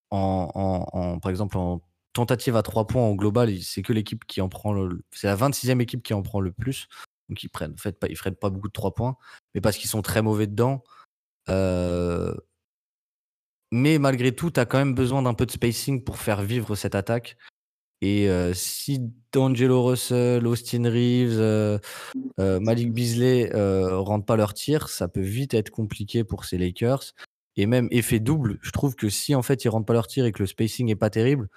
en, 0.09 1.19
par 1.21 1.29
exemple, 1.29 1.57
en 1.57 1.81
tentative 2.13 2.55
à 2.55 2.63
trois 2.63 2.87
points 2.87 3.03
en 3.03 3.13
global. 3.15 3.55
C'est 3.61 3.83
que 3.83 3.93
l'équipe 3.93 4.25
qui 4.25 4.41
en 4.41 4.49
prend 4.49 4.73
le. 4.73 5.03
C'est 5.11 5.27
la 5.27 5.35
26e 5.35 5.79
équipe 5.81 6.01
qui 6.01 6.13
en 6.13 6.23
prend 6.23 6.39
le 6.39 6.51
plus. 6.51 6.87
Donc, 7.29 7.43
ils 7.43 7.49
prennent, 7.49 7.73
en 7.73 7.77
fait, 7.77 7.99
pas, 7.99 8.07
ils 8.07 8.17
pas 8.35 8.49
beaucoup 8.49 8.67
de 8.67 8.73
trois 8.73 8.93
points. 8.93 9.15
Mais 9.53 9.61
parce 9.61 9.77
qu'ils 9.77 9.89
sont 9.89 10.01
très 10.01 10.21
mauvais 10.21 10.47
dedans. 10.47 10.83
Euh, 11.49 12.33
mais 13.71 13.99
malgré 13.99 14.33
tout, 14.33 14.51
tu 14.51 14.59
as 14.59 14.65
quand 14.65 14.79
même 14.79 14.95
besoin 14.95 15.21
d'un 15.21 15.33
peu 15.33 15.45
de 15.45 15.51
spacing 15.51 16.03
pour 16.03 16.17
faire 16.17 16.41
vivre 16.41 16.75
cette 16.75 16.95
attaque. 16.95 17.37
Et 18.01 18.29
euh, 18.29 18.53
si 18.53 18.99
D'Angelo 19.31 19.83
Russell, 19.83 20.47
Austin 20.47 20.89
Reeves, 20.89 21.39
euh, 21.39 21.79
Malik 22.37 22.93
Beasley 22.93 23.51
rentrent 23.53 24.25
pas 24.25 24.37
leur 24.37 24.53
tir, 24.53 24.89
ça 24.89 25.07
peut 25.07 25.21
vite 25.21 25.53
être 25.53 25.69
compliqué 25.69 26.23
pour 26.23 26.45
ces 26.45 26.57
Lakers. 26.57 27.13
Et 27.57 27.65
même 27.65 27.89
effet 27.91 28.19
double, 28.19 28.57
je 28.61 28.71
trouve 28.71 28.95
que 28.95 29.09
si 29.09 29.35
en 29.35 29.41
fait 29.41 29.65
ils 29.65 29.69
rentrent 29.69 29.85
pas 29.85 29.93
leur 29.93 30.07
tir 30.07 30.25
et 30.25 30.31
que 30.31 30.41
le 30.41 30.47
spacing 30.47 30.89
est 30.89 30.95
pas 30.95 31.09
terrible, 31.09 31.49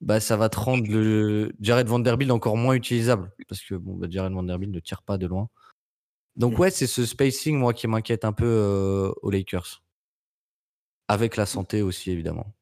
bah 0.00 0.20
ça 0.20 0.36
va 0.36 0.48
te 0.48 0.58
rendre 0.58 0.88
le 0.88 1.52
Jared 1.60 1.86
Vanderbilt 1.86 2.30
encore 2.30 2.56
moins 2.56 2.74
utilisable 2.74 3.32
parce 3.48 3.60
que 3.62 3.74
bon, 3.74 3.96
bah, 3.96 4.06
Jared 4.10 4.32
Vanderbilt 4.32 4.72
ne 4.72 4.80
tire 4.80 5.02
pas 5.02 5.18
de 5.18 5.26
loin. 5.26 5.48
Donc 6.36 6.58
ouais, 6.58 6.70
c'est 6.70 6.86
ce 6.86 7.04
spacing 7.04 7.56
moi 7.58 7.74
qui 7.74 7.86
m'inquiète 7.86 8.24
un 8.24 8.32
peu 8.32 8.46
euh, 8.46 9.12
aux 9.22 9.30
Lakers, 9.30 9.82
avec 11.08 11.36
la 11.36 11.44
santé 11.46 11.82
aussi 11.82 12.10
évidemment. 12.10 12.54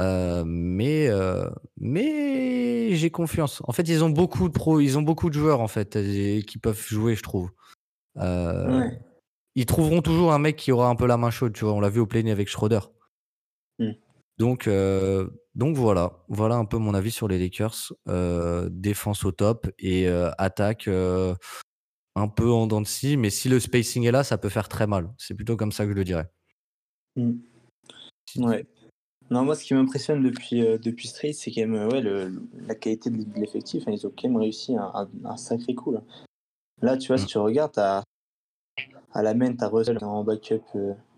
Euh, 0.00 0.42
mais 0.46 1.08
euh, 1.08 1.48
mais 1.78 2.94
j'ai 2.94 3.10
confiance. 3.10 3.62
En 3.64 3.72
fait, 3.72 3.88
ils 3.88 4.02
ont 4.02 4.10
beaucoup 4.10 4.48
de 4.48 4.52
pros, 4.54 4.80
ils 4.80 4.98
ont 4.98 5.02
beaucoup 5.02 5.28
de 5.28 5.34
joueurs 5.34 5.60
en 5.60 5.68
fait 5.68 5.96
et- 5.96 6.42
qui 6.42 6.58
peuvent 6.58 6.84
jouer, 6.88 7.14
je 7.14 7.22
trouve. 7.22 7.50
Euh, 8.18 8.80
Ouais. 8.80 9.00
Ils 9.54 9.66
trouveront 9.66 10.00
toujours 10.00 10.32
un 10.32 10.38
mec 10.38 10.56
qui 10.56 10.72
aura 10.72 10.88
un 10.88 10.96
peu 10.96 11.06
la 11.06 11.18
main 11.18 11.30
chaude, 11.30 11.52
tu 11.52 11.64
vois. 11.66 11.74
On 11.74 11.80
l'a 11.80 11.90
vu 11.90 12.00
au 12.00 12.06
play 12.06 12.28
avec 12.30 12.48
Schroeder. 12.48 12.80
Mm. 13.78 13.92
Donc 14.38 14.66
euh, 14.66 15.28
donc 15.54 15.76
voilà, 15.76 16.24
voilà 16.28 16.56
un 16.56 16.64
peu 16.64 16.78
mon 16.78 16.94
avis 16.94 17.10
sur 17.10 17.28
les 17.28 17.38
Lakers. 17.38 17.92
Euh, 18.08 18.68
défense 18.70 19.24
au 19.24 19.32
top 19.32 19.68
et 19.78 20.08
euh, 20.08 20.30
attaque 20.38 20.88
euh, 20.88 21.34
un 22.16 22.28
peu 22.28 22.50
en 22.50 22.66
dents 22.66 22.80
de 22.80 22.86
scie, 22.86 23.16
mais 23.16 23.30
si 23.30 23.48
le 23.48 23.60
spacing 23.60 24.04
est 24.04 24.10
là, 24.12 24.24
ça 24.24 24.38
peut 24.38 24.48
faire 24.48 24.68
très 24.68 24.86
mal. 24.86 25.10
C'est 25.18 25.34
plutôt 25.34 25.56
comme 25.56 25.72
ça 25.72 25.84
que 25.84 25.90
je 25.90 25.96
le 25.96 26.04
dirais. 26.04 26.30
Mm. 27.16 27.32
Ouais. 28.38 28.66
Non, 29.30 29.44
moi, 29.44 29.54
ce 29.54 29.64
qui 29.64 29.72
m'impressionne 29.74 30.22
depuis, 30.22 30.60
depuis 30.78 31.08
Street, 31.08 31.32
c'est 31.32 31.50
quand 31.50 31.66
même 31.66 31.88
ouais, 31.88 32.00
le, 32.02 32.42
la 32.66 32.74
qualité 32.74 33.08
de 33.10 33.24
l'effectif. 33.38 33.84
hein. 33.86 33.92
Ils 33.92 34.06
ont 34.06 34.10
quand 34.10 34.28
même 34.28 34.36
réussi 34.36 34.76
un, 34.76 34.90
un- 34.94 35.10
un 35.24 35.36
sacré 35.36 35.74
coup. 35.74 35.92
Là, 35.92 36.02
Là, 36.82 36.96
tu 36.98 37.08
vois, 37.08 37.18
si 37.18 37.24
Mm. 37.24 37.28
tu 37.28 37.38
regardes, 37.38 37.78
à, 37.78 38.02
à 39.12 39.22
la 39.22 39.34
main, 39.34 39.54
tu 39.54 39.62
as 39.64 39.68
Russell 39.68 39.98
en 40.02 40.24
backup 40.24 40.62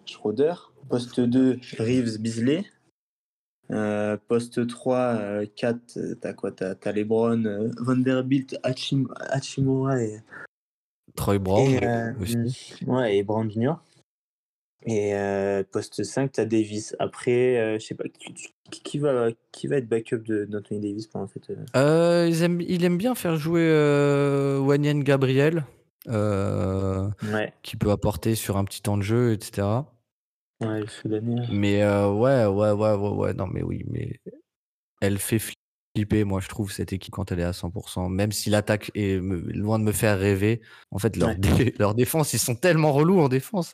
Schroeder. 0.06 0.54
Poste 0.88 1.18
2, 1.20 1.58
Reeves, 1.78 2.18
Beasley. 2.18 2.64
Euh, 3.70 4.16
poste 4.28 4.66
3, 4.66 4.96
euh, 4.98 5.46
4, 5.56 5.96
euh, 5.96 6.14
t'as 6.20 6.32
quoi? 6.34 6.52
T'as 6.52 6.74
as 6.84 6.92
Lebron, 6.92 7.44
euh, 7.46 7.70
Vanderbilt, 7.78 8.58
Hachim, 8.62 9.06
Hachimura 9.30 10.02
et, 10.02 10.20
Troy 11.16 11.38
Brown 11.38 11.66
et, 11.66 11.84
euh, 11.86 12.12
aussi. 12.20 12.74
Ouais, 12.86 13.16
et 13.16 13.22
Brown 13.22 13.50
Jr. 13.50 13.74
Et 14.86 15.14
euh, 15.14 15.62
poste 15.70 16.02
5, 16.04 16.32
tu 16.32 16.40
as 16.40 16.44
Davis. 16.44 16.94
Après, 16.98 17.56
euh, 17.58 17.78
je 17.78 17.86
sais 17.86 17.94
pas, 17.94 18.04
qui, 18.70 18.98
va, 18.98 19.28
qui 19.50 19.66
va 19.66 19.76
être 19.76 19.88
backup 19.88 20.18
de- 20.18 20.44
d'Anthony 20.44 20.80
Davis 20.80 21.06
pendant 21.06 21.26
cette. 21.26 21.48
euh, 21.50 21.64
Euh, 21.74 22.26
ils 22.28 22.42
aiment- 22.42 22.60
il 22.60 22.84
aime 22.84 22.98
bien 22.98 23.14
faire 23.14 23.36
jouer 23.36 23.62
euh, 23.66 24.58
Wanyan 24.58 24.98
Gabriel, 24.98 25.64
euh, 26.08 27.08
Ouais, 27.32 27.54
qui 27.62 27.76
peut 27.76 27.90
apporter 27.92 28.34
sur 28.34 28.58
un 28.58 28.64
petit 28.66 28.82
temps 28.82 28.98
de 28.98 29.02
jeu, 29.02 29.32
etc. 29.32 29.66
ouais, 30.68 30.80
le 30.80 30.86
Soudanais. 30.86 31.36
là. 31.36 31.46
Mais 31.50 31.82
euh, 31.82 32.10
ouais, 32.12 32.46
ouais, 32.46 32.70
ouais, 32.72 32.94
ouais, 32.94 33.08
ouais, 33.10 33.34
non, 33.34 33.46
mais 33.46 33.62
oui, 33.62 33.84
mais 33.88 34.20
elle 35.00 35.18
fait 35.18 35.38
flipper, 35.96 36.24
moi, 36.24 36.40
je 36.40 36.48
trouve, 36.48 36.72
cette 36.72 36.92
équipe 36.92 37.12
quand 37.14 37.30
elle 37.32 37.40
est 37.40 37.44
à 37.44 37.52
100%. 37.52 38.08
Même 38.08 38.32
si 38.32 38.50
l'attaque 38.50 38.90
est 38.94 39.20
loin 39.20 39.78
de 39.78 39.84
me 39.84 39.92
faire 39.92 40.18
rêver, 40.18 40.60
en 40.90 40.98
fait, 40.98 41.16
leur, 41.16 41.28
Ouais. 41.30 41.36
dé- 41.36 41.74
leur 41.78 41.94
défense, 41.94 42.32
ils 42.32 42.38
sont 42.38 42.54
tellement 42.56 42.92
relous 42.92 43.20
en 43.20 43.28
défense 43.28 43.72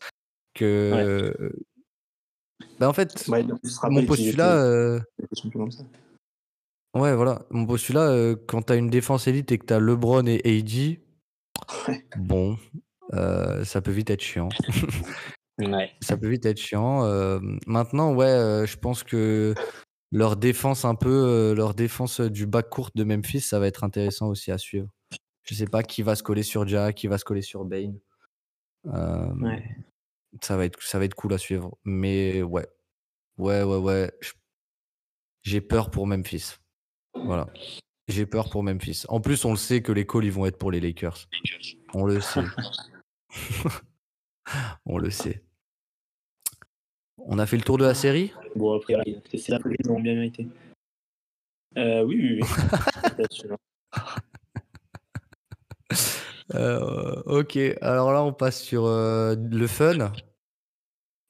que. 0.55 1.53
Bah, 2.79 2.89
en 2.89 2.93
fait, 2.93 3.27
Ouais, 3.29 3.43
donc, 3.43 3.61
mon 3.91 4.05
postulat. 4.07 4.57
euh. 4.65 5.01
Ouais, 6.95 7.15
voilà. 7.15 7.47
Mon 7.51 7.67
postulat, 7.67 8.09
euh, 8.11 8.37
quand 8.49 8.63
t'as 8.63 8.77
une 8.77 8.91
défense 8.91 9.27
élite 9.29 9.53
et 9.53 9.59
que 9.59 9.67
t'as 9.67 9.79
LeBron 9.79 10.27
et 10.27 10.41
AD, 10.45 11.01
Ouais. 11.89 12.05
bon, 12.17 12.59
euh, 13.13 13.65
ça 13.65 13.81
peut 13.81 13.93
vite 13.93 14.11
être 14.11 14.23
chiant. 14.23 14.49
Ouais. 15.61 15.91
ça 16.01 16.17
peut 16.17 16.29
vite 16.29 16.47
être 16.47 16.61
chiant. 16.61 17.05
Euh, 17.05 17.41
maintenant, 17.67 18.15
ouais, 18.15 18.27
euh, 18.27 18.67
je 18.67 18.77
pense 18.77 19.03
que 19.03 19.55
leur 20.13 20.37
défense 20.37 20.85
un 20.85 20.95
peu, 20.95 21.11
euh, 21.11 21.55
leur 21.55 21.75
défense 21.75 22.21
du 22.21 22.47
bac 22.47 22.69
court 22.69 22.91
de 22.95 23.05
Memphis, 23.05 23.41
ça 23.41 23.59
va 23.59 23.67
être 23.67 23.85
intéressant 23.85 24.29
aussi 24.29 24.51
à 24.51 24.59
suivre. 24.59 24.89
Je 25.45 25.55
sais 25.55 25.67
pas 25.67 25.83
qui 25.83 26.03
va 26.03 26.17
se 26.17 26.23
coller 26.23 26.43
sur 26.43 26.67
Ja, 26.67 26.93
qui 26.93 27.07
va 27.07 27.19
se 27.19 27.25
coller 27.25 27.43
sur 27.43 27.65
Bane. 27.65 27.99
Ouais. 28.85 29.65
ça 30.43 30.57
va 30.57 30.65
être, 30.65 30.81
ça 30.83 30.99
va 30.99 31.05
être 31.05 31.15
cool 31.15 31.33
à 31.35 31.39
suivre. 31.39 31.77
Mais 31.85 32.43
ouais, 32.43 32.67
ouais, 33.39 33.63
ouais, 33.63 33.77
ouais. 33.77 34.13
J'ai 35.43 35.61
peur 35.61 35.91
pour 35.91 36.07
Memphis. 36.07 36.57
Voilà. 37.15 37.47
J'ai 38.09 38.27
peur 38.27 38.51
pour 38.51 38.63
Memphis. 38.63 39.05
En 39.09 39.21
plus, 39.21 39.45
on 39.45 39.51
le 39.51 39.57
sait 39.57 39.83
que 39.83 39.93
les 39.93 40.07
calls 40.07 40.25
ils 40.25 40.33
vont 40.33 40.47
être 40.47 40.59
pour 40.59 40.71
les 40.71 40.81
Lakers. 40.81 41.29
On 41.95 42.05
le 42.05 42.21
sait. 42.21 42.45
on 44.87 44.99
le 44.99 45.11
sait. 45.11 45.43
On 47.27 47.39
a 47.39 47.47
fait 47.47 47.57
le 47.57 47.63
tour 47.63 47.79
de 47.79 47.85
la 47.85 47.95
série 47.95 48.33
Bon, 48.57 48.77
après, 48.77 48.95
c'est 49.31 49.39
ils 49.49 49.91
ont 49.91 50.01
bien 50.01 50.15
mérité. 50.15 50.49
Euh, 51.77 52.03
oui, 52.03 52.17
oui, 52.17 52.41
oui. 52.43 52.49
Euh, 56.53 57.23
Ok, 57.27 57.57
alors 57.81 58.13
là 58.13 58.25
on 58.25 58.33
passe 58.33 58.61
sur 58.61 58.85
euh, 58.87 59.37
le 59.37 59.69
fun. 59.69 60.11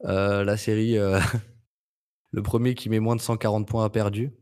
La 0.02 0.56
série, 0.56 0.94
le 2.32 2.42
premier 2.42 2.74
qui 2.74 2.88
met 2.88 3.00
moins 3.00 3.16
de 3.16 3.20
140 3.20 3.68
points 3.68 3.84
a 3.84 3.90
perdu. 3.90 4.32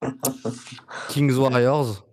Kings 1.10 1.34
Warriors. 1.36 2.06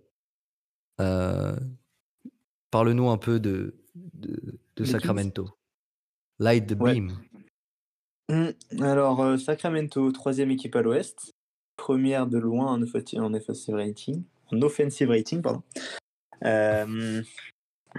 Parle-nous 0.98 3.10
un 3.10 3.18
peu 3.18 3.40
de, 3.40 3.82
de, 3.96 4.60
de 4.76 4.84
Des 4.84 4.86
Sacramento. 4.86 5.58
Light 6.40 6.68
the 6.68 6.76
Ouais. 6.82 7.02
Hum, 8.30 8.52
Alors, 8.82 9.22
euh, 9.22 9.38
Sacramento, 9.38 10.12
troisième 10.12 10.52
équipe 10.52 10.76
à 10.76 10.82
l'ouest. 10.82 11.34
Première 11.78 12.28
de 12.28 12.38
loin 12.38 12.68
en 12.68 12.82
offensive, 12.82 13.22
en 13.22 13.34
offensive 13.34 13.76
rating. 13.76 14.24
En 14.52 14.62
offensive 14.62 15.10
rating, 15.10 15.42
pardon. 15.42 15.64
Euh, 16.44 17.22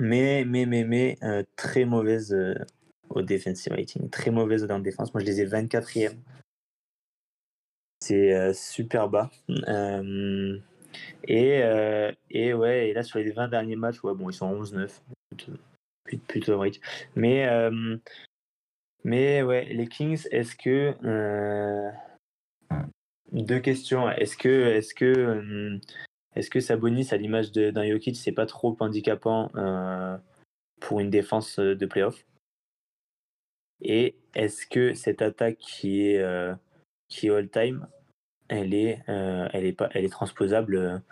Mais, 0.00 0.44
mais, 0.44 0.66
mais, 0.66 0.84
mais, 0.84 1.16
euh, 1.22 1.42
très 1.56 1.84
mauvaise 1.84 2.36
au 3.08 3.22
defensive 3.22 3.72
rating. 3.72 4.10
Très 4.10 4.30
mauvaise 4.30 4.64
dans 4.64 4.76
la 4.76 4.82
défense. 4.82 5.14
Moi, 5.14 5.22
je 5.22 5.26
les 5.26 5.40
ai 5.40 5.46
24e. 5.46 6.16
C'est 8.00 8.52
super 8.54 9.08
bas. 9.08 9.30
Et, 11.24 11.62
et 12.30 12.54
ouais, 12.54 12.88
et 12.90 12.92
là, 12.92 13.02
sur 13.02 13.18
les 13.18 13.32
20 13.32 13.48
derniers 13.48 13.76
matchs, 13.76 14.02
ouais, 14.04 14.14
bon, 14.14 14.28
ils 14.30 14.34
sont 14.34 14.52
11-9. 14.62 15.00
Plutôt, 15.30 15.52
plutôt. 16.26 16.62
Mais, 17.16 17.46
mais 19.08 19.42
ouais, 19.42 19.64
les 19.64 19.88
Kings, 19.88 20.28
est-ce 20.30 20.54
que. 20.54 20.94
euh, 21.02 21.90
deux 23.32 23.58
questions. 23.58 24.10
Est-ce 24.10 24.36
que, 24.36 24.48
est-ce 24.48 24.92
que, 24.92 25.06
euh, 25.06 25.78
est-ce 26.36 26.50
que 26.50 26.60
Sabonis, 26.60 27.08
à 27.12 27.16
l'image 27.16 27.50
d'un 27.50 27.88
Jokic, 27.88 28.16
c'est 28.16 28.32
pas 28.32 28.44
trop 28.44 28.76
handicapant 28.80 29.50
euh, 29.54 30.18
pour 30.80 31.00
une 31.00 31.08
défense 31.08 31.58
de 31.58 31.86
playoff? 31.86 32.22
Et 33.80 34.18
est-ce 34.34 34.66
que 34.66 34.92
cette 34.92 35.22
attaque 35.22 35.56
qui 35.56 36.02
est, 36.02 36.22
qui 37.08 37.28
est 37.28 37.30
all-time, 37.30 37.86
elle 38.48 38.74
est, 38.74 39.00
elle 39.06 39.64
est 39.64 39.72
pas, 39.72 39.88
elle 39.94 40.04
est 40.04 40.12
transposable 40.12 41.02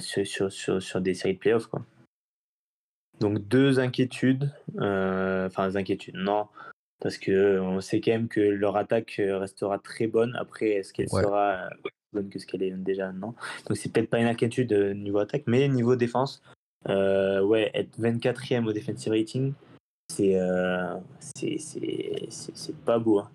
sur, 0.00 0.26
sur, 0.52 0.82
sur, 0.82 1.00
des 1.00 1.14
séries 1.14 1.34
de 1.34 1.38
playoffs. 1.38 1.70
Donc 3.20 3.38
deux 3.48 3.78
inquiétudes, 3.78 4.52
enfin 4.76 5.68
des 5.68 5.76
inquiétudes, 5.76 6.16
non, 6.16 6.48
parce 7.00 7.18
que 7.18 7.30
euh, 7.30 7.62
on 7.62 7.80
sait 7.80 8.00
quand 8.00 8.12
même 8.12 8.28
que 8.28 8.40
leur 8.40 8.76
attaque 8.76 9.16
euh, 9.18 9.38
restera 9.38 9.78
très 9.78 10.06
bonne. 10.06 10.34
Après, 10.36 10.70
est-ce 10.70 10.92
qu'elle 10.92 11.08
Ouais. 11.12 11.22
sera 11.22 11.68
aussi 11.84 11.94
bonne 12.12 12.28
que 12.30 12.38
ce 12.38 12.46
qu'elle 12.46 12.62
est 12.62 12.70
déjà? 12.70 13.12
Non. 13.12 13.34
Donc 13.66 13.76
c'est 13.76 13.92
peut-être 13.92 14.10
pas 14.10 14.18
une 14.18 14.26
inquiétude 14.26 14.72
euh, 14.72 14.94
niveau 14.94 15.18
attaque, 15.18 15.44
mais 15.46 15.68
niveau 15.68 15.96
défense, 15.96 16.42
euh, 16.88 17.42
ouais, 17.42 17.70
être 17.74 17.98
24e 17.98 18.66
au 18.66 18.72
defensive 18.72 19.12
rating, 19.12 19.52
c'est 20.12 20.38
euh, 20.40 20.96
c'est 21.34 22.76
pas 22.84 22.98
beau. 22.98 23.18
hein. 23.20 23.30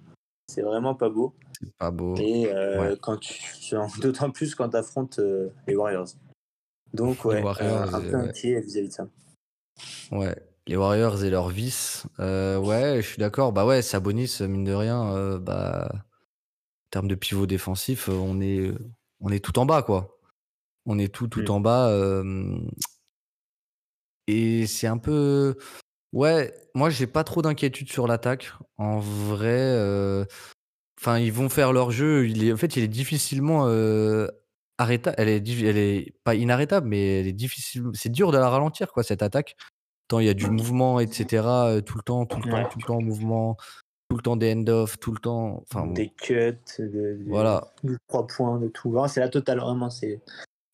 C'est 0.47 0.61
vraiment 0.63 0.95
pas 0.95 1.09
beau. 1.09 1.33
C'est 1.61 1.75
pas 1.77 1.91
beau. 1.91 2.15
Et 2.17 2.47
euh, 2.51 2.91
Ouais. 2.91 2.97
quand 3.01 3.17
tu, 3.17 3.43
d'autant 4.01 4.31
plus 4.31 4.55
quand 4.55 4.69
tu 4.69 4.77
affrontes 4.77 5.19
les 5.67 5.75
Warriors. 5.75 6.07
Donc 6.93 7.23
ouais, 7.23 7.41
Warriors, 7.41 7.93
euh, 7.95 7.97
un 7.97 8.01
peu 8.01 8.15
inquiet 8.17 8.59
vis-à-vis 8.59 8.89
de 8.89 8.93
ça. 8.93 9.07
Ouais, 10.11 10.35
les 10.67 10.75
Warriors 10.75 11.23
et 11.23 11.29
leur 11.29 11.49
vice. 11.49 12.05
Euh, 12.19 12.57
ouais, 12.57 13.01
je 13.01 13.07
suis 13.07 13.17
d'accord. 13.17 13.51
Bah 13.53 13.65
ouais, 13.65 13.81
Sabonis, 13.81 14.38
mine 14.41 14.63
de 14.63 14.73
rien, 14.73 15.13
euh, 15.15 15.39
bah, 15.39 15.89
en 15.93 15.99
termes 16.91 17.07
de 17.07 17.15
pivot 17.15 17.45
défensif, 17.47 18.09
euh, 18.09 18.13
on 18.13 18.41
est, 18.41 18.71
on 19.21 19.29
est 19.31 19.43
tout 19.43 19.59
en 19.59 19.65
bas, 19.65 19.83
quoi. 19.83 20.17
On 20.85 20.99
est 20.99 21.13
tout, 21.13 21.27
tout 21.27 21.41
Mm. 21.43 21.51
en 21.51 21.61
bas. 21.61 21.89
euh, 21.89 22.59
et 24.27 24.67
c'est 24.67 24.88
un 24.88 24.97
peu. 24.97 25.55
Ouais, 26.13 26.53
moi, 26.75 26.89
j'ai 26.89 27.07
pas 27.07 27.23
trop 27.23 27.41
d'inquiétude 27.41 27.89
sur 27.91 28.07
l'attaque. 28.07 28.53
En 28.77 28.99
vrai, 28.99 30.25
enfin, 30.99 31.19
ils 31.19 31.33
vont 31.33 31.49
faire 31.49 31.73
leur 31.73 31.91
jeu. 31.91 32.27
Il 32.27 32.43
est, 32.45 32.53
en 32.53 32.57
fait, 32.57 32.75
il 32.75 32.83
est 32.83 32.88
difficilement 32.88 33.65
arrêtable. 34.77 35.15
Elle 35.19 35.29
est, 35.29 35.49
elle 35.63 35.77
est 35.77 36.15
pas 36.23 36.35
inarrêtable, 36.35 36.88
mais 36.88 37.19
elle 37.21 37.27
est 37.27 37.33
difficile. 37.33 37.83
C'est 37.93 38.09
dur 38.11 38.31
de 38.31 38.38
la 38.38 38.49
ralentir, 38.49 38.91
quoi, 38.93 39.03
cette 39.03 39.23
attaque. 39.23 39.55
Tant 40.11 40.19
il 40.19 40.25
y 40.25 40.29
a 40.29 40.33
du 40.33 40.49
mouvement, 40.49 40.99
etc. 40.99 41.67
euh, 41.67 41.79
tout 41.79 41.97
le 41.97 42.03
temps, 42.03 42.25
tout 42.25 42.41
le 42.43 42.51
temps, 42.51 42.65
tout 42.69 42.79
le 42.79 42.83
temps 42.85 42.97
en 42.97 43.01
mouvement, 43.01 43.55
tout 44.09 44.17
le 44.17 44.21
temps 44.21 44.35
des 44.35 44.51
end-off, 44.53 44.99
tout 44.99 45.13
le 45.13 45.19
temps. 45.19 45.63
Enfin, 45.63 45.85
bon, 45.88 45.93
Des 45.93 46.09
cuts, 46.09 46.33
de, 46.79 46.85
de- 46.85 47.23
voilà. 47.29 47.73
trois 48.09 48.27
points, 48.27 48.59
de 48.59 48.67
tout. 48.67 48.91
Vraiment, 48.91 49.07
C'est 49.07 49.21
la 49.21 49.29
totale, 49.29 49.59
vraiment. 49.59 49.89
C'est 49.89 50.19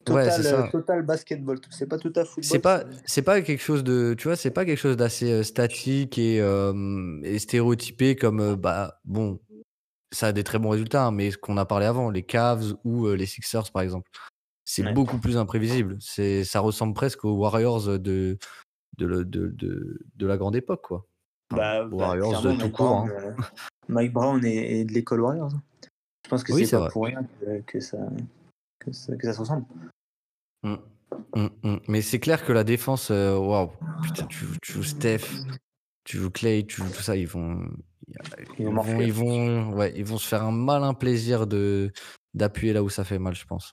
total, 0.03 0.43
euh, 0.43 0.67
total 0.71 1.03
basketball. 1.03 1.59
C'est 1.69 1.85
pas 1.85 1.99
tout 1.99 2.11
à 2.15 2.25
football. 2.25 2.43
C'est 2.49 2.57
pas, 2.57 2.83
c'est 3.05 3.21
pas 3.21 3.43
quelque 3.43 3.61
chose 3.61 3.83
de, 3.83 4.15
tu 4.17 4.27
vois, 4.27 4.35
c'est 4.35 4.49
pas 4.49 4.65
quelque 4.65 4.79
chose 4.79 4.97
d'assez 4.97 5.31
euh, 5.31 5.43
statique 5.43 6.17
et, 6.17 6.41
euh, 6.41 7.21
et 7.23 7.37
stéréotypé 7.37 8.15
comme, 8.15 8.39
euh, 8.39 8.55
bah, 8.55 8.99
bon, 9.05 9.39
ça 10.11 10.27
a 10.27 10.31
des 10.31 10.43
très 10.43 10.57
bons 10.57 10.69
résultats, 10.71 11.05
hein, 11.05 11.11
mais 11.11 11.29
ce 11.29 11.37
qu'on 11.37 11.57
a 11.57 11.65
parlé 11.65 11.85
avant, 11.85 12.09
les 12.09 12.23
Cavs 12.23 12.73
ou 12.85 13.05
euh, 13.05 13.13
les 13.15 13.27
Sixers 13.27 13.69
par 13.71 13.83
exemple, 13.83 14.09
c'est 14.65 14.83
Ouais. 14.83 14.93
beaucoup 14.93 15.19
plus 15.19 15.37
imprévisible. 15.37 15.95
C'est, 15.99 16.43
ça 16.43 16.59
ressemble 16.59 16.95
presque 16.95 17.23
aux 17.23 17.35
Warriors 17.35 17.99
de, 17.99 18.39
de, 18.97 19.05
le- 19.05 19.25
de, 19.25 19.47
de, 19.47 19.99
de 20.15 20.27
la 20.27 20.37
grande 20.37 20.55
époque, 20.55 20.81
quoi. 20.83 21.05
Enfin, 21.51 21.61
Bah, 21.61 21.83
bah, 21.85 21.95
Warriors 21.95 22.41
de 22.41 22.51
tout 22.53 22.57
Mike 22.57 22.71
court. 22.73 23.03
Brown, 23.05 23.09
hein. 23.09 23.35
euh, 23.39 23.43
Mike 23.87 24.13
Brown 24.13 24.45
est, 24.45 24.79
est 24.79 24.85
de 24.85 24.93
l'école 24.93 25.21
Warriors. 25.21 25.53
hein. 25.53 25.61
Je 26.25 26.29
pense 26.29 26.43
que 26.43 26.51
Oui, 26.53 26.61
c'est 26.61 26.65
c'est 26.67 26.75
pas 26.75 26.81
vrai. 26.83 26.89
pour 26.91 27.05
rien 27.05 27.23
que, 27.39 27.61
que 27.61 27.79
ça, 27.79 27.97
que, 28.79 28.91
ça, 28.91 29.15
que 29.15 29.25
ça 29.27 29.33
se 29.33 29.39
ressemble. 29.39 29.65
Mm. 30.63 30.75
Mm, 31.35 31.47
mm. 31.63 31.77
Mais 31.87 32.01
c'est 32.01 32.19
clair 32.19 32.43
que 32.45 32.51
la 32.51 32.63
défense, 32.65 33.11
euh, 33.11 33.37
waouh, 33.37 33.71
putain, 34.03 34.25
tu, 34.25 34.45
joues- 34.45 34.57
tu 34.61 34.71
joues 34.73 34.83
Steph, 34.83 35.23
tu 36.03 36.17
joues 36.17 36.31
Clay, 36.31 36.65
tu 36.65 36.81
joues 36.81 36.89
tout 36.91 37.01
ça, 37.01 37.15
ils 37.15 37.27
vont, 37.27 37.61
Ils 38.07 38.17
ils 38.59 38.65
vont 38.67 38.99
ils 39.01 39.13
vont, 39.13 39.73
ouais, 39.73 39.93
ils 39.95 40.03
vont 40.03 40.17
se 40.17 40.27
faire 40.27 40.43
un 40.43 40.51
malin 40.51 40.93
plaisir 40.93 41.47
de 41.47 41.91
d'appuyer 42.33 42.73
là 42.73 42.83
où 42.83 42.89
ça 42.89 43.05
fait 43.05 43.19
mal, 43.19 43.35
je 43.35 43.45
pense. 43.45 43.71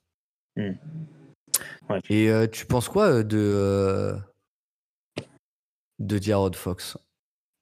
Ouais. 0.56 2.00
Et 2.08 2.30
euh, 2.30 2.46
tu 2.46 2.66
penses 2.66 2.88
quoi 2.88 3.22
de 3.24 3.36
euh, 3.38 4.16
de 5.98 6.18
Diarod 6.18 6.54
Fox 6.56 6.98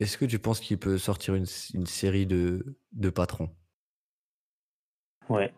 Est-ce 0.01 0.17
que 0.19 0.25
tu 0.25 0.39
penses 0.39 0.61
qu'il 0.61 0.79
peut 0.79 0.99
sortir 0.99 1.35
une, 1.35 1.47
une 1.75 1.87
série 1.87 2.27
de 2.27 2.77
de 2.93 3.11
patrons? 3.11 3.51
Ouais. 5.29 5.53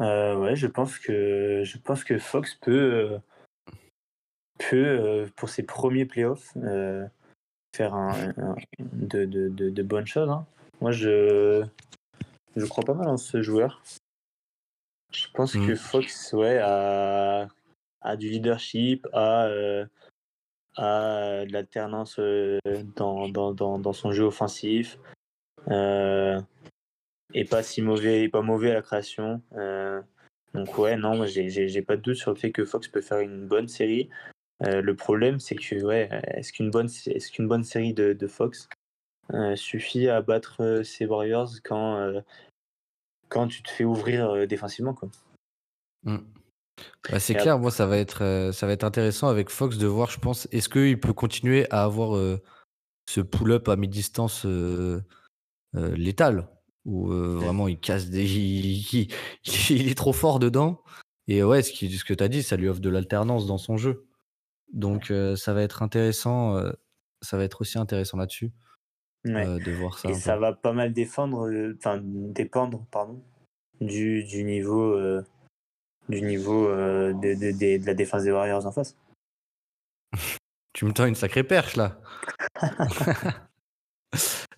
Euh, 0.00 0.36
ouais, 0.36 0.54
je 0.56 0.66
pense 0.66 0.98
que 0.98 1.62
je 1.64 1.78
pense 1.78 2.04
que 2.04 2.18
Fox 2.18 2.54
peut 2.54 2.94
euh, 3.12 3.18
peut 4.58 4.76
euh, 4.76 5.26
pour 5.36 5.48
ses 5.48 5.62
premiers 5.62 6.04
playoffs 6.04 6.52
faire 7.76 7.94
un, 7.94 8.30
un- 8.38 8.56
de, 8.78 9.24
de, 9.24 9.48
de, 9.48 9.70
de 9.70 9.82
bonnes 9.82 10.06
choses. 10.06 10.28
hein. 10.30 10.46
Moi, 10.80 10.90
je 10.92 11.64
je 12.56 12.66
crois 12.66 12.84
pas 12.84 12.94
mal 12.94 13.08
en 13.08 13.16
ce 13.16 13.42
joueur. 13.42 13.82
Je 15.12 15.26
pense 15.32 15.54
que 15.54 15.74
Fox, 15.74 16.32
ouais, 16.32 16.58
a, 16.58 17.48
a 18.00 18.16
du 18.16 18.28
leadership, 18.28 19.06
a, 19.12 19.48
de 20.76 21.52
l'alternance 21.52 22.20
dans, 22.96 23.28
dans, 23.28 23.52
dans, 23.52 23.78
dans 23.78 23.92
son 23.92 24.12
jeu 24.12 24.24
offensif. 24.24 24.98
Et 27.34 27.44
pas 27.44 27.62
si 27.62 27.82
mauvais, 27.82 28.28
pas 28.28 28.42
mauvais 28.42 28.70
à 28.70 28.74
la 28.74 28.82
création. 28.82 29.42
Donc 30.54 30.78
ouais, 30.78 30.96
non, 30.96 31.26
j'ai- 31.26 31.82
pas 31.82 31.96
de 31.96 32.02
doute 32.02 32.16
sur 32.16 32.30
le 32.32 32.36
fait 32.36 32.52
que 32.52 32.64
Fox 32.64 32.88
peut 32.88 33.00
faire 33.02 33.20
une 33.20 33.46
bonne 33.46 33.68
série. 33.68 34.08
Le 34.60 34.92
problème, 34.92 35.38
c'est 35.38 35.54
que 35.54 35.84
ouais, 35.84 36.08
est-ce 36.28 36.52
qu'une 36.52 36.70
bonne, 36.70 36.88
qu'une 37.32 37.48
bonne 37.48 37.64
série 37.64 37.94
de, 37.94 38.12
de 38.12 38.26
Fox 38.26 38.68
suffit 39.56 40.08
à 40.08 40.22
battre 40.22 40.62
euh, 40.62 40.82
ces 40.82 41.04
Warriors 41.06 41.50
quand 41.62 42.22
quand 43.28 43.46
tu 43.46 43.62
te 43.62 43.68
fais 43.70 43.84
ouvrir 43.84 44.46
défensivement 44.46 44.94
quoi? 44.94 45.10
Mm. 46.04 46.18
Bah, 47.10 47.20
c'est 47.20 47.34
Et 47.34 47.36
clair, 47.36 47.58
moi 47.58 47.70
ça 47.70 47.86
va 47.86 47.96
être 47.98 48.22
euh, 48.22 48.52
ça 48.52 48.66
va 48.66 48.72
être 48.72 48.84
intéressant 48.84 49.28
avec 49.28 49.50
Fox 49.50 49.78
de 49.78 49.86
voir, 49.86 50.10
je 50.10 50.18
pense, 50.18 50.48
est-ce 50.52 50.68
qu'il 50.68 50.98
peut 51.00 51.12
continuer 51.12 51.66
à 51.70 51.84
avoir 51.84 52.16
euh, 52.16 52.40
ce 53.08 53.20
pull-up 53.20 53.68
à 53.68 53.76
mi-distance 53.76 54.44
euh, 54.46 55.00
létal? 55.74 56.48
Où 56.84 57.08
vraiment 57.08 57.68
il 57.68 57.78
casse 57.78 58.08
des 58.08 58.24
il, 58.24 58.78
il- 58.94 59.08
il 59.70 59.88
est 59.90 59.94
trop 59.96 60.12
fort 60.12 60.38
dedans? 60.38 60.82
Et 61.26 61.42
ouais 61.42 61.62
ce, 61.62 61.70
qui, 61.72 61.90
ce 61.90 62.04
que 62.04 62.14
tu 62.14 62.24
as 62.24 62.28
dit 62.28 62.42
ça 62.42 62.56
lui 62.56 62.68
offre 62.68 62.80
de 62.80 62.88
l'alternance 62.88 63.46
dans 63.46 63.58
son 63.58 63.76
jeu. 63.76 64.06
Donc 64.72 65.12
ça 65.36 65.52
va 65.52 65.62
être 65.62 65.82
intéressant 65.82 66.56
ça 67.20 67.36
va 67.36 67.44
être 67.44 67.60
aussi 67.60 67.78
intéressant 67.78 68.16
là-dessus 68.16 68.52
Ouais. 69.26 69.44
de 69.60 69.72
voir 69.72 69.98
ça 69.98 70.08
Et 70.08 70.14
ça 70.14 70.34
peu. 70.34 70.40
va 70.40 70.52
pas 70.54 70.72
mal 70.72 70.92
défendre, 70.94 71.50
enfin 71.76 72.00
dépendre, 72.02 72.86
pardon, 72.90 73.20
du, 73.80 74.24
du 74.24 74.44
niveau, 74.44 74.96
du 76.08 76.22
niveau 76.22 76.68
euh, 76.68 77.12
de, 77.12 77.34
de, 77.34 77.52
de- 77.52 77.80
de 77.82 77.86
la 77.86 77.94
défense 77.94 78.22
des 78.24 78.32
Warriors 78.32 78.64
en 78.66 78.72
face. 78.72 78.96
tu 80.72 80.84
me 80.84 80.92
tends 80.92 81.06
une 81.06 81.14
sacrée 81.14 81.44
perche 81.44 81.76
là 81.76 82.00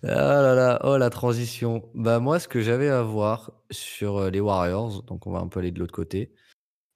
Ah 0.03 0.41
là 0.41 0.55
là, 0.55 0.79
oh 0.83 0.97
la 0.97 1.09
transition. 1.11 1.87
Bah 1.93 2.19
moi, 2.19 2.39
ce 2.39 2.47
que 2.47 2.61
j'avais 2.61 2.89
à 2.89 3.03
voir 3.03 3.51
sur 3.69 4.17
euh, 4.17 4.29
les 4.31 4.39
Warriors, 4.39 5.03
donc 5.03 5.27
on 5.27 5.31
va 5.31 5.39
un 5.39 5.47
peu 5.47 5.59
aller 5.59 5.71
de 5.71 5.79
l'autre 5.79 5.93
côté, 5.93 6.33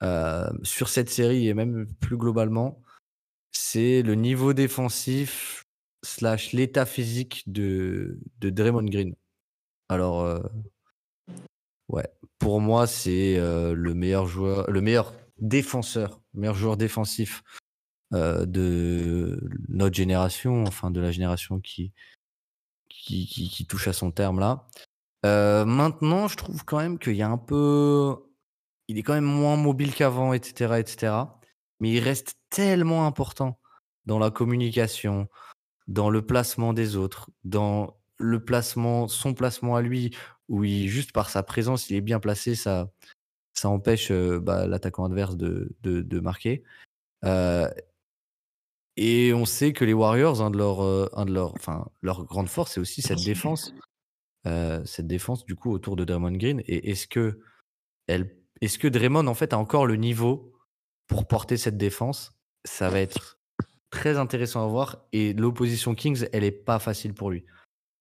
euh, 0.01 0.49
sur 0.63 0.89
cette 0.89 1.09
série 1.09 1.47
et 1.47 1.53
même 1.53 1.85
plus 1.99 2.17
globalement, 2.17 2.81
c'est 3.51 4.01
le 4.01 4.15
niveau 4.15 4.53
défensif 4.53 5.65
slash 6.03 6.51
l'état 6.53 6.85
physique 6.87 7.43
de, 7.45 8.17
de 8.39 8.49
Draymond 8.49 8.85
Green. 8.85 9.15
Alors, 9.89 10.41
ouais, 11.89 12.07
pour 12.39 12.59
moi, 12.59 12.87
c'est 12.87 13.37
euh, 13.37 13.73
le 13.73 13.93
meilleur 13.93 14.27
joueur, 14.27 14.69
le 14.69 14.81
meilleur 14.81 15.13
défenseur, 15.37 16.21
le 16.33 16.41
meilleur 16.41 16.55
joueur 16.55 16.77
défensif 16.77 17.43
euh, 18.13 18.45
de 18.45 19.39
notre 19.69 19.95
génération, 19.95 20.63
enfin 20.67 20.91
de 20.91 21.01
la 21.01 21.11
génération 21.11 21.59
qui, 21.59 21.93
qui, 22.89 23.65
touche 23.67 23.87
à 23.87 23.93
son 23.93 24.11
terme 24.11 24.39
là. 24.39 24.67
Euh, 25.25 25.65
maintenant, 25.65 26.27
je 26.27 26.37
trouve 26.37 26.63
quand 26.65 26.77
même 26.77 26.99
qu'il 26.99 27.15
y 27.15 27.21
a 27.21 27.29
un 27.29 27.37
peu. 27.37 28.15
Il 28.87 28.97
est 28.97 29.03
quand 29.03 29.13
même 29.13 29.23
moins 29.23 29.57
mobile 29.57 29.93
qu'avant, 29.93 30.33
etc., 30.33 30.75
etc. 30.77 31.13
Mais 31.79 31.91
il 31.91 31.99
reste 31.99 32.35
tellement 32.49 33.07
important 33.07 33.59
dans 34.05 34.19
la 34.19 34.29
communication, 34.29 35.27
dans 35.87 36.09
le 36.09 36.23
placement 36.23 36.73
des 36.73 36.95
autres, 36.95 37.31
dans 37.43 37.97
le 38.17 38.43
placement, 38.43 39.07
son 39.07 39.33
placement 39.33 39.75
à 39.75 39.81
lui, 39.81 40.15
où 40.49 40.63
il, 40.63 40.87
juste 40.87 41.11
par 41.11 41.29
sa 41.29 41.43
présence, 41.43 41.89
il 41.89 41.95
est 41.95 42.01
bien 42.01 42.19
placé, 42.19 42.55
ça, 42.55 42.91
ça 43.53 43.69
empêche 43.69 44.11
euh, 44.11 44.39
bah, 44.39 44.67
l'attaquant 44.67 45.05
adverse 45.05 45.37
de, 45.37 45.75
de, 45.81 46.19
marquer. 46.19 46.63
Euh, 47.23 47.69
et 48.97 49.33
on 49.33 49.45
sait 49.45 49.73
que 49.73 49.83
les 49.83 49.93
Warriors, 49.93 50.41
un 50.41 50.51
de 50.51 50.57
leurs, 50.57 50.83
euh, 50.83 51.09
un 51.13 51.25
de 51.25 51.33
leur, 51.33 51.53
enfin, 51.55 51.87
leur 52.01 52.25
grande 52.25 52.49
force, 52.49 52.73
c'est 52.73 52.79
aussi 52.79 53.01
cette 53.01 53.23
défense, 53.23 53.73
cette 54.85 55.07
défense 55.07 55.43
du 55.45 55.55
coup 55.55 55.71
autour 55.71 55.95
de 55.95 56.05
Draymond 56.05 56.37
Green. 56.37 56.61
Et 56.67 56.91
est-ce 56.91 57.07
que 57.07 57.39
elle, 58.07 58.37
est-ce 58.61 58.77
que 58.77 58.87
Draymond 58.87 59.27
en 59.27 59.33
fait 59.33 59.53
a 59.53 59.57
encore 59.57 59.85
le 59.85 59.95
niveau 59.95 60.53
pour 61.07 61.27
porter 61.27 61.57
cette 61.57 61.77
défense? 61.77 62.33
Ça 62.63 62.89
va 62.89 62.99
être 62.99 63.39
très 63.89 64.17
intéressant 64.17 64.63
à 64.63 64.67
voir. 64.67 65.05
Et 65.13 65.33
l'opposition 65.33 65.95
Kings, 65.95 66.27
elle 66.31 66.43
est 66.43 66.51
pas 66.51 66.79
facile 66.79 67.13
pour 67.13 67.31
lui. 67.31 67.45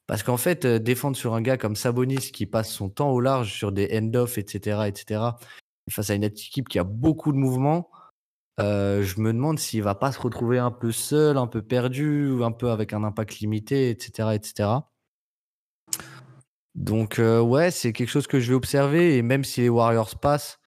Parce 0.06 0.22
qu'en 0.22 0.36
fait, 0.36 0.64
euh, 0.64 0.78
défendre 0.78 1.16
sur 1.16 1.34
un 1.34 1.40
gars 1.40 1.56
comme 1.56 1.76
Sabonis 1.76 2.30
qui 2.32 2.46
passe 2.46 2.70
son 2.70 2.90
temps 2.90 3.10
au 3.10 3.20
large 3.20 3.52
sur 3.52 3.72
des 3.72 3.88
end-off, 3.92 4.36
etc., 4.38 4.82
etc., 4.86 5.20
face 5.90 6.10
à 6.10 6.14
une 6.14 6.24
équipe 6.24 6.68
qui 6.68 6.78
a 6.78 6.84
beaucoup 6.84 7.32
de 7.32 7.38
mouvements, 7.38 7.90
euh, 8.60 9.02
je 9.02 9.20
me 9.20 9.32
demande 9.32 9.58
s'il 9.58 9.82
va 9.82 9.94
pas 9.94 10.12
se 10.12 10.20
retrouver 10.20 10.58
un 10.58 10.70
peu 10.70 10.92
seul, 10.92 11.38
un 11.38 11.46
peu 11.46 11.62
perdu, 11.62 12.30
ou 12.30 12.44
un 12.44 12.52
peu 12.52 12.70
avec 12.70 12.92
un 12.92 13.02
impact 13.02 13.38
limité, 13.40 13.90
etc., 13.90 14.30
etc. 14.34 14.70
Donc 16.74 17.18
euh, 17.18 17.40
ouais, 17.40 17.70
c'est 17.70 17.92
quelque 17.92 18.08
chose 18.08 18.26
que 18.26 18.40
je 18.40 18.48
vais 18.50 18.54
observer 18.54 19.16
et 19.16 19.22
même 19.22 19.44
si 19.44 19.62
les 19.62 19.68
Warriors 19.68 20.18
passent, 20.18 20.58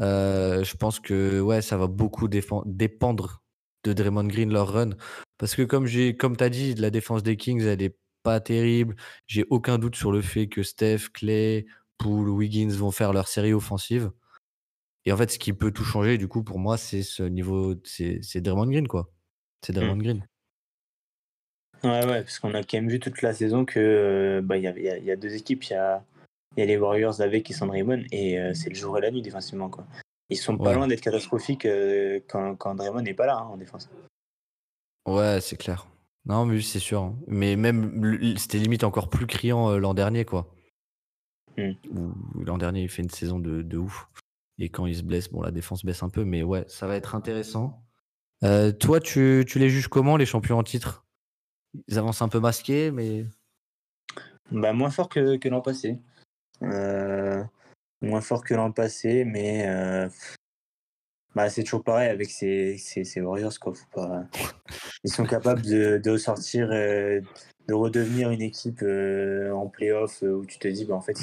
je 0.00 0.76
pense 0.76 1.00
que 1.00 1.40
ouais, 1.40 1.62
ça 1.62 1.76
va 1.76 1.86
beaucoup 1.86 2.28
dépendre 2.28 3.42
de 3.84 3.92
Draymond 3.92 4.24
Green 4.24 4.52
leur 4.52 4.72
run 4.72 4.90
parce 5.38 5.54
que 5.54 5.62
comme 5.62 5.86
j'ai 5.86 6.16
comme 6.16 6.36
tu 6.36 6.44
as 6.44 6.50
dit, 6.50 6.74
la 6.74 6.90
défense 6.90 7.22
des 7.22 7.36
Kings, 7.36 7.62
elle 7.62 7.82
est 7.82 7.96
pas 8.26 8.40
terrible. 8.40 8.96
J'ai 9.28 9.44
aucun 9.50 9.78
doute 9.78 9.94
sur 9.94 10.10
le 10.10 10.20
fait 10.20 10.48
que 10.48 10.64
Steph, 10.64 11.10
Clay, 11.14 11.64
Poole, 11.96 12.28
Wiggins 12.28 12.70
vont 12.70 12.90
faire 12.90 13.12
leur 13.12 13.28
série 13.28 13.52
offensive. 13.52 14.10
Et 15.04 15.12
en 15.12 15.16
fait, 15.16 15.30
ce 15.30 15.38
qui 15.38 15.52
peut 15.52 15.70
tout 15.70 15.84
changer, 15.84 16.18
du 16.18 16.26
coup, 16.26 16.42
pour 16.42 16.58
moi, 16.58 16.76
c'est 16.76 17.04
ce 17.04 17.22
niveau, 17.22 17.76
c'est 17.84 18.40
Draymond 18.40 18.66
Green, 18.66 18.88
quoi. 18.88 19.12
C'est 19.64 19.72
Draymond 19.72 19.94
mmh. 19.94 20.02
Green. 20.02 20.26
Ouais, 21.84 22.04
ouais, 22.04 22.22
parce 22.22 22.40
qu'on 22.40 22.52
a 22.54 22.64
quand 22.64 22.78
même 22.78 22.88
vu 22.88 22.98
toute 22.98 23.22
la 23.22 23.32
saison 23.32 23.64
que 23.64 23.78
euh, 23.78 24.40
bah, 24.42 24.56
il 24.56 24.64
y, 24.64 24.66
a, 24.66 24.98
y, 24.98 25.10
a 25.12 25.16
deux 25.16 25.34
équipes. 25.36 25.62
Il 25.62 25.74
y 25.74 25.76
a, 25.76 26.04
y 26.56 26.62
a, 26.62 26.64
les 26.64 26.76
Warriors 26.76 27.20
avec 27.20 27.44
qui 27.44 27.52
sont 27.52 27.68
Draymond 27.68 28.02
et 28.10 28.40
euh, 28.40 28.54
c'est 28.54 28.70
le 28.70 28.74
jour 28.74 28.98
et 28.98 29.02
la 29.02 29.12
nuit 29.12 29.22
défensivement, 29.22 29.70
quoi. 29.70 29.86
Ils 30.30 30.36
sont 30.36 30.58
pas 30.58 30.74
loin 30.74 30.88
d'être 30.88 31.02
catastrophiques 31.02 31.66
euh, 31.66 32.18
quand, 32.26 32.56
quand 32.56 32.74
Draymond 32.74 33.02
n'est 33.02 33.14
pas 33.14 33.26
là 33.26 33.36
hein, 33.36 33.46
en 33.52 33.56
défense. 33.56 33.88
Ouais, 35.06 35.38
c'est 35.40 35.56
clair. 35.56 35.86
Non, 36.26 36.44
mais 36.44 36.60
c'est 36.60 36.80
sûr. 36.80 37.02
Hein. 37.02 37.18
Mais 37.28 37.56
même, 37.56 38.36
c'était 38.36 38.58
limite 38.58 38.84
encore 38.84 39.08
plus 39.08 39.26
criant 39.26 39.70
euh, 39.70 39.78
l'an 39.78 39.94
dernier, 39.94 40.24
quoi. 40.24 40.52
Hmm. 41.56 41.72
L'an 42.44 42.58
dernier, 42.58 42.82
il 42.82 42.88
fait 42.88 43.02
une 43.02 43.10
saison 43.10 43.38
de, 43.38 43.62
de, 43.62 43.78
ouf. 43.78 44.08
Et 44.58 44.68
quand 44.68 44.86
il 44.86 44.96
se 44.96 45.02
blesse, 45.02 45.28
bon, 45.30 45.42
la 45.42 45.52
défense 45.52 45.84
baisse 45.84 46.02
un 46.02 46.08
peu, 46.08 46.24
mais 46.24 46.42
ouais, 46.42 46.64
ça 46.68 46.86
va 46.86 46.96
être 46.96 47.14
intéressant. 47.14 47.82
Euh, 48.42 48.72
toi, 48.72 49.00
tu, 49.00 49.44
tu, 49.46 49.58
les 49.58 49.70
juges 49.70 49.88
comment, 49.88 50.16
les 50.16 50.26
champions 50.26 50.58
en 50.58 50.62
titre? 50.62 51.06
Ils 51.88 51.98
avancent 51.98 52.22
un 52.22 52.28
peu 52.28 52.40
masqués, 52.40 52.90
mais. 52.90 53.24
Bah, 54.50 54.72
moins 54.72 54.90
fort 54.90 55.08
que, 55.08 55.36
que 55.36 55.48
l'an 55.48 55.60
passé. 55.60 55.98
Euh, 56.62 57.42
moins 58.00 58.20
fort 58.20 58.44
que 58.44 58.54
l'an 58.54 58.72
passé, 58.72 59.24
mais 59.24 59.66
bah, 61.36 61.50
c'est 61.50 61.64
toujours 61.64 61.84
pareil 61.84 62.08
avec 62.08 62.30
ces, 62.30 62.78
ces, 62.78 63.04
ces 63.04 63.20
Warriors. 63.20 63.60
Quoi. 63.60 63.74
Faut 63.74 63.86
pas... 63.92 64.24
Ils 65.04 65.12
sont 65.12 65.26
capables 65.26 65.60
de, 65.60 66.00
de 66.02 66.16
sortir, 66.16 66.70
euh, 66.72 67.20
de 67.68 67.74
redevenir 67.74 68.30
une 68.30 68.40
équipe 68.40 68.80
euh, 68.82 69.52
en 69.52 69.66
playoff 69.68 70.22
euh, 70.22 70.32
où 70.32 70.46
tu 70.46 70.58
te 70.58 70.66
dis, 70.66 70.86
bah, 70.86 70.94
en 70.94 71.02
fait, 71.02 71.14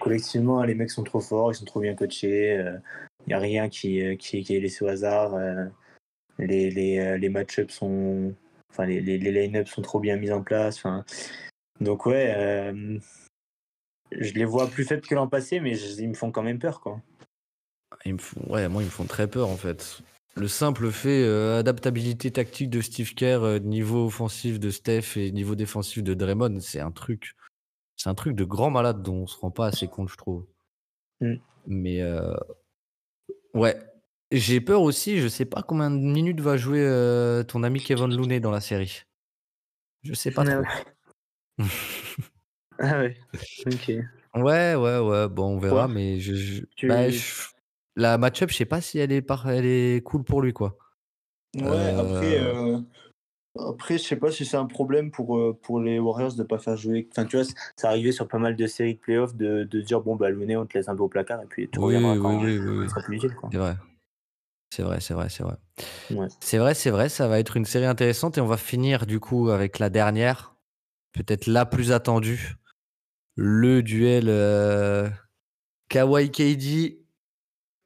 collectivement, 0.00 0.64
les 0.64 0.74
mecs 0.74 0.90
sont 0.90 1.04
trop 1.04 1.20
forts, 1.20 1.52
ils 1.52 1.54
sont 1.54 1.64
trop 1.64 1.78
bien 1.78 1.94
coachés. 1.94 2.56
Il 2.56 3.28
n'y 3.28 3.34
a 3.34 3.38
rien 3.38 3.68
qui, 3.68 4.16
qui, 4.16 4.42
qui, 4.42 4.56
est 4.56 4.60
laissé 4.60 4.84
au 4.84 4.88
hasard. 4.88 5.38
les 6.38 6.70
les, 6.70 7.16
les 7.16 7.28
match-ups 7.28 7.72
sont. 7.72 8.34
Enfin, 8.72 8.86
les, 8.86 9.00
les, 9.00 9.16
les 9.16 9.30
line-ups 9.30 9.70
sont 9.70 9.82
trop 9.82 10.00
bien 10.00 10.16
mis 10.16 10.32
en 10.32 10.42
place. 10.42 10.82
Donc, 11.80 12.06
ouais, 12.06 12.74
je 14.10 14.32
les 14.32 14.44
vois 14.44 14.66
plus 14.66 14.84
faibles 14.84 15.06
que 15.06 15.14
l'an 15.14 15.28
passé, 15.28 15.60
mais 15.60 15.78
ils 15.78 16.08
me 16.08 16.14
font 16.14 16.32
quand 16.32 16.42
même 16.42 16.58
peur. 16.58 16.80
Quoi. 16.80 17.00
Ils 18.04 18.14
me 18.14 18.18
font, 18.18 18.40
ouais, 18.48 18.68
moi, 18.68 18.82
ils 18.82 18.86
me 18.86 18.90
font 18.90 19.04
très 19.04 19.28
peur 19.28 19.48
en 19.48 19.56
fait. 19.56 20.02
Le 20.36 20.48
simple 20.48 20.90
fait, 20.90 21.22
euh, 21.24 21.58
adaptabilité 21.58 22.30
tactique 22.30 22.68
de 22.68 22.82
Steve 22.82 23.14
Kerr, 23.14 23.42
euh, 23.42 23.58
niveau 23.58 24.04
offensif 24.06 24.60
de 24.60 24.70
Steph 24.70 25.16
et 25.16 25.32
niveau 25.32 25.54
défensif 25.54 26.02
de 26.02 26.12
Draymond, 26.12 26.60
c'est 26.60 26.80
un 26.80 26.90
truc, 26.90 27.34
c'est 27.96 28.10
un 28.10 28.14
truc 28.14 28.36
de 28.36 28.44
grand 28.44 28.68
malade 28.68 29.02
dont 29.02 29.22
on 29.22 29.26
se 29.26 29.38
rend 29.38 29.50
pas 29.50 29.66
assez 29.66 29.88
compte, 29.88 30.10
je 30.10 30.16
trouve. 30.16 30.46
Mm. 31.22 31.36
Mais 31.68 32.02
euh, 32.02 32.34
ouais, 33.54 33.78
j'ai 34.30 34.60
peur 34.60 34.82
aussi. 34.82 35.20
Je 35.20 35.28
sais 35.28 35.46
pas 35.46 35.62
combien 35.62 35.90
de 35.90 35.96
minutes 35.96 36.40
va 36.40 36.58
jouer 36.58 36.84
ton 37.48 37.62
ami 37.62 37.80
Kevin 37.80 38.14
Looney 38.14 38.38
dans 38.38 38.50
la 38.50 38.60
série. 38.60 39.04
Je 40.02 40.12
sais 40.12 40.30
pas 40.30 40.44
ah 40.46 40.62
trop. 40.62 41.66
ah 42.78 42.98
ouais. 42.98 43.16
Ok. 43.66 43.88
Ouais, 44.34 44.74
ouais, 44.74 44.98
ouais. 44.98 45.28
Bon, 45.28 45.56
on 45.56 45.58
verra, 45.58 45.88
mais 45.88 46.20
je, 46.20 46.62
bah, 46.86 47.08
je 47.08 47.22
la 47.96 48.18
match-up, 48.18 48.50
je 48.50 48.56
sais 48.56 48.64
pas 48.66 48.80
si 48.80 48.98
elle 48.98 49.12
est, 49.12 49.22
par... 49.22 49.48
elle 49.48 49.66
est 49.66 50.04
cool 50.04 50.22
pour 50.22 50.42
lui, 50.42 50.52
quoi. 50.52 50.76
Ouais, 51.56 51.90
après, 51.90 52.38
euh. 52.38 52.76
Euh, 52.76 52.80
après, 53.58 53.96
je 53.96 54.04
sais 54.04 54.16
pas 54.16 54.30
si 54.30 54.44
c'est 54.44 54.58
un 54.58 54.66
problème 54.66 55.10
pour, 55.10 55.38
euh, 55.38 55.58
pour 55.62 55.80
les 55.80 55.98
Warriors 55.98 56.34
de 56.34 56.42
pas 56.42 56.58
faire 56.58 56.76
jouer. 56.76 57.08
Enfin, 57.10 57.24
tu 57.24 57.36
vois, 57.36 57.46
ça 57.76 57.88
arrivait 57.88 58.12
sur 58.12 58.28
pas 58.28 58.38
mal 58.38 58.54
de 58.54 58.66
séries 58.66 58.94
de 58.94 58.98
playoffs 58.98 59.34
de, 59.34 59.64
de 59.64 59.80
dire 59.80 60.02
bon, 60.02 60.14
bah, 60.16 60.28
Looney, 60.28 60.56
on 60.56 60.66
te 60.66 60.76
laisse 60.76 60.88
un 60.88 60.96
peu 60.96 61.02
au 61.02 61.08
placard 61.08 61.42
et 61.42 61.46
puis 61.46 61.68
tu 61.70 61.78
oui, 61.78 61.96
reviendras 61.96 62.18
quand 62.18 62.44
oui, 62.44 62.58
oui. 62.58 62.86
C'est 63.50 63.58
vrai. 63.58 63.76
C'est 64.74 64.82
vrai, 64.82 65.00
c'est 65.00 65.14
vrai, 65.14 65.28
c'est 65.30 65.42
vrai. 65.42 65.56
Ouais. 66.10 66.26
C'est 66.40 66.58
vrai, 66.58 66.74
c'est 66.74 66.90
vrai, 66.90 67.08
ça 67.08 67.28
va 67.28 67.38
être 67.38 67.56
une 67.56 67.64
série 67.64 67.86
intéressante 67.86 68.36
et 68.36 68.40
on 68.40 68.46
va 68.46 68.56
finir 68.56 69.06
du 69.06 69.20
coup 69.20 69.48
avec 69.48 69.78
la 69.78 69.88
dernière, 69.88 70.54
peut-être 71.12 71.46
la 71.46 71.64
plus 71.64 71.92
attendue, 71.92 72.56
le 73.36 73.82
duel 73.82 74.26
euh, 74.28 75.08
Kawhi 75.88 76.30
KD 76.30 77.05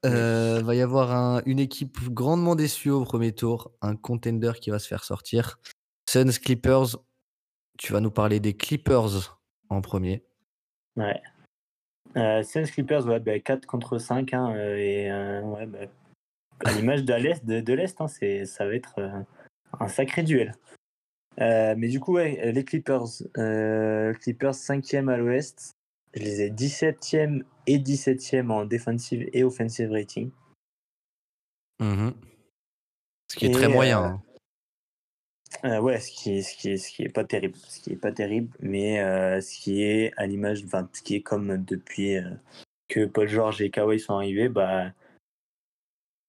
euh, 0.06 0.62
va 0.62 0.74
y 0.74 0.80
avoir 0.80 1.42
une 1.46 1.58
équipe 1.58 1.98
grandement 2.08 2.54
déçue 2.54 2.90
au 2.90 3.04
premier 3.04 3.32
tour, 3.32 3.72
un 3.82 3.96
contender 3.96 4.52
qui 4.60 4.70
va 4.70 4.78
se 4.78 4.88
faire 4.88 5.04
sortir. 5.04 5.58
Suns 6.08 6.38
Clippers, 6.42 6.96
tu 7.78 7.92
vas 7.92 8.00
nous 8.00 8.10
parler 8.10 8.40
des 8.40 8.56
Clippers 8.56 9.38
en 9.68 9.82
premier. 9.82 10.24
Ouais. 10.96 11.20
Euh, 12.16 12.42
Suns 12.42 12.64
Clippers, 12.64 13.06
ouais, 13.06 13.40
4 13.40 13.60
bah, 13.60 13.66
contre 13.66 13.98
5. 13.98 14.32
Hein, 14.32 14.54
euh, 14.56 14.76
et 14.76 15.42
ouais, 15.42 15.66
bah, 15.66 15.78
à 16.64 16.72
l'image 16.72 17.04
de 17.04 17.14
l'Est, 17.14 17.44
de, 17.44 17.72
l'Est 17.72 18.00
hein, 18.00 18.08
ça 18.08 18.66
va 18.66 18.74
être 18.74 19.00
un 19.78 19.88
sacré 19.88 20.22
duel. 20.22 20.54
mais 21.38 21.88
du 21.88 22.00
coup, 22.00 22.14
ouais, 22.14 22.52
les 22.52 22.64
Clippers, 22.64 23.06
Clippers 23.34 24.54
5e 24.54 25.08
à 25.10 25.16
l'Ouest, 25.18 25.72
je 26.14 26.22
les 26.22 26.40
ai 26.42 26.50
17e 26.50 27.42
et 27.70 27.78
17e 27.78 28.50
en 28.50 28.64
defensive 28.64 29.28
et 29.32 29.44
offensive 29.44 29.90
rating. 29.90 30.30
Mmh 31.80 32.10
ce 33.30 33.36
qui 33.36 33.46
est 33.46 33.52
très 33.52 33.68
moyen. 33.68 34.02
Euh, 34.02 35.66
hein. 35.68 35.76
euh, 35.76 35.80
ouais, 35.80 36.00
ce 36.00 36.10
qui, 36.10 36.32
est, 36.32 36.42
ce, 36.42 36.56
qui 36.56 36.70
est, 36.70 36.78
ce 36.78 36.90
qui 36.90 37.04
est 37.04 37.08
pas 37.08 37.22
terrible. 37.22 37.56
Ce 37.56 37.80
qui 37.80 37.92
est 37.92 37.96
pas 37.96 38.10
terrible, 38.10 38.50
mais 38.58 39.00
euh, 39.00 39.40
ce 39.40 39.56
qui 39.56 39.84
est 39.84 40.12
à 40.16 40.26
l'image, 40.26 40.64
enfin, 40.64 40.88
ce 40.92 41.00
qui 41.00 41.14
est 41.14 41.22
comme 41.22 41.64
depuis 41.64 42.16
que 42.88 43.06
Paul 43.06 43.28
George 43.28 43.62
et 43.62 43.70
Kawhi 43.70 44.00
sont 44.00 44.14
arrivés, 44.14 44.48
bah, 44.48 44.90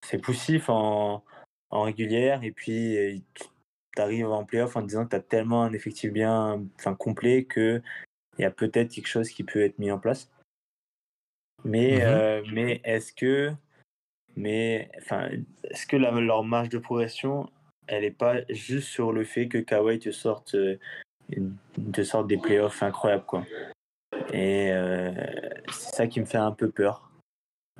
c'est 0.06 0.20
poussif 0.20 0.70
en, 0.70 1.24
en 1.72 1.82
régulière 1.82 2.44
et 2.44 2.52
puis 2.52 3.24
tu 3.96 4.02
arrives 4.02 4.28
en 4.28 4.46
playoff 4.46 4.76
en 4.76 4.84
disant 4.84 5.06
que 5.06 5.12
tu 5.12 5.16
as 5.16 5.22
tellement 5.22 5.64
un 5.64 5.74
effectif 5.74 6.14
bien 6.14 6.64
enfin, 6.76 6.94
complet 6.94 7.46
que 7.46 7.82
il 8.38 8.44
y 8.44 8.46
a 8.46 8.52
peut-être 8.52 8.92
quelque 8.92 9.08
chose 9.08 9.30
qui 9.30 9.44
peut 9.44 9.62
être 9.62 9.80
mis 9.80 9.92
en 9.92 10.00
place. 10.00 10.30
Mais, 11.64 11.98
mmh 11.98 12.02
euh, 12.04 12.44
mais 12.52 12.82
est-ce 12.84 13.14
que, 13.14 13.52
mais, 14.36 14.90
enfin, 14.98 15.30
est-ce 15.64 15.86
que 15.86 15.98
leur 15.98 16.44
marge 16.44 16.70
de 16.70 16.78
progression, 16.78 17.50
elle 17.88 18.04
n'est 18.04 18.12
pas 18.12 18.38
juste 18.50 18.88
sur 18.88 19.12
le 19.12 19.24
fait 19.24 19.48
que 19.48 19.58
Kawhi 19.58 20.00
te 20.00 20.12
sorte, 20.12 20.56
euh, 20.56 20.78
te 21.94 22.04
sorte 22.04 22.28
des 22.28 22.38
playoffs 22.38 22.82
incroyables, 22.82 23.26
quoi. 23.26 23.46
Et 24.32 24.72
euh, 24.72 25.12
c'est 25.72 25.96
ça 25.96 26.08
qui 26.08 26.20
me 26.20 26.26
fait 26.26 26.38
un 26.38 26.52
peu 26.52 26.70
peur. 26.70 27.10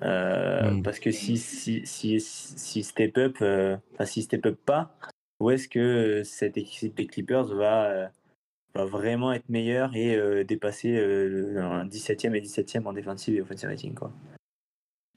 Mmh. 0.02 0.82
Parce 0.84 1.00
que 1.00 1.12
si, 1.12 1.38
si, 1.38 1.86
si, 1.86 2.20
si 2.20 2.84
step 2.84 3.18
up, 3.18 3.36
enfin, 3.94 4.06
si 4.06 4.24
step 4.24 4.46
up 4.48 4.60
pas, 4.66 4.96
où 5.40 5.52
est-ce 5.52 5.68
que 5.68 6.24
cette 6.24 6.58
équipe 6.58 6.96
des 6.96 7.06
Clippers 7.06 7.46
va 7.46 8.12
va 8.74 8.86
vraiment 8.86 9.34
être 9.34 9.50
meilleur 9.50 9.96
et 9.96 10.16
euh, 10.16 10.44
dépasser 10.44 10.98
euh, 10.98 11.62
un 11.62 11.86
17e 11.86 12.36
et 12.36 12.42
17e 12.42 12.86
en 12.86 12.94
défensive 12.94 13.36
et 13.36 13.42
offensive 13.42 13.70
rating. 13.70 13.94
Quoi. 13.94 14.12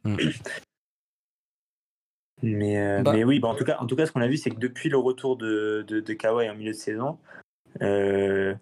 Hmm. 0.05 0.17
Mais, 2.43 2.79
euh, 2.79 3.03
Bah. 3.03 3.13
mais 3.13 3.25
oui, 3.25 3.41
bah, 3.41 3.49
en, 3.49 3.55
tout 3.55 3.65
cas, 3.65 3.79
en 3.79 3.87
tout 3.87 3.97
cas, 3.97 4.07
ce 4.07 4.13
qu'on 4.13 4.21
a 4.21 4.29
vu, 4.29 4.37
c'est 4.37 4.51
que 4.51 4.59
depuis 4.59 4.89
le 4.89 4.99
retour 4.99 5.37
de, 5.37 5.85
de, 5.87 6.01
de 6.01 6.13
Kawhi 6.13 6.49
en 6.51 6.55
milieu 6.55 6.73
de 6.73 6.77
saison, 6.77 7.19
le 7.81 8.59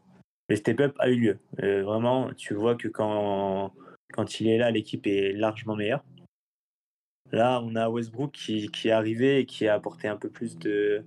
step-up 0.55 0.95
a 0.99 1.09
eu 1.09 1.17
lieu. 1.17 1.39
Vraiment, 1.59 2.33
tu 2.35 2.55
vois 2.55 2.77
que 2.77 2.89
quand, 2.89 3.73
quand 4.13 4.41
il 4.41 4.49
est 4.49 4.59
là, 4.59 4.71
l'équipe 4.71 5.07
est 5.07 5.33
largement 5.33 5.75
meilleure. 5.75 6.05
Là, 7.33 7.63
on 7.65 7.75
a 7.77 7.89
Westbrook 7.89 8.33
qui, 8.33 8.69
qui 8.71 8.89
est 8.89 8.93
arrivé 8.93 9.39
et 9.39 9.47
qui 9.47 9.67
a 9.67 9.75
apporté 9.75 10.07
un 10.07 10.17
peu 10.17 10.29
plus 10.29 10.59
de. 10.59 11.05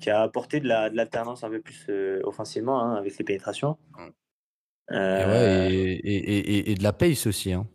Qui 0.00 0.10
a 0.10 0.22
apporté 0.22 0.60
de 0.60 0.68
la- 0.68 0.90
de 0.90 0.96
l'alternance 0.96 1.42
un 1.44 1.50
peu 1.50 1.60
plus 1.60 1.86
euh, 1.88 2.20
offensivement 2.24 2.80
hein, 2.80 2.94
avec 2.96 3.12
ses 3.12 3.24
pénétrations. 3.24 3.78
Et, 3.98 4.94
Euh, 4.94 5.26
ouais, 5.68 5.72
et, 5.74 5.92
et, 5.94 6.38
et, 6.58 6.70
et 6.70 6.74
de 6.74 6.82
la 6.82 6.92
pace 6.92 7.26
aussi. 7.26 7.52
Hein. 7.52 7.66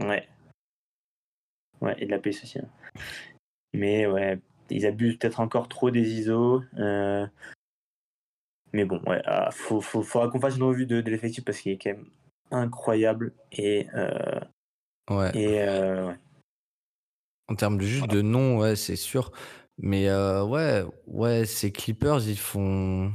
Ouais. 0.00 0.28
Ouais, 1.80 1.94
et 1.98 2.06
de 2.06 2.10
la 2.10 2.18
pace 2.18 2.42
aussi. 2.42 2.58
hein. 2.58 2.68
Mais 3.72 4.06
ouais, 4.06 4.40
ils 4.70 4.86
abusent 4.86 5.18
peut-être 5.18 5.40
encore 5.40 5.68
trop 5.68 5.90
des 5.90 6.00
ISO. 6.18 6.62
euh, 6.78 7.26
Mais 8.72 8.84
bon, 8.84 9.00
ouais, 9.06 9.22
ah, 9.26 9.50
faut, 9.52 9.80
faut, 9.80 10.02
faudra 10.02 10.28
qu'on 10.28 10.40
fasse 10.40 10.56
une 10.56 10.62
revue 10.64 10.86
de, 10.86 11.00
de 11.00 11.10
l'effectif 11.10 11.44
parce 11.44 11.60
qu'il 11.60 11.72
est 11.72 11.78
quand 11.78 11.90
même 11.90 12.10
incroyable. 12.50 13.32
Et, 13.52 13.86
euh, 13.94 14.40
Ouais. 15.08 15.30
et 15.36 15.62
euh, 15.62 16.08
ouais. 16.08 16.16
En 17.48 17.54
termes 17.54 17.78
de 17.78 17.84
juste 17.84 18.08
de 18.10 18.22
nom, 18.22 18.58
ouais, 18.58 18.74
c'est 18.74 18.96
sûr. 18.96 19.30
Mais 19.78 20.08
euh, 20.08 20.44
ouais, 20.44 20.84
ouais, 21.06 21.44
ces 21.44 21.70
Clippers, 21.72 22.26
ils 22.28 22.38
font. 22.38 23.12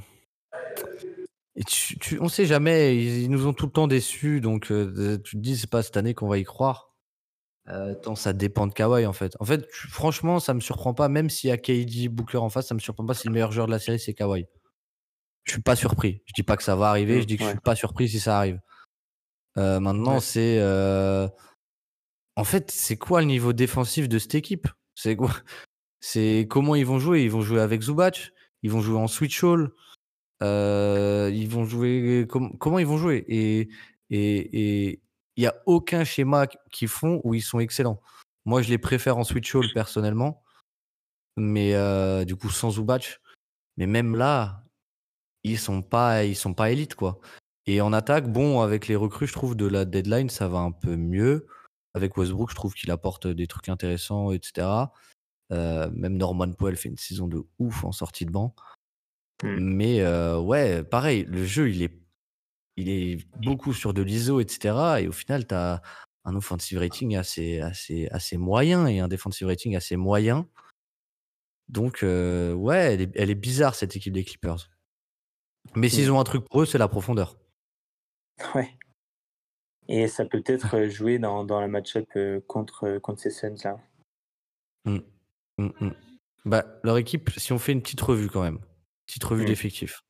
Et 1.55 1.63
tu, 1.63 1.97
tu- 1.99 2.19
on 2.21 2.29
sait 2.29 2.45
jamais, 2.45 2.95
ils, 2.95 3.23
ils 3.23 3.29
nous 3.29 3.45
ont 3.47 3.53
tout 3.53 3.65
le 3.65 3.71
temps 3.71 3.87
déçus, 3.87 4.41
donc 4.41 4.71
euh, 4.71 5.17
tu 5.23 5.35
te 5.37 5.41
dis, 5.41 5.57
c'est 5.57 5.69
pas 5.69 5.83
cette 5.83 5.97
année 5.97 6.13
qu'on 6.13 6.27
va 6.27 6.37
y 6.37 6.43
croire. 6.43 6.89
Euh, 7.67 7.93
tant 7.93 8.15
ça 8.15 8.33
dépend 8.33 8.65
de 8.67 8.73
Kawhi 8.73 9.05
en 9.05 9.13
fait. 9.13 9.35
En 9.39 9.45
fait, 9.45 9.67
tu- 9.67 9.87
franchement, 9.87 10.39
ça 10.39 10.53
me 10.53 10.59
surprend 10.61 10.93
pas, 10.93 11.09
même 11.09 11.29
s'il 11.29 11.49
y 11.49 11.51
a 11.53 11.57
KD 11.57 12.07
Booker 12.09 12.37
en 12.37 12.49
face, 12.49 12.67
ça 12.67 12.73
me 12.75 12.79
surprend 12.79 13.05
pas 13.05 13.13
si 13.13 13.27
le 13.27 13.33
meilleur 13.33 13.51
joueur 13.51 13.67
de 13.67 13.71
la 13.71 13.79
série 13.79 13.99
c'est 13.99 14.13
Kawhi. 14.13 14.45
Je 15.43 15.53
suis 15.53 15.61
pas 15.61 15.75
surpris. 15.75 16.21
Je 16.25 16.33
dis 16.33 16.43
pas 16.43 16.57
que 16.57 16.63
ça 16.63 16.75
va 16.75 16.89
arriver, 16.89 17.21
je 17.21 17.27
dis 17.27 17.35
que 17.35 17.41
je 17.43 17.47
ouais. 17.47 17.53
suis 17.53 17.61
pas 17.61 17.75
surpris 17.75 18.07
si 18.09 18.19
ça 18.19 18.37
arrive. 18.37 18.59
Euh, 19.57 19.79
maintenant, 19.79 20.15
Ouais. 20.15 20.21
c'est. 20.21 20.59
En 22.37 22.43
fait, 22.43 22.71
c'est 22.71 22.97
quoi 22.97 23.19
le 23.21 23.27
niveau 23.27 23.51
défensif 23.53 24.07
de 24.07 24.17
cette 24.19 24.35
équipe? 24.35 24.67
C'est 24.95 25.15
quoi? 25.15 25.31
C'est 26.01 26.47
comment 26.49 26.75
ils 26.75 26.85
vont 26.85 26.99
jouer? 26.99 27.23
Ils 27.23 27.31
vont 27.31 27.41
jouer 27.41 27.61
avec 27.61 27.81
Zubac 27.81 28.33
Ils 28.63 28.71
vont 28.71 28.81
jouer 28.81 28.97
en 28.97 29.07
switch 29.07 29.43
all 29.43 29.71
euh, 30.43 31.31
Ils 31.33 31.47
vont 31.47 31.63
jouer. 31.65 32.25
com- 32.29 32.57
comment 32.59 32.79
ils 32.79 32.87
vont 32.87 32.97
jouer? 32.97 33.23
Et 33.29 33.69
il 34.09 34.99
y 35.37 35.45
a 35.47 35.55
aucun 35.65 36.03
schéma 36.03 36.47
qu'ils 36.71 36.87
font 36.89 37.21
où 37.23 37.33
ils 37.33 37.41
sont 37.41 37.59
excellents. 37.59 38.01
Moi, 38.45 38.61
je 38.61 38.69
les 38.69 38.77
préfère 38.77 39.17
en 39.17 39.23
switch 39.23 39.55
all 39.55 39.71
personnellement, 39.73 40.43
mais 41.37 41.75
euh, 41.75 42.25
du 42.25 42.35
coup 42.35 42.49
sans 42.49 42.71
Zubac. 42.71 43.19
Mais 43.77 43.87
même 43.87 44.15
là, 44.15 44.63
ils 45.43 45.59
sont 45.59 45.81
pas 45.81 46.25
ils 46.25 46.35
sont 46.35 46.53
pas 46.53 46.71
élites 46.71 46.95
quoi. 46.95 47.19
Et 47.67 47.79
en 47.81 47.93
attaque, 47.93 48.27
bon, 48.31 48.61
avec 48.61 48.87
les 48.87 48.95
recrues, 48.95 49.27
je 49.27 49.33
trouve 49.33 49.55
de 49.55 49.67
la 49.67 49.85
deadline, 49.85 50.29
ça 50.29 50.47
va 50.47 50.59
un 50.59 50.71
peu 50.71 50.95
mieux. 50.97 51.47
Avec 51.93 52.17
Westbrook, 52.17 52.49
je 52.49 52.55
trouve 52.55 52.73
qu'il 52.73 52.91
apporte 52.91 53.27
des 53.27 53.47
trucs 53.47 53.69
intéressants, 53.69 54.31
etc. 54.31 54.67
Euh, 55.51 55.89
même 55.93 56.17
Norman 56.17 56.51
Powell 56.53 56.77
fait 56.77 56.89
une 56.89 56.97
saison 56.97 57.27
de 57.27 57.43
ouf 57.59 57.83
en 57.83 57.91
sortie 57.91 58.25
de 58.25 58.31
banc. 58.31 58.55
Mm. 59.43 59.57
Mais 59.59 60.01
euh, 60.01 60.39
ouais, 60.39 60.83
pareil, 60.83 61.25
le 61.25 61.43
jeu, 61.45 61.69
il 61.69 61.83
est, 61.83 61.93
il 62.77 62.89
est 62.89 63.27
beaucoup 63.41 63.73
sur 63.73 63.93
de 63.93 64.01
l'ISO, 64.01 64.39
etc. 64.39 65.01
Et 65.01 65.07
au 65.07 65.11
final, 65.11 65.45
tu 65.45 65.55
as 65.55 65.81
un 66.23 66.35
offensive 66.35 66.79
rating 66.79 67.15
assez, 67.15 67.59
assez, 67.59 68.07
assez 68.11 68.37
moyen 68.37 68.87
et 68.87 68.99
un 68.99 69.07
defensive 69.07 69.47
rating 69.47 69.75
assez 69.75 69.97
moyen. 69.97 70.47
Donc, 71.67 72.03
euh, 72.03 72.53
ouais, 72.53 72.93
elle 72.93 73.01
est, 73.01 73.11
elle 73.15 73.29
est 73.29 73.35
bizarre, 73.35 73.75
cette 73.75 73.95
équipe 73.95 74.13
des 74.13 74.23
Clippers. 74.23 74.69
Mais 75.75 75.89
s'ils 75.89 76.11
ont 76.11 76.19
un 76.19 76.23
truc 76.23 76.45
pour 76.47 76.61
eux, 76.61 76.65
c'est 76.65 76.77
la 76.77 76.87
profondeur. 76.87 77.37
ouais. 78.55 78.69
Et 79.87 80.07
ça 80.07 80.25
peut 80.25 80.41
peut-être 80.41 80.87
jouer 80.87 81.19
dans, 81.19 81.43
dans 81.43 81.59
la 81.59 81.67
match-up 81.67 82.07
contre, 82.47 82.97
contre 82.99 83.19
ces 83.19 83.29
Suns 83.29 83.55
là. 83.63 83.77
Mm, 84.85 84.99
mm. 85.57 85.91
Bah, 86.45 86.65
leur 86.83 86.97
équipe, 86.97 87.29
si 87.37 87.53
on 87.53 87.59
fait 87.59 87.71
une 87.71 87.81
petite 87.81 88.01
revue 88.01 88.27
quand 88.27 88.41
même, 88.41 88.59
petite 89.05 89.23
revue 89.23 89.45
d'effectifs. 89.45 90.01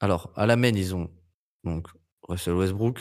Alors, 0.00 0.32
à 0.36 0.46
la 0.46 0.56
main, 0.56 0.72
ils 0.74 0.94
ont 0.94 1.10
donc 1.64 1.88
Russell 2.28 2.54
Westbrook. 2.54 3.00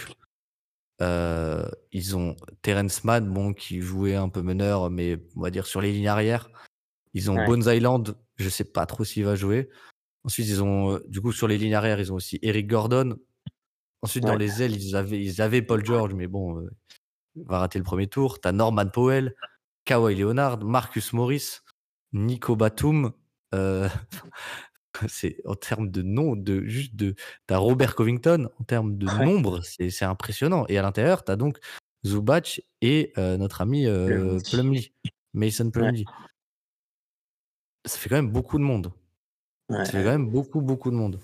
euh, 1.01 1.65
ils 1.91 2.17
ont 2.17 2.35
Terrence 2.61 3.03
Mann, 3.03 3.29
bon, 3.29 3.53
qui 3.53 3.81
jouait 3.81 4.15
un 4.15 4.29
peu 4.29 4.41
meneur, 4.41 4.89
mais 4.89 5.17
on 5.35 5.41
va 5.41 5.49
dire 5.49 5.65
sur 5.65 5.81
les 5.81 5.93
lignes 5.93 6.07
arrière. 6.07 6.49
Ils 7.13 7.31
ont 7.31 7.35
Ouais. 7.35 7.45
Bones 7.45 7.63
Island, 7.65 8.15
je 8.37 8.49
sais 8.49 8.65
pas 8.65 8.85
trop 8.85 9.03
s'il 9.03 9.25
va 9.25 9.35
jouer. 9.35 9.69
Ensuite, 10.23 10.47
ils 10.47 10.61
ont, 10.61 10.93
euh, 10.93 11.05
du 11.07 11.21
coup, 11.21 11.31
sur 11.31 11.47
les 11.47 11.57
lignes 11.57 11.73
arrière, 11.75 11.99
ils 11.99 12.11
ont 12.11 12.15
aussi 12.15 12.37
Eric 12.41 12.67
Gordon. 12.67 13.17
Ensuite, 14.01 14.23
dans 14.23 14.35
les 14.35 14.61
ailes, 14.61 14.75
ils 14.75 14.95
avaient, 14.95 15.21
ils 15.21 15.41
avaient 15.41 15.61
Paul 15.61 15.83
George, 15.83 16.13
mais 16.13 16.27
bon, 16.27 16.59
euh, 16.59 16.69
il 17.35 17.43
va 17.45 17.59
rater 17.59 17.79
le 17.79 17.83
premier 17.83 18.07
tour. 18.07 18.39
T'as 18.39 18.51
Norman 18.51 18.87
Powell, 18.87 19.35
Kawhi 19.89 20.13
Leonard, 20.13 20.63
Marcus 20.63 21.13
Morris, 21.13 21.61
Nico 22.13 22.55
Batum. 22.55 23.11
euh, 23.55 23.89
c'est 25.07 25.37
en 25.45 25.55
termes 25.55 25.89
de 25.89 26.03
nom, 26.03 26.35
de 26.35 26.61
juste 26.65 26.95
de. 26.95 27.15
T'as 27.47 27.57
Robert 27.57 27.95
Covington 27.95 28.51
en 28.59 28.63
termes 28.65 28.99
de 28.99 29.07
Ouais. 29.07 29.25
nombre, 29.25 29.61
c'est 29.63 30.05
impressionnant. 30.05 30.67
Et 30.69 30.77
à 30.77 30.83
l'intérieur, 30.83 31.23
t'as 31.23 31.35
donc 31.35 31.57
Zubac 32.05 32.61
et 32.81 33.11
euh, 33.17 33.37
notre 33.37 33.61
ami 33.61 33.87
euh, 33.87 34.39
Plumlee. 34.51 34.93
Mason 35.33 35.71
Plumlee. 35.71 36.05
Ça 37.83 37.97
fait 37.97 38.09
quand 38.09 38.17
même 38.17 38.31
beaucoup 38.31 38.59
de 38.59 38.63
monde. 38.63 38.93
Ouais. 39.69 39.85
Ça 39.85 39.93
fait 39.93 40.03
quand 40.03 40.11
même 40.11 40.29
beaucoup, 40.29 40.61
beaucoup 40.61 40.91
de 40.91 40.95
monde. 40.95 41.19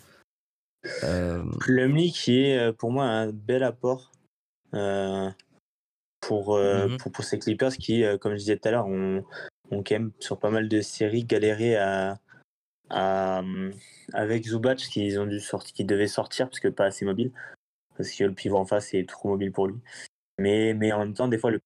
Euh, 1.04 1.44
Plumlee 1.60 2.12
qui 2.12 2.40
est 2.46 2.58
euh, 2.58 2.74
pour 2.74 2.90
moi 2.90 3.06
un 3.06 3.32
bel 3.32 3.62
apport 3.62 4.12
euh, 4.74 5.30
pour, 6.28 6.56
euh, 6.56 6.88
Mhm. 6.88 6.98
pour, 6.98 7.12
pour 7.12 7.24
ces 7.24 7.40
Clippers 7.40 7.74
qui, 7.74 8.04
euh, 8.04 8.18
comme 8.18 8.34
je 8.34 8.38
disais 8.40 8.58
tout 8.58 8.68
à 8.68 8.72
l'heure, 8.72 8.88
ont, 8.88 9.24
ont 9.72 9.84
quand 9.84 9.96
même 9.96 10.12
sur 10.20 10.40
pas 10.40 10.50
mal 10.50 10.68
de 10.68 10.82
séries 10.82 11.24
galéré 11.24 11.76
à, 11.76 12.20
à, 12.90 13.40
euh, 13.42 13.72
avec 14.14 14.46
Zubac 14.46 14.78
qu'ils 14.78 15.20
ont 15.20 15.26
dû 15.28 15.40
sortir, 15.40 15.74
qui 15.74 15.86
devait 15.86 16.08
sortir 16.08 16.48
parce 16.48 16.60
que 16.60 16.68
pas 16.68 16.86
assez 16.86 17.06
mobile, 17.06 17.32
parce 17.98 18.12
que 18.12 18.24
le 18.24 18.34
pivot 18.34 18.58
en 18.58 18.66
face 18.66 18.94
est 18.94 19.08
trop 19.08 19.30
mobile 19.30 19.52
pour 19.52 19.68
lui. 19.68 19.78
Mais, 20.40 20.74
mais 20.74 20.92
en 20.92 21.00
même 21.00 21.14
temps, 21.14 21.28
des 21.28 21.38
fois, 21.38 21.52
le 21.52 21.60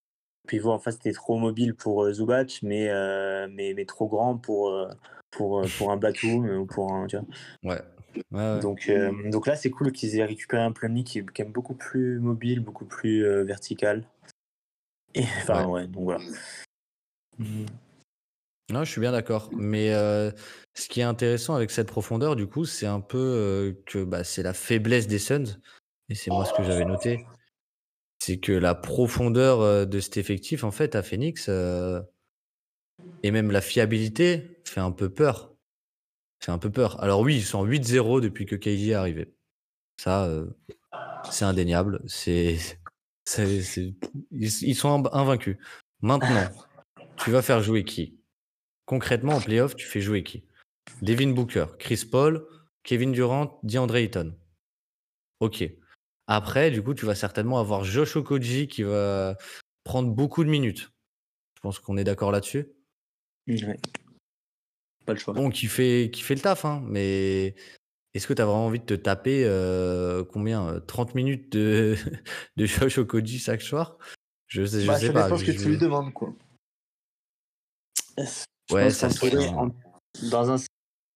pivot 0.48 0.72
en 0.72 0.80
face 0.80 0.96
était 0.96 1.12
trop 1.12 1.38
mobile 1.38 1.76
pour 1.76 2.10
Zubac, 2.12 2.60
mais, 2.62 2.90
euh, 2.90 3.48
mais, 3.52 3.74
mais 3.74 3.86
trop 3.86 4.08
grand 4.08 4.38
pour, 4.38 4.88
pour, 5.32 5.66
pour 5.78 5.92
un 5.92 5.98
Batum 5.98 6.46
ou 6.50 6.66
pour 6.66 6.94
un. 6.94 7.08
Tu 7.08 7.18
vois. 7.18 7.26
ouais. 7.64 7.82
Ouais, 8.32 8.54
ouais. 8.56 8.60
Donc, 8.60 8.90
euh, 8.90 9.30
donc 9.30 9.48
là, 9.48 9.56
c'est 9.56 9.70
cool 9.70 9.92
qu'ils 9.92 10.18
aient 10.18 10.26
récupéré 10.26 10.62
un 10.64 10.72
Plumlee 10.72 11.04
qui 11.04 11.20
est 11.20 11.22
quand 11.24 11.44
même 11.44 11.52
beaucoup 11.52 11.76
plus 11.76 12.20
mobile, 12.20 12.60
beaucoup 12.60 12.86
plus 12.86 13.24
euh, 13.24 13.44
vertical. 13.44 14.04
Et 15.16 15.24
enfin, 15.24 15.66
ouais, 15.68 15.88
donc 15.88 16.04
voilà. 16.04 16.24
Mhm. 17.38 17.66
Non, 18.72 18.84
je 18.84 18.92
suis 18.92 19.02
bien 19.02 19.12
d'accord. 19.12 19.50
Mais 19.54 19.94
euh, 19.94 20.32
ce 20.76 20.88
qui 20.88 21.00
est 21.00 21.04
intéressant 21.04 21.56
avec 21.56 21.72
cette 21.72 21.88
profondeur, 21.88 22.36
du 22.36 22.46
coup, 22.46 22.66
c'est 22.66 22.86
un 22.86 23.02
peu 23.02 23.18
euh, 23.18 23.74
que 23.86 24.04
bah, 24.04 24.24
c'est 24.24 24.44
la 24.44 24.54
faiblesse 24.54 25.08
des 25.08 25.20
Suns. 25.20 25.60
Et 26.10 26.16
c'est 26.16 26.32
moi 26.32 26.46
ce 26.46 26.54
que 26.54 26.64
j'avais 26.64 26.86
noté. 26.86 27.26
C'est 28.20 28.40
que 28.40 28.52
la 28.52 28.76
profondeur 28.76 29.62
euh, 29.62 29.86
de 29.86 30.00
cet 30.00 30.18
effectif, 30.18 30.64
en 30.64 30.72
fait, 30.72 30.96
à 30.96 31.04
Phoenix, 31.04 31.48
euh, 31.50 32.02
et 33.24 33.32
même 33.32 33.52
la 33.52 33.62
fiabilité, 33.62 34.62
fait 34.66 34.82
un 34.82 34.92
peu 34.92 35.10
peur. 35.10 35.54
Fait 36.40 36.52
un 36.52 36.58
peu 36.58 36.70
peur. 36.70 37.02
Alors 37.02 37.22
oui, 37.22 37.38
ils 37.38 37.44
sont 37.44 37.60
en 37.60 37.66
8-0 37.66 38.22
depuis 38.22 38.46
que 38.46 38.56
KD 38.56 38.90
est 38.90 38.94
arrivé. 38.94 39.34
Ça, 39.98 40.26
euh, 40.26 40.48
c'est 41.30 41.46
indéniable. 41.46 42.02
C'est, 42.08 42.58
c'est, 43.30 43.62
c'est- 43.62 43.94
ils, 44.32 44.64
ils 44.64 44.76
sont 44.76 44.90
inv- 44.90 45.10
invaincus. 45.14 45.58
Maintenant, 46.02 46.50
tu 47.18 47.32
vas 47.32 47.42
faire 47.42 47.62
jouer 47.62 47.84
qui? 47.84 48.18
Concrètement, 48.86 49.34
en 49.34 49.42
playoff, 49.42 49.76
tu 49.76 49.86
fais 49.86 50.02
jouer 50.02 50.24
qui? 50.24 50.46
Devin 51.02 51.30
Booker, 51.30 51.68
Chris 51.78 52.06
Paul, 52.10 52.48
Kevin 52.84 53.12
Durant, 53.12 53.60
DeAndre 53.64 53.98
Ayton. 53.98 54.36
Ok. 55.40 55.64
Après, 56.28 56.72
du 56.72 56.82
coup, 56.82 56.94
tu 56.94 57.06
vas 57.06 57.16
certainement 57.16 57.60
avoir 57.60 57.84
Josh 57.84 58.16
Okoji 58.16 58.68
qui 58.68 58.84
va 58.84 59.38
prendre 59.84 60.10
beaucoup 60.10 60.44
de 60.44 60.50
minutes. 60.50 60.92
Je 61.56 61.62
pense 61.62 61.80
qu'on 61.80 61.98
est 61.98 62.04
d'accord 62.04 62.32
là-dessus. 62.32 62.68
Ouais. 63.48 63.80
Pas 65.06 65.14
le 65.14 65.20
choix. 65.20 65.34
Bon, 65.34 65.50
qui 65.50 65.68
fait, 65.68 66.10
qui 66.12 66.22
fait 66.22 66.36
le 66.36 66.42
taf, 66.42 66.66
hein, 66.66 66.82
mais 66.86 67.56
est-ce 68.14 68.28
que 68.28 68.34
tu 68.34 68.42
as 68.42 68.46
vraiment 68.46 68.66
envie 68.66 68.80
de 68.80 68.86
te 68.86 68.94
taper 68.94 69.44
euh, 69.46 70.24
combien 70.24 70.68
euh, 70.68 70.80
30 70.80 71.16
minutes 71.16 71.52
de, 71.52 71.96
de 72.58 72.66
Josh 72.66 72.98
Okoji 72.98 73.40
chaque 73.40 73.62
soir? 73.62 73.98
Je 74.48 74.66
sais, 74.66 74.82
je 74.82 74.88
Bah, 74.88 74.96
sais 74.96 75.08
ça 75.08 75.14
pas. 75.14 75.24
dépend 75.24 75.38
ce 75.38 75.46
que 75.46 75.52
je- 75.52 75.60
tu 75.60 75.70
lui 75.70 75.78
demandes, 75.78 76.12
quoi. 76.14 76.34
Je 78.18 78.24
Ouais, 78.76 78.84
pense 78.84 78.96
ça 78.98 79.08
en- 79.58 79.72
dans 80.32 80.52
un 80.52 80.58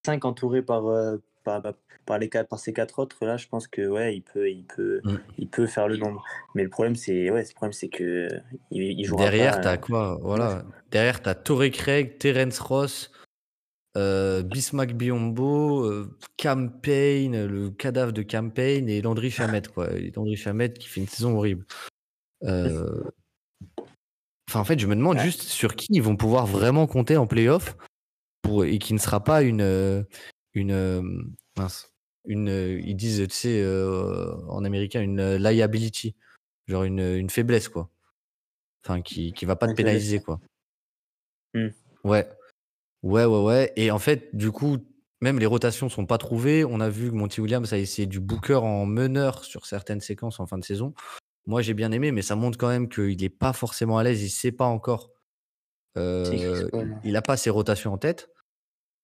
5 0.06 0.26
entouré 0.26 0.62
par, 0.62 0.88
euh, 0.88 1.18
par, 1.44 1.62
par, 2.06 2.20
les 2.20 2.30
quatre, 2.30 2.48
par 2.48 2.60
ces 2.60 2.74
quatre 2.74 3.00
autres 3.00 3.26
là, 3.26 3.38
je 3.38 3.48
pense 3.48 3.68
que 3.68 3.88
ouais, 3.88 4.16
il 4.16 4.22
peut, 4.22 4.50
il 4.50 4.66
peut, 4.66 5.02
Mm. 5.04 5.16
il 5.38 5.48
peut 5.50 5.68
faire 5.68 5.88
le 5.88 5.98
nombre. 5.98 6.24
Mais 6.56 6.64
le 6.64 6.70
problème, 6.70 6.96
c'est 6.96 7.30
ouais, 7.30 7.44
le 7.44 7.54
problème, 7.54 7.74
c'est 7.74 7.90
que 7.90 8.28
il, 8.72 9.00
il 9.00 9.06
jouera 9.06 9.24
Derrière, 9.24 9.62
t'as 9.62 9.74
euh, 9.74 9.78
quoi? 9.78 10.18
Voilà. 10.22 10.64
Derrière, 10.92 11.22
t'as 11.22 11.36
Torrey 11.36 11.72
Craig, 11.72 12.18
Terence 12.18 12.60
Ross, 12.60 13.12
euh, 13.98 14.42
Bismack 14.44 14.94
Biombo, 14.96 15.84
euh, 15.86 16.18
Cam 16.38 16.80
Payne, 16.82 17.46
le 17.46 17.70
cadavre 17.70 18.12
de 18.12 18.22
Cam 18.24 18.52
Payne 18.52 18.90
et 18.90 19.02
Landry 19.02 19.30
Chamette, 19.32 19.68
quoi. 19.70 19.92
Et 19.94 20.12
Landry 20.12 20.36
Chamette 20.36 20.78
qui 20.80 20.88
fait 20.88 21.02
une 21.02 21.08
saison 21.08 21.38
horrible. 21.38 21.66
Euh, 22.44 23.04
Enfin, 24.50 24.60
en 24.60 24.66
fait, 24.66 24.78
je 24.78 24.86
me 24.88 24.96
demande 24.96 25.18
Ouais. 25.18 25.24
juste 25.24 25.42
sur 25.44 25.76
qui 25.76 25.88
ils 25.90 26.02
vont 26.04 26.16
pouvoir 26.16 26.46
vraiment 26.46 26.86
compter 26.86 27.18
en 27.18 27.26
playoff 27.26 27.76
pour... 28.42 28.66
et 28.66 28.78
qui 28.78 28.94
ne 28.94 29.00
sera 29.00 29.24
pas 29.24 29.42
une. 29.42 29.62
euh, 29.62 30.04
une 30.54 30.72
euh, 30.72 31.02
mince. 31.58 31.92
Une, 32.26 32.48
ils 32.50 32.96
disent, 32.96 33.28
tu 33.28 33.36
sais, 33.36 33.66
en 34.48 34.64
américain, 34.64 35.02
une 35.02 35.36
liability. 35.38 36.16
Genre 36.68 36.84
une, 36.84 37.00
une 37.00 37.30
faiblesse, 37.30 37.68
quoi. 37.68 37.90
Enfin, 38.84 39.02
qui, 39.02 39.34
qui 39.34 39.46
va 39.46 39.56
pas 39.56 39.68
te 39.68 39.74
pénaliser, 39.74 40.20
quoi. 40.22 40.40
Hmm. 41.54 41.70
Ouais. 42.04 42.28
Ouais, 43.04 43.26
ouais, 43.26 43.42
ouais. 43.44 43.74
Et 43.76 43.92
en 43.92 44.00
fait, 44.00 44.36
du 44.36 44.52
coup, 44.52 44.78
même 45.22 45.40
les 45.40 45.46
rotations 45.46 45.90
sont 45.90 46.06
pas 46.06 46.18
trouvées. 46.18 46.64
On 46.66 46.80
a 46.80 46.90
vu 46.90 47.10
que 47.10 47.16
Monty 47.16 47.42
Williams 47.42 47.72
a 47.74 47.78
essayé 47.78 48.06
du 48.08 48.20
Booker 48.20 48.56
en 48.56 48.86
meneur 48.86 49.44
sur 49.44 49.66
certaines 49.66 50.02
séquences 50.02 50.40
en 50.40 50.48
fin 50.48 50.58
de 50.58 50.64
saison. 50.64 50.94
Moi, 51.46 51.62
j'ai 51.62 51.74
bien 51.74 51.92
aimé, 51.92 52.12
mais 52.12 52.22
ça 52.22 52.36
montre 52.36 52.58
quand 52.58 52.70
même 52.70 52.88
qu'il 52.88 53.18
n'est 53.22 53.30
pas 53.30 53.52
forcément 53.54 53.98
à 53.98 54.04
l'aise. 54.04 54.24
Il 54.24 54.30
sait 54.30 54.52
pas 54.54 54.66
encore. 54.66 55.12
Euh, 55.98 56.24
il- 57.04 57.10
il 57.10 57.16
a 57.18 57.22
pas 57.22 57.38
ses 57.38 57.50
rotations 57.50 57.94
en 57.94 57.98
tête. 57.98 58.30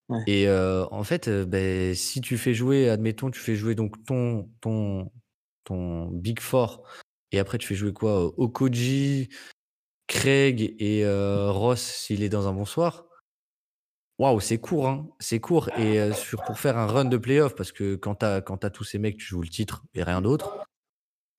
Ouais. 0.08 0.22
Et 0.26 0.48
euh, 0.48 0.86
en 0.90 1.04
fait, 1.04 1.28
euh, 1.28 1.44
ben, 1.46 1.94
si 1.94 2.20
tu 2.20 2.36
fais 2.38 2.54
jouer, 2.54 2.88
admettons, 2.88 3.30
tu 3.30 3.38
fais 3.38 3.54
jouer 3.54 3.74
donc 3.74 4.02
ton, 4.06 4.50
ton, 4.60 5.10
ton 5.64 6.06
Big 6.08 6.40
Four, 6.40 6.82
et 7.30 7.38
après 7.38 7.58
tu 7.58 7.68
fais 7.68 7.76
jouer 7.76 7.92
quoi 7.92 8.24
Okoji, 8.38 9.28
Craig 10.08 10.74
et 10.80 11.04
Ross 11.06 11.80
s'il 11.80 12.24
est 12.24 12.28
dans 12.28 12.48
un 12.48 12.52
bon 12.52 12.64
soir. 12.64 13.06
Waouh, 14.20 14.38
c'est 14.38 14.58
court, 14.58 14.86
hein. 14.86 15.08
C'est 15.18 15.40
court. 15.40 15.70
Et 15.78 15.98
euh, 15.98 16.12
sur, 16.12 16.42
pour 16.42 16.58
faire 16.58 16.76
un 16.76 16.86
run 16.86 17.06
de 17.06 17.16
playoff, 17.16 17.54
parce 17.54 17.72
que 17.72 17.96
quand 17.96 18.16
tu 18.16 18.26
as, 18.26 18.70
tous 18.70 18.84
ces 18.84 18.98
mecs, 18.98 19.16
tu 19.16 19.24
joues 19.24 19.40
le 19.40 19.48
titre 19.48 19.82
et 19.94 20.02
rien 20.02 20.20
d'autre. 20.20 20.66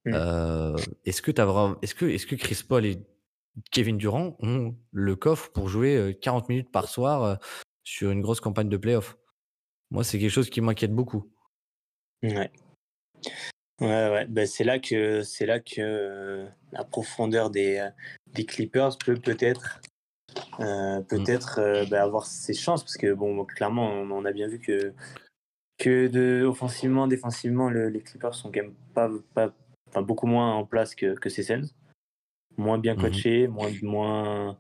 Mm. 0.06 0.14
euh, 0.16 0.76
est-ce 1.06 1.22
que, 1.22 2.36
Chris 2.36 2.64
Paul 2.68 2.88
et 2.88 2.98
Kevin 3.70 4.00
Durant 4.00 4.36
ont 4.40 4.76
le 4.92 5.16
coffre 5.16 5.52
pour 5.52 5.70
jouer 5.70 5.96
euh, 5.96 6.12
40 6.12 6.50
minutes 6.50 6.72
par 6.72 6.88
soir 6.88 7.24
euh, 7.24 7.36
sur 7.84 8.10
une 8.10 8.22
grosse 8.22 8.42
campagne 8.42 8.68
de 8.68 8.78
playoff? 8.78 9.16
Moi, 9.92 10.04
c'est 10.04 10.18
quelque 10.18 10.32
chose 10.32 10.50
qui 10.50 10.60
m'inquiète 10.60 10.96
beaucoup. 10.96 11.32
Ouais. 12.24 12.52
Ouais, 13.80 14.10
ouais. 14.10 14.26
Ben, 14.26 14.48
c'est 14.48 14.64
là 14.64 14.80
que 14.80 15.22
c'est 15.22 15.46
là 15.46 15.60
que 15.60 15.80
euh, 15.80 16.48
la 16.72 16.84
profondeur 16.84 17.52
des, 17.52 17.78
euh, 17.78 17.90
des 18.34 18.46
Clippers 18.48 18.98
peut 18.98 19.18
peut-être 19.18 19.82
euh, 20.60 21.02
peut-être 21.02 21.60
euh, 21.60 21.86
ben, 21.86 22.02
avoir 22.02 22.26
ses 22.26 22.54
chances 22.54 22.84
parce 22.84 22.98
que 22.98 23.14
bon 23.14 23.46
clairement 23.46 23.90
on, 23.92 24.12
on 24.12 24.26
a 24.26 24.32
bien 24.32 24.48
vu 24.48 24.60
que 24.60 24.94
que 25.78 26.08
de 26.08 26.44
offensivement 26.46 27.08
défensivement 27.08 27.70
le- 27.70 27.90
les 27.90 28.02
Clippers 28.02 28.36
sont 28.36 28.52
quand 28.52 28.62
même 28.62 28.76
pas, 28.94 29.10
pas 29.34 29.52
enfin 29.90 30.02
beaucoup 30.02 30.28
moins 30.28 30.54
en 30.54 30.66
place 30.66 30.96
que 30.96 31.16
que 31.16 31.30
ces 31.30 31.44
Suns. 31.44 31.68
Moins 32.58 32.78
bien 32.78 32.96
Mhm. 32.96 33.02
coachés 33.02 33.48
moins 33.48 33.72
moins 33.82 34.58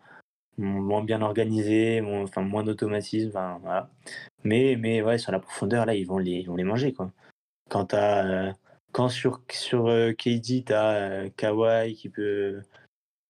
moins 0.58 1.04
bien 1.04 1.22
organisés 1.22 2.02
moins 2.02 2.24
enfin 2.24 2.42
moins 2.42 2.64
d'automatisme 2.64 3.30
enfin, 3.30 3.60
voilà. 3.62 3.90
Mais 4.44 4.76
mais 4.80 5.02
ouais 5.02 5.18
sur 5.18 5.32
la 5.32 5.40
profondeur 5.40 5.86
là 5.86 5.94
ils 5.96 6.06
vont 6.08 6.18
les 6.18 6.32
ils 6.32 6.48
vont 6.48 6.56
les 6.56 6.64
manger 6.64 6.94
quoi. 6.94 7.12
Quand 7.70 7.86
t'as 7.86 8.26
euh, 8.26 8.54
quand 8.92 9.10
sur 9.10 9.42
sur 9.52 9.88
euh, 9.88 10.14
KD 10.14 10.64
t'as 10.66 11.30
Kawhi 11.32 11.96
qui 11.96 12.10
peut 12.10 12.62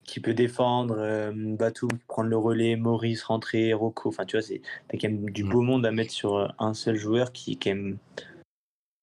qui 0.06 0.20
peut 0.20 0.34
défendre 0.34 0.96
euh, 0.98 1.32
Batum 1.34 1.90
qui 1.92 2.06
prend 2.08 2.24
le 2.24 2.36
relais 2.38 2.76
Maurice 2.76 3.24
rentrer 3.24 3.74
Rocco 3.74 4.10
enfin 4.10 4.26
tu 4.26 4.36
vois 4.36 4.42
c'est 4.42 4.62
t'as 4.88 4.98
quand 4.98 5.10
même 5.10 5.30
du 5.30 5.44
Mm. 5.44 5.50
beau 5.50 5.62
monde 5.62 5.86
à 5.86 5.92
mettre 5.92 6.12
sur 6.12 6.36
euh, 6.38 6.48
un 6.60 6.74
seul 6.74 6.96
joueur 6.96 7.32
qui 7.32 7.54
est 7.54 7.64
quand 7.64 7.70
même 7.76 7.98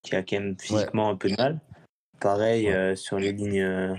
qui 0.03 0.15
a 0.15 0.23
quand 0.23 0.41
même 0.41 0.57
physiquement 0.59 1.09
un 1.11 1.17
peu 1.17 1.29
de 1.31 1.37
mal 1.37 1.61
pareil 2.21 2.67
Ouais. 2.67 2.75
euh, 2.75 2.97
sur 2.97 3.19
les 3.19 3.33
lignes 3.33 3.61
euh, 3.61 3.95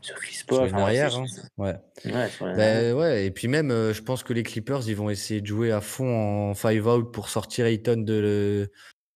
sur 0.00 0.16
Chris 0.16 0.42
Paul 0.46 0.60
enfin, 0.64 0.88
c'est- 0.90 1.02
hein. 1.02 1.24
Ouais. 1.58 1.74
ouais, 2.06 2.28
sur 2.30 2.46
les 2.46 2.52
arrières. 2.52 2.94
Ben 2.94 2.94
ouais, 2.94 3.26
et 3.26 3.30
puis 3.30 3.48
même, 3.48 3.70
euh, 3.70 3.92
je 3.92 4.00
pense 4.02 4.22
que 4.22 4.32
les 4.32 4.42
Clippers, 4.42 4.88
ils 4.88 4.96
vont 4.96 5.10
essayer 5.10 5.42
de 5.42 5.46
jouer 5.46 5.72
à 5.72 5.82
fond 5.82 6.50
en 6.50 6.54
five 6.54 6.86
out 6.86 7.12
pour 7.12 7.28
sortir 7.28 7.66
Ayton 7.66 7.98
de 8.02 8.14
le- 8.14 8.70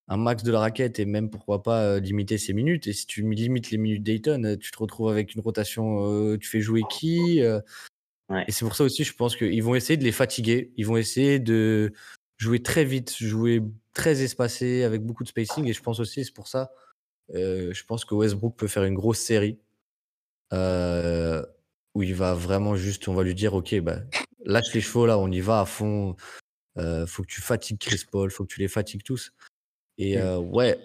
un 0.09 0.17
max 0.17 0.43
de 0.43 0.53
la 0.53 0.61
raquette 0.61 0.99
et 0.99 1.05
même 1.05 1.31
pourquoi 1.31 1.63
pas 1.63 1.83
euh, 1.83 2.01
limiter 2.01 2.39
ses 2.39 2.53
minutes. 2.53 2.87
Et 2.87 2.93
si 2.93 3.07
tu 3.07 3.23
limites 3.23 3.71
les 3.71 3.79
minutes 3.79 4.03
d'Ayton, 4.03 4.45
euh, 4.45 4.57
tu 4.57 4.71
te 4.71 4.79
retrouves 4.79 5.09
avec 5.09 5.35
une 5.35 5.41
rotation, 5.41 6.07
euh, 6.07 6.37
tu 6.39 6.49
fais 6.49 6.61
jouer 6.61 6.83
qui 6.91 7.41
Ouais. 8.31 8.45
Et 8.49 8.53
c'est 8.53 8.65
pour 8.65 8.75
ça 8.75 8.85
aussi, 8.85 9.05
je 9.05 9.15
pense 9.15 9.37
qu'ils 9.37 9.63
vont 9.63 9.75
essayer 9.75 9.99
de 9.99 10.05
les 10.05 10.11
fatiguer. 10.11 10.73
Ils 10.79 10.87
vont 10.87 10.97
essayer 10.97 11.39
de 11.39 11.93
jouer 12.39 12.63
très 12.63 12.85
vite, 12.85 13.15
jouer 13.19 13.63
très 13.93 14.23
espacé, 14.23 14.83
avec 14.83 15.03
beaucoup 15.03 15.25
de 15.25 15.29
spacing. 15.29 15.67
Et 15.69 15.75
je 15.75 15.83
pense 15.83 16.01
aussi, 16.01 16.25
c'est 16.25 16.33
pour 16.33 16.49
ça, 16.49 16.71
euh, 17.35 17.73
je 17.73 17.85
pense 17.85 18.05
que 18.05 18.15
Westbrook 18.15 18.57
peut 18.57 18.67
faire 18.67 18.85
une 18.85 18.95
grosse 18.95 19.19
série 19.19 19.59
euh, 20.53 21.45
où 21.95 22.03
il 22.03 22.15
va 22.15 22.35
vraiment 22.35 22.77
juste, 22.77 23.09
on 23.09 23.15
va 23.15 23.23
lui 23.23 23.35
dire, 23.35 23.55
ok, 23.55 23.81
bah, 23.81 24.01
lâche 24.45 24.73
les 24.75 24.81
chevaux 24.81 25.07
là, 25.07 25.19
on 25.19 25.31
y 25.31 25.41
va 25.41 25.61
à 25.61 25.65
fond. 25.67 26.17
Euh, 26.77 27.07
faut 27.07 27.23
que 27.23 27.29
tu 27.29 27.41
fatigues 27.41 27.79
Chris 27.79 28.05
Paul, 28.11 28.31
faut 28.31 28.45
que 28.45 28.53
tu 28.53 28.61
les 28.61 28.69
fatigues 28.69 29.03
tous. 29.03 29.33
Et 29.99 30.17
Mm. 30.17 30.21
euh, 30.21 30.39
ouais. 30.39 30.79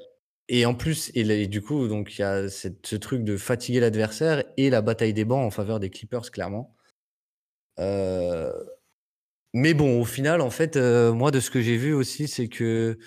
Et 0.51 0.65
en 0.65 0.73
plus, 0.73 1.11
et, 1.13 1.47
du 1.47 1.61
coup, 1.61 1.87
donc 1.87 2.17
il 2.17 2.21
y 2.21 2.23
a 2.23 2.49
cette- 2.49 2.85
ce 2.87 2.95
truc 2.95 3.23
de 3.23 3.37
fatiguer 3.37 3.79
l'adversaire 3.79 4.43
et 4.57 4.69
la 4.71 4.81
bataille 4.81 5.13
des 5.13 5.25
bancs 5.25 5.45
en 5.45 5.51
faveur 5.51 5.79
des 5.79 5.89
Clippers, 5.91 6.31
clairement. 6.31 6.75
Euh, 7.79 8.51
mais 9.53 9.73
bon, 9.73 10.01
au 10.01 10.05
final, 10.05 10.41
en 10.41 10.49
fait, 10.49 10.75
euh, 10.75 11.13
moi, 11.13 11.31
de 11.31 11.39
ce 11.39 11.49
que 11.51 11.61
j'ai 11.61 11.77
vu 11.77 11.93
aussi, 11.93 12.27
c'est 12.27 12.47
que 12.49 12.97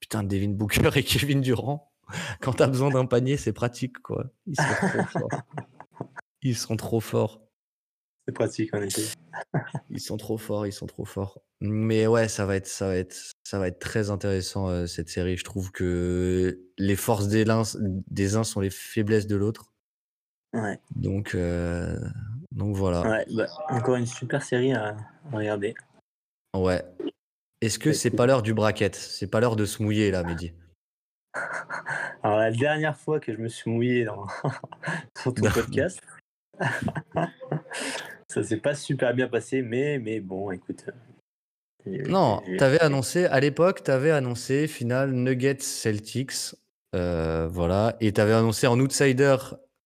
putain, 0.00 0.22
Devin 0.22 0.50
Booker 0.50 0.90
et 0.98 1.02
Kevin 1.02 1.40
Durant, 1.40 1.92
quand 2.40 2.52
t'as 2.54 2.66
besoin 2.68 2.90
d'un 2.90 3.06
panier, 3.06 3.36
c'est 3.36 3.52
pratique, 3.54 3.98
quoi. 4.00 4.26
Ils 4.46 4.56
sont 4.56 4.88
trop 4.88 5.04
forts. 5.20 5.30
Ils 6.42 6.56
sont 6.56 6.76
trop 6.76 7.00
forts. 7.00 7.40
c'est 8.28 8.34
pratique 8.34 8.72
en 8.74 8.82
effet 8.82 9.02
Ils 9.90 10.00
sont 10.00 10.16
trop 10.16 10.38
forts, 10.38 10.66
ils 10.66 10.72
sont 10.72 10.86
trop 10.86 11.04
forts. 11.04 11.42
Mais 11.60 12.06
ouais, 12.06 12.28
ça 12.28 12.46
va 12.46 12.56
être, 12.56 12.66
ça 12.66 12.86
va 12.88 12.96
être, 12.96 13.16
ça 13.44 13.58
va 13.58 13.68
être 13.68 13.78
très 13.78 14.10
intéressant 14.10 14.68
euh, 14.68 14.86
cette 14.86 15.08
série. 15.08 15.36
Je 15.36 15.44
trouve 15.44 15.72
que 15.72 16.60
les 16.78 16.96
forces 16.96 17.28
des, 17.28 17.48
uns, 17.48 17.62
des 17.80 18.36
uns 18.36 18.44
sont 18.44 18.60
les 18.60 18.70
faiblesses 18.70 19.26
de 19.26 19.36
l'autre. 19.36 19.72
ouais 20.52 20.78
Donc, 20.94 21.34
euh, 21.34 21.98
donc 22.52 22.76
voilà. 22.76 23.02
ouais 23.02 23.26
bah, 23.34 23.46
encore 23.68 23.96
une 23.96 24.06
super 24.06 24.42
série 24.42 24.72
à, 24.72 24.96
regarder 25.32 25.74
Ouais. 26.54 26.82
Est-ce 27.60 27.78
que 27.78 27.90
Ouais, 27.90 27.94
c'est 27.94 28.10
pas 28.10 28.26
l'heure 28.26 28.42
du 28.42 28.54
bracket? 28.54 28.94
C'est 28.94 29.30
pas 29.30 29.40
l'heure 29.40 29.56
de 29.56 29.64
se 29.64 29.82
mouiller 29.82 30.10
là, 30.10 30.22
Mehdi 30.22 30.52
Alors 32.22 32.38
la 32.38 32.50
dernière 32.50 32.96
fois 32.96 33.20
que 33.20 33.32
je 33.32 33.38
me 33.38 33.48
suis 33.48 33.70
mouillé 33.70 34.04
dans... 34.04 34.26
sur 35.18 35.32
ton 35.34 35.50
podcast, 35.50 36.00
ça 38.28 38.42
s'est 38.42 38.56
pas 38.58 38.74
super 38.74 39.14
bien 39.14 39.28
passé, 39.28 39.62
mais, 39.62 39.98
mais 39.98 40.20
bon, 40.20 40.50
écoute. 40.50 40.84
euh, 41.86 42.02
Non, 42.08 42.42
j'ai- 42.46 42.56
t'avais 42.56 42.80
annoncé, 42.80 43.26
à 43.26 43.40
l'époque, 43.40 43.82
t'avais 43.82 44.10
annoncé 44.10 44.66
finale 44.66 45.12
Nuggets 45.12 45.60
Celtics. 45.60 46.54
euh, 46.94 47.46
voilà. 47.50 47.96
Et 48.00 48.12
t'avais 48.12 48.32
annoncé 48.32 48.66
en 48.66 48.78
outsider, 48.80 49.36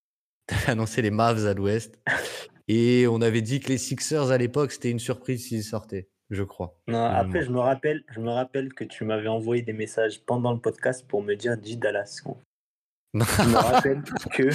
t'avais 0.47 0.71
annoncé 0.73 1.03
les 1.03 1.11
Mavs 1.11 1.47
à 1.47 1.55
l'ouest. 1.55 1.99
Et 2.69 3.07
on 3.09 3.21
avait 3.21 3.43
dit 3.43 3.59
que 3.59 3.69
les 3.69 3.79
Sixers 3.79 4.31
à 4.31 4.39
l'époque, 4.39 4.71
c'était 4.71 4.91
une 4.93 5.01
surprise 5.01 5.49
s'ils 5.49 5.65
sortaient, 5.65 6.09
je 6.31 6.45
crois. 6.45 6.79
Non, 6.87 7.09
de 7.11 7.15
après, 7.17 7.43
je 7.43 7.51
me 7.51 7.59
rappelle, 7.59 8.05
je 8.15 8.21
me 8.21 8.31
rappelle 8.31 8.73
que 8.73 8.85
tu 8.85 9.05
m'avais 9.05 9.27
envoyé 9.27 9.63
des 9.63 9.73
messages 9.73 10.21
pendant 10.25 10.53
le 10.53 10.61
podcast 10.61 11.05
pour 11.09 11.21
me 11.23 11.35
dire 11.35 11.57
dis 11.57 11.77
Dallas. 11.77 12.23
Je 13.13 13.19
me 13.49 13.57
rappelle 13.57 14.03
que. 14.33 14.51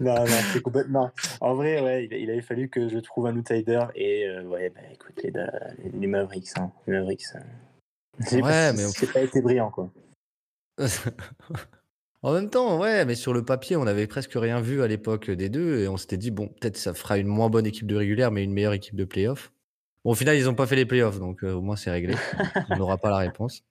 Non, 0.00 0.14
non, 0.14 0.26
c'est 0.52 0.60
complètement. 0.62 1.10
En 1.40 1.54
vrai, 1.54 1.80
ouais, 1.80 2.04
il, 2.06 2.12
il 2.12 2.30
avait 2.30 2.42
fallu 2.42 2.68
que 2.68 2.88
je 2.88 2.98
trouve 2.98 3.26
un 3.26 3.36
outsider 3.36 3.84
et 3.94 4.26
euh, 4.26 4.42
ouais, 4.44 4.70
bah 4.70 4.80
écoute, 4.92 5.20
les, 5.22 5.30
les, 5.30 5.90
les 5.98 6.06
Mavericks, 6.06 6.50
hein, 6.56 6.70
les 6.86 6.92
Mavericks. 6.94 7.24
c'est 8.20 8.36
Ouais, 8.36 8.42
pas, 8.42 8.72
mais- 8.72 8.88
c'est 8.88 9.12
pas 9.12 9.20
été 9.22 9.40
brillant, 9.40 9.70
quoi. 9.70 9.90
en 12.22 12.32
même 12.32 12.50
temps, 12.50 12.78
ouais, 12.80 13.04
mais 13.04 13.14
sur 13.14 13.32
le 13.32 13.44
papier, 13.44 13.76
on 13.76 13.86
avait 13.86 14.06
presque 14.06 14.32
rien 14.34 14.60
vu 14.60 14.82
à 14.82 14.86
l'époque 14.88 15.30
des 15.30 15.48
deux. 15.48 15.80
Et 15.80 15.88
on 15.88 15.96
s'était 15.96 16.16
dit, 16.16 16.30
bon, 16.30 16.48
peut-être 16.48 16.76
ça 16.76 16.94
fera 16.94 17.18
une 17.18 17.26
moins 17.26 17.48
bonne 17.50 17.66
équipe 17.66 17.86
de 17.86 17.96
régulière, 17.96 18.30
mais 18.30 18.44
une 18.44 18.52
meilleure 18.52 18.72
équipe 18.74 18.94
de 18.96 19.04
playoff. 19.04 19.52
Bon, 20.04 20.12
au 20.12 20.14
final, 20.14 20.36
ils 20.36 20.44
n'ont 20.44 20.54
pas 20.54 20.66
fait 20.66 20.76
les 20.76 20.86
playoffs, 20.86 21.18
donc 21.18 21.42
euh, 21.42 21.52
au 21.54 21.60
moins 21.62 21.76
c'est 21.76 21.90
réglé. 21.90 22.14
on 22.70 22.76
n'aura 22.76 22.98
pas 22.98 23.10
la 23.10 23.18
réponse. 23.18 23.64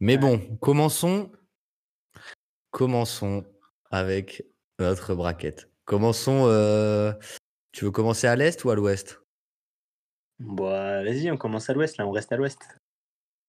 Mais 0.00 0.18
bon, 0.18 0.38
commençons. 0.60 1.30
Commençons 2.70 3.44
avec 3.90 4.44
notre 4.84 5.14
braquette. 5.14 5.68
Commençons. 5.84 6.44
euh, 6.46 7.12
Tu 7.72 7.84
veux 7.84 7.90
commencer 7.90 8.26
à 8.26 8.36
l'est 8.36 8.62
ou 8.64 8.70
à 8.70 8.74
l'ouest? 8.74 9.20
Bon, 10.38 10.66
euh, 10.68 11.02
vas-y, 11.04 11.30
on 11.30 11.36
commence 11.36 11.68
à 11.70 11.74
l'ouest, 11.74 11.96
là, 11.98 12.06
on 12.06 12.10
reste 12.10 12.32
à 12.32 12.36
l'ouest. 12.36 12.60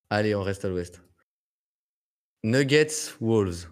Allez, 0.09 0.35
on 0.35 0.41
reste 0.43 0.65
à 0.65 0.69
l'ouest. 0.69 1.01
Nuggets, 2.43 3.13
Wolves. 3.21 3.67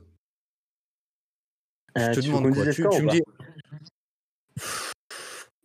Je 1.95 2.02
Euh, 2.03 2.14
te 2.14 2.19
tu 2.19 2.27
veux 2.27 2.38
demande 2.38 2.49
qu'on 2.49 2.56
quoi? 2.56 2.65
les 2.65 2.72
Tu, 2.72 2.81
scores 2.81 2.94
tu 2.95 3.02
ou 3.02 3.03
me 3.03 3.07
pas? 3.07 3.14
dis. 3.14 3.23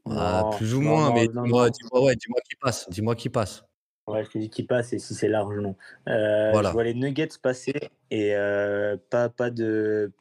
Ah, 0.07 0.43
Non, 0.43 0.51
plus 0.57 0.75
ou 0.75 0.81
non, 0.81 0.91
moins, 0.91 1.09
non, 1.09 1.15
mais 1.15 1.29
non, 1.29 1.43
dis-moi 1.45 1.71
non. 1.93 2.05
ouais, 2.05 2.17
dis-moi 2.17 2.41
qui 2.49 2.57
passe. 2.57 2.91
Dis-moi 2.91 3.15
qui 3.15 3.29
passe. 3.31 3.65
Ouais, 4.07 4.25
je 4.25 4.31
te 4.31 4.39
dis 4.39 4.51
qui 4.51 4.65
passe 4.65 4.93
et 4.93 4.99
si 4.99 5.15
c'est 5.15 5.29
large 5.29 5.57
non. 5.57 5.77
Euh, 6.09 6.51
Voilà. 6.53 6.69
Je 6.71 6.73
vois 6.75 6.85
les 6.85 6.95
Nuggets 6.95 7.29
passer 7.43 7.73
et 8.11 8.35
euh, 8.35 8.97
pas, 9.11 9.29
pas 9.31 9.51
de. 9.51 10.13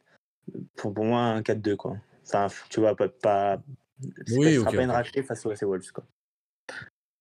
Pour, 0.76 0.94
pour 0.94 1.06
moi, 1.06 1.22
un 1.22 1.42
4-2, 1.42 1.76
quoi. 1.76 1.98
Enfin, 2.26 2.48
tu 2.70 2.80
vois, 2.80 2.96
pas. 2.96 3.08
pas 3.10 3.62
Oui, 4.30 4.46
pas, 4.46 4.52
ce 4.52 4.60
sera 4.60 4.70
ok, 4.70 4.76
pas 4.76 4.84
une 4.84 4.90
ok. 4.90 4.96
raclée 4.96 5.24
face 5.24 5.46
aux 5.46 5.54
Wolves, 5.54 5.92
quoi. 5.92 6.06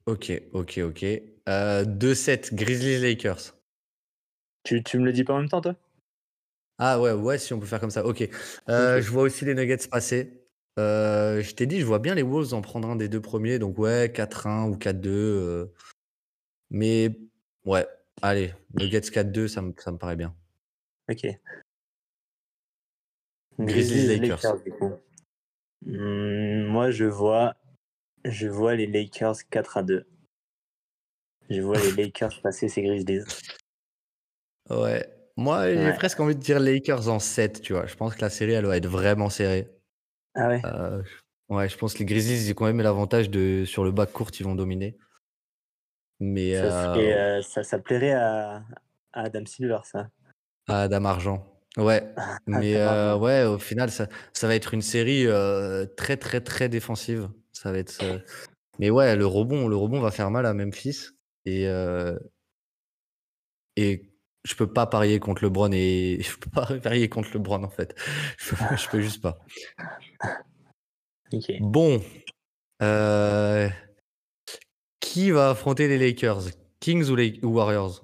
Ok, 0.07 0.33
ok, 0.53 0.81
ok. 0.85 1.05
Euh, 1.49 1.85
2-7, 1.85 2.55
Grizzlies 2.55 2.99
Lakers. 2.99 3.55
Tu, 4.65 4.83
tu 4.83 4.99
me 4.99 5.05
le 5.05 5.13
dis 5.13 5.25
pas 5.25 5.35
en 5.35 5.39
même 5.39 5.49
temps, 5.49 5.61
toi? 5.61 5.77
Ah 6.79 7.01
ouais, 7.01 7.13
ouais, 7.13 7.39
si 7.39 7.53
on 7.53 7.61
peut 7.61 7.67
faire 7.67 7.81
comme 7.81 7.91
ça. 7.91 8.05
Ok. 8.05 8.29
Euh. 8.69 9.01
Je 9.01 9.11
vois 9.11 9.23
aussi 9.23 9.45
les 9.45 9.55
Nuggets 9.55 9.89
passer. 9.89 10.43
Euh, 10.79 11.43
je 11.43 11.55
t'ai 11.55 11.67
dit, 11.67 11.81
je 11.81 11.87
vois 11.87 11.99
bien 11.99 12.15
les 12.15 12.23
Wolves 12.23 12.55
en 12.55 12.63
prendre 12.63 12.89
un 12.89 12.97
des 12.97 13.09
deux 13.09 13.21
premiers. 13.21 13.59
Donc 13.59 13.79
ouais, 13.79 14.11
4-1 14.13 14.69
ou 14.69 14.77
4-2. 14.77 15.11
euh. 15.11 15.73
Mais 16.71 17.17
ouais, 17.65 17.87
allez, 18.23 18.55
Nuggets 18.75 19.01
4-2, 19.01 19.47
ça 19.47 19.63
me, 19.63 19.73
ça 19.79 19.93
me 19.93 19.99
paraît 19.99 20.17
bien. 20.17 20.35
Ok. 21.11 21.27
Grizzlies, 23.67 24.07
Grizzlies 24.07 24.21
Lakers. 24.21 24.43
Lakers, 24.43 24.63
du 24.65 24.71
coup. 24.73 24.93
Hmm, 25.87 26.65
moi, 26.67 26.91
je 26.91 27.05
vois, 27.05 27.55
je 28.25 28.47
vois 28.49 28.75
les 28.75 28.87
Lakers 28.87 29.37
4 29.51 29.77
à 29.79 29.83
2. 29.83 30.07
Je 31.51 31.61
vois 31.61 31.77
les 31.79 31.93
Lakers 31.97 32.41
passer 32.43 32.69
ces 32.69 32.83
Grizzlies. 32.83 33.25
Ouais. 34.71 35.07
Moi, 35.37 35.71
j'ai 35.71 35.77
Ouais. 35.79 35.95
presque 35.95 36.21
envie 36.21 36.35
de 36.37 36.41
dire 36.41 36.61
Lakers 36.61 37.09
en 37.09 37.19
7, 37.19 37.63
tu 37.63 37.73
vois. 37.73 37.87
Je 37.87 37.95
pense 37.97 38.15
que 38.15 38.21
la 38.21 38.31
série, 38.31 38.53
elle 38.53 38.67
va 38.67 38.77
être 38.77 38.87
vraiment 38.87 39.31
serrée. 39.31 39.71
Ah 40.35 40.49
ouais? 40.49 40.61
Euh, 40.65 41.03
ouais, 41.49 41.69
je 41.69 41.77
pense 41.77 41.95
que 41.95 42.01
les 42.01 42.05
Grizzlies, 42.05 42.47
ils 42.49 42.51
ont 42.53 42.55
quand 42.55 42.67
même 42.67 42.81
l'avantage 42.81 43.31
de 43.31 43.65
sur 43.65 43.83
le 43.85 43.93
bac 43.93 44.13
court, 44.13 44.31
ils 44.39 44.45
vont 44.45 44.55
dominer. 44.55 44.97
Mais 46.21 46.55
ça, 46.55 46.65
euh, 46.65 46.95
serait, 46.95 47.13
euh, 47.19 47.43
ça, 47.43 47.63
ça 47.65 47.79
plairait 47.79 48.13
à, 48.13 48.57
à 49.13 49.23
Adam 49.25 49.45
Silver, 49.47 49.79
ça. 49.85 50.11
à 50.69 50.83
Adam 50.83 51.05
Argent. 51.07 51.45
Ouais. 51.77 52.03
Mais 52.47 52.77
Adam 52.77 52.93
euh, 52.95 53.17
ouais, 53.19 53.45
au 53.45 53.59
final, 53.59 53.91
ça, 53.91 54.09
ça 54.33 54.47
va 54.47 54.55
être 54.55 54.75
une 54.75 54.83
série 54.83 55.27
euh, 55.27 55.87
très, 55.87 56.17
très, 56.17 56.41
très 56.41 56.69
défensive. 56.69 57.31
Ça 57.53 57.73
va 57.73 57.79
être. 57.79 58.03
euh, 58.03 58.19
Mais 58.79 58.91
ouais, 58.91 59.17
le 59.17 59.27
rebond, 59.27 59.69
le 59.69 59.77
rebond 59.77 60.01
va 60.01 60.11
faire 60.11 60.31
mal 60.31 60.47
à 60.47 60.55
Memphis. 60.55 61.09
Et, 61.45 61.67
euh, 61.69 62.19
et 63.77 64.13
je 64.45 64.55
peux 64.55 64.73
pas 64.73 64.87
parier 64.87 65.19
contre 65.21 65.45
LeBron 65.45 65.71
et 65.73 66.19
je 66.23 66.37
peux 66.39 66.51
pas 66.51 66.67
parier 66.81 67.09
contre 67.09 67.31
LeBron 67.35 67.63
en 67.65 67.71
fait. 67.71 67.95
Je 68.39 68.55
peux, 68.55 68.77
je 68.77 68.89
peux 68.89 69.01
juste 69.01 69.23
pas. 69.23 69.39
Ok. 71.33 71.51
Bon. 71.61 72.03
Euh, 72.83 73.69
Qui 75.01 75.31
va 75.31 75.51
affronter 75.51 75.87
les 75.89 75.99
Lakers? 75.99 76.45
Kings 76.81 77.09
ou, 77.11 77.17
les... 77.17 77.39
ou 77.43 77.49
Warriors? 77.55 78.03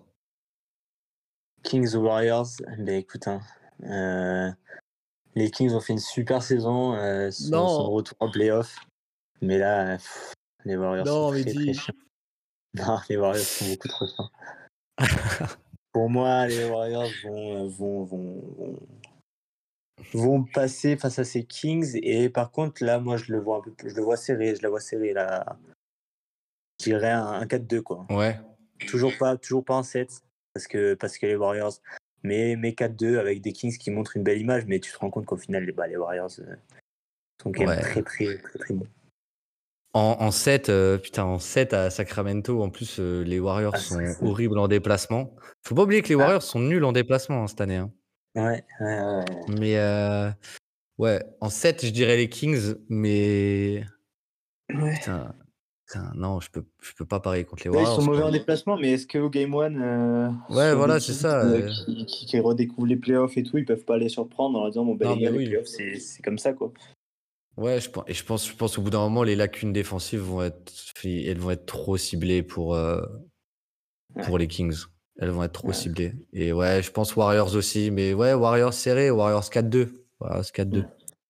Kings 1.65 1.95
ou 1.95 2.01
Warriors, 2.03 2.49
ben 2.79 2.97
écoute, 3.01 3.27
hein, 3.27 3.41
les 3.81 5.51
Kings 5.51 5.73
ont 5.73 5.81
fait 5.81 5.93
une 5.93 5.99
super 5.99 6.43
saison, 6.43 6.95
euh, 6.95 7.31
sont 7.31 7.51
de 7.51 7.91
retour 7.91 8.17
en 8.21 8.31
playoff. 8.31 8.77
Mais 9.41 9.59
là, 9.59 9.97
pff, 9.97 10.35
les 10.65 10.77
Warriors 10.77 11.07
Non, 11.07 11.29
sont 11.29 11.31
très, 11.31 11.45
dis. 11.45 11.65
très 11.65 11.73
chiants. 11.75 11.95
Non, 12.75 12.99
les 13.09 13.17
Warriors 13.17 13.45
sont 13.45 13.69
beaucoup 13.71 13.89
trop 13.89 14.07
chiants. 14.07 14.31
Pour 15.93 16.11
moi, 16.11 16.47
les 16.47 16.69
Warriors 16.69 17.11
vont, 17.25 17.67
vont, 17.69 18.05
vont, 18.05 18.41
vont, 18.57 18.79
vont 20.13 20.45
passer 20.45 20.97
face 20.97 21.19
à 21.19 21.25
ces 21.25 21.45
Kings. 21.45 21.99
Et 22.03 22.29
par 22.29 22.51
contre, 22.51 22.85
là, 22.85 22.99
moi, 22.99 23.17
je 23.17 23.33
le 23.33 23.41
vois 23.41 23.59
un 23.59 23.61
peu 23.63 23.73
plus, 23.73 23.91
je 23.91 23.97
le 23.97 24.03
vois 24.03 24.17
serré, 24.17 24.55
je 24.55 24.63
la 24.63 24.69
vois 24.69 24.81
serré 24.81 25.13
là. 25.13 25.57
Je 26.81 26.91
dirais 26.91 27.11
un, 27.11 27.27
un 27.27 27.47
4-2, 27.47 27.81
quoi. 27.81 28.07
Ouais. 28.11 28.39
Toujours 28.87 29.13
pas, 29.19 29.37
toujours 29.37 29.65
pas 29.65 29.75
en 29.75 29.83
7 29.83 30.23
parce 30.55 30.67
que, 30.69 30.95
parce 30.95 31.19
que 31.19 31.27
les 31.27 31.37
Warriors. 31.37 31.81
Mais, 32.25 32.57
mais 32.57 32.73
4-2 32.73 33.19
avec 33.19 33.41
des 33.41 33.53
Kings 33.53 33.77
qui 33.79 33.91
montrent 33.91 34.17
une 34.17 34.23
belle 34.25 34.41
image, 34.41 34.65
mais 34.67 34.81
tu 34.81 34.93
te 34.93 34.99
rends 34.99 35.11
compte 35.11 35.27
qu'au 35.27 35.37
final, 35.37 35.65
les, 35.65 35.73
bah, 35.73 35.87
les 35.87 35.97
Warriors 35.97 36.31
euh, 36.41 36.55
sont 37.43 37.53
quand 37.53 37.61
même 37.61 37.69
Ouais. 37.69 37.81
très, 37.81 38.03
très, 38.03 38.39
très, 38.39 38.59
très 38.59 38.75
bons. 38.75 38.87
En, 39.95 40.17
en 40.21 40.31
7, 40.31 40.69
euh, 40.69 40.99
putain, 40.99 41.25
en 41.25 41.39
7 41.39 41.73
à 41.73 41.91
Sacramento, 41.91 42.63
en 42.63 42.71
plus, 42.71 42.99
euh, 43.01 43.23
les 43.23 43.41
Warriors 43.41 43.73
Ah, 43.75 43.79
sont 43.81 44.15
horribles 44.21 44.59
en 44.59 44.69
déplacement. 44.69 45.35
Faut 45.67 45.75
pas 45.75 45.83
oublier 45.83 46.03
que 46.03 46.09
les 46.09 46.15
Ah. 46.15 46.19
Warriors 46.19 46.43
sont 46.43 46.61
nuls 46.61 46.85
en 46.85 46.93
déplacement 46.93 47.43
hein, 47.43 47.47
cette 47.47 47.61
année. 47.61 47.77
hein. 47.77 47.93
Ouais, 48.35 48.65
ouais, 48.81 49.01
ouais. 49.01 49.25
Mais 49.49 49.79
euh, 49.79 50.31
ouais, 50.99 51.23
en 51.41 51.49
7, 51.51 51.87
je 51.87 51.91
dirais 51.91 52.17
les 52.17 52.29
Kings, 52.29 52.75
mais 52.89 53.85
Ouais. 54.75 54.95
putain, 54.95 55.35
putain, 55.89 56.13
non, 56.15 56.41
je 56.41 56.51
peux, 56.51 56.65
je 56.81 56.93
peux 56.93 57.05
pas 57.07 57.21
parier 57.21 57.45
contre 57.45 57.65
les 57.65 57.71
Ouais, 57.71 57.77
ils 57.77 57.85
Warriors. 57.85 58.03
sont 58.03 58.11
mauvais 58.11 58.23
en 58.23 58.31
déplacement, 58.31 58.77
mais 58.77 58.93
est-ce 58.93 59.07
qu'au 59.07 59.31
Game 59.31 59.55
1, 59.55 59.75
euh, 59.81 60.31
Ouais, 60.51 60.75
voilà, 60.75 61.01
c'est 61.01 61.15
ça, 61.15 61.43
euh, 61.45 61.63
euh. 61.63 61.71
qui, 61.87 62.07
qui, 62.07 62.27
qui 62.27 62.41
redécouvrent 62.41 62.87
les 62.87 62.97
playoffs 62.97 63.37
et 63.37 63.43
tout, 63.43 63.59
ils 63.59 63.65
peuvent 63.65 63.85
pas 63.85 63.97
les 63.99 64.09
surprendre 64.09 64.59
en 64.59 64.63
leur 64.63 64.71
disant 64.71 64.85
bon, 64.85 64.95
ben 64.95 65.09
Non, 65.09 65.15
les 65.17 65.23
gars, 65.23 65.31
mais 65.31 65.39
les 65.39 65.45
oui. 65.45 65.49
playoffs, 65.51 65.67
c'est 65.67 65.99
c'est 65.99 66.23
comme 66.23 66.39
ça, 66.39 66.53
quoi. 66.53 66.73
Ouais, 67.57 67.81
je 67.81 67.91
pense, 67.91 68.05
et 68.07 68.15
je 68.15 68.25
pense, 68.25 68.49
je 68.49 68.55
pense 68.55 68.79
au 68.79 68.83
bout 68.83 68.91
d'un 68.91 69.01
moment, 69.01 69.23
les 69.25 69.35
lacunes 69.35 69.73
défensives 69.73 70.21
vont 70.21 70.43
être, 70.43 70.73
elles 71.05 71.39
vont 71.39 71.51
être 71.51 71.67
trop 71.67 71.97
ciblées 71.97 72.43
pour, 72.45 72.75
euh, 72.75 73.01
pour 74.25 74.39
les 74.39 74.47
Kings. 74.47 74.77
Elles 75.21 75.31
vont 75.31 75.43
être 75.43 75.53
trop 75.55 75.69
Ouais. 75.69 75.75
ciblées. 75.75 76.13
Et 76.33 76.53
ouais, 76.53 76.81
je 76.83 76.93
pense 76.93 77.17
Warriors 77.17 77.57
aussi, 77.57 77.91
mais 77.91 78.15
ouais, 78.15 78.33
Warriors 78.35 78.73
serré, 78.75 79.11
Warriors 79.11 79.51
4-2. 79.51 80.05
Warriors 80.21 80.45
4-2 80.53 80.81
Ouais. 80.83 80.87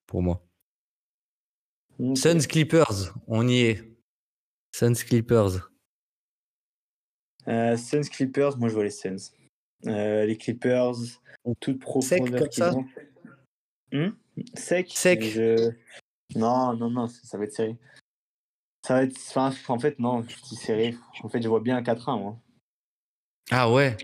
pour 0.06 0.20
moi. 0.22 0.42
Ok. 1.98 2.18
Suns 2.18 2.46
Clippers, 2.46 3.14
on 3.26 3.48
y 3.48 3.60
est. 3.60 3.97
Suns 4.74 4.94
Clippers. 5.06 5.70
Euh, 7.46 7.76
Suns 7.76 8.08
Clippers, 8.10 8.58
moi 8.58 8.68
je 8.68 8.74
vois 8.74 8.84
les 8.84 8.90
Suns. 8.90 9.32
Euh, 9.86 10.26
les 10.26 10.36
Clippers, 10.36 10.94
toute 11.60 11.78
profondeur 11.80 12.40
comme 12.40 12.48
qu'ils 12.48 12.62
ça 12.64 12.74
ont. 12.74 12.86
Hmm? 13.92 14.10
Sec? 14.54 14.92
Sec. 14.94 15.22
je- 15.22 15.72
Non, 16.36 16.74
non, 16.76 16.90
non, 16.90 17.06
ça, 17.08 17.20
ça 17.24 17.38
va 17.38 17.44
être 17.44 17.54
serré. 17.54 17.76
Ça 18.86 18.94
va 18.94 19.02
être. 19.04 19.16
Enfin, 19.34 19.52
en 19.68 19.78
fait, 19.78 19.98
non, 19.98 20.22
je 20.22 20.36
dis 20.42 20.56
serré. 20.56 20.94
En 21.22 21.28
fait, 21.28 21.40
je 21.42 21.48
vois 21.48 21.60
bien 21.60 21.76
un 21.78 21.82
4-1, 21.82 22.18
moi. 22.18 22.38
Ah 23.50 23.72
ouais. 23.72 23.96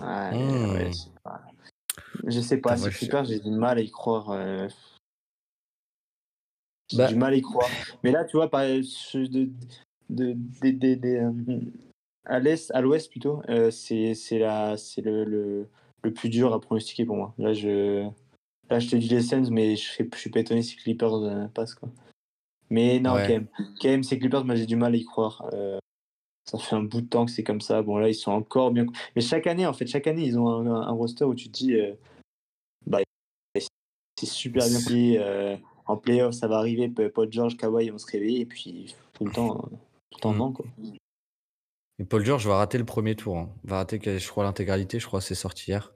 Ouais, 0.00 0.30
Hmm. 0.32 0.72
ouais, 0.74 0.86
je 0.92 0.92
sais 0.96 1.10
pas. 1.24 1.42
Je 2.24 2.40
sais 2.40 2.56
pas, 2.58 2.70
Putain, 2.74 2.80
moi, 2.80 2.90
Clippers, 2.90 3.24
j'ai 3.24 3.40
du 3.40 3.50
mal 3.50 3.78
à 3.78 3.80
y 3.80 3.90
croire. 3.90 4.30
euh, 4.30 4.68
J'ai 6.92 6.98
Bah- 6.98 7.08
du 7.08 7.16
mal 7.16 7.32
à 7.32 7.36
y 7.36 7.40
croire. 7.40 7.70
Mais 8.04 8.10
là, 8.10 8.24
tu 8.24 8.36
vois, 8.36 8.50
par, 8.50 8.62
de, 8.64 9.46
de, 10.10 10.36
euh, 11.06 11.60
à 12.26 12.38
l'est, 12.38 12.70
à 12.72 12.80
l'ouest 12.82 13.10
plutôt, 13.10 13.40
euh, 13.48 13.70
c'est 13.70 14.12
c'est 14.14 14.38
la- 14.38 14.76
c'est 14.76 15.00
le, 15.00 15.24
le, 15.24 15.68
le 16.02 16.12
plus 16.12 16.28
dur 16.28 16.52
à 16.52 16.60
pronostiquer 16.60 17.06
pour 17.06 17.16
moi. 17.16 17.34
Là, 17.38 17.54
je, 17.54 18.06
là, 18.68 18.78
je 18.78 18.90
te 18.90 18.96
dis 18.96 19.08
les 19.08 19.22
Suns, 19.22 19.48
mais 19.50 19.76
je, 19.76 19.88
serais- 19.88 20.08
je 20.12 20.18
suis 20.18 20.30
pas 20.30 20.40
étonné 20.40 20.62
si 20.62 20.76
Clippers 20.76 21.14
euh, 21.14 21.46
passent. 21.46 21.74
Quoi. 21.74 21.88
Mais 22.68 23.00
non, 23.00 23.14
Ouais. 23.14 23.26
quand 23.26 23.32
même. 23.32 23.46
Quand 23.80 23.88
même, 23.88 24.02
ces 24.02 24.18
Clippers, 24.18 24.44
moi, 24.44 24.54
j'ai 24.54 24.66
du 24.66 24.76
mal 24.76 24.92
à 24.92 24.96
y 24.96 25.04
croire. 25.04 25.48
Euh, 25.54 25.78
ça 26.44 26.58
fait 26.58 26.76
un 26.76 26.82
bout 26.82 27.00
de 27.00 27.06
temps 27.08 27.24
que 27.24 27.30
c'est 27.30 27.44
comme 27.44 27.62
ça. 27.62 27.80
Bon, 27.80 27.96
là, 27.96 28.08
ils 28.10 28.14
sont 28.14 28.32
encore 28.32 28.70
bien. 28.70 28.84
Mais 29.16 29.22
chaque 29.22 29.46
année, 29.46 29.66
en 29.66 29.72
fait, 29.72 29.86
chaque 29.86 30.06
année, 30.06 30.24
ils 30.26 30.38
ont 30.38 30.48
un, 30.48 30.90
roster 30.90 31.24
où 31.24 31.34
tu 31.34 31.48
te 31.48 31.52
dis, 31.52 31.74
bah, 32.86 32.98
c'est 33.54 34.26
super 34.26 34.66
bien 34.68 34.80
pris. 34.82 35.18
En 35.86 35.96
playoff, 35.96 36.34
ça 36.34 36.48
va 36.48 36.58
arriver. 36.58 36.88
Paul 36.88 37.32
George, 37.32 37.56
Kawhi 37.56 37.90
vont 37.90 37.98
se 37.98 38.10
réveiller. 38.10 38.40
Et 38.40 38.46
puis, 38.46 38.94
tout 39.14 39.24
le 39.24 39.32
temps, 39.32 39.56
euh, 39.56 39.68
tout 40.10 40.18
le 40.18 40.20
temps 40.20 40.34
non, 40.34 40.52
quoi. 40.52 40.66
Et 41.98 42.04
Paul 42.04 42.24
George 42.24 42.46
va 42.46 42.56
rater 42.56 42.78
le 42.78 42.84
premier 42.84 43.14
tour. 43.14 43.36
hein. 43.38 43.50
Va 43.64 43.76
rater, 43.76 44.00
je 44.18 44.28
crois, 44.28 44.44
l'intégralité. 44.44 44.98
Je 44.98 45.06
crois 45.06 45.20
c'est 45.20 45.34
sorti 45.34 45.70
hier. 45.70 45.92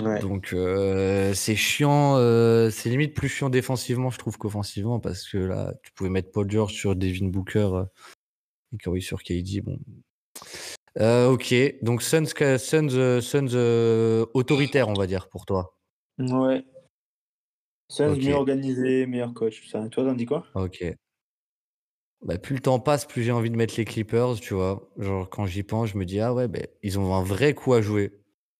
Ouais. 0.00 0.20
Donc 0.20 0.54
euh, 0.54 1.34
c'est 1.34 1.54
chiant, 1.54 2.16
euh, 2.16 2.70
c'est 2.70 2.88
limite 2.88 3.14
plus 3.14 3.28
chiant 3.28 3.50
défensivement, 3.50 4.08
je 4.08 4.18
trouve, 4.18 4.38
qu'offensivement, 4.38 5.00
parce 5.00 5.28
que 5.28 5.36
là, 5.36 5.74
tu 5.82 5.92
pouvais 5.92 6.08
mettre 6.08 6.30
Paul 6.30 6.50
George 6.50 6.72
sur 6.72 6.96
Devin 6.96 7.26
Booker 7.26 7.68
euh, 7.74 7.84
et 8.72 8.78
Kawhi 8.78 9.02
sur 9.02 9.22
KD. 9.22 9.60
Bon. 9.62 9.78
Ok, 11.30 11.54
donc 11.82 12.02
Suns, 12.02 12.24
Suns, 12.58 13.20
Suns 13.20 13.54
autoritaire, 14.32 14.88
on 14.88 14.94
va 14.94 15.06
dire, 15.06 15.28
pour 15.28 15.44
toi. 15.44 15.76
Ouais. 16.18 16.64
Suns 17.88 18.16
mieux 18.16 18.34
organisé, 18.34 19.06
meilleur 19.06 19.34
coach. 19.34 19.62
tout 19.62 19.68
Ça. 19.68 19.86
Toi, 19.88 20.04
t'en 20.04 20.14
dis 20.14 20.26
quoi? 20.26 20.46
Ok. 20.54 20.96
Bah, 22.22 22.38
plus 22.38 22.54
le 22.54 22.60
temps 22.60 22.78
passe, 22.78 23.04
plus 23.04 23.22
j'ai 23.24 23.32
envie 23.32 23.50
de 23.50 23.56
mettre 23.56 23.74
les 23.76 23.84
Clippers, 23.84 24.36
tu 24.40 24.54
vois. 24.54 24.88
Genre, 24.96 25.28
quand 25.28 25.46
j'y 25.46 25.64
pense, 25.64 25.90
je 25.90 25.98
me 25.98 26.04
dis, 26.04 26.20
ah 26.20 26.32
ouais, 26.32 26.46
ben 26.46 26.66
ils 26.82 26.98
ont 26.98 27.14
un 27.14 27.22
vrai 27.24 27.52
coup 27.54 27.74
à 27.74 27.82
jouer 27.82 28.12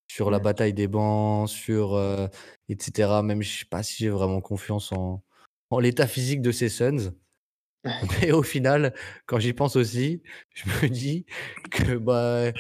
sur 0.09 0.31
la 0.31 0.41
bataille 0.41 0.75
des 0.75 0.89
bancs, 0.89 1.49
sur 1.49 1.95
euh, 1.95 2.27
etc. 2.69 3.23
Même, 3.23 3.43
je 3.43 3.61
sais 3.61 3.65
pas 3.65 3.83
si 3.85 4.03
j'ai 4.03 4.11
vraiment 4.11 4.41
confiance 4.41 4.91
en, 4.93 5.23
en 5.71 5.79
l'état 5.79 6.09
physique 6.09 6.43
de 6.43 6.51
ces 6.51 6.69
Suns. 6.69 7.13
Mais 8.21 8.31
au 8.33 8.43
final, 8.43 8.95
quand 9.27 9.39
j'y 9.41 9.53
pense 9.53 9.75
aussi, 9.77 10.23
je 10.55 10.65
me 10.69 10.89
dis 10.89 11.27
que 11.71 11.97
bah, 11.97 12.53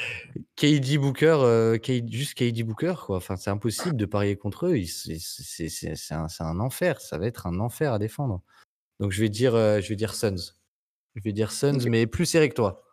KD 0.57 0.99
Booker, 0.99 1.37
euh, 1.43 1.79
juste 2.09 2.35
KD 2.35 2.65
Booker, 2.65 2.95
quoi. 3.07 3.19
Enfin, 3.19 3.37
c'est 3.37 3.51
impossible 3.51 3.97
de 3.97 4.05
parier 4.07 4.37
contre 4.37 4.67
eux. 4.67 4.83
C'est- 4.87 6.13
un, 6.13 6.27
un 6.41 6.61
enfer. 6.61 7.01
Ça 7.01 7.19
va 7.19 7.27
être 7.27 7.47
un 7.47 7.61
enfer 7.61 7.93
à 7.93 7.99
défendre. 7.99 8.43
Donc 8.99 9.13
je 9.13 9.21
vais 9.21 9.29
dire, 9.29 9.55
euh, 9.55 9.81
je 9.81 9.89
vais 9.89 9.97
dire 9.97 10.15
Suns. 10.15 10.55
Je 11.15 11.23
vais 11.23 11.33
dire 11.33 11.53
Suns, 11.53 11.87
mais 11.89 12.07
plus 12.07 12.27
serré 12.27 12.49
que 12.49 12.55
toi. 12.55 12.85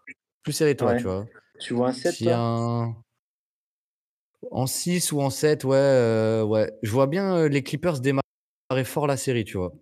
Plus 0.43 0.53
serré 0.53 0.73
que 0.76 0.80
toi, 0.80 0.91
Ouais. 0.91 0.97
tu 0.97 1.03
vois. 1.03 1.26
Tu 1.60 1.73
vois 1.73 1.89
un 1.89 1.93
7 1.93 2.14
S'il 2.15 2.27
y 2.27 2.30
a 2.30 2.35
toi 2.35 2.41
un... 2.43 2.95
En 4.51 4.68
6 4.68 5.11
ou 5.11 5.22
en 5.22 5.30
7, 5.30 5.64
ouais, 5.65 5.76
euh, 5.77 6.43
ouais. 6.43 6.72
Je 6.84 6.91
vois 6.91 7.07
bien 7.07 7.47
les 7.47 7.61
Clippers 7.64 7.99
démarrer 7.99 8.23
fort 8.85 9.06
la 9.07 9.18
série, 9.18 9.43
tu 9.43 9.57
vois. 9.57 9.73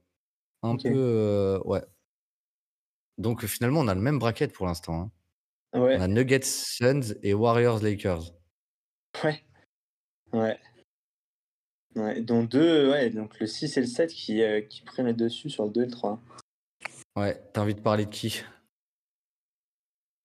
Un 0.63 0.75
peu, 0.77 1.59
ouais. 1.65 1.81
Donc 3.17 3.45
finalement, 3.45 3.79
on 3.81 3.87
a 3.87 3.95
le 3.95 4.01
même 4.01 4.19
bracket 4.19 4.53
pour 4.53 4.65
l'instant. 4.67 5.01
hein. 5.01 5.11
On 5.73 5.81
Ouais, 5.83 5.95
a 5.95 6.07
Nuggets, 6.07 6.41
Suns 6.43 7.13
et 7.23 7.33
Warriors, 7.33 7.81
Lakers. 7.81 8.31
ouais, 9.23 9.43
ouais. 10.33 10.59
Ouais, 11.95 12.21
dont 12.21 12.43
deux, 12.43 12.91
ouais, 12.91 13.09
donc 13.09 13.39
le 13.39 13.47
6 13.47 13.75
et 13.77 13.81
le 13.81 13.87
7 13.87 14.11
qui, 14.11 14.41
euh, 14.43 14.61
qui 14.61 14.81
prennent 14.83 15.07
le 15.07 15.13
dessus 15.13 15.49
sur 15.49 15.65
le 15.65 15.71
2 15.71 15.81
et 15.81 15.85
le 15.85 15.91
3. 15.91 16.21
Ouais, 17.15 17.41
t'as 17.53 17.61
envie 17.61 17.73
de 17.75 17.81
parler 17.81 18.05
de 18.05 18.11
qui? 18.11 18.43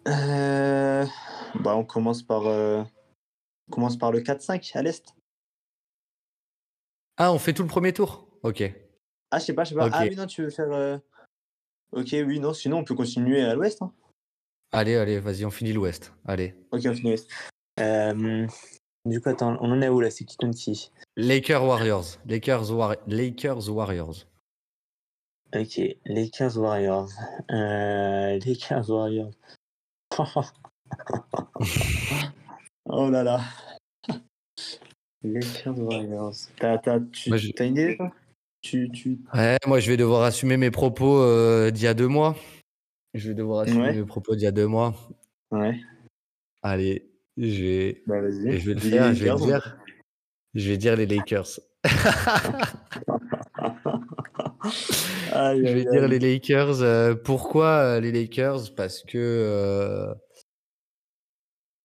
Euh, 0.06 1.06
bah, 1.60 1.74
on 1.76 1.84
commence 1.84 2.22
par, 2.22 2.46
euh, 2.46 2.82
on 3.68 3.72
commence 3.72 3.96
par 3.96 4.12
le 4.12 4.20
4-5 4.20 4.70
à 4.74 4.82
l'Est. 4.82 5.14
Ah, 7.16 7.32
on 7.32 7.38
fait 7.38 7.52
tout 7.54 7.62
le 7.62 7.68
premier 7.68 7.92
tour? 7.92 8.28
Ok. 8.42 8.62
Ah, 9.30 9.38
je 9.38 9.44
sais 9.44 9.54
pas, 9.54 9.64
je 9.64 9.70
sais 9.70 9.74
pas. 9.76 9.86
Ok. 9.86 9.92
Ah 9.94 10.04
oui, 10.04 10.16
non, 10.16 10.26
tu 10.26 10.42
veux 10.42 10.50
faire. 10.50 10.70
euh, 10.72 10.98
Ok, 11.92 12.08
oui, 12.26 12.40
non, 12.40 12.52
sinon 12.54 12.78
on 12.78 12.84
peut 12.84 12.94
continuer 12.94 13.42
à 13.42 13.54
l'Ouest. 13.54 13.82
Hein. 13.82 13.92
Allez, 14.72 14.96
allez, 14.96 15.20
vas-y, 15.20 15.44
on 15.44 15.50
finit 15.50 15.72
l'Ouest. 15.72 16.12
Allez. 16.24 16.54
Ok, 16.70 16.80
on 16.86 16.94
finit 16.94 17.10
l'Ouest. 17.10 17.30
Euh, 17.80 18.46
Du 19.04 19.20
coup, 19.20 19.28
attends, 19.28 19.56
on 19.60 19.70
en 19.72 19.82
est 19.82 19.88
où 19.88 20.00
là 20.00 20.10
C'est 20.10 20.24
qui 20.24 20.36
contre 20.36 20.56
qui 20.56 20.90
Lakers, 21.16 21.64
Warriors. 21.64 22.04
Lakers, 22.26 22.70
War- 22.70 22.96
Lakers, 23.06 23.68
Warriors. 23.68 24.26
Ok, 25.54 25.80
Lakers 26.06 26.56
Warriors. 26.56 27.10
Euh, 27.50 28.38
Lakers 28.46 28.88
Warriors. 28.88 29.32
oh 32.86 33.10
là 33.10 33.22
là. 33.22 33.40
Lakers 35.22 35.78
Warriors. 35.78 36.34
T'as, 36.56 36.78
t'as, 36.78 37.00
tu, 37.00 37.28
Moi, 37.28 37.36
je- 37.38 37.50
t'as 37.50 37.66
une 37.66 37.72
idée 37.72 37.96
toi? 37.96 38.12
Tu, 38.62 38.90
tu... 38.90 39.18
Ouais, 39.34 39.56
moi, 39.66 39.80
je 39.80 39.90
vais 39.90 39.96
devoir 39.96 40.22
assumer 40.22 40.56
mes 40.56 40.70
propos 40.70 41.18
euh, 41.20 41.70
d'il 41.70 41.84
y 41.84 41.86
a 41.86 41.94
deux 41.94 42.08
mois. 42.08 42.36
Je 43.14 43.28
vais 43.28 43.34
devoir 43.34 43.60
assumer 43.60 43.80
Ouais. 43.88 43.94
mes 43.94 44.04
propos 44.04 44.34
d'il 44.34 44.44
y 44.44 44.46
a 44.46 44.52
deux 44.52 44.66
mois. 44.66 44.94
Ouais, 45.50 45.78
Allez, 46.62 47.10
je 47.36 47.62
vais, 47.62 48.02
bah 48.06 48.20
vas-y. 48.20 48.48
et 48.48 48.58
je 48.58 48.66
vais 48.68 48.74
le 48.74 48.80
faire. 48.80 49.12
Je 49.14 49.24
vais 49.24 49.30
Lakers. 49.30 49.46
dire, 49.46 49.76
je 50.54 50.68
vais 50.70 50.76
dire 50.78 50.96
les 50.96 51.06
Lakers. 51.06 51.60
Je 55.34 55.72
vais 55.72 55.84
dire 55.84 56.06
les 56.08 56.18
Lakers. 56.18 56.82
euh, 56.82 57.14
pourquoi 57.14 57.66
euh, 57.96 58.00
les 58.00 58.12
Lakers? 58.12 58.74
Parce 58.76 59.02
que 59.02 59.18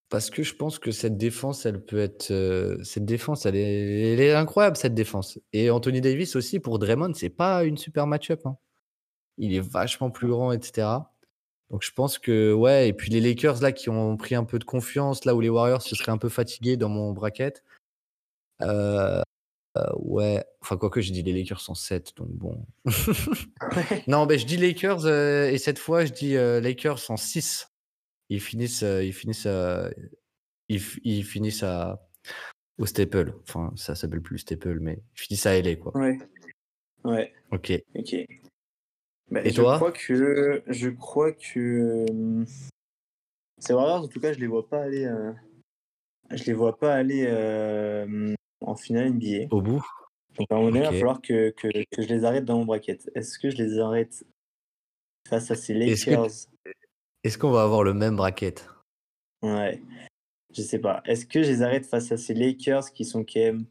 parce 0.08 0.30
que 0.30 0.42
je 0.42 0.54
pense 0.54 0.78
que 0.78 0.90
cette 0.90 1.16
défense, 1.18 1.66
elle 1.66 1.84
peut 1.84 1.98
être 2.00 2.30
euh, 2.30 2.82
cette 2.82 3.04
défense, 3.04 3.44
elle 3.46 3.56
est, 3.56 4.12
elle 4.14 4.20
est 4.20 4.32
incroyable 4.34 4.76
cette 4.76 4.94
défense. 4.94 5.38
Et 5.52 5.70
Anthony 5.70 6.00
Davis 6.00 6.34
aussi 6.36 6.60
pour 6.60 6.78
Draymond, 6.78 7.12
c'est 7.14 7.28
pas 7.30 7.64
une 7.64 7.76
super 7.76 8.06
match-up. 8.06 8.40
hein. 8.46 8.56
Il 9.38 9.54
est 9.54 9.60
vachement 9.60 10.10
plus 10.10 10.28
grand, 10.28 10.52
etc. 10.52 10.88
Donc 11.70 11.82
je 11.84 11.92
pense 11.92 12.18
que 12.18 12.52
ouais. 12.52 12.88
Et 12.88 12.92
puis 12.94 13.10
les 13.10 13.20
Lakers 13.20 13.60
là 13.62 13.72
qui 13.72 13.90
ont 13.90 14.16
pris 14.16 14.34
un 14.34 14.44
peu 14.44 14.58
de 14.58 14.64
confiance, 14.64 15.24
là 15.26 15.34
où 15.34 15.40
les 15.40 15.48
Warriors 15.50 15.82
se 15.82 15.94
seraient 15.94 16.12
un 16.12 16.18
peu 16.18 16.28
fatigués 16.30 16.76
dans 16.76 16.88
mon 16.88 17.12
bracket. 17.12 17.62
Euh, 18.62 19.22
euh, 19.76 19.86
ouais. 19.98 20.44
Enfin 20.62 20.76
quoique 20.78 21.00
je 21.02 21.12
dis 21.12 21.22
les 21.22 21.32
Lakers 21.34 21.62
en 21.68 21.74
7, 21.74 22.14
donc 22.16 22.28
bon. 22.30 22.64
Non, 24.08 24.26
ben 24.26 24.38
je 24.38 24.46
dis 24.46 24.56
Lakers 24.56 25.04
euh, 25.06 25.50
et 25.50 25.58
cette 25.58 25.78
fois 25.78 26.04
je 26.04 26.12
dis 26.12 26.36
euh, 26.36 26.60
Lakers 26.60 27.10
en 27.10 27.16
6. 27.16 27.70
Ils 28.30 28.40
finissent, 28.40 28.82
euh, 28.82 29.02
ils 29.04 29.12
finissent, 29.12 29.46
euh, 29.46 29.90
ils, 30.68 30.82
ils 31.04 31.24
finissent 31.24 31.62
à, 31.62 32.06
au 32.78 32.86
Staple. 32.86 33.34
Enfin, 33.42 33.72
ça 33.76 33.94
s'appelle 33.94 34.20
plus 34.22 34.38
Staple, 34.38 34.80
mais 34.80 34.98
ils 35.16 35.20
finissent 35.20 35.46
à 35.46 35.56
LA 35.56 35.76
quoi. 35.76 35.96
Ouais. 35.96 36.18
Ouais, 37.04 37.32
Ok. 37.52 37.72
ok. 37.94 38.16
Bah, 39.30 39.40
Et 39.44 39.50
je 39.50 39.62
toi? 39.62 39.76
crois 39.76 39.92
que 39.92 40.62
je 40.66 40.88
crois 40.90 41.32
que 41.32 41.58
euh, 42.10 42.44
ces 43.58 43.72
Warriors 43.72 44.04
en 44.04 44.08
tout 44.08 44.20
cas 44.20 44.32
je 44.32 44.38
les 44.40 44.46
vois 44.46 44.68
pas 44.68 44.82
aller 44.82 45.04
euh, 45.04 45.32
je 46.30 46.44
les 46.44 46.54
vois 46.54 46.76
pas 46.78 46.94
aller 46.94 47.24
euh, 47.28 48.34
en 48.60 48.74
finale 48.74 49.06
NBA. 49.08 49.46
Au 49.54 49.62
bout? 49.62 49.84
Donc 50.36 50.46
à 50.50 50.54
un 50.54 50.58
moment 50.58 50.70
donné, 50.70 50.80
il 50.84 50.90
va 50.90 50.92
falloir 50.92 51.20
que, 51.20 51.50
que, 51.50 51.68
que 51.90 52.02
je 52.02 52.08
les 52.08 52.24
arrête 52.24 52.44
dans 52.44 52.58
mon 52.58 52.64
bracket. 52.64 53.10
Est-ce 53.14 53.38
que 53.38 53.50
je 53.50 53.56
les 53.56 53.78
arrête 53.78 54.24
face 55.28 55.50
à 55.50 55.54
ces 55.56 55.74
que- 55.74 55.78
Lakers? 55.78 56.30
Est-ce 57.28 57.36
qu'on 57.36 57.50
va 57.50 57.62
avoir 57.62 57.82
le 57.84 57.92
même 57.92 58.16
bracket? 58.16 58.66
Ouais. 59.42 59.82
Je 60.56 60.62
sais 60.62 60.78
pas. 60.78 61.02
Est-ce 61.04 61.26
que 61.26 61.42
je 61.42 61.50
les 61.50 61.60
arrête 61.60 61.84
face 61.84 62.10
à 62.10 62.16
ces 62.16 62.32
Lakers 62.32 62.90
qui 62.94 63.04
sont 63.04 63.22
quand 63.22 63.38
même 63.40 63.66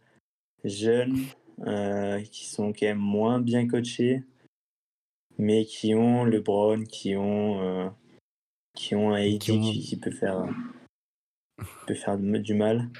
jeunes, 0.63 1.17
euh, 1.65 2.21
qui 2.21 2.45
sont 2.45 2.71
quand 2.71 2.85
même 2.85 2.99
moins 2.99 3.39
bien 3.41 3.67
coachés, 3.67 4.23
mais 5.39 5.65
qui 5.65 5.95
ont 5.95 6.23
LeBron, 6.23 6.83
qui 6.83 7.15
ont, 7.15 7.59
euh, 7.63 7.89
qui 8.75 8.93
ont 8.93 9.15
un 9.15 9.23
AD 9.23 9.39
Qui 9.39 9.51
ont- 9.53 9.59
qui, 9.59 9.79
qui 9.79 9.97
peut 9.97 10.11
faire, 10.11 10.45
peut 11.87 11.95
faire 11.95 12.19
du 12.19 12.53
mal? 12.53 12.91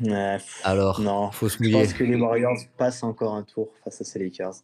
Pff, 0.00 0.60
Alors, 0.64 1.00
non. 1.00 1.30
faut 1.30 1.48
se 1.48 1.58
Je 1.58 1.62
mouiller. 1.62 1.84
pense 1.84 1.92
que 1.92 2.02
les 2.02 2.16
Warriors 2.16 2.58
passent 2.76 3.04
encore 3.04 3.34
un 3.34 3.44
tour 3.44 3.72
face 3.84 4.00
à 4.00 4.04
ces 4.04 4.18
Lakers. 4.18 4.54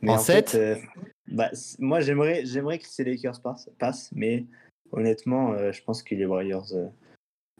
Mais 0.00 0.12
En 0.12 0.14
en, 0.14 0.18
fait, 0.18 0.48
sept? 0.48 0.54
euh, 0.54 0.76
bah, 1.28 1.50
moi 1.78 2.00
j'aimerais, 2.00 2.44
j'aimerais 2.46 2.78
que 2.78 2.86
ces 2.86 3.04
Lakers 3.04 3.40
passent, 3.78 4.10
mais 4.14 4.44
honnêtement, 4.92 5.52
euh, 5.52 5.72
je 5.72 5.82
pense 5.82 6.02
que 6.02 6.14
les 6.14 6.26
Warriors, 6.26 6.72
euh, 6.72 6.86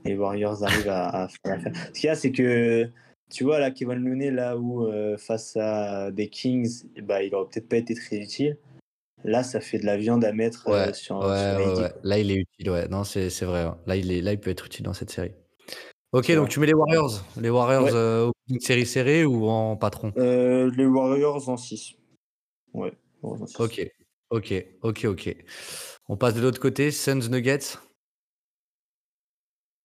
les 0.05 0.17
Warriors 0.17 0.63
arrivent 0.63 0.89
à, 0.89 1.09
à 1.25 1.29
faire 1.29 1.57
l'affaire. 1.57 1.73
Ce 1.93 2.01
qu'il 2.01 2.07
y 2.07 2.11
a, 2.11 2.15
c'est 2.15 2.33
que 2.33 2.89
tu 3.31 3.45
vois 3.45 3.59
là, 3.59 3.71
Kevin 3.73 3.97
Looney, 3.97 4.31
là 4.31 4.57
où 4.57 4.87
euh, 4.87 5.17
face 5.17 5.57
à 5.57 6.11
des 6.13 6.29
Kings, 6.29 6.85
eh 6.95 7.03
bah, 7.03 7.23
il 7.23 7.35
aurait 7.35 7.49
peut-être 7.49 7.69
pas 7.69 7.77
été 7.79 7.95
très 7.95 8.19
utile. 8.19 8.57
Là, 9.25 9.43
ça 9.43 9.61
fait 9.61 9.79
de 9.79 9.87
la 9.87 9.97
viande 9.97 10.25
à 10.25 10.33
mettre 10.33 10.69
Ouais, 10.69 10.93
sur, 10.93 11.19
ouais, 11.19 11.57
sur. 11.75 11.89
Là, 12.05 12.19
il 12.19 12.31
est 12.31 12.37
utile, 12.37 12.71
ouais. 12.71 12.87
Non, 12.87 13.03
c'est 13.03 13.31
c'est 13.31 13.47
vrai. 13.47 13.65
ouais. 13.65 13.73
Là, 13.87 13.97
il 13.97 14.13
est, 14.13 14.21
là, 14.21 14.33
il 14.33 14.39
peut 14.39 14.51
être 14.51 14.67
utile 14.67 14.85
dans 14.85 14.93
cette 14.93 15.11
série. 15.11 15.33
Ok, 16.13 16.31
donc 16.33 16.49
tu 16.49 16.61
mets 16.61 16.67
les 16.67 16.75
Warriors. 16.75 17.25
Les 17.41 17.51
Warriors, 17.51 18.33
une 18.49 18.61
série 18.61 18.87
serrée 18.87 19.25
ou 19.25 19.49
en 19.49 19.77
patron? 19.77 20.13
Les 20.17 20.87
Warriors 20.87 21.49
en 21.49 21.57
6. 21.57 21.95
Ouais. 22.75 22.93
Ok, 23.23 23.93
ok, 24.31 24.67
ok, 24.83 25.05
ok. 25.05 25.37
On 26.09 26.17
passe 26.17 26.35
de 26.35 26.41
l'autre 26.41 26.61
côté. 26.61 26.91
Suns 26.91 27.29
Nuggets. 27.29 27.79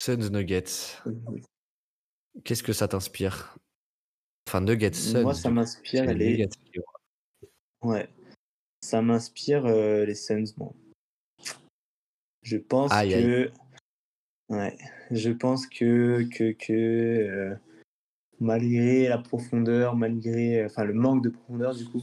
Suns 0.01 0.29
Nuggets. 0.29 0.99
Qu'est-ce 2.43 2.63
que 2.63 2.73
ça 2.73 2.87
t'inspire? 2.87 3.57
Enfin, 4.47 4.61
Nuggets, 4.61 4.93
Suns. 4.93 5.21
Moi, 5.21 5.33
ça 5.33 5.49
m'inspire 5.49 6.05
les, 6.13 6.31
Nuggets. 6.31 6.49
Ouais. 7.81 8.09
Ça 8.81 9.01
m'inspire 9.01 9.65
euh, 9.65 10.05
les 10.05 10.15
Suns. 10.15 10.53
Bon. 10.57 10.75
Je 12.41 12.57
pense 12.57 12.91
Aïe, 12.91 13.13
aïe. 13.13 13.23
que. 13.23 13.51
Ouais. 14.49 14.77
Je 15.11 15.31
pense 15.31 15.67
que. 15.67 16.23
que, 16.35 16.51
que 16.51 16.73
euh, 16.73 17.55
malgré 18.39 19.07
la 19.07 19.17
profondeur, 19.19 19.95
malgré. 19.95 20.65
Enfin, 20.65 20.83
le 20.83 20.93
manque 20.93 21.23
de 21.23 21.29
profondeur, 21.29 21.75
du 21.75 21.85
coup. 21.85 22.01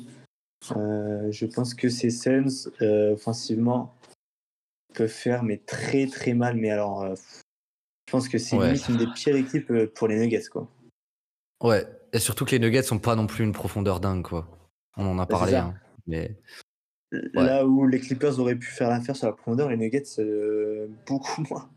Euh, 0.76 1.30
je 1.30 1.46
pense 1.46 1.74
que 1.74 1.88
ces 1.88 2.10
Suns, 2.10 2.70
euh, 2.82 3.12
offensivement, 3.12 3.94
peuvent 4.94 5.08
faire 5.08 5.42
mais 5.42 5.58
très 5.58 6.06
très 6.06 6.34
mal. 6.34 6.56
Mais 6.56 6.70
alors. 6.70 7.02
euh, 7.02 7.14
je 8.06 8.12
pense 8.12 8.28
que 8.28 8.38
c'est 8.38 8.56
Ouais. 8.56 8.68
limite 8.68 8.88
une 8.88 8.96
des 8.96 9.06
pires 9.06 9.36
équipes 9.36 9.84
pour 9.94 10.08
les 10.08 10.18
Nuggets, 10.18 10.48
quoi. 10.50 10.66
Ouais, 11.62 11.86
et 12.14 12.18
surtout 12.18 12.46
que 12.46 12.52
les 12.52 12.58
Nuggets 12.58 12.82
sont 12.82 12.98
pas 12.98 13.14
non 13.14 13.26
plus 13.26 13.44
une 13.44 13.52
profondeur 13.52 14.00
dingue, 14.00 14.22
quoi. 14.22 14.48
On 14.96 15.04
en 15.04 15.18
a 15.18 15.26
parlé, 15.26 15.56
hein. 15.56 15.74
Mais 16.06 16.34
Là 17.10 17.66
où 17.66 17.86
les 17.86 18.00
Clippers 18.00 18.38
auraient 18.38 18.56
pu 18.56 18.68
faire 18.68 18.88
l'affaire 18.88 19.14
sur 19.14 19.26
la 19.26 19.34
profondeur, 19.34 19.68
les 19.68 19.76
Nuggets, 19.76 20.04
beaucoup 21.06 21.42
moins. 21.50 21.68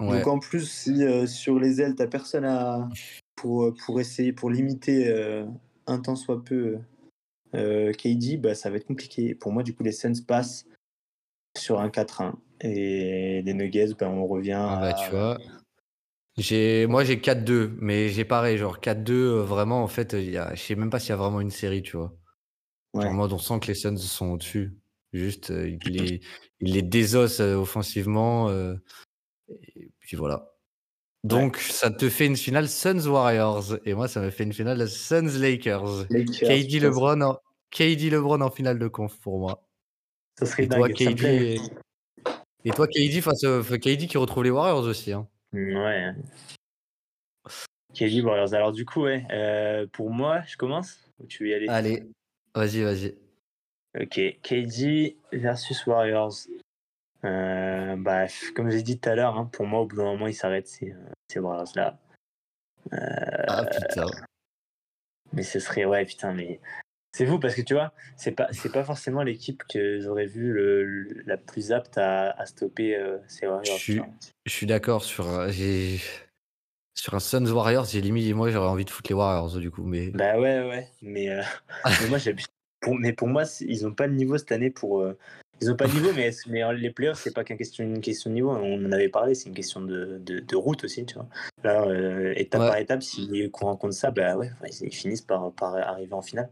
ouais, 0.00 0.22
Donc 0.22 0.26
en 0.26 0.38
plus, 0.38 0.70
si 0.70 1.04
sur 1.28 1.58
les 1.58 1.82
ailes, 1.82 1.96
t'as 1.96 2.06
personne 2.06 2.46
à, 2.46 2.88
pour, 3.36 3.74
pour 3.84 4.00
essayer, 4.00 4.32
pour 4.32 4.48
limiter 4.48 5.14
un 5.86 5.98
temps 5.98 6.16
soit 6.16 6.42
peu 6.42 6.78
euh, 7.54 7.92
KD, 7.92 8.36
bah, 8.40 8.54
ça 8.54 8.70
va 8.70 8.76
être 8.76 8.86
compliqué. 8.86 9.34
Pour 9.34 9.52
moi, 9.52 9.62
du 9.62 9.74
coup, 9.74 9.82
les 9.82 9.92
Suns 9.92 10.22
passent 10.26 10.66
sur 11.56 11.80
un 11.80 11.88
4-1. 11.90 12.34
Et 12.60 13.42
les 13.42 13.54
Nuggets, 13.54 13.94
bah, 13.98 14.08
on 14.08 14.26
revient 14.26 14.52
Ah 14.58 14.78
bah, 14.80 14.88
à... 14.88 14.92
tu 14.94 15.10
vois. 15.10 15.38
J'ai, 16.38 16.86
moi, 16.86 17.04
j'ai 17.04 17.20
4-2, 17.20 17.76
mais 17.78 18.08
j'ai 18.08 18.24
pareil, 18.24 18.56
genre 18.56 18.80
4-2, 18.80 19.12
euh, 19.12 19.42
vraiment, 19.42 19.82
en 19.82 19.88
fait, 19.88 20.14
y 20.14 20.38
a, 20.38 20.54
je 20.54 20.62
sais 20.62 20.74
même 20.76 20.88
pas 20.88 20.98
s'il 20.98 21.10
y 21.10 21.12
a 21.12 21.16
vraiment 21.16 21.42
une 21.42 21.50
série, 21.50 21.82
tu 21.82 21.96
vois. 21.96 22.16
Genre, 22.94 23.04
Ouais. 23.04 23.12
moi, 23.12 23.28
on 23.30 23.38
sent 23.38 23.60
que 23.60 23.66
les 23.66 23.74
Suns 23.74 23.96
sont 23.98 24.30
au-dessus. 24.30 24.78
Juste, 25.12 25.50
euh, 25.50 25.68
il 25.84 25.92
les, 25.92 26.20
il 26.60 26.72
les 26.72 26.80
désosse 26.82 27.40
euh, 27.40 27.56
offensivement. 27.56 28.48
euh, 28.48 28.76
et 29.76 29.90
puis 29.98 30.16
voilà. 30.16 30.51
Donc, 31.24 31.58
ça 31.58 31.90
te 31.90 32.08
fait 32.08 32.26
une 32.26 32.36
finale 32.36 32.68
Suns 32.68 33.06
Warriors. 33.06 33.78
Et 33.84 33.94
moi, 33.94 34.08
ça 34.08 34.20
me 34.20 34.30
fait 34.30 34.44
une 34.44 34.52
finale 34.52 34.88
Suns 34.88 35.38
Lakers. 35.38 36.06
Lakers, 36.10 36.48
KD 36.48 36.80
LeBron, 36.80 37.20
en, 37.20 37.38
KD 37.70 38.10
LeBron 38.10 38.40
en 38.40 38.50
finale 38.50 38.78
de 38.78 38.88
conf 38.88 39.16
pour 39.20 39.38
moi. 39.38 39.62
Ça 40.38 40.46
serait 40.46 40.64
Et 40.64 40.68
toi, 40.68 40.88
dingue. 40.88 40.94
KD, 40.96 41.24
et, 41.24 41.60
et 42.64 42.70
toi, 42.70 42.88
KD 42.88 43.20
face, 43.20 43.42
KD 43.42 44.08
qui 44.08 44.18
retrouve 44.18 44.44
les 44.44 44.50
Warriors 44.50 44.84
aussi. 44.84 45.12
Hein. 45.12 45.28
Ouais. 45.52 46.12
KD 47.94 48.20
Warriors. 48.22 48.54
Alors 48.54 48.72
du 48.72 48.84
coup, 48.84 49.02
ouais. 49.02 49.24
euh, 49.30 49.86
pour 49.92 50.10
moi, 50.10 50.42
je 50.46 50.56
commence 50.56 51.08
ou 51.20 51.26
tu 51.26 51.44
veux 51.44 51.50
y 51.50 51.54
aller? 51.54 51.68
Allez, 51.68 52.04
vas-y, 52.54 52.82
vas-y. 52.82 53.14
Ok. 54.00 54.20
KD 54.42 55.16
versus 55.32 55.86
Warriors. 55.86 56.32
Euh, 57.24 57.96
bah, 57.96 58.26
comme 58.54 58.70
j'ai 58.70 58.82
dit 58.82 58.98
tout 58.98 59.08
à 59.08 59.14
l'heure, 59.14 59.36
hein, 59.36 59.48
pour 59.52 59.66
moi, 59.66 59.80
au 59.80 59.86
bout 59.86 59.96
d'un 59.96 60.04
moment, 60.04 60.26
ils 60.26 60.34
s'arrêtent 60.34 60.68
ces, 60.68 60.92
euh, 60.92 60.96
ces 61.30 61.38
Warriors-là. 61.38 61.98
Ah 62.90 63.64
putain. 63.66 64.06
Mais 65.32 65.42
ce 65.42 65.58
serait, 65.60 65.84
ouais, 65.84 66.04
putain, 66.04 66.32
mais 66.32 66.60
c'est 67.14 67.26
fou 67.26 67.38
parce 67.38 67.54
que 67.54 67.62
tu 67.62 67.74
vois, 67.74 67.92
c'est 68.16 68.32
pas, 68.32 68.48
c'est 68.52 68.72
pas 68.72 68.84
forcément 68.84 69.22
l'équipe 69.22 69.62
que 69.64 70.00
j'aurais 70.00 70.26
vu 70.26 70.52
le, 70.52 70.84
le- 70.84 71.22
la 71.26 71.36
plus 71.36 71.72
apte 71.72 71.96
à, 71.96 72.30
à 72.32 72.46
stopper 72.46 72.96
euh, 72.96 73.18
ces 73.28 73.46
Warriors. 73.46 73.78
Je 73.78 74.00
je 74.44 74.52
suis 74.52 74.66
d'accord 74.66 75.04
sur, 75.04 75.28
euh, 75.28 75.48
j'ai- 75.50 76.00
sur 76.94 77.14
un 77.14 77.20
Suns 77.20 77.46
Warriors, 77.50 77.84
j'ai 77.86 78.00
limite, 78.00 78.34
moi 78.34 78.50
j'aurais 78.50 78.68
envie 78.68 78.84
de 78.84 78.90
foutre 78.90 79.10
les 79.10 79.14
Warriors 79.14 79.56
du 79.58 79.70
coup. 79.70 79.84
Mais 79.84 80.08
Bah 80.10 80.38
ouais, 80.38 80.62
ouais, 80.68 80.88
mais, 81.00 81.30
euh, 81.30 81.42
mais 82.02 82.08
moi, 82.08 82.18
j'ai, 82.18 82.34
pour, 82.80 82.96
mais 82.96 83.12
pour 83.12 83.28
moi, 83.28 83.44
ils 83.60 83.86
ont 83.86 83.94
pas 83.94 84.06
le 84.06 84.14
niveau 84.14 84.36
cette 84.36 84.52
année 84.52 84.70
pour. 84.70 85.02
Ils 85.62 85.70
ont 85.70 85.76
pas 85.76 85.86
le 85.86 85.92
niveau, 85.92 86.12
mais, 86.12 86.30
mais 86.48 86.74
les 86.74 86.90
playoffs, 86.90 87.20
c'est 87.22 87.32
pas 87.32 87.44
qu'une 87.44 87.56
question, 87.56 87.84
une 87.84 88.00
question 88.00 88.30
de 88.30 88.34
niveau. 88.34 88.50
On 88.50 88.84
en 88.84 88.92
avait 88.92 89.08
parlé, 89.08 89.34
c'est 89.34 89.48
une 89.48 89.54
question 89.54 89.80
de, 89.80 90.18
de, 90.18 90.40
de 90.40 90.56
route 90.56 90.82
aussi, 90.82 91.06
tu 91.06 91.14
vois. 91.14 91.28
Là, 91.62 91.84
euh, 91.84 92.32
étape 92.36 92.62
Ouais. 92.62 92.68
par 92.68 92.76
étape, 92.78 93.02
s'ils 93.02 93.50
rencontrent 93.52 93.94
ça, 93.94 94.10
bah 94.10 94.36
ouais, 94.36 94.50
ils, 94.80 94.92
finissent 94.92 95.22
par, 95.22 95.52
par 95.52 95.76
arriver 95.76 96.12
en 96.14 96.22
finale. 96.22 96.50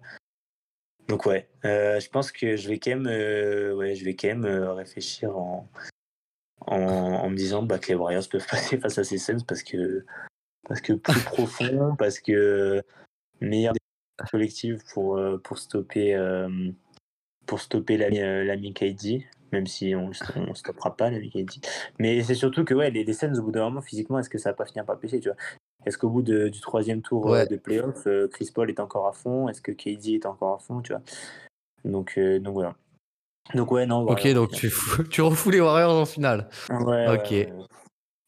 Donc 1.09 1.27
ouais, 1.27 1.49
euh, 1.65 1.99
je 1.99 2.09
pense 2.09 2.31
que 2.31 2.57
je 2.57 2.69
vais 2.69 2.78
quand 2.78 2.91
même, 2.91 3.09
euh, 3.09 3.74
ouais, 3.74 3.97
je 3.97 4.05
vais 4.05 4.15
quand 4.15 4.28
même 4.28 4.47
réfléchir 4.47 5.37
en, 5.37 5.69
en, 6.66 6.77
en 6.77 7.28
me 7.31 7.37
disant 7.37 7.65
bah, 7.65 7.81
que 7.81 7.89
les 7.89 7.95
Warriors 7.95 8.28
peuvent 8.31 8.47
passer 8.51 8.78
face 8.78 8.97
à 8.97 9.03
ces 9.05 9.19
Suns 9.19 9.45
parce 9.47 9.65
que 9.65 10.05
parce 10.69 10.81
que 10.81 10.93
plus 10.93 11.20
profond, 11.24 11.97
parce 11.99 12.20
que 12.20 12.81
meilleur 13.41 13.74
collectif 14.31 14.85
pour 14.93 15.20
pour 15.43 15.59
stopper 15.59 16.15
pour 17.51 17.59
stopper 17.60 17.97
l'ami 17.97 18.20
euh, 18.20 18.44
l'ami 18.44 18.72
KD, 18.72 19.27
même 19.51 19.66
si 19.66 19.93
on 19.97 20.12
on 20.36 20.55
stoppera 20.55 20.97
pas 20.97 21.10
l'ami 21.10 21.31
KD. 21.31 21.60
Mais 21.98 22.22
c'est 22.22 22.36
surtout 22.36 22.64
que 22.64 22.74
ouais, 22.74 22.93
les, 22.93 23.02
les 23.02 23.12
Suns 23.12 23.35
au 23.39 23.43
bout 23.43 23.51
d'un 23.51 23.64
moment 23.64 23.82
physiquement, 23.82 24.20
est-ce 24.20 24.31
que 24.31 24.39
ça 24.39 24.51
va 24.51 24.55
pas 24.55 24.66
finir 24.66 24.85
par 24.86 25.01
pécher, 25.01 25.18
tu 25.18 25.28
vois? 25.28 25.36
Est-ce 25.85 25.98
qu'au 25.98 26.10
bout 26.10 26.22
de- 26.22 26.47
du 26.48 26.60
troisième 26.60 27.02
tour 27.02 27.27
euh, 27.27 27.40
Ouais. 27.40 27.47
de 27.48 27.56
playoff, 27.56 28.06
euh, 28.06 28.28
Chris 28.28 28.51
Paul 28.55 28.70
est 28.70 28.78
encore 28.78 29.09
à 29.09 29.12
fond? 29.12 29.48
Est-ce 29.48 29.60
que 29.60 29.72
KD 29.72 30.10
est 30.14 30.27
encore 30.27 30.55
à 30.55 30.59
fond, 30.60 30.81
tu 30.81 30.93
vois? 30.93 31.02
Donc 31.85 32.18
euh, 32.18 32.39
donc 32.39 32.55
voilà. 32.55 32.77
Donc 33.55 33.72
ouais 33.72 33.85
non. 33.85 34.02
ok, 34.06 34.28
donc 34.32 34.52
tu, 34.52 34.70
fous- 34.70 35.02
tu 35.10 35.20
refous 35.20 35.51
les 35.51 35.60
Warriors 35.60 35.97
en 36.02 36.06
finale. 36.06 36.48
Ouais, 36.68 37.09
Ok. 37.09 37.31
ouais. 37.32 37.52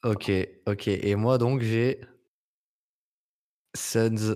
Ok, 0.04 0.32
ok. 0.66 0.88
Et 0.88 1.14
moi 1.14 1.38
donc 1.38 1.60
j'ai 1.60 2.00
Suns 3.76 4.34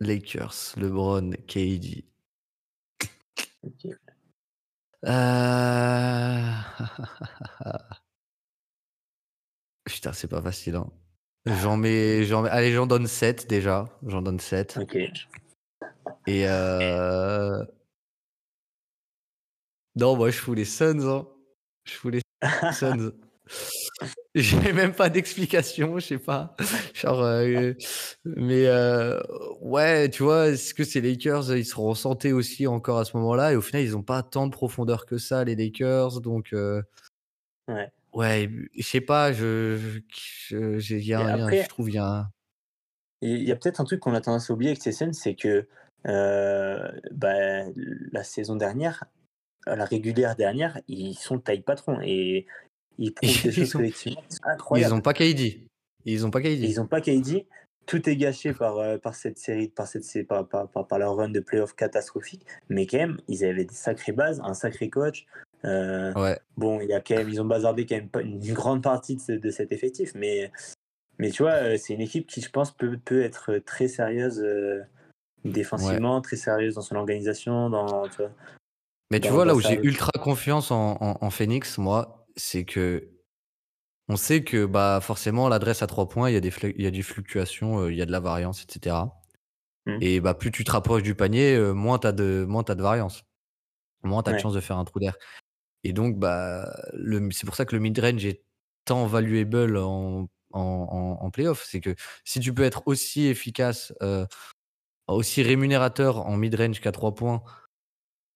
Lakers, 0.00 0.72
LeBron, 0.78 1.32
KD. 1.46 2.06
Ok. 3.62 3.92
Euh... 5.04 6.52
Putain, 9.84 10.12
c'est 10.12 10.28
pas 10.28 10.42
facile. 10.42 10.76
Hein. 10.76 10.90
J'en 11.46 11.76
mets, 11.76 12.24
j'en 12.24 12.42
mets- 12.42 12.50
Allez, 12.50 12.72
j'en 12.72 12.86
donne 12.86 13.06
7 13.06 13.46
déjà. 13.48 13.84
J'en 14.06 14.22
donne 14.22 14.40
7. 14.40 14.78
Ok. 14.80 14.96
Et 16.26 16.48
euh... 16.48 17.64
Non, 19.94 20.16
moi 20.16 20.30
je 20.30 20.38
fous 20.38 20.54
les 20.54 20.64
Suns. 20.64 21.06
Hein. 21.06 21.26
Je 21.84 21.92
fous 21.94 22.10
les 22.10 22.20
Suns. 22.72 23.12
J'ai 24.34 24.72
même 24.72 24.92
pas 24.92 25.08
d'explication, 25.08 25.98
je 25.98 26.06
sais 26.06 26.18
pas. 26.18 26.54
Genre, 26.94 27.22
euh, 27.22 27.72
mais 28.24 28.66
euh, 28.66 29.18
ouais, 29.60 30.10
tu 30.10 30.22
vois, 30.24 30.48
est-ce 30.48 30.74
que 30.74 30.84
ces 30.84 31.00
Lakers, 31.00 31.56
ils 31.56 31.64
seront 31.64 31.94
santé 31.94 32.32
aussi 32.32 32.66
encore 32.66 32.98
à 32.98 33.04
ce 33.04 33.16
moment-là? 33.16 33.52
Et 33.52 33.56
au 33.56 33.62
final, 33.62 33.82
ils 33.82 33.96
ont 33.96 34.02
pas 34.02 34.22
tant 34.22 34.46
de 34.46 34.52
profondeur 34.52 35.06
que 35.06 35.16
ça, 35.16 35.44
les 35.44 35.56
Lakers. 35.56 36.20
Donc, 36.20 36.52
euh, 36.52 36.82
Ouais. 37.68 37.90
ouais, 38.12 38.50
je 38.76 38.82
sais 38.82 39.00
pas, 39.00 39.32
je, 39.32 40.00
je, 40.48 40.78
je- 40.78 40.96
y 40.96 41.14
a 41.14 41.20
un- 41.20 41.44
après- 41.44 41.62
je 41.62 41.68
trouve, 41.68 41.88
il 41.90 41.94
y 41.94 41.98
a 41.98 42.06
un. 42.06 42.30
Il 43.22 43.42
y 43.42 43.50
a 43.50 43.56
peut-être 43.56 43.80
un 43.80 43.84
truc 43.84 44.00
qu'on 44.00 44.14
a 44.14 44.20
tendance 44.20 44.50
à 44.50 44.52
oublier 44.52 44.70
avec 44.72 44.82
ces 44.82 44.92
scènes, 44.92 45.14
c'est 45.14 45.34
que 45.34 45.66
bah, 46.04 47.64
la 48.12 48.22
saison 48.22 48.54
dernière, 48.56 49.04
la 49.66 49.84
régulière 49.84 50.36
dernière, 50.36 50.78
ils 50.86 51.14
sont 51.14 51.38
taille 51.40 51.62
patron 51.62 51.98
et 52.02 52.46
ils 52.98 53.12
prouvent 53.12 53.28
des 53.42 53.52
choses 53.52 53.72
Ils 54.78 54.92
pas 55.00 55.14
KD. 55.14 55.66
Ils 56.04 56.24
ont 56.26 56.30
pas 56.30 56.40
KD. 56.40 56.62
Ils 56.62 56.76
n'ont 56.76 56.86
pas 56.86 57.00
KD. 57.00 57.46
Tout 57.86 58.08
est 58.08 58.16
gâché 58.16 58.52
par, 58.52 58.78
euh, 58.78 58.98
par 58.98 59.14
cette 59.14 59.38
série, 59.38 59.68
par, 59.68 59.86
cette, 59.86 60.04
par, 60.26 60.48
par, 60.48 60.68
par, 60.68 60.86
par 60.88 60.98
leur 60.98 61.14
run 61.16 61.28
de 61.28 61.38
playoff 61.40 61.74
catastrophique. 61.76 62.44
Mais 62.68 62.86
quand 62.86 62.98
même, 62.98 63.18
ils 63.28 63.44
avaient 63.44 63.64
des 63.64 63.74
sacrées 63.74 64.12
bases, 64.12 64.40
un 64.44 64.54
sacré 64.54 64.90
coach. 64.90 65.26
Euh, 65.64 66.12
Ouais. 66.14 66.38
Bon, 66.56 66.80
il 66.80 66.88
y 66.88 66.92
a 66.94 67.00
quand 67.00 67.14
même, 67.16 67.28
ils 67.28 67.40
ont 67.40 67.44
bazardé 67.44 67.86
quand 67.86 67.96
même 67.96 68.08
une 68.24 68.52
grande 68.52 68.82
partie 68.82 69.16
de, 69.16 69.20
ce- 69.20 69.32
de 69.32 69.50
cet 69.50 69.70
effectif, 69.72 70.12
mais, 70.14 70.50
mais 71.18 71.30
tu 71.30 71.42
vois, 71.42 71.52
euh, 71.52 71.76
c'est 71.76 71.94
une 71.94 72.00
équipe 72.00 72.26
qui, 72.26 72.40
je 72.40 72.50
pense, 72.50 72.72
peut, 72.72 72.98
peut 73.04 73.22
être 73.22 73.58
très 73.58 73.88
sérieuse 73.88 74.40
euh, 74.44 74.80
défensivement, 75.44 76.20
très 76.20 76.36
sérieuse 76.36 76.74
dans 76.74 76.82
son 76.82 76.96
organisation, 76.96 77.70
dans, 77.70 78.08
tu 78.08 78.16
vois. 78.18 78.30
Mais 79.12 79.20
tu 79.20 79.28
vois, 79.28 79.44
là 79.44 79.54
où 79.54 79.60
j'ai 79.60 79.80
ultra 79.86 80.10
confiance 80.20 80.70
en, 80.72 80.96
en, 81.00 81.18
en 81.20 81.30
Phoenix, 81.30 81.78
moi, 81.78 82.25
c'est 82.36 82.64
que 82.64 83.10
on 84.08 84.16
sait 84.16 84.44
que 84.44 84.66
bah 84.66 85.00
forcément 85.02 85.48
l'adresse 85.48 85.82
à 85.82 85.86
trois 85.86 86.08
points, 86.08 86.30
il 86.30 86.34
y 86.34 86.36
a 86.36 86.40
des 86.40 86.50
flu- 86.50 86.74
il 86.78 86.84
y 86.84 86.86
a 86.86 86.90
des 86.90 87.02
fluctuations, 87.02 87.80
euh, 87.82 87.92
il 87.92 87.98
y 87.98 88.02
a 88.02 88.06
de 88.06 88.12
la 88.12 88.20
variance, 88.20 88.62
etc. 88.64 89.20
Mhm. 89.86 90.02
Et 90.02 90.20
bah 90.20 90.34
plus 90.34 90.52
tu 90.52 90.64
te 90.64 90.72
rapproches 90.72 91.02
du 91.04 91.14
panier, 91.16 91.54
euh, 91.56 91.72
moins 91.74 91.98
t'as 91.98 92.12
de 92.12 92.46
moins 92.48 92.64
t'as 92.64 92.74
de 92.76 92.82
variance, 92.82 93.24
moins 94.04 94.22
t'as 94.24 94.34
de 94.34 94.38
Ouais. 94.38 94.40
chance 94.40 94.54
de 94.54 94.60
faire 94.60 94.78
un 94.78 94.84
trou 94.86 95.00
d'air. 95.00 95.16
Et 95.84 95.92
donc 95.94 96.18
bah 96.18 96.72
le 96.94 97.30
c'est 97.32 97.46
pour 97.46 97.56
ça 97.56 97.64
que 97.66 97.76
le 97.76 97.82
mid 97.82 97.98
range 97.98 98.24
est 98.26 98.44
tant 98.86 99.06
valuable 99.06 99.78
en 99.78 100.28
en, 100.52 100.60
en, 100.60 101.24
en 101.26 101.30
playoff, 101.32 101.64
c'est 101.68 101.80
que 101.80 101.94
si 102.24 102.40
tu 102.40 102.54
peux 102.54 102.64
être 102.64 102.82
aussi 102.86 103.26
efficace, 103.26 103.92
euh, 104.02 104.26
aussi 105.08 105.42
rémunérateur 105.42 106.26
en 106.26 106.36
mid 106.38 106.54
range 106.56 106.80
qu'à 106.80 106.92
trois 106.92 107.14
points, 107.14 107.42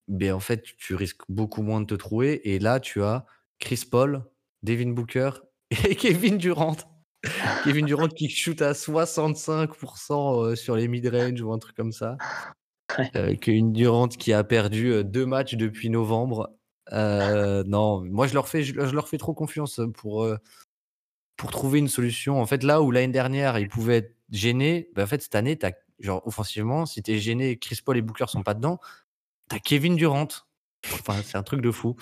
ben 0.09 0.32
en 0.32 0.40
fait, 0.40 0.62
tu 0.78 0.94
risques 0.94 1.22
beaucoup 1.28 1.62
moins 1.62 1.81
de 1.81 1.86
te 1.86 1.94
trouver. 1.94 2.52
Et 2.52 2.59
là, 2.59 2.81
tu 2.81 3.02
as 3.02 3.27
Chris 3.61 3.85
Paul, 3.89 4.24
Devin 4.62 4.91
Booker 4.91 5.31
et 5.89 5.95
Kevin 5.95 6.39
Durant. 6.39 6.77
Kevin 7.65 7.87
Durant 7.87 8.09
qui 8.09 8.28
shoot 8.28 8.61
à 8.62 8.73
65% 8.73 10.45
euh, 10.45 10.57
sur 10.57 10.74
les 10.74 10.89
mid-range 10.89 11.41
ou 11.43 11.53
un 11.53 11.59
truc 11.59 11.77
comme 11.77 11.93
ça. 11.93 12.16
Ouais. 12.99 13.11
Euh, 13.15 13.37
Kevin 13.37 13.73
Durant 13.73 14.09
qui 14.09 14.32
a 14.32 14.43
perdu 14.43 14.93
euh, 14.93 15.05
deux 15.05 15.27
matchs 15.27 15.55
depuis 15.55 15.91
novembre. 15.91 16.51
Euh, 16.93 17.62
non, 17.66 18.03
moi 18.05 18.27
je 18.27 18.35
leur 18.35 18.49
fais, 18.49 18.62
je, 18.62 18.73
je 18.74 18.95
leur 18.95 19.09
fais 19.09 19.19
trop 19.19 19.35
confiance 19.35 19.81
pour, 19.95 20.24
euh, 20.24 20.39
pour 21.37 21.51
trouver 21.51 21.78
une 21.78 21.89
solution. 21.89 22.41
En 22.41 22.47
fait, 22.47 22.62
là 22.62 22.82
où 22.82 22.91
l'année 22.91 23.12
dernière 23.12 23.59
ils 23.59 23.69
pouvaient 23.69 23.99
être 23.99 24.16
gênés, 24.31 24.91
ben, 24.95 25.05
en 25.05 25.07
fait 25.07 25.23
cette 25.23 25.35
année, 25.35 25.59
as, 25.62 25.73
genre 26.01 26.27
offensivement, 26.27 26.87
si 26.87 27.03
t'es 27.03 27.19
gêné, 27.19 27.59
Chris 27.59 27.81
Paul 27.85 27.97
et 27.97 28.03
Booker 28.03 28.27
sont 28.27 28.43
pas 28.43 28.55
dedans, 28.55 28.81
t'as 29.49 29.59
Kevin 29.59 29.97
Durant. 29.97 30.28
Enfin, 30.93 31.20
c'est 31.23 31.36
un 31.36 31.43
truc 31.43 31.61
de 31.61 31.70
fou. 31.70 31.97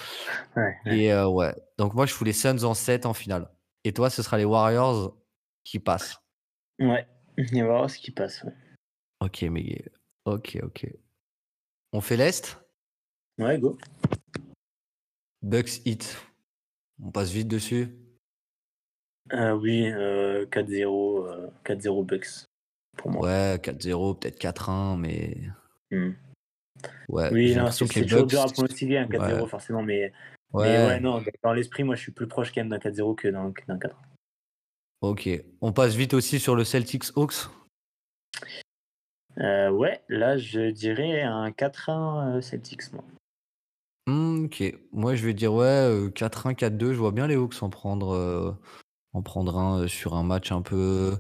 Ouais, 0.57 0.77
ouais. 0.87 0.99
Et 0.99 1.13
euh, 1.13 1.29
ouais, 1.29 1.55
donc 1.79 1.95
moi 1.95 2.07
je 2.07 2.13
fous 2.15 2.25
les 2.25 2.33
Suns 2.33 2.63
en 2.65 2.75
7 2.75 3.07
en 3.07 3.15
finale. 3.15 3.51
Et 3.85 3.93
toi, 3.93 4.11
ce 4.11 4.23
sera 4.23 4.39
les 4.39 4.45
Warriors 4.45 5.17
qui 5.65 5.79
passent. 5.79 6.21
Ouais. 6.79 7.07
Voir 7.53 7.89
ce 7.89 7.99
qui 7.99 8.11
passe. 8.11 8.43
Ouais, 8.43 8.53
Ok, 9.21 9.43
mais 9.43 9.85
ok, 10.25 10.59
ok. 10.63 10.87
On 11.93 12.01
fait 12.01 12.17
l'Est? 12.17 12.59
Ouais, 13.39 13.59
go. 13.59 13.79
Bucks 15.43 15.81
Hit. 15.87 16.17
On 17.03 17.11
passe 17.11 17.31
vite 17.31 17.49
dessus. 17.49 17.95
Euh, 19.33 19.53
oui, 19.53 19.91
euh, 19.91 20.47
4-0, 20.47 21.27
euh, 21.27 21.49
4-0 21.65 22.05
Bucks 22.05 22.27
pour 22.97 23.11
moi. 23.11 23.27
Ouais, 23.27 23.59
4-0, 23.63 24.19
peut-être 24.19 24.39
4-1, 24.39 24.97
mais 24.99 25.37
Hmm. 25.91 26.13
Ouais. 27.09 27.31
Oui, 27.33 27.55
non, 27.55 27.71
c'est 27.71 27.87
toujours 27.87 28.27
dur 28.27 28.41
à 28.43 28.47
pronostiquer 28.47 28.99
un 28.99 29.07
4-0 29.07 29.43
Ouais. 29.43 29.49
forcément, 29.49 29.83
mais, 29.83 30.13
Ouais. 30.53 30.67
mais 30.67 30.87
ouais, 30.87 31.01
non, 31.01 31.23
dans 31.43 31.53
l'esprit, 31.53 31.85
moi 31.85 31.95
je 31.95 32.01
suis 32.03 32.13
plus 32.13 32.27
proche 32.27 32.53
quand 32.53 32.61
même 32.61 32.71
d'un 32.71 32.79
4-0 32.79 33.15
que 33.15 33.29
d'un 33.29 33.53
que 33.53 33.63
d'un 33.67 33.79
4 33.79 33.97
Ok. 35.01 35.29
On 35.61 35.73
passe 35.73 35.95
vite 35.95 36.15
aussi 36.15 36.41
sur 36.41 36.57
le 36.57 36.65
Celtics 36.65 37.17
Hawks. 37.17 37.49
Euh, 39.39 39.71
ouais, 39.71 40.03
là, 40.09 40.37
je 40.37 40.71
dirais 40.71 41.23
un 41.23 41.51
4-1 41.51 42.37
euh, 42.37 42.41
Celtics, 42.41 42.93
moi. 42.93 43.05
Mmh, 44.09 44.47
ok. 44.47 44.75
Moi, 44.93 45.15
je 45.15 45.25
vais 45.25 45.35
dire 45.35 45.53
ouais, 45.55 45.67
euh, 45.67 46.09
4-1, 46.11 46.55
4-2. 46.55 46.93
Je 46.95 46.99
vois 46.99 47.13
bien 47.13 47.27
les 47.29 47.37
Hawks 47.37 47.63
en 47.63 47.71
prendre, 47.71 48.11
euh, 48.15 48.53
en 49.13 49.23
prendre 49.23 49.57
un 49.57 49.83
euh, 49.83 49.87
sur 49.87 50.15
un 50.15 50.25
match 50.25 50.51
un 50.51 50.63
peu, 50.63 51.17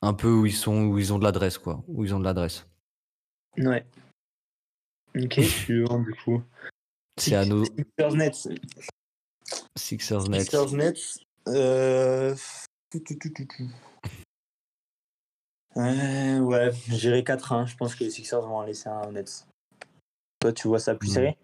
un 0.00 0.14
peu 0.14 0.32
où 0.32 0.46
ils 0.46 0.54
sont, 0.54 0.84
où 0.86 0.98
ils 0.98 1.12
ont 1.12 1.18
de 1.18 1.24
l'adresse, 1.24 1.58
quoi. 1.58 1.82
Où 1.88 2.04
ils 2.04 2.14
ont 2.14 2.20
de 2.20 2.24
l'adresse. 2.24 2.66
Ouais. 3.58 3.84
Ok, 5.16 5.34
suivant 5.42 6.00
du 6.00 6.14
coup. 6.14 6.42
C'est 7.16 7.34
à 7.34 7.44
nos 7.44 7.64
Sixers 7.64 8.14
Nets. 8.14 8.48
Sixers 9.76 10.28
Nets. 10.28 10.42
Sixers 10.42 10.72
Nets. 10.72 11.18
Euh... 11.48 12.34
Euh, 15.76 16.38
ouais, 16.40 16.70
j'irai 16.88 17.22
4-1. 17.22 17.66
Je 17.66 17.76
pense 17.76 17.94
que 17.94 18.04
les 18.04 18.10
Sixers 18.10 18.40
vont 18.42 18.56
en 18.56 18.62
laisser 18.62 18.88
un 18.88 19.12
Nets. 19.12 19.46
Toi, 20.40 20.52
tu 20.52 20.68
vois 20.68 20.78
ça 20.78 20.94
plus 20.94 21.08
Hmm. 21.08 21.14
serré? 21.14 21.36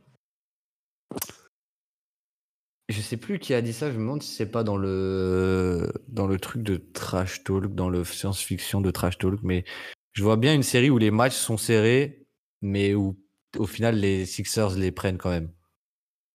Je 2.88 3.00
sais 3.00 3.16
plus 3.16 3.38
qui 3.38 3.54
a 3.54 3.62
dit 3.62 3.72
ça. 3.72 3.90
Je 3.90 3.96
me 3.96 4.02
demande 4.02 4.22
si 4.22 4.34
c'est 4.34 4.50
pas 4.50 4.62
dans 4.62 4.76
le 4.76 5.90
dans 6.08 6.26
le 6.26 6.38
truc 6.38 6.62
de 6.62 6.76
trash 6.76 7.42
talk, 7.42 7.74
dans 7.74 7.88
le 7.88 8.04
science-fiction 8.04 8.80
de 8.80 8.90
trash 8.90 9.16
talk. 9.18 9.40
Mais 9.42 9.64
je 10.12 10.22
vois 10.22 10.36
bien 10.36 10.54
une 10.54 10.62
série 10.62 10.90
où 10.90 10.98
les 10.98 11.10
matchs 11.10 11.34
sont 11.34 11.56
serrés, 11.56 12.26
mais 12.60 12.94
où 12.94 13.18
au 13.56 13.66
final 13.66 13.96
les 13.96 14.26
Sixers 14.26 14.76
les 14.76 14.92
prennent 14.92 15.18
quand 15.18 15.30
même. 15.30 15.50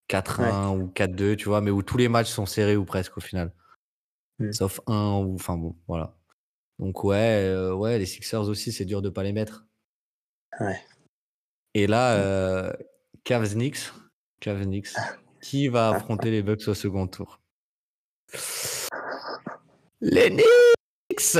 4-1 0.10 0.78
ou 0.78 0.88
4-2, 0.88 1.36
tu 1.36 1.46
vois, 1.46 1.62
mais 1.62 1.72
où 1.72 1.84
tous 1.84 1.98
les 1.98 2.10
matchs 2.10 2.30
sont 2.30 2.46
serrés 2.46 2.76
ou 2.76 2.84
presque 2.84 3.18
au 3.18 3.22
final. 3.22 3.54
Hmm. 4.40 4.52
Sauf 4.52 4.82
un 4.88 5.20
ou 5.20 5.36
enfin 5.36 5.56
bon, 5.56 5.76
voilà. 5.88 6.16
Donc 6.80 7.04
ouais, 7.04 7.46
euh, 7.46 7.74
ouais, 7.74 8.00
les 8.00 8.06
Sixers 8.06 8.48
aussi, 8.48 8.72
c'est 8.72 8.86
dur 8.86 9.02
de 9.02 9.10
pas 9.10 9.24
les 9.24 9.34
mettre. 9.34 9.66
Ouais. 10.60 10.82
Et 11.76 11.86
là, 11.86 12.16
euh, 12.16 12.74
Cavs 13.24 13.54
Knicks, 13.54 13.91
Cavs 14.40 14.64
Knicks, 14.64 14.96
qui 15.41 15.68
va 15.68 15.90
affronter 15.90 16.32
les 16.32 16.41
Bucks 16.41 16.68
au 16.68 16.74
second 16.74 17.08
tour? 17.08 17.40
Les 20.02 20.30
Knicks 20.30 20.46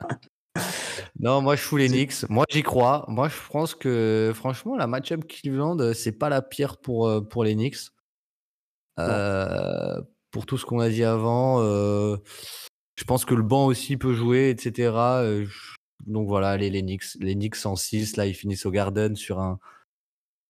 Non, 1.20 1.42
moi 1.42 1.56
je 1.56 1.62
fous 1.62 1.76
les 1.76 1.88
Knicks. 1.88 2.28
Moi 2.28 2.44
j'y 2.50 2.62
crois. 2.62 3.04
Moi 3.08 3.28
je 3.28 3.36
pense 3.50 3.74
que 3.74 4.32
franchement 4.34 4.76
la 4.76 4.86
match-up 4.86 5.26
Cleveland 5.28 5.92
c'est 5.94 6.12
pas 6.12 6.28
la 6.28 6.42
pire 6.42 6.78
pour 6.78 7.06
euh, 7.08 7.20
pour 7.20 7.44
les 7.44 7.54
Knicks. 7.54 7.90
Euh, 8.98 10.00
pour 10.30 10.46
tout 10.46 10.58
ce 10.58 10.64
qu'on 10.66 10.80
a 10.80 10.88
dit 10.88 11.04
avant, 11.04 11.60
euh, 11.60 12.16
je 12.94 13.04
pense 13.04 13.24
que 13.24 13.34
le 13.34 13.42
banc 13.42 13.66
aussi 13.66 13.96
peut 13.96 14.14
jouer, 14.14 14.50
etc. 14.50 14.90
Euh, 14.94 15.46
donc 16.06 16.28
voilà, 16.28 16.50
allez 16.50 16.70
les 16.70 16.82
Knicks, 16.82 17.14
les 17.20 17.34
Knicks 17.34 17.64
en 17.64 17.76
6 17.76 18.16
là 18.16 18.26
ils 18.26 18.34
finissent 18.34 18.66
au 18.66 18.70
Garden 18.70 19.14
sur 19.16 19.38
un 19.40 19.58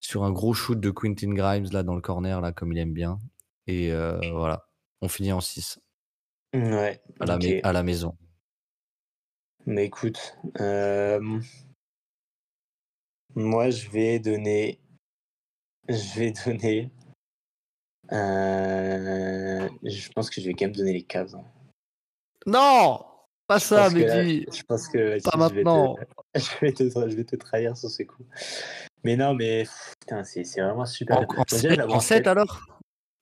sur 0.01 0.25
un 0.25 0.33
gros 0.33 0.55
shoot 0.55 0.79
de 0.81 0.91
Quentin 0.91 1.33
Grimes 1.35 1.69
là 1.73 1.83
dans 1.83 1.95
le 1.95 2.01
corner 2.01 2.41
là 2.41 2.53
comme 2.53 2.73
il 2.73 2.79
aime 2.79 2.93
bien. 2.93 3.19
Et 3.67 3.93
euh, 3.93 4.19
voilà, 4.33 4.69
on 5.01 5.09
finit 5.09 5.33
en 5.33 5.41
6 5.41 5.79
Ouais. 6.55 7.01
à 7.63 7.73
la 7.73 7.83
maison. 7.83 8.17
Mais 9.67 9.87
écoute, 9.87 10.37
euh, 10.61 11.21
moi 13.35 13.71
je 13.71 13.89
vais 13.91 14.19
donner, 14.19 14.81
je 15.89 16.19
vais 16.19 16.33
donner, 16.33 16.91
euh, 18.13 19.69
je 19.85 20.09
pense 20.11 20.31
que 20.31 20.41
je 20.41 20.47
vais 20.49 20.55
quand 20.55 20.67
même 20.67 20.75
donner 20.77 20.93
les 20.93 21.03
Cavs. 21.05 21.35
hein. 21.37 21.45
Non, 22.47 23.05
pas 23.47 23.59
Je 23.61 23.65
ça, 23.65 23.85
pense 23.85 23.95
que 23.95 23.99
là- 24.05 24.23
Mehdi. 24.25 24.47
Je 24.53 24.63
pense 24.65 24.89
que 24.89 25.19
si, 25.21 25.25
Pas 25.31 25.37
je 25.49 25.55
vais 25.55 25.63
te- 25.63 25.65
maintenant. 25.65 25.97
Je 26.35 26.61
vais, 26.63 26.73
te, 26.73 26.85
je 26.89 27.15
vais 27.17 27.25
te 27.25 27.37
trahir 27.37 27.77
sur 27.77 27.91
ces 27.91 28.07
coups. 28.07 28.27
Mais 29.05 29.17
non, 29.17 29.35
mais 29.35 29.65
putain, 30.01 30.25
c'est 30.25 30.45
c'est 30.45 30.63
vraiment 30.63 30.87
super. 30.87 31.19
En, 31.19 31.23
en 31.25 31.45
déjà, 31.45 31.57
je 31.59 31.69
7, 31.69 31.77
la 31.77 31.87
vois 31.87 31.97
en 31.97 32.01
sept, 32.01 32.27
alors? 32.27 32.67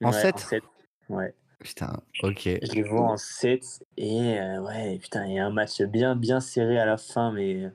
En 0.03 0.13
Ouais, 0.13 0.21
sept? 0.23 0.39
sept. 0.39 0.65
Ouais. 1.09 1.35
Putain, 1.61 1.93
ok. 2.23 2.49
Je 2.63 2.73
les 2.73 2.83
vois 2.83 3.03
en 3.03 3.17
7 3.17 3.85
et 3.97 4.39
euh, 4.39 4.63
ouais, 4.63 4.99
putain, 4.99 5.27
il 5.27 5.35
y 5.35 5.39
a 5.39 5.47
un 5.47 5.51
match 5.51 5.81
bien 5.83 6.17
bien 6.17 6.41
serré 6.41 6.79
à 6.79 6.87
la 6.87 6.97
fin, 6.97 7.33
mais 7.33 7.71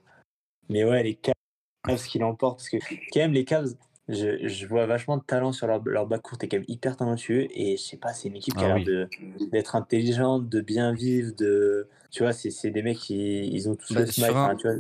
mais 0.70 0.84
ouais, 0.84 1.04
les 1.04 1.16
Cavs 1.16 2.04
qui 2.08 2.18
l'emportent 2.20 2.58
parce 2.60 2.70
que 2.70 2.78
quand 3.14 3.20
même 3.20 3.34
les 3.34 3.46
Cavs, 3.46 3.76
je, 4.10 4.48
je 4.48 4.68
vois 4.68 4.86
vachement 4.88 5.18
de 5.18 5.24
talent 5.24 5.52
sur 5.52 5.68
leur, 5.68 5.84
leur 5.86 6.08
backcourt, 6.08 6.38
est 6.42 6.48
quand 6.48 6.58
même 6.58 6.66
hyper 6.68 6.98
talentueux 6.98 7.48
et 7.52 7.78
je 7.78 7.82
sais 7.82 7.98
pas, 7.98 8.14
c'est 8.14 8.28
une 8.30 8.36
équipe 8.38 8.56
qui 8.56 8.64
Ah 8.66 8.72
a 8.72 8.76
oui. 8.76 8.86
l'air 8.86 9.08
d'être 9.52 9.76
intelligente, 9.76 10.50
de 10.50 10.62
bien 10.62 10.94
vivre, 10.94 11.32
de 11.36 11.88
tu 12.10 12.24
vois, 12.24 12.34
c'est 12.34 12.72
des 12.72 12.82
mecs 12.82 12.98
qui 12.98 13.48
ils 13.48 13.70
ont 13.70 13.76
tous 13.76 13.94
Bah, 13.94 14.00
le 14.02 14.08
smile, 14.08 14.26
sur 14.26 14.38
un- 14.38 14.46
enfin, 14.46 14.56
tu 14.56 14.68
vois. 14.68 14.78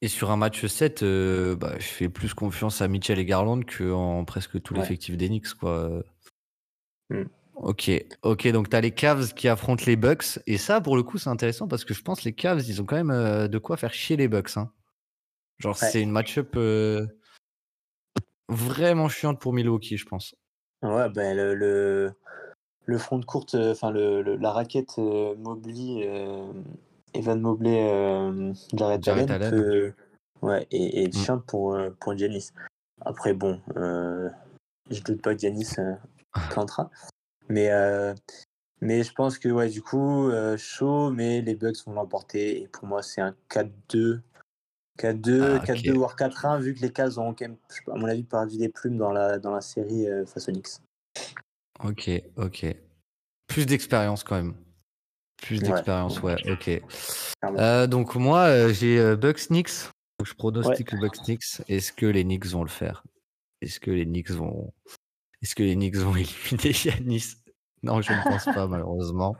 Et 0.00 0.06
sur 0.08 0.30
un 0.30 0.36
match 0.36 0.64
7, 0.64 1.02
euh, 1.02 1.56
bah, 1.56 1.74
je 1.78 1.86
fais 1.86 2.08
plus 2.08 2.32
confiance 2.32 2.82
à 2.82 2.86
Mitchell 2.88 3.18
et 3.18 3.24
Garland 3.24 3.60
qu'en 3.64 4.24
presque 4.24 4.62
tout 4.62 4.74
Ouais. 4.74 4.80
l'effectif 4.80 5.16
des 5.16 5.28
Knicks, 5.28 5.54
quoi. 5.54 6.04
Hmm. 7.10 7.24
Ok, 7.54 7.90
ok, 8.22 8.48
donc 8.52 8.68
t'as 8.68 8.80
les 8.80 8.92
Cavs 8.92 9.34
qui 9.34 9.48
affrontent 9.48 9.82
les 9.86 9.96
Bucks, 9.96 10.38
et 10.46 10.58
ça, 10.58 10.80
pour 10.80 10.96
le 10.96 11.02
coup, 11.02 11.18
c'est 11.18 11.28
intéressant 11.30 11.66
parce 11.66 11.84
que 11.84 11.92
je 11.92 12.02
pense 12.02 12.20
que 12.20 12.26
les 12.26 12.32
Cavs, 12.34 12.62
ils 12.68 12.80
ont 12.80 12.84
quand 12.84 12.94
même 12.96 13.10
euh, 13.10 13.48
de 13.48 13.58
quoi 13.58 13.76
faire 13.76 13.92
chier 13.92 14.16
les 14.16 14.28
Bucks. 14.28 14.56
hein. 14.56 14.70
Genre, 15.58 15.76
Ouais. 15.82 15.88
c'est 15.90 16.00
une 16.00 16.12
match-up 16.12 16.54
euh, 16.56 17.04
vraiment 18.48 19.08
chiante 19.08 19.40
pour 19.40 19.52
Milwaukee, 19.52 19.96
je 19.96 20.06
pense. 20.06 20.34
Ouais, 20.82 21.08
ben 21.08 21.36
le, 21.36 21.54
le, 21.56 22.12
le 22.86 22.98
front 22.98 23.18
de 23.18 23.24
courte, 23.24 23.56
euh, 23.56 23.72
enfin 23.72 23.90
le, 23.90 24.22
le- 24.22 24.36
la 24.36 24.52
raquette 24.52 24.98
Mobley, 24.98 26.08
Evan 27.14 27.40
Mobley, 27.40 28.52
Jared, 28.72 29.08
Allen, 29.08 29.50
peut- 29.50 29.92
ouais, 30.42 30.66
et, 30.70 31.02
et 31.02 31.08
Mm. 31.08 31.12
chiant 31.12 31.38
pour, 31.40 31.76
pour 32.00 32.16
Giannis. 32.16 32.50
Après, 33.00 33.34
bon, 33.34 33.60
je 33.74 35.02
doute 35.02 35.20
pas 35.22 35.34
que 35.34 35.40
Giannis 35.40 35.74
euh. 36.58 36.84
Mais, 37.48 37.70
euh, 37.70 38.14
mais 38.80 39.02
je 39.02 39.12
pense 39.12 39.38
que, 39.38 39.48
ouais, 39.48 39.68
du 39.68 39.82
coup, 39.82 40.28
euh, 40.28 40.56
chaud, 40.56 41.10
mais 41.10 41.40
les 41.40 41.54
Bucks 41.54 41.84
vont 41.86 41.94
l'emporter. 41.94 42.62
Et 42.62 42.68
pour 42.68 42.86
moi, 42.86 43.02
c'est 43.02 43.20
un 43.20 43.34
4-2. 43.48 44.20
4-2, 44.98 45.42
Ah, 45.42 45.56
ok. 45.56 45.64
4-2 45.64 45.92
voire 45.94 46.16
4-1, 46.16 46.60
vu 46.60 46.74
que 46.74 46.80
les 46.80 46.90
Cavs 46.92 47.18
ont 47.18 47.32
quand 47.32 47.46
même, 47.46 47.56
à 47.86 47.94
mon 47.94 48.06
avis, 48.06 48.24
perdu 48.24 48.58
des 48.58 48.68
plumes 48.68 48.98
dans 48.98 49.12
la, 49.12 49.38
dans 49.38 49.52
la 49.52 49.60
série 49.60 50.08
euh, 50.08 50.26
face 50.26 50.48
aux 50.48 50.52
Knicks. 50.52 50.78
Ok, 51.84 52.10
ok. 52.36 52.66
Plus 53.46 53.66
d'expérience 53.66 54.24
quand 54.24 54.36
même. 54.36 54.54
Plus 55.40 55.60
Ouais. 55.62 55.68
d'expérience, 55.68 56.20
ouais, 56.22 56.36
ok. 56.50 56.82
Euh, 57.44 57.86
donc 57.86 58.16
moi, 58.16 58.46
euh, 58.46 58.72
j'ai 58.72 58.98
euh, 58.98 59.16
Bucks 59.16 59.46
Knicks. 59.48 59.88
Donc 60.18 60.26
je 60.26 60.34
pronostique 60.34 60.90
le 60.90 60.98
Bucks 60.98 61.22
Knicks. 61.24 61.62
Est-ce 61.68 61.92
que 61.92 62.06
les 62.06 62.24
Knicks 62.24 62.46
vont 62.46 62.64
le 62.64 62.68
faire? 62.68 63.04
Est-ce 63.60 63.78
que 63.78 63.92
les 63.92 64.04
Knicks 64.04 64.30
vont 64.30 64.72
Est-ce 65.42 65.54
que 65.54 65.62
les 65.62 65.74
Knicks 65.74 65.96
vont 65.96 66.14
éliminer 66.16 66.72
Yanis 66.84 67.34
Non, 67.82 68.00
je 68.02 68.12
ne 68.12 68.22
pense 68.22 68.44
pas 68.46 68.66
malheureusement. 68.68 69.36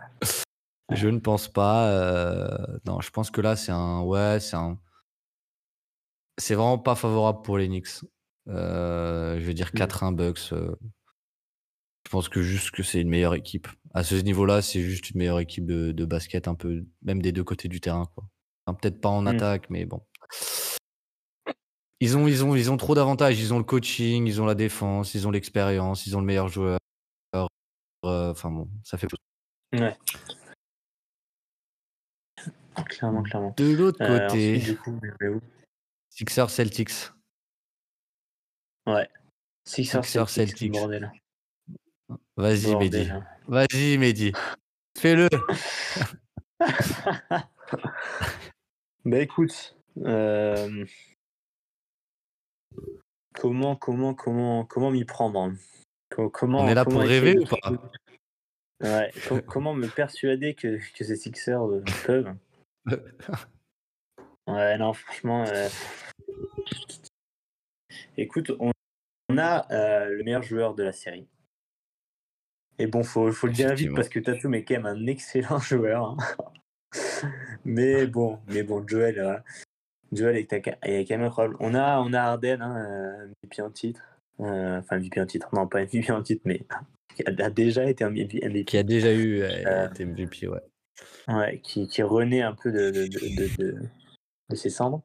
Je 0.95 1.09
ne 1.09 1.19
pense 1.19 1.49
pas. 1.49 1.89
euh, 1.91 2.79
Non, 2.87 3.01
je 3.01 3.11
pense 3.11 3.31
que 3.31 3.41
là 3.41 3.57
c'est 3.57 3.73
un 3.73 4.01
ouais, 4.03 4.39
c'est 4.41 4.57
un 4.57 4.79
c'est 6.41 6.55
vraiment 6.55 6.79
pas 6.79 6.95
favorable 6.95 7.43
pour 7.43 7.59
les 7.59 7.67
Knicks. 7.67 8.05
Euh, 8.49 9.39
je 9.41 9.45
veux 9.45 9.55
dire 9.55 9.71
Mm. 9.75 9.79
4-1 9.79 10.13
Bucks. 10.13 10.53
euh, 10.53 10.75
Je 12.07 12.11
pense 12.11 12.29
que 12.29 12.41
juste 12.43 12.71
que 12.71 12.83
c'est 12.83 13.01
une 13.01 13.09
meilleure 13.11 13.35
équipe. 13.35 13.67
À 13.93 14.05
ce 14.05 14.15
niveau-là, 14.15 14.63
c'est 14.63 14.81
juste 14.83 15.11
une 15.11 15.19
meilleure 15.19 15.41
équipe 15.41 15.67
de, 15.67 15.91
de 15.93 16.05
basket, 16.05 16.47
un 16.49 16.55
peu, 16.55 16.87
même 17.03 17.21
des 17.21 17.33
deux 17.33 17.43
côtés 17.45 17.69
du 17.69 17.81
terrain. 17.81 18.07
Quoi. 18.15 18.25
Enfin, 18.67 18.79
Peut-être 18.81 19.01
pas 19.01 19.09
en 19.11 19.23
Mm. 19.23 19.27
attaque, 19.29 19.69
mais 19.69 19.85
bon. 19.85 20.01
Ils 22.01 22.17
ont, 22.17 22.29
ils 22.29 22.45
ont, 22.45 22.55
ils 22.55 22.71
ont 22.71 22.77
trop 22.77 22.95
d'avantages. 22.95 23.41
Ils 23.41 23.53
ont 23.53 23.59
le 23.59 23.65
coaching, 23.65 24.27
ils 24.27 24.41
ont 24.41 24.47
la 24.47 24.55
défense, 24.55 25.15
ils 25.15 25.27
ont 25.27 25.31
l'expérience, 25.31 26.07
ils 26.07 26.17
ont 26.17 26.21
le 26.21 26.27
meilleur 26.27 26.49
joueur. 26.49 26.79
Euh, 27.35 28.31
Enfin 28.31 28.51
bon, 28.51 28.69
ça 28.85 28.97
fait. 28.97 29.09
Ouais. 29.73 29.97
Clairement, 32.87 33.23
clairement. 33.25 33.55
De 33.57 33.73
l'autre 33.75 33.99
Euh, 34.03 34.29
côté, 34.29 34.57
ensuite, 34.59 34.65
du 34.65 34.77
coup, 34.79 35.01
Sixers 36.11 36.51
Celtics. 36.51 36.93
Ouais. 38.87 39.09
Sixers, 39.65 40.05
Sixers, 40.05 40.29
Celtics, 40.31 40.75
Celtics. 40.77 41.23
Vas-y, 42.37 42.77
Mehdi. 42.77 43.11
hein. 43.11 43.27
Vas-y, 43.49 43.99
Mehdi. 43.99 44.33
Fais-le. 44.97 45.29
Bah 49.05 49.19
écoute, 49.21 49.77
euh, 49.99 50.85
comment, 53.35 53.77
comment, 53.77 54.15
comment, 54.15 54.65
comment 54.65 54.91
m'y 54.91 55.05
prendre 55.05 55.41
hein 55.41 55.55
Co- 56.11 56.31
Comment, 56.31 56.61
On 56.65 56.69
est 56.69 56.75
là 56.75 56.85
pour 56.85 57.01
rêver 57.01 57.39
ou 57.39 57.45
pas? 57.45 57.59
Ouais, 58.81 59.13
comment 59.47 59.75
me 59.75 59.89
persuader 59.89 60.55
que, 60.55 60.79
que 60.97 61.05
ces 61.05 61.17
Sixers 61.17 61.63
euh, 61.67 61.85
peuvent? 62.07 62.35
Ouais, 64.47 64.79
non, 64.79 64.95
franchement. 64.95 65.45
euh, 65.47 65.69
Écoute, 68.17 68.51
on, 68.59 68.73
a 69.37 69.71
euh, 69.71 70.09
le 70.09 70.25
meilleur 70.25 70.43
joueur 70.43 70.75
de 70.75 70.83
la 70.83 70.93
série. 70.93 71.29
Et 72.79 72.87
bon, 72.87 73.03
faut, 73.03 73.31
faut 73.31 73.47
le 73.49 73.53
dire 73.53 73.75
vite 73.75 73.95
parce 73.95 74.09
que 74.09 74.19
Tatum 74.21 74.55
est 74.55 74.65
quand 74.65 74.75
même 74.75 74.87
un 74.87 75.07
excellent 75.07 75.59
joueur. 75.59 76.17
hein. 76.17 76.17
mais 77.67 78.07
bon, 78.07 78.41
mais 78.49 78.63
bon, 78.63 78.87
Joel, 78.89 79.45
euh, 80.15 80.33
est, 80.33 80.47
quand 80.47 81.17
même 81.17 81.27
incroyable. 81.27 81.57
On 81.61 81.75
a, 81.75 82.01
on 82.01 82.13
a 82.13 82.21
Arden, 82.21 82.63
hein, 82.63 82.77
euh, 82.77 83.27
MVP 83.27 83.63
en 83.63 83.71
titre. 83.71 84.01
Euh, 84.41 84.79
enfin, 84.79 84.99
MVP 84.99 85.21
en 85.21 85.27
titre, 85.27 85.49
non, 85.53 85.67
pas 85.67 85.81
MVP 85.85 86.13
en 86.13 86.23
titre, 86.23 86.43
mais 86.45 86.63
qui 87.15 87.23
a 87.27 87.51
déjà 87.51 87.89
été 87.89 88.05
un 88.05 88.11
MVP. 88.11 88.65
Qui 88.65 88.79
a 88.79 88.83
déjà 88.83 89.13
eu 89.13 89.43
euh, 89.43 89.89
MVP, 89.99 90.49
ouais. 90.49 90.61
Ouais, 91.29 91.61
qui, 91.63 91.87
qui 91.87 92.03
renaît 92.03 92.43
un 92.43 92.55
peu 92.55 92.73
de, 92.73 92.91
de, 92.91 93.07
de, 93.07 93.57
de, 93.57 93.79
de 94.51 94.57
ses 94.57 94.71
cendres. 94.71 95.03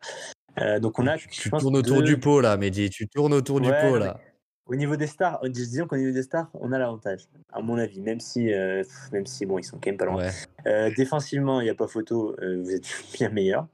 Euh, 0.60 0.80
donc 0.80 1.00
on 1.00 1.08
a. 1.08 1.18
Tu, 1.18 1.28
tu 1.28 1.50
tournes 1.50 1.76
autour 1.76 1.98
deux... 1.98 2.04
du 2.04 2.20
pot 2.20 2.42
là, 2.42 2.58
Mehdi. 2.58 2.90
Tu 2.90 3.08
tournes 3.08 3.34
autour 3.34 3.58
ouais, 3.58 3.64
du 3.64 3.70
pot 3.70 3.98
là. 3.98 4.20
Au 4.66 4.76
niveau 4.76 4.96
des 4.96 5.08
stars, 5.08 5.42
disons 5.50 5.88
qu'au 5.88 5.98
niveau 5.98 6.14
des 6.14 6.24
stars, 6.24 6.50
on 6.54 6.72
a 6.72 6.80
l'avantage, 6.80 7.28
à 7.52 7.62
mon 7.62 7.78
avis, 7.78 8.00
même 8.00 8.22
si, 8.22 8.54
euh, 8.54 8.82
même 9.12 9.26
si 9.26 9.46
bon, 9.46 9.58
ils 9.60 9.64
sont 9.66 9.78
quand 9.78 9.88
même 9.88 9.98
pas 9.98 10.06
loin. 10.06 10.16
Ouais. 10.16 10.32
Euh, 10.68 10.90
défensivement, 10.96 11.60
il 11.60 11.66
n'y 11.66 11.70
a 11.70 11.76
pas 11.76 11.88
photo, 11.88 12.34
euh, 12.42 12.62
vous 12.62 12.72
êtes 12.72 12.88
bien 13.14 13.30
meilleur. 13.30 13.68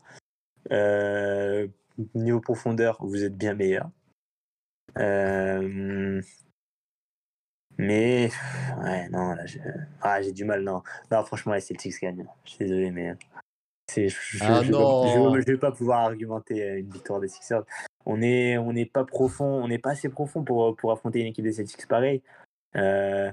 Niveau 2.15 2.39
profondeur, 2.39 2.97
vous 3.01 3.23
êtes 3.23 3.37
bien 3.37 3.53
meilleur. 3.53 3.89
mais 7.77 8.29
ouais, 8.83 9.09
non, 9.09 9.33
là, 9.33 9.45
j'ai 9.45 9.61
ah, 10.01 10.21
du 10.21 10.43
mal, 10.45 10.63
non. 10.63 10.83
Non, 11.11 11.23
franchement, 11.23 11.53
les 11.53 11.61
Celtics 11.61 12.01
gagnent. 12.01 12.27
Je 12.43 12.49
suis 12.49 12.59
désolé, 12.59 12.91
mais 12.91 13.15
je 13.95 14.43
ne 14.43 14.49
ah 14.49 14.61
vais, 15.33 15.41
vais, 15.41 15.57
pas 15.57 15.71
pouvoir 15.71 16.01
argumenter 16.01 16.79
une 16.79 16.89
victoire 16.91 17.19
des 17.19 17.27
Sixers. 17.27 17.63
On 18.05 18.17
n'est 18.17 18.57
on 18.57 18.75
est 18.75 18.85
pas 18.85 19.03
profond, 19.03 19.63
on 19.63 19.67
n'est 19.67 19.79
pas 19.79 19.91
assez 19.91 20.09
profond 20.09 20.43
pour, 20.43 20.75
pour 20.75 20.91
affronter 20.91 21.21
une 21.21 21.27
équipe 21.27 21.43
des 21.43 21.53
Celtics 21.53 21.87
pareil. 21.87 22.21
Euh, 22.75 23.31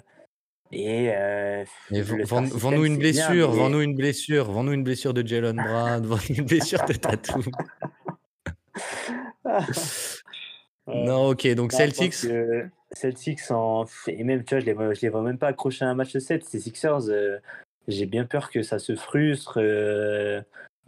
et, 0.73 1.11
euh, 1.15 1.65
vends-nous 1.91 2.59
vend 2.59 2.83
une 2.83 2.99
blessure, 2.99 3.51
mais... 3.51 3.57
vends-nous 3.57 3.81
une 3.83 3.95
blessure, 3.95 4.51
vends-nous 4.51 4.73
une 4.73 4.83
blessure 4.83 5.15
de 5.15 5.27
Jalen 5.27 5.57
Brown, 5.57 6.05
vends-nous 6.07 6.37
une 6.37 6.45
blessure 6.45 6.85
de 6.85 6.93
Tatum. 6.95 7.43
non, 10.87 11.29
ok, 11.29 11.47
donc 11.55 11.73
non, 11.73 11.79
Celtics. 11.79 12.27
Celtics, 12.93 13.51
en... 13.51 13.85
et 14.09 14.25
même, 14.25 14.45
tu 14.45 14.55
vois, 14.55 14.61
je 14.61 14.67
les 14.67 14.73
vois, 14.73 14.93
je 14.93 15.01
les 15.03 15.09
vois 15.09 15.23
même 15.23 15.39
pas 15.39 15.49
accrocher 15.49 15.85
un 15.85 15.95
match 15.95 16.17
7. 16.17 16.45
Ces 16.45 16.61
Sixers, 16.61 17.09
euh, 17.09 17.39
j'ai 17.87 18.07
bien 18.07 18.25
peur 18.25 18.51
que 18.51 18.63
ça 18.63 18.79
se 18.79 18.97
frustre 18.97 19.61
euh, 19.61 20.43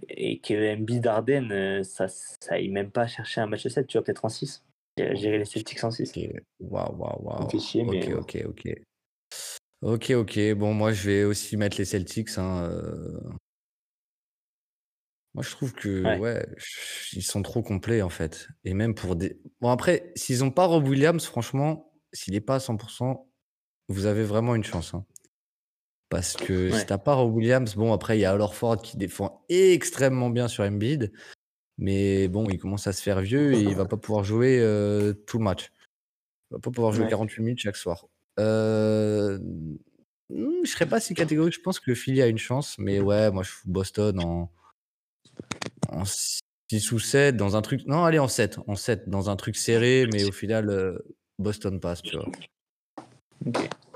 et 0.09 0.41
que 0.41 0.77
MB 0.77 1.01
Darden, 1.01 1.83
ça 1.85 2.09
ça 2.09 2.55
aille 2.55 2.69
même 2.69 2.91
pas 2.91 3.07
chercher 3.07 3.41
un 3.41 3.47
match 3.47 3.67
7, 3.67 3.87
tu 3.87 3.99
vois, 3.99 4.05
peut-être 4.05 4.25
en 4.25 4.29
6. 4.29 4.65
Gérer 4.97 5.39
les 5.39 5.45
Celtics 5.45 5.85
en 5.85 5.93
6. 5.93 6.13
Waouh, 6.61 6.97
waouh, 6.97 7.23
waouh. 7.23 7.43
Ok, 7.45 7.55
ok, 8.19 8.45
ok. 8.49 8.79
Ok, 9.83 10.11
ok. 10.11 10.39
Bon, 10.55 10.75
moi, 10.75 10.93
je 10.93 11.09
vais 11.09 11.25
aussi 11.25 11.57
mettre 11.57 11.79
les 11.79 11.85
Celtics. 11.85 12.37
Hein, 12.37 12.65
euh... 12.65 13.21
Moi, 15.35 15.45
je 15.45 15.51
trouve 15.51 15.73
que, 15.73 16.03
ouais. 16.03 16.19
ouais. 16.19 16.47
ils 17.13 17.23
sont 17.23 17.43
trop 17.43 17.63
complets, 17.63 18.03
en 18.03 18.09
fait. 18.09 18.49
Et 18.65 18.75
même 18.75 18.95
pour 18.95 19.15
des. 19.15 19.41
Bon, 19.61 19.71
après, 19.71 20.13
s'ils 20.17 20.41
n'ont 20.41 20.51
pas 20.51 20.67
Rob 20.67 20.87
Williams, 20.89 21.25
franchement, 21.25 21.93
s'il 22.13 22.35
n'est 22.35 22.41
pas 22.41 22.57
à 22.57 22.59
100%, 22.59 23.27
vous 23.89 24.07
avez 24.07 24.25
vraiment 24.25 24.55
une 24.55 24.65
chance. 24.65 24.95
Hein. 24.95 25.05
Parce 26.09 26.35
que 26.37 26.71
Ouais. 26.71 26.79
si 26.79 26.87
t'as 26.87 26.99
pas 26.99 27.15
Rob 27.15 27.35
Williams, 27.35 27.75
bon, 27.77 27.93
après, 27.93 28.19
il 28.19 28.23
y 28.23 28.25
a 28.25 28.49
Ford 28.49 28.81
qui 28.81 28.97
défend 28.97 29.45
extrêmement 29.49 30.31
bien 30.31 30.49
sur 30.49 30.65
Embiid. 30.65 31.13
Mais 31.77 32.27
bon, 32.27 32.49
il 32.49 32.59
commence 32.59 32.89
à 32.89 32.93
se 32.93 33.03
faire 33.03 33.21
vieux 33.21 33.55
et 33.55 33.61
il 33.61 33.77
va 33.77 33.85
pas 33.85 33.97
pouvoir 33.97 34.25
jouer 34.25 34.59
euh, 34.59 35.13
tout 35.13 35.39
le 35.39 35.45
match. 35.45 35.71
Il 36.51 36.55
va 36.55 36.59
pas 36.61 36.71
pouvoir 36.73 36.93
jouer 36.93 37.05
Ouais. 37.05 37.11
48 37.11 37.41
minutes 37.43 37.61
chaque 37.61 37.77
soir. 37.77 38.07
Euh... 38.39 39.39
hmm, 40.31 40.65
Je 40.65 40.71
serais 40.71 40.87
pas 40.87 41.01
si 41.01 41.15
catégorique. 41.15 41.55
Je 41.55 41.61
pense 41.61 41.81
que 41.81 41.91
le 41.91 41.95
Philly 41.95 42.23
a 42.23 42.27
une 42.27 42.39
chance. 42.39 42.77
Mais 42.79 43.01
ouais, 43.01 43.31
moi, 43.31 43.43
je 43.43 43.51
fous 43.51 43.69
Boston 43.71 44.19
en, 44.21 44.51
en 45.89 46.05
6 46.05 46.93
ou 46.93 46.99
7 46.99 47.37
dans 47.37 47.57
un 47.57 47.63
truc. 47.63 47.87
Non, 47.87 48.05
allez, 48.05 48.19
en 48.19 48.29
7. 48.29 48.59
En 48.67 48.75
7, 48.77 49.09
dans 49.09 49.31
un 49.31 49.37
truc 49.37 49.57
serré. 49.57 50.07
Mais 50.13 50.25
au 50.25 50.33
final, 50.33 50.71
euh, 50.71 50.99
Boston 51.39 51.81
passe, 51.81 52.03
tu 52.03 52.17
vois. 52.17 52.27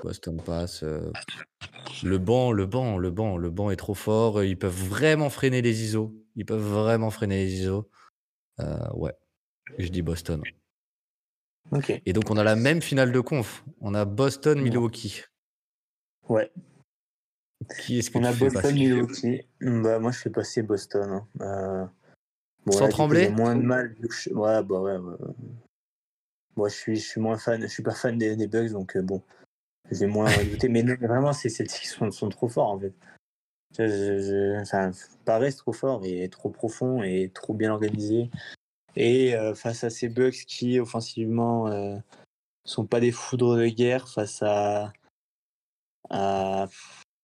Boston 0.03 0.41
passe. 0.41 0.83
euh, 0.83 1.11
Le 2.03 2.17
banc, 2.17 2.51
le 2.51 2.65
banc, 2.65 2.97
le 2.97 3.11
banc, 3.11 3.37
le 3.37 3.49
banc 3.49 3.71
est 3.71 3.75
trop 3.75 3.93
fort. 3.93 4.43
Ils 4.43 4.57
peuvent 4.57 4.73
vraiment 4.89 5.29
freiner 5.29 5.61
les 5.61 5.83
ISO. 5.83 6.13
Ils 6.35 6.45
peuvent 6.45 6.61
vraiment 6.65 7.09
freiner 7.11 7.45
les 7.45 7.53
ISO. 7.61 7.89
Euh, 8.59 8.89
ouais, 8.93 9.13
je 9.79 9.87
dis 9.89 10.01
Boston. 10.01 10.41
Et 12.05 12.13
donc 12.13 12.29
on 12.29 12.37
a 12.37 12.43
la 12.43 12.55
même 12.55 12.81
finale 12.81 13.11
de 13.11 13.19
conf. 13.19 13.63
On 13.81 13.93
a 13.93 14.05
Boston-Milwaukee. 14.05 15.23
Ouais. 16.29 16.51
Qui 17.79 17.99
est-ce 17.99 18.11
que 18.11 18.17
On 18.17 18.23
a 18.23 18.33
fais 18.33 18.45
Boston 18.45 18.61
passer 18.61 18.73
Milwaukee. 18.73 19.47
Bah, 19.61 19.99
moi, 19.99 20.11
je 20.11 20.19
fais 20.19 20.29
passer 20.29 20.61
Boston. 20.63 21.09
hein. 21.11 21.27
Euh, 21.41 21.85
bon, 22.65 22.71
Sans 22.73 22.85
là, 22.85 22.89
trembler 22.89 23.23
j'ai 23.25 23.29
moins 23.31 23.55
de 23.55 23.61
mal. 23.61 23.95
Ouais, 24.31 24.63
bah 24.63 24.79
ouais. 24.81 24.97
ouais. 24.97 25.17
Moi, 26.55 26.69
je 26.69 26.73
suis, 26.75 26.95
je 26.97 27.07
suis 27.07 27.21
moins 27.21 27.37
fan. 27.37 27.61
Je 27.61 27.67
suis 27.67 27.83
pas 27.83 27.95
fan 27.95 28.17
des, 28.17 28.35
des 28.35 28.47
Bucks, 28.47 28.71
donc 28.71 28.95
euh, 28.95 29.01
bon, 29.01 29.21
je 29.91 29.97
vais 29.99 30.07
moins 30.07 30.27
écouter. 30.41 30.67
Mais 30.69 30.83
non, 30.83 30.95
mais 30.99 31.07
vraiment, 31.07 31.33
ces 31.33 31.49
Celtics 31.49 31.85
sont, 31.87 32.11
sont 32.11 32.29
trop 32.29 32.49
forts 32.49 32.69
en 32.71 32.79
fait. 32.79 32.93
Je, 33.77 33.87
je, 33.87 34.19
je- 34.19 34.61
enfin, 34.61 34.91
paraissent 35.25 35.55
trop 35.55 35.73
forts 35.73 36.01
et 36.05 36.29
trop 36.29 36.49
profonds 36.49 37.01
et 37.01 37.31
trop 37.33 37.53
bien 37.53 37.71
organisés. 37.71 38.29
Et 38.95 39.35
euh, 39.35 39.55
face 39.55 39.83
à 39.83 39.89
ces 39.89 40.09
Bucks 40.09 40.45
qui 40.47 40.79
offensivement 40.79 41.67
euh, 41.67 41.97
sont 42.65 42.85
pas 42.85 42.99
des 42.99 43.11
foudres 43.11 43.57
de 43.57 43.67
guerre 43.67 44.07
face 44.07 44.41
à, 44.43 44.93
à 46.09 46.67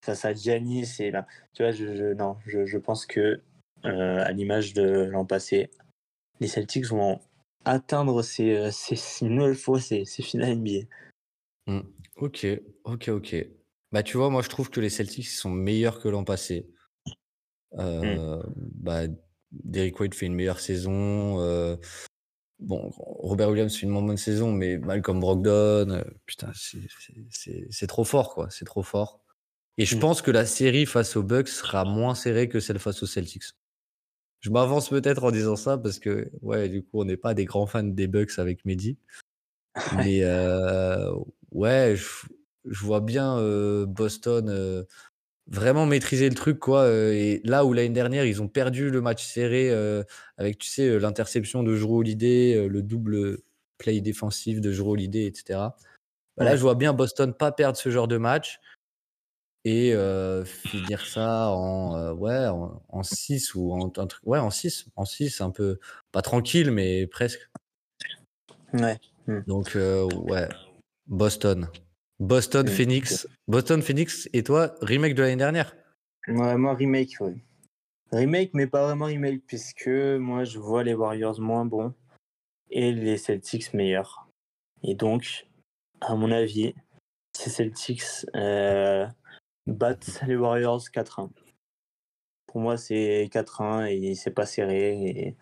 face 0.04 0.26
à 0.26 0.34
Giannis 0.34 0.96
et 1.00 1.12
là, 1.12 1.28
tu 1.54 1.62
vois, 1.64 1.72
je, 1.72 1.96
je- 1.96 2.14
non, 2.14 2.38
je, 2.46 2.66
je 2.66 2.78
pense 2.78 3.06
que 3.06 3.41
euh, 3.86 4.24
à 4.26 4.32
l'image 4.32 4.74
de 4.74 5.04
l'an 5.04 5.26
passé, 5.26 5.70
les 6.40 6.48
Celtics 6.48 6.86
vont 6.88 7.20
atteindre 7.66 8.22
ces, 8.22 8.72
ces, 8.72 8.96
ces- 8.96 9.26
une 9.26 9.36
nouvelle 9.36 9.56
fois 9.56 9.80
ces, 9.80 10.06
ces 10.06 10.24
finales 10.24 10.52
NBA. 10.52 10.88
Hmm. 11.68 11.82
Ok, 12.16 12.48
ok, 12.86 13.10
ok. 13.10 13.36
Bah 13.91 14.04
tu 14.04 14.18
vois, 14.18 14.30
moi 14.30 14.41
je 14.41 14.50
trouve 14.50 14.70
que 14.70 14.80
les 14.80 14.90
Celtics 14.90 15.28
sont 15.28 15.50
meilleurs 15.50 16.00
que 16.00 16.08
l'an 16.08 16.24
passé. 16.24 16.68
Euh, 17.78 18.41
bah, 18.56 19.04
Derrick 19.52 20.00
White 20.00 20.16
fait 20.16 20.26
une 20.28 20.36
meilleure 20.36 20.60
saison. 20.60 21.40
euh, 21.42 21.76
bon, 22.60 22.92
Robert 22.98 23.50
Williams 23.50 23.76
fait 23.76 23.84
une 23.84 23.90
moins 23.92 24.02
bonne 24.04 24.18
saison, 24.18 24.52
mais 24.52 24.78
Malcolm 24.78 25.20
Brogdon, 25.20 25.90
euh, 25.92 26.04
putain, 26.26 26.52
c'est- 26.56 27.88
trop 27.88 28.04
fort, 28.04 28.34
quoi. 28.34 28.50
C'est 28.50 28.66
trop 28.66 28.84
fort. 28.84 29.22
Et 29.78 29.86
je 29.86 29.96
Mm. 29.96 30.00
pense 30.00 30.22
que 30.22 30.32
la 30.32 30.46
série 30.46 30.86
face 30.86 31.16
aux 31.16 31.24
Bucks 31.24 31.48
sera 31.48 31.86
moins 31.86 32.16
serrée 32.16 32.50
que 32.50 32.60
celle 32.60 32.80
face 32.80 33.02
aux 33.02 33.08
Celtics. 33.08 33.44
Je 34.42 34.50
m'avance 34.50 34.90
peut-être 34.90 35.24
en 35.24 35.32
disant 35.32 35.56
ça 35.56 35.78
parce 35.78 36.00
que, 36.00 36.30
ouais, 36.42 36.70
du 36.70 36.82
coup, 36.84 37.02
on 37.02 37.06
n'est 37.06 37.18
pas 37.18 37.34
des 37.34 37.46
grands 37.46 37.66
fans 37.68 37.84
des 37.84 38.08
Bucks 38.08 38.38
avec 38.40 38.64
Mehdi. 38.66 38.98
Mais 40.12 40.24
euh, 40.24 41.12
ouais, 41.52 41.96
je, 41.96 42.06
je 42.66 42.86
vois 42.86 43.00
bien 43.02 43.38
Boston 43.86 44.86
vraiment 45.50 45.86
maîtriser 45.86 46.30
le 46.30 46.36
truc, 46.36 46.60
quoi. 46.60 46.82
euh, 46.84 47.12
et 47.12 47.42
là 47.44 47.66
où 47.66 47.74
l'année 47.74 47.90
dernière, 47.90 48.26
ils 48.26 48.42
ont 48.42 48.48
perdu 48.48 48.90
le 48.90 49.02
match 49.02 49.26
serré 49.26 49.70
euh, 49.72 50.04
avec, 50.38 50.58
tu 50.58 50.70
sais, 50.70 50.88
euh, 50.88 50.98
l'interception 51.00 51.64
de 51.64 51.76
Jrue 51.76 51.98
Holiday, 51.98 52.68
le 52.68 52.82
double 52.82 53.40
play 53.78 54.00
défensif 54.02 54.62
de 54.62 54.72
Jrue 54.72 54.92
Holiday, 54.92 55.26
etc. 55.26 55.60
Bah, 56.38 56.46
Là, 56.46 56.56
je 56.56 56.62
vois 56.62 56.76
bien 56.76 56.94
Boston 56.94 57.34
pas 57.34 57.52
perdre 57.52 57.78
ce 57.78 57.90
genre 57.90 58.08
de 58.08 58.18
match 58.18 58.60
et 59.66 59.94
euh, 59.94 60.46
finir 60.46 61.06
ça 61.06 61.50
en 61.50 61.98
euh, 61.98 62.14
ouais 62.14 62.48
en, 62.48 62.82
en 62.88 63.04
6 63.04 63.56
ou 63.56 63.74
en 63.74 63.92
un 63.98 64.08
truc 64.08 64.22
ouais 64.26 64.40
en 64.40 64.50
6 64.50 64.86
en 64.96 65.04
6 65.04 65.42
un 65.42 65.52
peu 65.52 65.80
pas 66.14 66.22
tranquille 66.22 66.72
mais 66.72 67.08
presque 67.08 67.50
Ouais. 68.74 68.98
donc 69.48 69.76
euh, 69.76 70.08
ouais 70.14 70.48
Boston 71.08 71.68
Boston 72.20 72.68
Phoenix 72.68 73.28
Boston 73.48 73.82
Phoenix 73.82 74.30
et 74.34 74.44
toi 74.44 74.76
remake 74.82 75.16
de 75.16 75.22
l'année 75.22 75.38
dernière 75.38 75.74
Ouais, 76.28 76.58
moi, 76.58 76.76
remake, 76.76 77.16
ouais. 77.22 77.36
Remake, 78.12 78.52
mais 78.54 78.68
pas 78.68 78.84
vraiment 78.84 79.06
remake, 79.06 79.44
puisque 79.48 79.88
moi, 79.88 80.44
je 80.44 80.60
vois 80.60 80.84
les 80.84 80.94
Warriors 80.94 81.40
moins 81.40 81.66
bons 81.66 81.94
et 82.70 82.91
les 82.91 83.18
Celtics 83.18 83.74
meilleurs. 83.74 84.28
Et 84.84 84.96
donc, 84.96 85.48
à 86.02 86.16
mon 86.16 86.32
avis, 86.32 86.76
ces 87.36 87.50
Celtics 87.50 88.04
euh, 88.36 89.08
battent 89.66 90.22
les 90.28 90.36
Warriors 90.36 90.82
4-1. 90.82 91.30
Pour 92.46 92.62
moi, 92.62 92.78
c'est 92.78 93.30
4-1 93.32 93.88
et 93.88 94.16
c'est 94.16 94.32
pas 94.32 94.46
serré. 94.46 95.00
Et, 95.10 95.38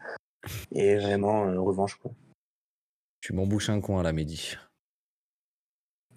et 0.71 0.95
vraiment, 0.97 1.47
euh, 1.47 1.59
revanche, 1.59 1.95
quoi. 1.95 2.11
tu 3.19 3.33
m'embouches 3.33 3.69
un 3.69 3.81
coin 3.81 4.03
là 4.03 4.13
Mehdi 4.13 4.57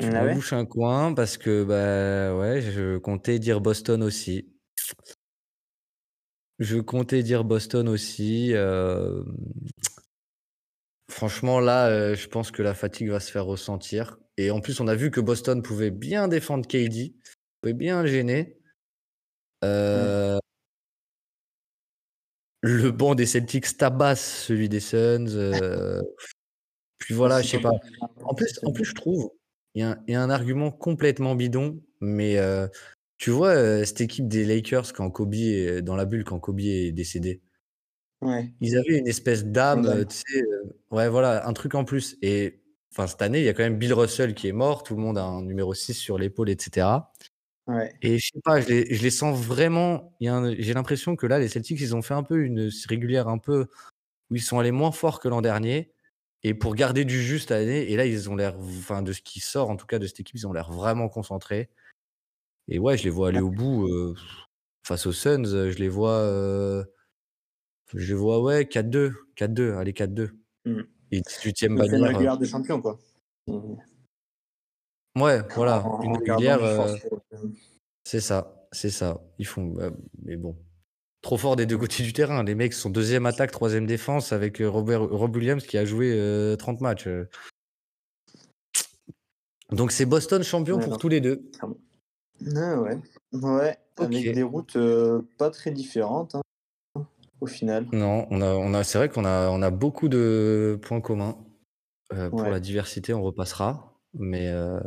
tu 0.01 0.07
Ah 0.13 0.23
ouais? 0.23 0.29
m'embouches 0.29 0.53
un 0.53 0.65
coin 0.65 1.15
parce 1.15 1.37
que 1.37 1.65
bah 1.65 2.37
ouais 2.39 2.61
je 2.63 2.99
comptais 2.99 3.39
dire 3.39 3.61
Boston 3.61 4.03
aussi 4.03 4.49
je 6.61 6.79
comptais 6.79 7.23
dire 7.23 7.43
Boston 7.45 7.89
aussi 7.89 8.53
euh, 8.55 9.23
Franchement, 11.11 11.59
là, 11.59 11.89
euh, 11.89 12.15
je 12.15 12.29
pense 12.29 12.53
que 12.53 12.63
la 12.63 12.73
fatigue 12.73 13.09
va 13.11 13.19
se 13.19 13.33
faire 13.33 13.45
ressentir. 13.45 14.17
Et 14.37 14.51
en 14.53 14.61
plus, 14.61 14.79
on 14.81 14.87
a 14.87 14.95
vu 14.95 15.11
que 15.11 15.21
Boston 15.21 15.61
pouvait 15.61 15.91
bien 15.91 16.29
défendre 16.29 16.67
KD, 16.69 17.15
pouvait 17.61 17.75
bien 17.75 18.03
le 18.03 18.09
gêner. 18.09 18.59
Euh, 19.65 20.39
le 22.61 22.91
banc 22.93 23.15
des 23.17 23.27
Celtics 23.27 23.77
tabasse 23.77 24.45
celui 24.45 24.69
des 24.69 24.81
Suns. 24.81 25.53
puis 26.99 27.15
voilà, 27.15 27.43
je 27.43 27.49
sais 27.49 27.61
pas. 27.61 27.73
En 28.23 28.35
plus, 28.35 28.61
en 28.63 28.73
plus, 28.73 28.85
je 28.85 28.95
trouve, 28.95 29.33
il 29.75 29.81
y, 29.83 29.85
a 29.85 29.91
un- 29.93 30.05
il 30.09 30.13
y 30.13 30.17
a 30.17 30.23
un 30.23 30.31
argument 30.31 30.71
complètement 30.71 31.35
bidon, 31.35 31.81
mais 32.01 32.39
euh, 32.39 32.67
tu 33.19 33.31
vois, 33.31 33.51
euh, 33.51 33.85
cette 33.85 34.01
équipe 34.01 34.29
des 34.29 34.45
Lakers, 34.45 34.93
quand 34.93 35.11
Kobe 35.11 35.35
est 35.35 35.83
dans 35.83 35.97
la 35.97 36.05
bulle, 36.07 36.25
quand 36.25 36.41
Kobe 36.41 36.61
est 36.61 36.93
décédé, 36.93 37.43
Ouais. 38.23 38.53
ils 38.61 38.77
avaient 38.79 38.99
une 38.99 39.09
espèce 39.09 39.45
d'âme, 39.47 39.83
Ouais. 39.87 39.89
euh, 39.91 40.05
tu 40.05 40.17
sais, 40.17 40.45
ouais, 40.91 41.09
voilà, 41.09 41.47
un 41.49 41.53
truc 41.55 41.75
en 41.75 41.85
plus. 41.85 42.17
Et 42.23 42.61
enfin, 42.93 43.07
cette 43.07 43.23
année, 43.23 43.41
il 43.41 43.45
y 43.45 43.49
a 43.49 43.55
quand 43.55 43.63
même 43.63 43.79
Bill 43.79 43.95
Russell 43.95 44.35
qui 44.35 44.49
est 44.49 44.53
mort, 44.53 44.83
tout 44.83 44.95
le 44.97 45.01
monde 45.03 45.19
a 45.19 45.25
un 45.25 45.43
numéro 45.43 45.75
6 45.75 45.95
sur 45.95 46.19
l'épaule, 46.19 46.51
etc. 46.51 47.13
Ouais. 47.67 47.93
Et 48.03 48.19
je 48.19 48.27
sais 48.35 48.41
pas, 48.45 48.61
je 48.61 48.69
les, 48.69 48.95
je 48.95 49.03
les 49.03 49.11
sens 49.11 49.39
vraiment. 49.41 50.17
J'ai 50.21 50.75
l'impression 50.75 51.17
que 51.17 51.27
là, 51.27 51.39
les 51.39 51.49
Celtics, 51.49 51.81
ils 51.81 51.95
ont 51.97 52.03
fait 52.03 52.15
un 52.15 52.23
peu 52.25 52.43
une 52.43 52.69
régulière, 52.89 53.29
un 53.29 53.39
peu 53.39 53.69
où 54.31 54.37
ils 54.37 54.43
sont 54.43 54.59
allés 54.59 54.73
moins 54.73 54.93
fort 54.93 55.21
que 55.21 55.29
l'an 55.29 55.43
dernier. 55.43 55.93
Et 56.43 56.55
pour 56.55 56.75
garder 56.75 57.05
du 57.05 57.23
juste 57.23 57.51
année, 57.51 57.91
et 57.91 57.97
là, 57.97 58.07
ils 58.07 58.31
ont 58.31 58.37
l'air, 58.37 58.59
enfin, 58.59 59.03
de 59.03 59.13
ce 59.13 59.21
qui 59.21 59.41
sort, 59.41 59.69
en 59.71 59.77
tout 59.77 59.87
cas 59.87 59.99
de 59.99 60.07
cette 60.07 60.21
équipe, 60.21 60.37
ils 60.37 60.47
ont 60.47 60.53
l'air 60.53 60.73
vraiment 60.73 61.09
concentrés. 61.09 61.69
Et 62.69 62.79
ouais, 62.79 62.97
je 62.97 63.05
les 63.05 63.11
vois 63.11 63.29
aller 63.29 63.41
au 63.41 63.51
bout 63.51 63.87
euh, 63.89 64.15
face 64.87 65.07
aux 65.07 65.13
Suns. 65.13 65.45
euh, 65.53 65.71
Je 65.71 65.79
les 65.79 65.89
vois, 65.89 66.17
euh, 66.19 66.83
je 67.95 68.07
les 68.07 68.15
vois, 68.19 68.41
ouais, 68.41 68.65
4-2, 68.67 69.13
4-2, 69.37 69.75
allez 69.75 69.93
4-2. 69.93 70.31
Mm. 70.65 70.81
Et 71.13 71.21
18e 71.21 71.25
C'est 71.43 71.67
une 71.67 71.77
bannière. 71.77 72.09
régulière 72.09 72.39
des 72.39 72.47
champions, 72.47 72.81
quoi. 72.81 72.99
Ouais, 75.17 75.43
voilà, 75.57 75.85
En- 75.87 76.03
une 76.03 76.17
régulière. 76.17 76.63
euh, 76.63 76.95
euh, 77.35 77.49
C'est 78.05 78.21
ça, 78.21 78.67
c'est 78.73 78.91
ça. 78.91 79.21
Ils 79.39 79.47
font. 79.47 79.67
bah, 79.67 79.91
mais 80.23 80.37
bon. 80.37 80.57
Trop 81.23 81.37
fort 81.37 81.57
des 81.57 81.67
deux 81.67 81.77
côtés 81.77 82.03
du 82.03 82.13
terrain. 82.13 82.43
Les 82.43 82.55
mecs 82.55 82.73
sont 82.73 82.89
deuxième 82.91 83.27
attaque, 83.27 83.51
troisième 83.51 83.87
défense 83.87 84.33
avec 84.33 84.61
euh, 84.61 84.69
Robert, 84.71 85.03
Rob 85.03 85.37
Williams 85.37 85.63
qui 85.65 85.77
a 85.77 85.85
joué 85.85 86.13
euh, 86.15 86.57
30 86.57 86.81
matchs. 86.81 87.07
euh. 87.07 87.29
Donc 89.71 89.93
c'est 89.93 90.07
Boston 90.07 90.43
champion 90.43 90.77
Ouais, 90.77 90.83
pour 90.83 90.93
non. 90.93 90.99
tous 90.99 91.09
les 91.09 91.21
deux. 91.21 91.51
Ouais, 92.41 92.75
ouais. 92.75 92.99
Ouais, 93.33 93.77
avec 93.99 94.33
des 94.35 94.43
routes 94.43 94.77
euh, 94.77 95.23
pas 95.39 95.51
très 95.51 95.71
différentes, 95.71 96.35
hein, 96.35 97.07
au 97.41 97.47
final. 97.47 97.87
Non, 97.93 98.27
on 98.31 98.41
a, 98.41 98.55
on 98.55 98.73
a, 98.75 98.83
c'est 98.83 98.99
vrai 98.99 99.09
qu'on 99.11 99.25
a, 99.27 99.51
on 99.51 99.61
a 99.63 99.71
beaucoup 99.71 100.09
de 100.09 100.79
points 100.83 101.01
communs. 101.01 101.37
Euh, 102.13 102.29
pour 102.31 102.43
la 102.43 102.59
diversité, 102.59 103.15
on 103.15 103.23
repassera. 103.23 103.95
Mais 104.15 104.49
euh, 104.49 104.81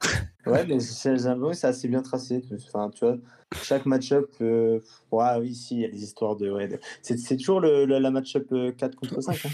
Ouais, 0.46 0.64
mais 0.66 0.80
c'est 0.80 1.16
j'ai 1.16 1.24
l'impression 1.24 1.50
que 1.50 1.56
c'est 1.56 1.66
assez 1.66 1.88
bien 1.88 2.02
tracé. 2.02 2.42
Enfin, 2.68 2.90
tu 2.90 3.04
vois, 3.04 3.16
chaque 3.62 3.86
match-up. 3.86 4.30
euh, 4.40 4.80
ouais, 5.10 5.36
oui, 5.40 5.54
si, 5.54 5.76
il 5.76 5.80
y 5.80 5.84
a 5.84 5.88
des 5.88 6.02
histoires 6.02 6.36
de. 6.36 6.50
Ouais, 6.50 6.68
de- 6.68 6.78
c'est, 7.02 7.36
toujours 7.36 7.60
le, 7.60 7.86
le- 7.86 7.98
la 7.98 8.10
match-up 8.10 8.46
euh, 8.52 8.72
4 8.72 8.94
contre 8.96 9.20
5. 9.20 9.44
Hein. 9.44 9.48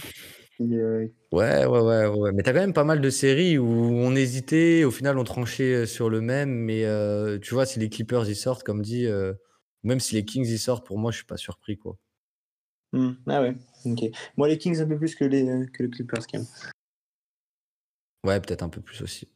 euh, 0.61 1.07
ouais, 1.33 1.65
ouais, 1.67 1.81
ouais, 1.81 2.07
ouais. 2.07 2.33
Mais 2.33 2.43
t'as 2.43 2.53
quand 2.53 2.61
même 2.61 2.73
pas 2.73 2.85
mal 2.85 3.01
de 3.01 3.11
séries 3.11 3.57
où 3.59 3.67
on 3.69 4.15
hésitait, 4.17 4.85
au 4.85 4.91
final 4.91 5.19
on 5.19 5.25
tranchait 5.25 5.75
euh, 5.75 5.87
sur 5.87 6.11
le 6.11 6.21
même. 6.21 6.51
Mais 6.51 6.85
euh, 6.85 7.39
tu 7.39 7.55
vois, 7.55 7.67
si 7.67 7.79
les 7.79 7.89
Clippers 7.89 8.29
y 8.29 8.35
sortent, 8.35 8.65
comme 8.65 8.83
dit, 8.83 9.07
euh, 9.07 9.33
même 9.85 10.01
si 10.01 10.15
les 10.17 10.25
Kings 10.25 10.47
y 10.47 10.59
sortent, 10.59 10.87
pour 10.87 10.99
moi, 10.99 11.11
je 11.13 11.19
suis 11.19 11.27
pas 11.27 11.37
surpris, 11.37 11.77
quoi. 11.79 11.97
hmm, 12.93 13.13
Ah 13.29 13.43
ouais, 13.43 13.55
ok. 13.85 14.01
Moi, 14.37 14.49
les 14.49 14.59
Kings 14.59 14.81
un 14.81 14.87
peu 14.87 14.97
plus 14.99 15.15
que 15.15 15.25
les, 15.25 15.49
euh, 15.49 15.67
que 15.73 15.85
les 15.85 15.91
Clippers, 15.91 16.27
quand 16.27 16.39
même. 16.39 16.47
Ouais, 18.25 18.41
peut-être 18.41 18.63
un 18.63 18.69
peu 18.69 18.81
plus 18.83 19.01
aussi. 19.03 19.29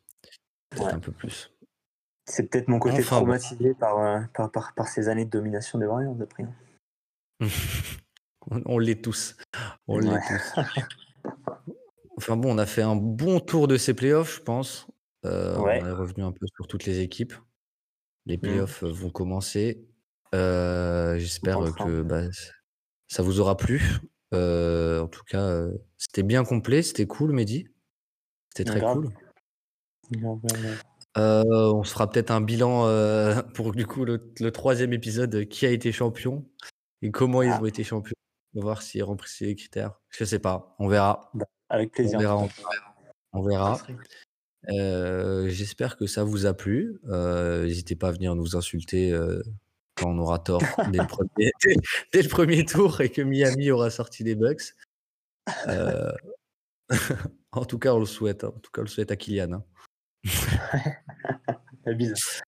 Peut-être 0.75 0.87
Ouais. 0.89 0.93
un 0.95 0.99
peu 1.01 1.13
plus. 1.13 1.51
C'est 2.27 2.45
peut-être 2.49 2.69
mon 2.69 2.79
côté 2.79 2.99
Enfin, 3.01 3.17
bon. 3.21 3.25
traumatisé 3.27 3.75
par, 3.75 3.99
euh, 3.99 4.21
par, 4.35 4.51
par, 4.51 4.75
par 4.75 4.89
ces 4.89 5.09
années 5.09 5.25
de 5.27 5.31
domination 5.31 5.79
des 5.79 5.87
Warriors, 5.87 6.15
d'après. 6.15 6.45
on 7.41 7.41
on 8.67 8.79
l'est 8.79 9.03
tous. 9.03 9.37
On 9.89 9.99
l'est 9.99 10.11
Ouais. 10.11 10.21
tous. 10.29 10.55
Enfin 12.17 12.37
bon, 12.37 12.55
on 12.55 12.59
a 12.59 12.67
fait 12.67 12.83
un 12.83 12.95
bon 12.97 13.41
tour 13.41 13.67
de 13.67 13.77
ces 13.77 13.93
playoffs, 13.93 14.37
je 14.37 14.41
pense. 14.41 14.87
Euh, 15.25 15.59
Ouais. 15.59 15.81
On 15.83 15.87
est 15.87 15.91
revenu 15.93 16.23
un 16.23 16.31
peu 16.33 16.47
sur 16.55 16.67
toutes 16.69 16.85
les 16.85 17.01
équipes. 17.01 17.35
Les 18.27 18.37
Mm. 18.37 18.41
playoffs 18.41 18.83
euh, 18.85 18.91
vont 18.93 19.11
commencer. 19.11 19.85
Euh, 20.35 21.19
J'espère 21.19 21.59
que 21.75 22.03
bah, 22.03 22.23
ça 23.09 23.23
vous 23.23 23.41
aura 23.41 23.57
plu. 23.57 23.83
Euh, 24.33 25.01
en 25.03 25.09
tout 25.09 25.25
cas, 25.25 25.67
c'était 25.99 26.23
bien 26.23 26.45
complet, 26.45 26.83
c'était 26.83 27.07
cool, 27.07 27.33
Mehdi. 27.33 27.69
C'était 28.55 28.71
très 28.71 28.81
Grave. 28.81 28.97
cool. 29.03 29.13
Euh, 31.17 31.43
on 31.73 31.85
se 31.85 31.93
fera 31.93 32.11
peut-être 32.11 32.31
un 32.33 32.41
bilan 32.41 32.87
euh, 32.87 33.41
pour 33.55 33.73
du 33.73 33.87
coup 33.87 34.05
le, 34.05 34.33
le 34.41 34.51
troisième 34.51 34.93
épisode 34.93 35.47
qui 35.49 35.65
a 35.65 35.71
été 35.71 35.93
champion 35.93 36.45
et 37.03 37.11
comment 37.11 37.43
ils 37.43 37.51
Ah. 37.51 37.61
ont 37.63 37.67
été 37.67 37.85
champions. 37.85 38.15
On 38.57 38.61
va 38.61 38.65
voir 38.65 38.83
s'ils 38.83 39.03
remplissent 39.05 39.41
les 39.41 39.55
critères. 39.55 40.01
Je 40.11 40.25
sais 40.25 40.39
pas. 40.39 40.75
On 40.79 40.87
verra. 40.89 41.33
Avec 41.69 41.93
plaisir. 41.93 42.19
On 42.19 42.21
verra. 42.21 42.37
en 42.37 42.45
On 42.45 42.49
tout 42.49 42.55
cas. 42.63 42.69
verra. 42.73 42.95
On 43.33 43.43
verra. 43.43 43.79
Euh, 44.71 45.49
J'espère 45.49 45.97
que 45.97 46.07
ça 46.07 46.25
vous 46.25 46.47
a 46.47 46.55
plu. 46.55 47.01
Euh, 47.09 47.65
N'hésitez 47.65 47.97
pas 47.97 48.09
à 48.09 48.13
venir 48.13 48.35
nous 48.35 48.57
insulter 48.57 49.13
euh, 49.13 49.43
quand 49.97 50.11
on 50.11 50.19
aura 50.19 50.39
tort 50.39 50.63
dès 50.93 50.99
le, 50.99 51.07
premier, 51.07 51.51
dès- 51.65 51.77
dès 52.13 52.23
le 52.23 52.29
premier 52.29 52.65
tour 52.65 53.01
et 53.01 53.09
que 53.11 53.23
Miami 53.23 53.71
aura 53.71 53.91
sorti 53.91 54.23
des 54.25 54.35
Bucks. 54.37 54.75
Euh, 55.69 56.13
en 57.53 57.65
tout 57.65 57.79
cas, 57.79 57.93
on 57.95 57.99
le 58.01 58.07
souhaite. 58.07 58.45
hein. 58.45 58.53
En 58.57 58.59
tout 58.61 58.71
cas, 58.73 58.81
on 58.81 58.85
le 58.85 58.89
souhaite 58.91 59.11
à 59.11 59.17
Kylian. 59.17 59.53
hein. 59.53 59.65
La 61.87 61.93
bise. 61.93 62.43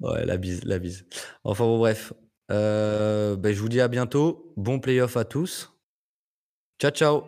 Ouais, 0.00 0.24
la 0.24 0.36
bise, 0.36 0.64
la 0.64 0.78
bise. 0.78 1.06
Enfin 1.44 1.64
bon, 1.64 1.78
bref. 1.78 2.12
Euh, 2.50 3.36
ben, 3.36 3.54
je 3.54 3.60
vous 3.60 3.68
dis 3.68 3.80
à 3.80 3.88
bientôt. 3.88 4.52
Bon 4.56 4.78
playoff 4.78 5.16
à 5.16 5.24
tous. 5.24 5.72
Ciao, 6.80 6.90
ciao. 6.90 7.24